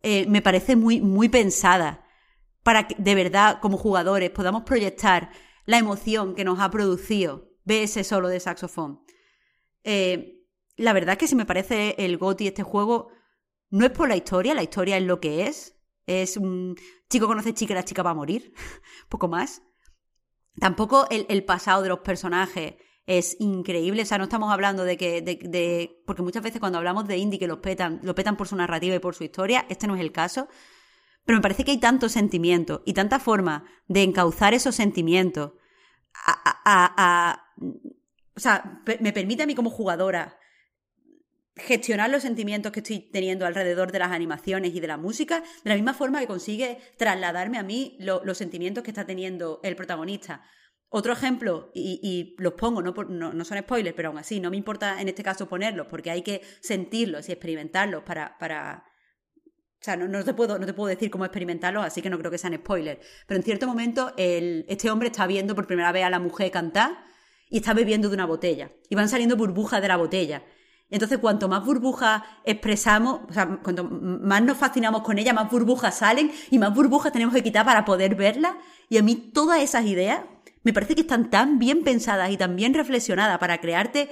eh, 0.02 0.26
me 0.28 0.42
parece 0.42 0.76
muy, 0.76 1.00
muy 1.00 1.28
pensada 1.28 2.04
para 2.62 2.86
que 2.86 2.96
de 2.98 3.14
verdad 3.14 3.58
como 3.60 3.78
jugadores 3.78 4.30
podamos 4.30 4.64
proyectar 4.64 5.30
la 5.64 5.78
emoción 5.78 6.34
que 6.34 6.44
nos 6.44 6.60
ha 6.60 6.70
producido 6.70 7.50
ver 7.64 7.84
ese 7.84 8.04
solo 8.04 8.28
de 8.28 8.40
saxofón. 8.40 9.00
Eh, 9.84 10.43
la 10.76 10.92
verdad 10.92 11.12
es 11.12 11.18
que 11.18 11.28
si 11.28 11.36
me 11.36 11.46
parece 11.46 11.94
el 11.98 12.18
GOTI 12.18 12.48
este 12.48 12.62
juego, 12.62 13.10
no 13.70 13.84
es 13.84 13.92
por 13.92 14.08
la 14.08 14.16
historia, 14.16 14.54
la 14.54 14.62
historia 14.62 14.96
es 14.96 15.04
lo 15.04 15.20
que 15.20 15.46
es. 15.46 15.76
Es 16.06 16.36
un 16.36 16.76
chico 17.08 17.26
conoce 17.26 17.54
chica 17.54 17.72
y 17.72 17.76
la 17.76 17.84
chica 17.84 18.02
va 18.02 18.10
a 18.10 18.14
morir. 18.14 18.52
Poco 19.08 19.28
más. 19.28 19.62
Tampoco 20.60 21.08
el, 21.10 21.44
pasado 21.44 21.82
de 21.82 21.88
los 21.88 22.00
personajes 22.00 22.74
es 23.06 23.36
increíble. 23.40 24.02
O 24.02 24.06
sea, 24.06 24.18
no 24.18 24.24
estamos 24.24 24.52
hablando 24.52 24.84
de 24.84 24.96
que. 24.96 25.22
De, 25.22 26.02
porque 26.06 26.22
muchas 26.22 26.42
veces 26.42 26.60
cuando 26.60 26.78
hablamos 26.78 27.08
de 27.08 27.16
indie 27.16 27.38
que 27.38 27.48
los 27.48 27.58
petan, 27.58 28.00
lo 28.02 28.14
petan 28.14 28.36
por 28.36 28.46
su 28.46 28.56
narrativa 28.56 28.94
y 28.94 29.00
por 29.00 29.14
su 29.14 29.24
historia. 29.24 29.66
Este 29.68 29.86
no 29.86 29.94
es 29.94 30.00
el 30.00 30.12
caso. 30.12 30.48
Pero 31.24 31.38
me 31.38 31.42
parece 31.42 31.64
que 31.64 31.70
hay 31.70 31.78
tanto 31.78 32.08
sentimiento 32.08 32.82
y 32.84 32.92
tanta 32.92 33.18
forma 33.18 33.64
de 33.88 34.02
encauzar 34.02 34.52
esos 34.52 34.74
sentimientos 34.74 35.52
a, 36.26 37.42
o 38.36 38.40
sea, 38.40 38.82
me 39.00 39.12
permite 39.12 39.42
a 39.42 39.46
mí 39.46 39.54
como 39.54 39.70
jugadora 39.70 40.38
gestionar 41.56 42.10
los 42.10 42.22
sentimientos 42.22 42.72
que 42.72 42.80
estoy 42.80 42.98
teniendo 42.98 43.46
alrededor 43.46 43.92
de 43.92 44.00
las 44.00 44.10
animaciones 44.10 44.74
y 44.74 44.80
de 44.80 44.88
la 44.88 44.96
música, 44.96 45.42
de 45.62 45.70
la 45.70 45.76
misma 45.76 45.94
forma 45.94 46.20
que 46.20 46.26
consigue 46.26 46.78
trasladarme 46.96 47.58
a 47.58 47.62
mí 47.62 47.96
los 48.00 48.36
sentimientos 48.36 48.82
que 48.82 48.90
está 48.90 49.06
teniendo 49.06 49.60
el 49.62 49.76
protagonista. 49.76 50.42
Otro 50.96 51.12
ejemplo, 51.12 51.70
y, 51.74 52.36
los 52.38 52.54
pongo, 52.54 52.80
no, 52.80 52.92
no, 52.92 53.44
son 53.44 53.58
spoilers, 53.58 53.96
pero 53.96 54.10
aún 54.10 54.18
así, 54.18 54.38
no 54.38 54.50
me 54.50 54.56
importa 54.56 55.00
en 55.00 55.08
este 55.08 55.24
caso 55.24 55.48
ponerlos, 55.48 55.88
porque 55.88 56.10
hay 56.10 56.22
que 56.22 56.40
sentirlos 56.60 57.28
y 57.28 57.32
experimentarlos 57.32 58.02
para... 58.04 58.38
para... 58.38 58.84
O 59.80 59.84
sea, 59.84 59.96
no, 59.96 60.24
te 60.24 60.32
puedo, 60.32 60.58
no 60.58 60.64
te 60.64 60.72
puedo 60.72 60.88
decir 60.88 61.10
cómo 61.10 61.26
experimentarlos, 61.26 61.84
así 61.84 62.00
que 62.00 62.08
no 62.08 62.18
creo 62.18 62.30
que 62.30 62.38
sean 62.38 62.54
spoilers. 62.54 63.04
Pero 63.26 63.36
en 63.36 63.44
cierto 63.44 63.66
momento, 63.66 64.14
el, 64.16 64.64
este 64.66 64.88
hombre 64.88 65.08
está 65.08 65.26
viendo 65.26 65.54
por 65.54 65.66
primera 65.66 65.92
vez 65.92 66.04
a 66.04 66.10
la 66.10 66.20
mujer 66.20 66.50
cantar 66.50 67.04
y 67.50 67.58
está 67.58 67.74
bebiendo 67.74 68.08
de 68.08 68.14
una 68.14 68.24
botella. 68.24 68.70
Y 68.88 68.94
van 68.94 69.10
saliendo 69.10 69.36
burbujas 69.36 69.82
de 69.82 69.88
la 69.88 69.96
botella. 69.96 70.42
Entonces, 70.90 71.18
cuanto 71.18 71.48
más 71.48 71.64
burbujas 71.64 72.22
expresamos, 72.44 73.20
o 73.28 73.32
sea, 73.32 73.58
cuanto 73.62 73.84
más 73.84 74.42
nos 74.42 74.58
fascinamos 74.58 75.02
con 75.02 75.18
ella, 75.18 75.32
más 75.32 75.50
burbujas 75.50 75.98
salen 75.98 76.30
y 76.50 76.58
más 76.58 76.74
burbujas 76.74 77.12
tenemos 77.12 77.34
que 77.34 77.42
quitar 77.42 77.64
para 77.64 77.84
poder 77.84 78.14
verlas. 78.14 78.54
Y 78.88 78.98
a 78.98 79.02
mí 79.02 79.16
todas 79.16 79.60
esas 79.60 79.86
ideas 79.86 80.20
me 80.62 80.72
parece 80.72 80.94
que 80.94 81.02
están 81.02 81.30
tan 81.30 81.58
bien 81.58 81.84
pensadas 81.84 82.30
y 82.30 82.36
tan 82.36 82.56
bien 82.56 82.74
reflexionadas 82.74 83.38
para 83.38 83.60
crearte 83.60 84.08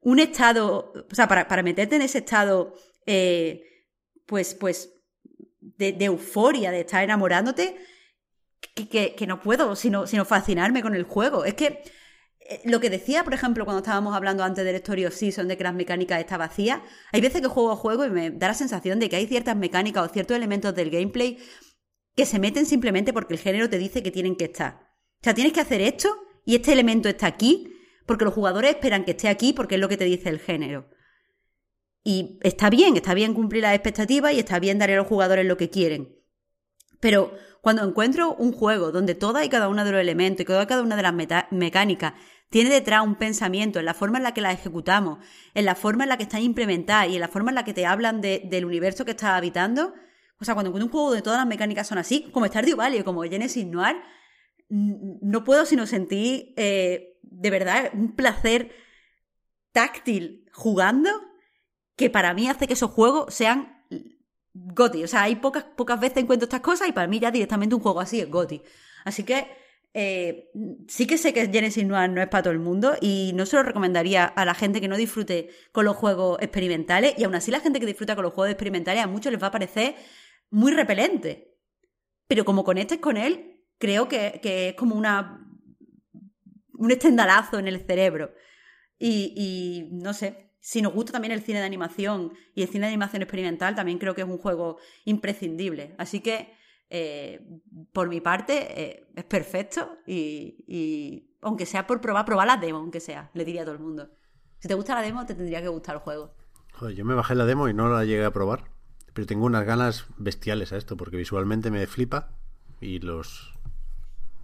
un 0.00 0.18
estado, 0.18 0.92
o 1.10 1.14
sea, 1.14 1.28
para, 1.28 1.62
meterte 1.62 1.96
en 1.96 2.02
ese 2.02 2.18
estado, 2.18 2.74
eh, 3.06 3.62
pues, 4.26 4.54
pues, 4.54 4.92
de, 5.60 5.96
euforia, 6.04 6.70
de 6.70 6.80
estar 6.80 7.02
enamorándote, 7.02 7.76
que, 8.74 9.14
que, 9.14 9.26
no 9.26 9.40
puedo 9.40 9.76
sino, 9.76 10.06
sino 10.06 10.24
fascinarme 10.24 10.82
con 10.82 10.94
el 10.94 11.04
juego. 11.04 11.44
Es 11.44 11.54
que 11.54 11.82
lo 12.64 12.80
que 12.80 12.90
decía, 12.90 13.24
por 13.24 13.34
ejemplo, 13.34 13.64
cuando 13.64 13.78
estábamos 13.78 14.14
hablando 14.14 14.44
antes 14.44 14.64
del 14.64 14.76
Story 14.76 15.06
of 15.06 15.14
Season 15.14 15.48
de 15.48 15.56
que 15.56 15.64
las 15.64 15.74
mecánicas 15.74 16.20
está 16.20 16.36
vacía, 16.36 16.82
hay 17.12 17.20
veces 17.20 17.40
que 17.40 17.48
juego 17.48 17.72
a 17.72 17.76
juego 17.76 18.04
y 18.04 18.10
me 18.10 18.30
da 18.30 18.48
la 18.48 18.54
sensación 18.54 18.98
de 18.98 19.08
que 19.08 19.16
hay 19.16 19.26
ciertas 19.26 19.56
mecánicas 19.56 20.04
o 20.04 20.12
ciertos 20.12 20.36
elementos 20.36 20.74
del 20.74 20.90
gameplay 20.90 21.38
que 22.14 22.26
se 22.26 22.38
meten 22.38 22.66
simplemente 22.66 23.12
porque 23.12 23.34
el 23.34 23.40
género 23.40 23.68
te 23.70 23.78
dice 23.78 24.02
que 24.02 24.10
tienen 24.10 24.36
que 24.36 24.44
estar. 24.44 24.74
O 25.20 25.24
sea, 25.24 25.34
tienes 25.34 25.52
que 25.52 25.60
hacer 25.60 25.80
esto 25.80 26.14
y 26.44 26.54
este 26.54 26.72
elemento 26.72 27.08
está 27.08 27.26
aquí 27.26 27.72
porque 28.06 28.26
los 28.26 28.34
jugadores 28.34 28.72
esperan 28.72 29.04
que 29.04 29.12
esté 29.12 29.28
aquí 29.28 29.52
porque 29.52 29.76
es 29.76 29.80
lo 29.80 29.88
que 29.88 29.96
te 29.96 30.04
dice 30.04 30.28
el 30.28 30.38
género. 30.38 30.90
Y 32.02 32.38
está 32.42 32.68
bien, 32.68 32.96
está 32.96 33.14
bien 33.14 33.32
cumplir 33.32 33.62
las 33.62 33.74
expectativas 33.74 34.34
y 34.34 34.38
está 34.38 34.58
bien 34.58 34.78
darle 34.78 34.94
a 34.94 34.98
los 34.98 35.06
jugadores 35.06 35.46
lo 35.46 35.56
que 35.56 35.70
quieren. 35.70 36.14
Pero 37.00 37.32
cuando 37.62 37.82
encuentro 37.82 38.34
un 38.34 38.52
juego 38.52 38.92
donde 38.92 39.14
toda 39.14 39.42
y 39.42 39.48
cada 39.48 39.68
uno 39.68 39.86
de 39.86 39.92
los 39.92 40.00
elementos 40.00 40.42
y 40.42 40.44
toda 40.44 40.64
y 40.64 40.66
cada 40.66 40.82
una 40.82 40.96
de 40.96 41.02
las 41.02 41.14
mecánicas 41.50 42.12
tiene 42.50 42.70
detrás 42.70 43.04
un 43.04 43.16
pensamiento 43.16 43.78
en 43.78 43.84
la 43.84 43.94
forma 43.94 44.18
en 44.18 44.24
la 44.24 44.34
que 44.34 44.40
la 44.40 44.52
ejecutamos, 44.52 45.18
en 45.54 45.64
la 45.64 45.74
forma 45.74 46.04
en 46.04 46.10
la 46.10 46.16
que 46.16 46.22
están 46.22 46.42
implementadas 46.42 47.08
y 47.08 47.14
en 47.14 47.20
la 47.20 47.28
forma 47.28 47.50
en 47.50 47.56
la 47.56 47.64
que 47.64 47.74
te 47.74 47.86
hablan 47.86 48.20
del 48.20 48.64
universo 48.64 49.04
que 49.04 49.10
estás 49.12 49.30
habitando. 49.30 49.94
O 50.40 50.44
sea, 50.44 50.54
cuando 50.54 50.68
encuentro 50.68 50.86
un 50.86 50.92
juego 50.92 51.08
donde 51.08 51.22
todas 51.22 51.40
las 51.40 51.48
mecánicas 51.48 51.86
son 51.86 51.98
así, 51.98 52.30
como 52.32 52.46
Stardew 52.46 52.76
Valley 52.76 53.00
o 53.00 53.04
como 53.04 53.22
Genesis 53.22 53.66
Noir, 53.66 53.96
no 54.68 55.44
puedo 55.44 55.66
sino 55.66 55.86
sentir 55.86 56.54
eh, 56.56 57.18
de 57.22 57.50
verdad 57.50 57.90
un 57.92 58.14
placer 58.14 58.72
táctil 59.72 60.48
jugando 60.52 61.10
que 61.96 62.10
para 62.10 62.34
mí 62.34 62.48
hace 62.48 62.66
que 62.66 62.74
esos 62.74 62.90
juegos 62.90 63.34
sean 63.34 63.84
Goti. 64.52 65.02
O 65.02 65.08
sea, 65.08 65.22
hay 65.22 65.36
pocas, 65.36 65.64
pocas 65.64 66.00
veces 66.00 66.18
encuentro 66.18 66.44
estas 66.44 66.60
cosas 66.60 66.88
y 66.88 66.92
para 66.92 67.08
mí 67.08 67.18
ya 67.18 67.30
directamente 67.30 67.74
un 67.74 67.80
juego 67.80 68.00
así 68.00 68.20
es 68.20 68.30
Goti. 68.30 68.62
Así 69.04 69.24
que 69.24 69.63
eh, 69.96 70.50
sí 70.88 71.06
que 71.06 71.16
sé 71.16 71.32
que 71.32 71.46
Genesis 71.46 71.86
Noir 71.86 72.10
no 72.10 72.20
es 72.20 72.26
para 72.26 72.42
todo 72.42 72.52
el 72.52 72.58
mundo 72.58 72.96
y 73.00 73.30
no 73.34 73.46
se 73.46 73.54
lo 73.54 73.62
recomendaría 73.62 74.24
a 74.24 74.44
la 74.44 74.54
gente 74.54 74.80
que 74.80 74.88
no 74.88 74.96
disfrute 74.96 75.50
con 75.70 75.84
los 75.84 75.96
juegos 75.96 76.38
experimentales 76.42 77.14
y 77.16 77.22
aún 77.22 77.36
así 77.36 77.52
la 77.52 77.60
gente 77.60 77.78
que 77.78 77.86
disfruta 77.86 78.16
con 78.16 78.24
los 78.24 78.34
juegos 78.34 78.50
experimentales 78.50 79.04
a 79.04 79.06
muchos 79.06 79.30
les 79.30 79.40
va 79.40 79.46
a 79.46 79.52
parecer 79.52 79.94
muy 80.50 80.72
repelente. 80.72 81.56
Pero 82.26 82.44
como 82.44 82.64
conectes 82.64 82.98
con 82.98 83.16
él, 83.16 83.62
creo 83.78 84.08
que, 84.08 84.40
es 84.42 84.74
como 84.74 84.96
una 84.96 85.40
un 86.76 86.90
estendalazo 86.90 87.60
en 87.60 87.68
el 87.68 87.86
cerebro. 87.86 88.34
Y, 88.98 89.32
y 89.36 89.94
no 89.94 90.12
sé, 90.12 90.50
si 90.58 90.82
nos 90.82 90.92
gusta 90.92 91.12
también 91.12 91.30
el 91.30 91.42
cine 91.42 91.60
de 91.60 91.66
animación 91.66 92.32
y 92.52 92.62
el 92.62 92.68
cine 92.68 92.86
de 92.86 92.92
animación 92.92 93.22
experimental, 93.22 93.76
también 93.76 93.98
creo 93.98 94.16
que 94.16 94.22
es 94.22 94.26
un 94.26 94.38
juego 94.38 94.78
imprescindible. 95.04 95.94
Así 95.98 96.18
que 96.18 96.52
eh, 96.90 97.40
por 97.92 98.08
mi 98.08 98.20
parte, 98.20 98.82
eh, 98.82 99.06
es 99.14 99.24
perfecto 99.24 99.98
y, 100.06 101.26
aunque 101.42 101.66
sea 101.66 101.86
por 101.86 102.00
probar, 102.00 102.24
probar 102.24 102.46
la 102.46 102.56
demo, 102.56 102.78
aunque 102.78 103.00
sea, 103.00 103.30
le 103.34 103.44
diría 103.44 103.62
a 103.62 103.64
todo 103.64 103.74
el 103.74 103.80
mundo. 103.80 104.08
Si 104.58 104.68
te 104.68 104.74
gusta 104.74 104.94
la 104.94 105.02
demo, 105.02 105.26
te 105.26 105.34
tendría 105.34 105.60
que 105.60 105.68
gustar 105.68 105.96
el 105.96 106.00
juego. 106.00 106.34
Joder, 106.72 106.94
yo 106.94 107.04
me 107.04 107.14
bajé 107.14 107.34
la 107.34 107.46
demo 107.46 107.68
y 107.68 107.74
no 107.74 107.88
la 107.88 108.04
llegué 108.04 108.24
a 108.24 108.32
probar, 108.32 108.64
pero 109.12 109.26
tengo 109.26 109.46
unas 109.46 109.64
ganas 109.64 110.06
bestiales 110.16 110.72
a 110.72 110.76
esto, 110.76 110.96
porque 110.96 111.16
visualmente 111.16 111.70
me 111.70 111.86
flipa 111.86 112.30
y 112.80 112.98
los 112.98 113.54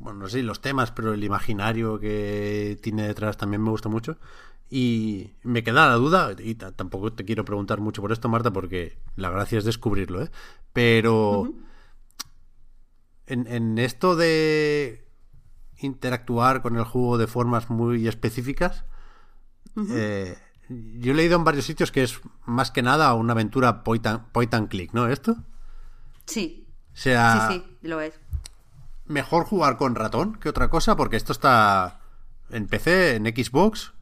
bueno, 0.00 0.20
no 0.20 0.28
sé 0.28 0.42
los 0.42 0.60
temas, 0.60 0.90
pero 0.90 1.12
el 1.12 1.22
imaginario 1.22 2.00
que 2.00 2.78
tiene 2.82 3.06
detrás 3.06 3.36
también 3.36 3.62
me 3.62 3.70
gusta 3.70 3.88
mucho. 3.88 4.16
Y 4.70 5.32
me 5.42 5.62
queda 5.62 5.88
la 5.88 5.94
duda, 5.94 6.34
y 6.38 6.54
tampoco 6.54 7.12
te 7.12 7.24
quiero 7.24 7.44
preguntar 7.44 7.80
mucho 7.80 8.00
por 8.00 8.12
esto, 8.12 8.28
Marta, 8.28 8.52
porque 8.52 8.96
la 9.16 9.28
gracia 9.28 9.58
es 9.58 9.64
descubrirlo, 9.64 10.22
¿eh? 10.22 10.30
Pero 10.72 11.52
en, 13.30 13.46
en 13.46 13.78
esto 13.78 14.16
de 14.16 15.06
interactuar 15.78 16.62
con 16.62 16.76
el 16.76 16.84
juego 16.84 17.16
de 17.16 17.26
formas 17.26 17.70
muy 17.70 18.06
específicas, 18.08 18.84
eh, 19.90 20.36
yo 20.68 21.12
he 21.12 21.14
leído 21.14 21.36
en 21.36 21.44
varios 21.44 21.64
sitios 21.64 21.92
que 21.92 22.02
es 22.02 22.20
más 22.44 22.70
que 22.70 22.82
nada 22.82 23.14
una 23.14 23.32
aventura 23.32 23.82
point 23.82 24.06
and, 24.06 24.68
click, 24.68 24.92
¿no? 24.92 25.08
¿Esto? 25.08 25.36
Sí. 26.26 26.66
sea, 26.92 27.48
sí, 27.48 27.54
sí, 27.54 27.78
lo 27.82 28.00
es. 28.00 28.18
Mejor 29.06 29.44
jugar 29.44 29.76
con 29.76 29.94
ratón 29.94 30.34
que 30.34 30.48
otra 30.48 30.68
cosa, 30.68 30.96
porque 30.96 31.16
esto 31.16 31.32
está 31.32 32.00
en 32.50 32.66
PC, 32.66 33.16
en 33.16 33.24
Xbox, 33.26 33.92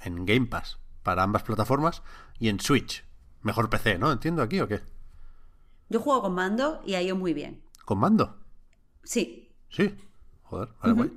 en 0.00 0.24
Game 0.24 0.46
Pass, 0.46 0.78
para 1.02 1.22
ambas 1.22 1.42
plataformas, 1.42 2.02
y 2.38 2.48
en 2.48 2.60
Switch. 2.60 3.04
Mejor 3.42 3.68
PC, 3.68 3.98
¿no? 3.98 4.12
¿Entiendo 4.12 4.42
aquí 4.42 4.60
o 4.60 4.68
qué? 4.68 4.80
Yo 5.88 6.00
juego 6.00 6.22
con 6.22 6.34
mando 6.34 6.82
y 6.86 6.94
ha 6.94 7.02
ido 7.02 7.16
muy 7.16 7.34
bien. 7.34 7.62
¿Con 7.84 7.98
mando? 7.98 8.37
Sí. 9.08 9.48
Sí. 9.70 9.94
Joder, 10.42 10.68
vale, 10.82 11.10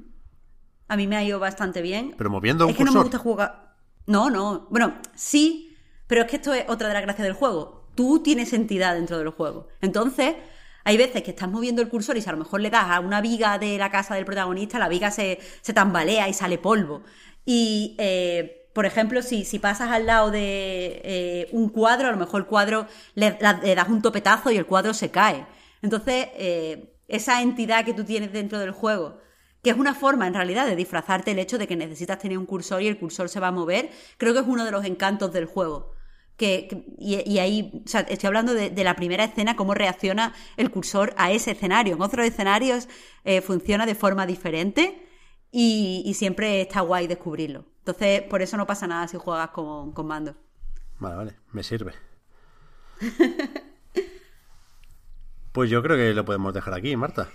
A 0.88 0.96
mí 0.96 1.08
me 1.08 1.18
ha 1.18 1.24
ido 1.26 1.40
bastante 1.40 1.82
bien. 1.82 2.16
Pero 2.18 2.30
moviendo 2.30 2.64
un 2.64 2.72
Es 2.72 2.78
que 2.78 2.86
no 2.86 2.94
me 2.94 3.02
gusta 3.02 3.18
jugar. 3.18 3.76
No, 4.06 4.30
no. 4.30 4.68
Bueno, 4.70 4.94
sí, 5.14 5.76
pero 6.08 6.22
es 6.22 6.28
que 6.30 6.38
esto 6.38 6.54
es 6.54 6.64
otra 6.70 6.88
de 6.88 6.94
las 6.94 7.04
gracias 7.04 7.26
del 7.26 7.34
juego. 7.34 7.90
Tú 7.94 8.24
tienes 8.24 8.54
entidad 8.54 8.94
dentro 8.94 9.18
del 9.18 9.28
juego. 9.32 9.68
Entonces, 9.82 10.36
hay 10.86 10.96
veces 10.96 11.22
que 11.22 11.32
estás 11.32 11.50
moviendo 11.50 11.82
el 11.82 11.90
cursor 11.90 12.16
y 12.16 12.22
si 12.22 12.30
a 12.30 12.32
lo 12.32 12.38
mejor 12.38 12.62
le 12.62 12.70
das 12.70 12.86
a 12.90 13.02
una 13.02 13.20
viga 13.20 13.58
de 13.58 13.78
la 13.78 13.92
casa 13.92 14.16
del 14.16 14.24
protagonista, 14.24 14.80
la 14.80 14.88
viga 14.88 15.12
se, 15.12 15.40
tambalea 15.74 16.30
y 16.30 16.34
sale 16.34 16.58
polvo. 16.58 17.04
Y, 17.46 17.98
eh, 18.00 18.70
por 18.74 18.86
ejemplo, 18.86 19.22
si, 19.22 19.44
si, 19.44 19.60
pasas 19.60 19.92
al 19.92 20.06
lado 20.06 20.32
de 20.32 21.02
eh, 21.04 21.50
un 21.52 21.68
cuadro, 21.68 22.08
a 22.08 22.12
lo 22.12 22.18
mejor 22.18 22.40
el 22.40 22.48
cuadro 22.48 22.88
le, 23.16 23.32
das 23.32 23.90
un 23.90 24.02
topetazo 24.02 24.50
y 24.50 24.56
el 24.56 24.66
cuadro 24.66 24.94
se 24.94 25.12
cae. 25.12 25.46
Entonces, 25.82 26.30
eh, 26.36 26.91
esa 27.12 27.42
entidad 27.42 27.86
que 27.86 27.94
tú 27.94 28.04
tienes 28.04 28.32
dentro 28.32 28.58
del 28.58 28.72
juego, 28.72 29.20
que 29.62 29.70
es 29.70 29.78
una 29.78 29.94
forma 29.94 30.28
en 30.28 30.34
realidad 30.34 30.66
de 30.66 30.76
disfrazarte 30.76 31.32
el 31.32 31.40
hecho 31.40 31.58
de 31.58 31.68
que 31.68 31.76
necesitas 31.76 32.18
tener 32.20 32.38
un 32.38 32.46
cursor 32.46 32.82
y 32.82 32.88
el 32.88 32.98
cursor 32.98 33.30
se 33.30 33.40
va 33.40 33.48
a 33.48 33.52
mover, 33.52 33.92
creo 34.18 34.34
que 34.34 34.40
es 34.40 34.46
uno 34.48 34.66
de 34.66 34.72
los 34.72 34.86
encantos 34.86 35.32
del 35.34 35.46
juego. 35.46 35.92
Que, 36.38 36.86
y, 36.98 37.38
ahí, 37.38 37.84
o 37.86 37.88
sea, 37.88 38.02
estoy 38.02 38.28
hablando 38.28 38.56
de, 38.56 38.84
la 38.84 38.96
primera 38.96 39.26
escena, 39.26 39.56
cómo 39.56 39.76
reacciona 39.76 40.34
el 40.58 40.72
cursor 40.72 41.14
a 41.18 41.32
ese 41.32 41.52
escenario. 41.52 41.96
En 41.96 42.02
otros 42.02 42.26
escenarios 42.26 42.88
eh, 43.26 43.42
funciona 43.42 43.86
de 43.86 43.94
forma 43.94 44.26
diferente 44.26 45.08
y, 45.52 46.12
siempre 46.16 46.62
está 46.62 46.82
guay 46.82 47.06
descubrirlo. 47.06 47.66
Entonces, 47.80 48.24
por 48.24 48.42
eso 48.42 48.58
no 48.58 48.66
pasa 48.66 48.88
nada 48.88 49.08
si 49.08 49.18
juegas 49.18 49.50
con, 49.50 49.92
con 49.92 50.08
mando. 50.08 50.36
Vale, 50.98 51.16
vale, 51.16 51.36
me 51.52 51.62
sirve. 51.62 51.94
Pues 55.52 55.70
yo 55.70 55.84
creo 55.84 55.98
que 55.98 56.14
lo 56.14 56.26
podemos 56.26 56.54
dejar 56.54 56.74
aquí, 56.74 56.96
Marta. 56.96 57.30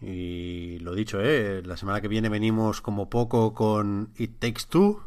Y 0.00 0.78
lo 0.80 0.94
dicho, 0.94 1.20
¿eh? 1.20 1.62
la 1.64 1.76
semana 1.76 2.00
que 2.00 2.08
viene 2.08 2.28
venimos 2.28 2.80
como 2.80 3.10
poco 3.10 3.54
con 3.54 4.12
It 4.16 4.38
Takes 4.38 4.62
Two. 4.68 5.02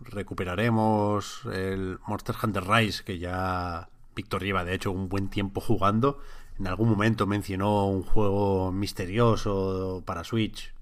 Recuperaremos 0.00 1.42
el 1.52 1.98
Monster 2.06 2.34
Hunter 2.42 2.64
Rise, 2.66 3.04
que 3.04 3.18
ya 3.18 3.88
Víctor 4.14 4.42
lleva 4.42 4.64
de 4.64 4.74
hecho 4.74 4.90
un 4.90 5.08
buen 5.08 5.30
tiempo 5.30 5.60
jugando. 5.60 6.18
En 6.58 6.66
algún 6.66 6.90
momento 6.90 7.26
mencionó 7.26 7.86
un 7.86 8.02
juego 8.02 8.72
misterioso 8.72 10.02
para 10.04 10.24
Switch. 10.24 10.74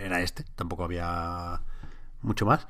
Era 0.00 0.22
este, 0.22 0.44
tampoco 0.54 0.84
había 0.84 1.60
mucho 2.22 2.46
más. 2.46 2.66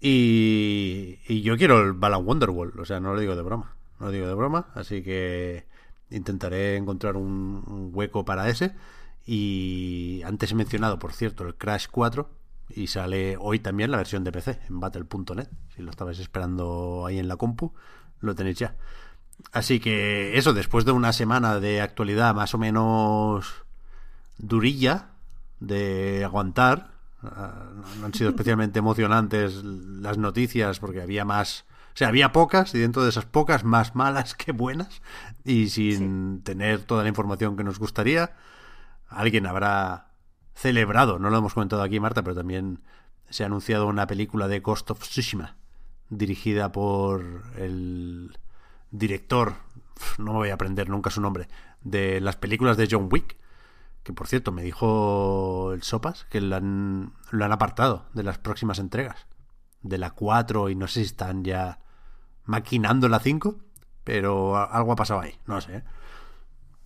Y, 0.00 1.42
yo 1.42 1.56
quiero 1.56 1.82
el 1.82 1.92
Balan 1.94 2.26
Wonderworld, 2.26 2.78
o 2.78 2.84
sea, 2.84 3.00
no 3.00 3.14
lo 3.14 3.20
digo 3.20 3.34
de 3.34 3.42
broma. 3.42 3.76
No 3.98 4.06
lo 4.06 4.12
digo 4.12 4.26
de 4.26 4.34
broma, 4.34 4.68
así 4.74 5.02
que 5.02 5.64
Intentaré 6.10 6.76
encontrar 6.76 7.16
un, 7.16 7.90
hueco 7.92 8.24
para 8.24 8.48
ese. 8.48 8.74
Y 9.24 10.22
antes 10.24 10.52
he 10.52 10.54
mencionado, 10.54 10.98
por 10.98 11.12
cierto, 11.12 11.46
el 11.46 11.54
Crash 11.54 11.86
4. 11.90 12.30
Y 12.70 12.88
sale 12.88 13.36
hoy 13.38 13.60
también 13.60 13.90
la 13.90 13.98
versión 13.98 14.24
de 14.24 14.32
PC 14.32 14.58
en 14.68 14.80
battle.net. 14.80 15.48
Si 15.74 15.82
lo 15.82 15.90
estabais 15.90 16.18
esperando 16.18 17.04
ahí 17.06 17.18
en 17.18 17.28
la 17.28 17.36
compu, 17.36 17.72
lo 18.20 18.34
tenéis 18.34 18.58
ya. 18.58 18.76
Así 19.52 19.80
que 19.80 20.36
eso, 20.36 20.52
después 20.52 20.84
de 20.84 20.92
una 20.92 21.12
semana 21.12 21.60
de 21.60 21.80
actualidad 21.80 22.34
más 22.34 22.54
o 22.54 22.58
menos 22.58 23.64
durilla 24.38 25.10
de 25.60 26.24
aguantar, 26.24 26.92
ah, 27.22 27.70
no 28.00 28.06
han 28.06 28.14
sido 28.14 28.30
especialmente 28.30 28.78
emocionantes 28.78 29.62
las 29.62 30.18
noticias 30.18 30.78
porque 30.78 31.02
había 31.02 31.24
más 31.24 31.64
sea, 31.98 32.08
había 32.08 32.32
pocas 32.32 32.74
y 32.74 32.78
dentro 32.78 33.02
de 33.02 33.08
esas 33.08 33.24
pocas 33.24 33.64
más 33.64 33.94
malas 33.94 34.34
que 34.34 34.52
buenas 34.52 35.00
y 35.44 35.70
sin 35.70 36.42
tener 36.42 36.84
toda 36.84 37.02
la 37.02 37.08
información 37.08 37.56
que 37.56 37.64
nos 37.64 37.78
gustaría, 37.78 38.34
alguien 39.08 39.46
habrá 39.46 40.10
celebrado, 40.54 41.18
no 41.18 41.30
lo 41.30 41.38
hemos 41.38 41.54
comentado 41.54 41.82
aquí 41.82 41.98
Marta, 42.00 42.22
pero 42.22 42.36
también 42.36 42.82
se 43.30 43.42
ha 43.42 43.46
anunciado 43.46 43.86
una 43.86 44.06
película 44.06 44.46
de 44.48 44.60
Ghost 44.60 44.90
of 44.90 45.00
Tsushima 45.00 45.56
dirigida 46.08 46.70
por 46.70 47.44
el 47.56 48.38
director, 48.90 49.54
no 50.18 50.32
me 50.32 50.38
voy 50.38 50.50
a 50.50 50.54
aprender 50.54 50.88
nunca 50.88 51.10
su 51.10 51.20
nombre, 51.20 51.48
de 51.82 52.20
las 52.20 52.36
películas 52.36 52.76
de 52.76 52.88
John 52.90 53.08
Wick, 53.10 53.36
que 54.02 54.12
por 54.12 54.28
cierto 54.28 54.52
me 54.52 54.62
dijo 54.62 55.72
el 55.72 55.82
Sopas 55.82 56.26
que 56.30 56.40
lo 56.40 56.56
han, 56.56 57.12
lo 57.30 57.44
han 57.44 57.52
apartado 57.52 58.06
de 58.12 58.22
las 58.22 58.38
próximas 58.38 58.78
entregas, 58.78 59.26
de 59.82 59.98
la 59.98 60.10
4 60.10 60.68
y 60.68 60.74
no 60.74 60.86
sé 60.88 61.00
si 61.00 61.06
están 61.06 61.42
ya 61.42 61.80
maquinando 62.46 63.08
la 63.08 63.20
5, 63.20 63.56
pero 64.04 64.56
algo 64.56 64.92
ha 64.92 64.96
pasado 64.96 65.20
ahí, 65.20 65.38
no 65.46 65.60
sé. 65.60 65.84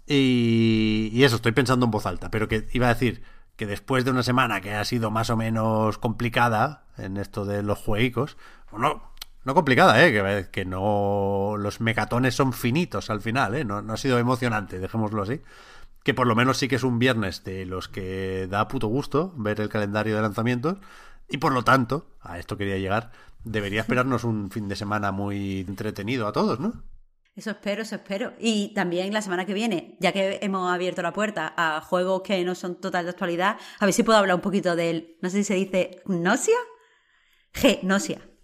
Y, 0.06 1.10
y, 1.12 1.24
eso, 1.24 1.36
estoy 1.36 1.52
pensando 1.52 1.84
en 1.84 1.90
voz 1.92 2.06
alta, 2.06 2.30
pero 2.30 2.48
que 2.48 2.68
iba 2.72 2.86
a 2.86 2.94
decir 2.94 3.22
que 3.56 3.66
después 3.66 4.04
de 4.04 4.10
una 4.10 4.22
semana 4.22 4.60
que 4.60 4.74
ha 4.74 4.84
sido 4.84 5.10
más 5.10 5.30
o 5.30 5.36
menos 5.36 5.98
complicada 5.98 6.84
en 6.96 7.16
esto 7.16 7.44
de 7.44 7.62
los 7.62 7.78
juegos, 7.78 8.36
no, 8.72 9.10
no 9.44 9.54
complicada, 9.54 10.04
¿eh? 10.04 10.12
Que, 10.12 10.48
que, 10.50 10.64
no. 10.64 11.56
Los 11.58 11.80
megatones 11.80 12.34
son 12.34 12.52
finitos 12.52 13.10
al 13.10 13.20
final, 13.20 13.54
¿eh? 13.54 13.64
No, 13.64 13.82
no 13.82 13.94
ha 13.94 13.96
sido 13.96 14.18
emocionante, 14.18 14.78
dejémoslo 14.78 15.22
así. 15.22 15.40
Que 16.02 16.14
por 16.14 16.26
lo 16.26 16.34
menos 16.34 16.58
sí 16.58 16.68
que 16.68 16.76
es 16.76 16.82
un 16.82 16.98
viernes 16.98 17.44
de 17.44 17.66
los 17.66 17.88
que 17.88 18.46
da 18.50 18.68
puto 18.68 18.88
gusto 18.88 19.32
ver 19.36 19.60
el 19.60 19.68
calendario 19.68 20.16
de 20.16 20.22
lanzamientos. 20.22 20.78
Y 21.28 21.38
por 21.38 21.52
lo 21.52 21.62
tanto, 21.62 22.06
a 22.20 22.38
esto 22.38 22.56
quería 22.56 22.78
llegar, 22.78 23.12
debería 23.44 23.80
esperarnos 23.80 24.24
un 24.24 24.50
fin 24.50 24.68
de 24.68 24.76
semana 24.76 25.12
muy 25.12 25.60
entretenido 25.60 26.26
a 26.26 26.32
todos, 26.32 26.60
¿no? 26.60 26.84
Eso 27.36 27.50
espero, 27.50 27.82
eso 27.82 27.94
espero. 27.94 28.32
Y 28.38 28.74
también 28.74 29.12
la 29.12 29.22
semana 29.22 29.46
que 29.46 29.54
viene, 29.54 29.96
ya 30.00 30.12
que 30.12 30.40
hemos 30.42 30.70
abierto 30.70 31.00
la 31.00 31.12
puerta 31.12 31.54
a 31.56 31.80
juegos 31.80 32.22
que 32.22 32.44
no 32.44 32.54
son 32.54 32.80
total 32.80 33.04
de 33.04 33.10
actualidad, 33.10 33.56
a 33.78 33.84
ver 33.86 33.94
si 33.94 34.02
puedo 34.02 34.18
hablar 34.18 34.34
un 34.34 34.42
poquito 34.42 34.76
del, 34.76 35.16
no 35.22 35.30
sé 35.30 35.38
si 35.38 35.44
se 35.44 35.54
dice 35.54 36.02
gnosia. 36.04 36.56
G, 37.54 37.80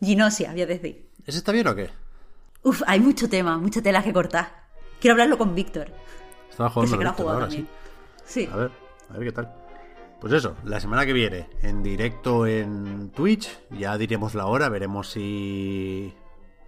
ginosia, 0.01 0.53
voy 0.53 0.63
a 0.63 0.67
decir. 0.67 1.11
¿Ese 1.25 1.39
está 1.39 1.53
bien 1.53 1.67
o 1.67 1.75
qué? 1.75 1.91
Uf, 2.63 2.83
hay 2.87 3.01
mucho 3.01 3.29
tema, 3.29 3.59
mucha 3.59 3.83
tela 3.83 4.03
que 4.03 4.13
cortar. 4.13 4.67
Quiero 5.01 5.13
hablarlo 5.13 5.37
con 5.37 5.55
Víctor. 5.55 5.93
Estaba 6.51 6.71
jugando 6.71 6.99
que 6.99 7.05
sé 7.05 7.23
ahora, 7.23 7.51
sí. 7.51 7.67
Sí. 8.25 8.49
A 8.51 8.57
ver, 8.57 8.71
a 9.11 9.13
ver 9.19 9.29
qué 9.29 9.33
tal. 9.33 9.66
Pues 10.21 10.33
eso, 10.33 10.57
la 10.65 10.81
semana 10.81 11.05
que 11.05 11.13
viene, 11.13 11.49
en 11.63 11.83
directo 11.83 12.47
en 12.47 13.11
Twitch, 13.11 13.49
ya 13.71 13.99
diremos 13.99 14.35
la 14.35 14.47
hora, 14.47 14.69
veremos 14.71 15.11
si 15.11 16.15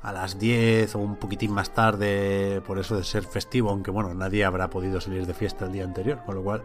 a 0.03 0.13
las 0.13 0.39
10 0.39 0.95
o 0.95 0.99
un 0.99 1.17
poquitín 1.17 1.53
más 1.53 1.73
tarde, 1.73 2.61
por 2.67 2.79
eso 2.79 2.97
de 2.97 3.05
ser 3.05 3.25
festivo, 3.25 3.71
aunque 3.71 3.91
bueno, 3.91 4.13
nadie 4.15 4.45
habrá 4.45 4.69
podido 4.69 5.01
salir 5.01 5.27
de 5.27 5.35
fiesta 5.35 5.65
el 5.65 5.73
día 5.73 5.85
anterior, 5.85 6.21
con 6.27 6.35
lo 6.35 6.43
cual 6.43 6.63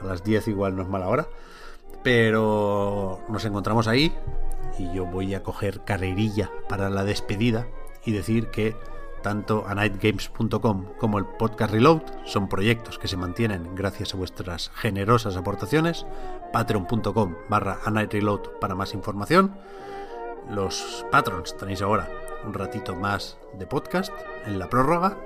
a 0.00 0.04
las 0.04 0.22
10 0.22 0.48
igual 0.48 0.76
no 0.76 0.82
es 0.82 0.88
mala 0.88 1.08
hora. 1.08 1.26
Pero 2.02 3.20
nos 3.28 3.44
encontramos 3.44 3.88
ahí 3.88 4.14
y 4.78 4.90
yo 4.94 5.06
voy 5.06 5.34
a 5.34 5.42
coger 5.42 5.84
carrerilla 5.84 6.50
para 6.68 6.88
la 6.88 7.04
despedida 7.04 7.66
y 8.04 8.12
decir 8.12 8.46
que 8.48 8.76
tanto 9.22 9.64
a 9.66 9.74
nightgames.com 9.74 10.86
como 10.98 11.18
el 11.18 11.26
podcast 11.26 11.72
Reload 11.72 12.02
son 12.24 12.48
proyectos 12.48 12.98
que 12.98 13.08
se 13.08 13.16
mantienen 13.16 13.74
gracias 13.74 14.14
a 14.14 14.16
vuestras 14.16 14.70
generosas 14.74 15.36
aportaciones. 15.36 16.06
Patreon.com 16.52 17.36
barra 17.48 17.78
a 17.84 17.90
Reload 17.90 18.58
para 18.60 18.74
más 18.74 18.94
información. 18.94 19.54
Los 20.50 21.06
patrons 21.10 21.56
tenéis 21.56 21.82
ahora 21.82 22.08
un 22.44 22.54
ratito 22.54 22.96
más 22.96 23.38
de 23.58 23.66
podcast 23.66 24.12
en 24.46 24.58
la 24.58 24.68
prórroga. 24.68 25.16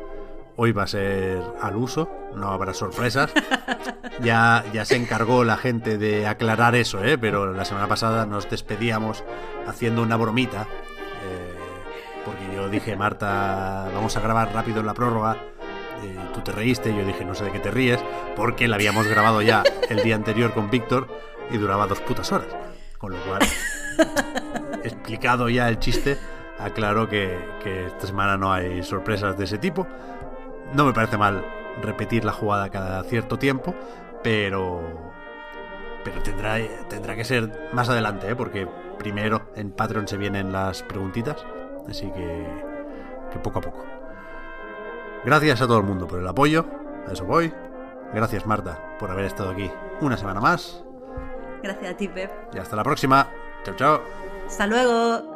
Hoy 0.57 0.73
va 0.73 0.85
a 0.85 0.87
ser 0.87 1.43
al 1.61 1.77
uso, 1.77 2.09
no 2.35 2.49
habrá 2.49 2.75
sorpresas. 2.75 3.33
Ya, 4.23 4.65
ya 4.73 4.85
se 4.85 4.95
encargó 4.95 5.43
la 5.43 5.57
gente 5.57 5.99
de 5.99 6.29
aclarar 6.29 6.77
eso, 6.77 7.03
¿eh? 7.03 7.19
pero 7.19 7.53
la 7.53 7.65
semana 7.65 7.89
pasada 7.89 8.27
nos 8.27 8.49
despedíamos 8.49 9.25
haciendo 9.66 10.03
una 10.03 10.16
bromita 10.16 10.69
porque 12.25 12.55
yo 12.55 12.69
dije, 12.69 12.97
Marta, 12.97 13.89
vamos 13.95 14.17
a 14.17 14.21
grabar 14.21 14.53
rápido 14.53 14.83
la 14.83 14.95
prórroga 14.95 15.37
Eh, 16.03 16.17
tú 16.35 16.41
te 16.41 16.53
reíste, 16.53 16.95
yo 16.95 17.05
dije, 17.05 17.25
no 17.25 17.35
sé 17.35 17.45
de 17.45 17.53
qué 17.53 17.61
te 17.61 17.71
ríes, 17.71 17.99
porque 18.37 18.69
la 18.69 18.77
habíamos 18.77 19.07
grabado 19.07 19.41
ya 19.41 19.63
el 19.89 20.03
día 20.03 20.17
anterior 20.17 20.53
con 20.53 20.69
Víctor 20.69 21.09
y 21.51 21.57
duraba 21.57 21.87
dos 21.87 22.01
putas 22.01 22.31
horas. 22.33 22.49
Con 22.99 23.13
lo 23.13 23.19
cual, 23.21 23.41
explicado 24.85 25.49
ya 25.49 25.69
el 25.69 25.79
chiste, 25.79 26.19
aclaro 26.59 27.09
que, 27.09 27.39
que 27.63 27.87
esta 27.87 28.07
semana 28.07 28.37
no 28.37 28.53
hay 28.53 28.83
sorpresas 28.83 29.39
de 29.39 29.45
ese 29.45 29.57
tipo. 29.59 29.87
No 30.75 30.85
me 30.85 30.93
parece 30.93 31.17
mal 31.17 31.45
repetir 31.81 32.25
la 32.25 32.33
jugada 32.33 32.69
cada 32.69 33.03
cierto 33.05 33.39
tiempo, 33.39 33.75
pero 34.23 35.13
pero 36.05 36.23
tendrá, 36.23 36.59
tendrá 36.89 37.17
que 37.17 37.25
ser 37.25 37.71
más 37.73 37.89
adelante, 37.89 38.29
¿eh? 38.31 38.37
porque 38.37 38.69
primero 38.99 39.51
en 39.57 39.71
Patreon 39.73 40.07
se 40.07 40.19
vienen 40.19 40.53
las 40.53 40.83
preguntitas, 40.83 41.45
así 41.89 42.11
que, 42.11 42.47
que 43.32 43.39
poco 43.39 43.59
a 43.59 43.62
poco. 43.62 43.85
Gracias 45.24 45.62
a 45.62 45.66
todo 45.66 45.78
el 45.78 45.85
mundo 45.85 46.06
por 46.06 46.20
el 46.20 46.28
apoyo, 46.28 46.66
a 47.09 47.12
eso 47.12 47.24
voy. 47.24 47.52
Gracias 48.12 48.47
Marta 48.47 48.97
por 48.98 49.11
haber 49.11 49.24
estado 49.24 49.51
aquí 49.51 49.70
una 50.01 50.16
semana 50.16 50.40
más. 50.40 50.85
Gracias 51.62 51.94
a 51.94 51.97
ti, 51.97 52.09
Pep. 52.09 52.31
Y 52.52 52.59
hasta 52.59 52.77
la 52.77 52.85
próxima. 52.85 53.28
Chao, 53.65 53.74
chao. 53.74 54.02
Hasta 54.47 54.66
luego. 54.66 55.35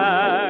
Back 0.00 0.49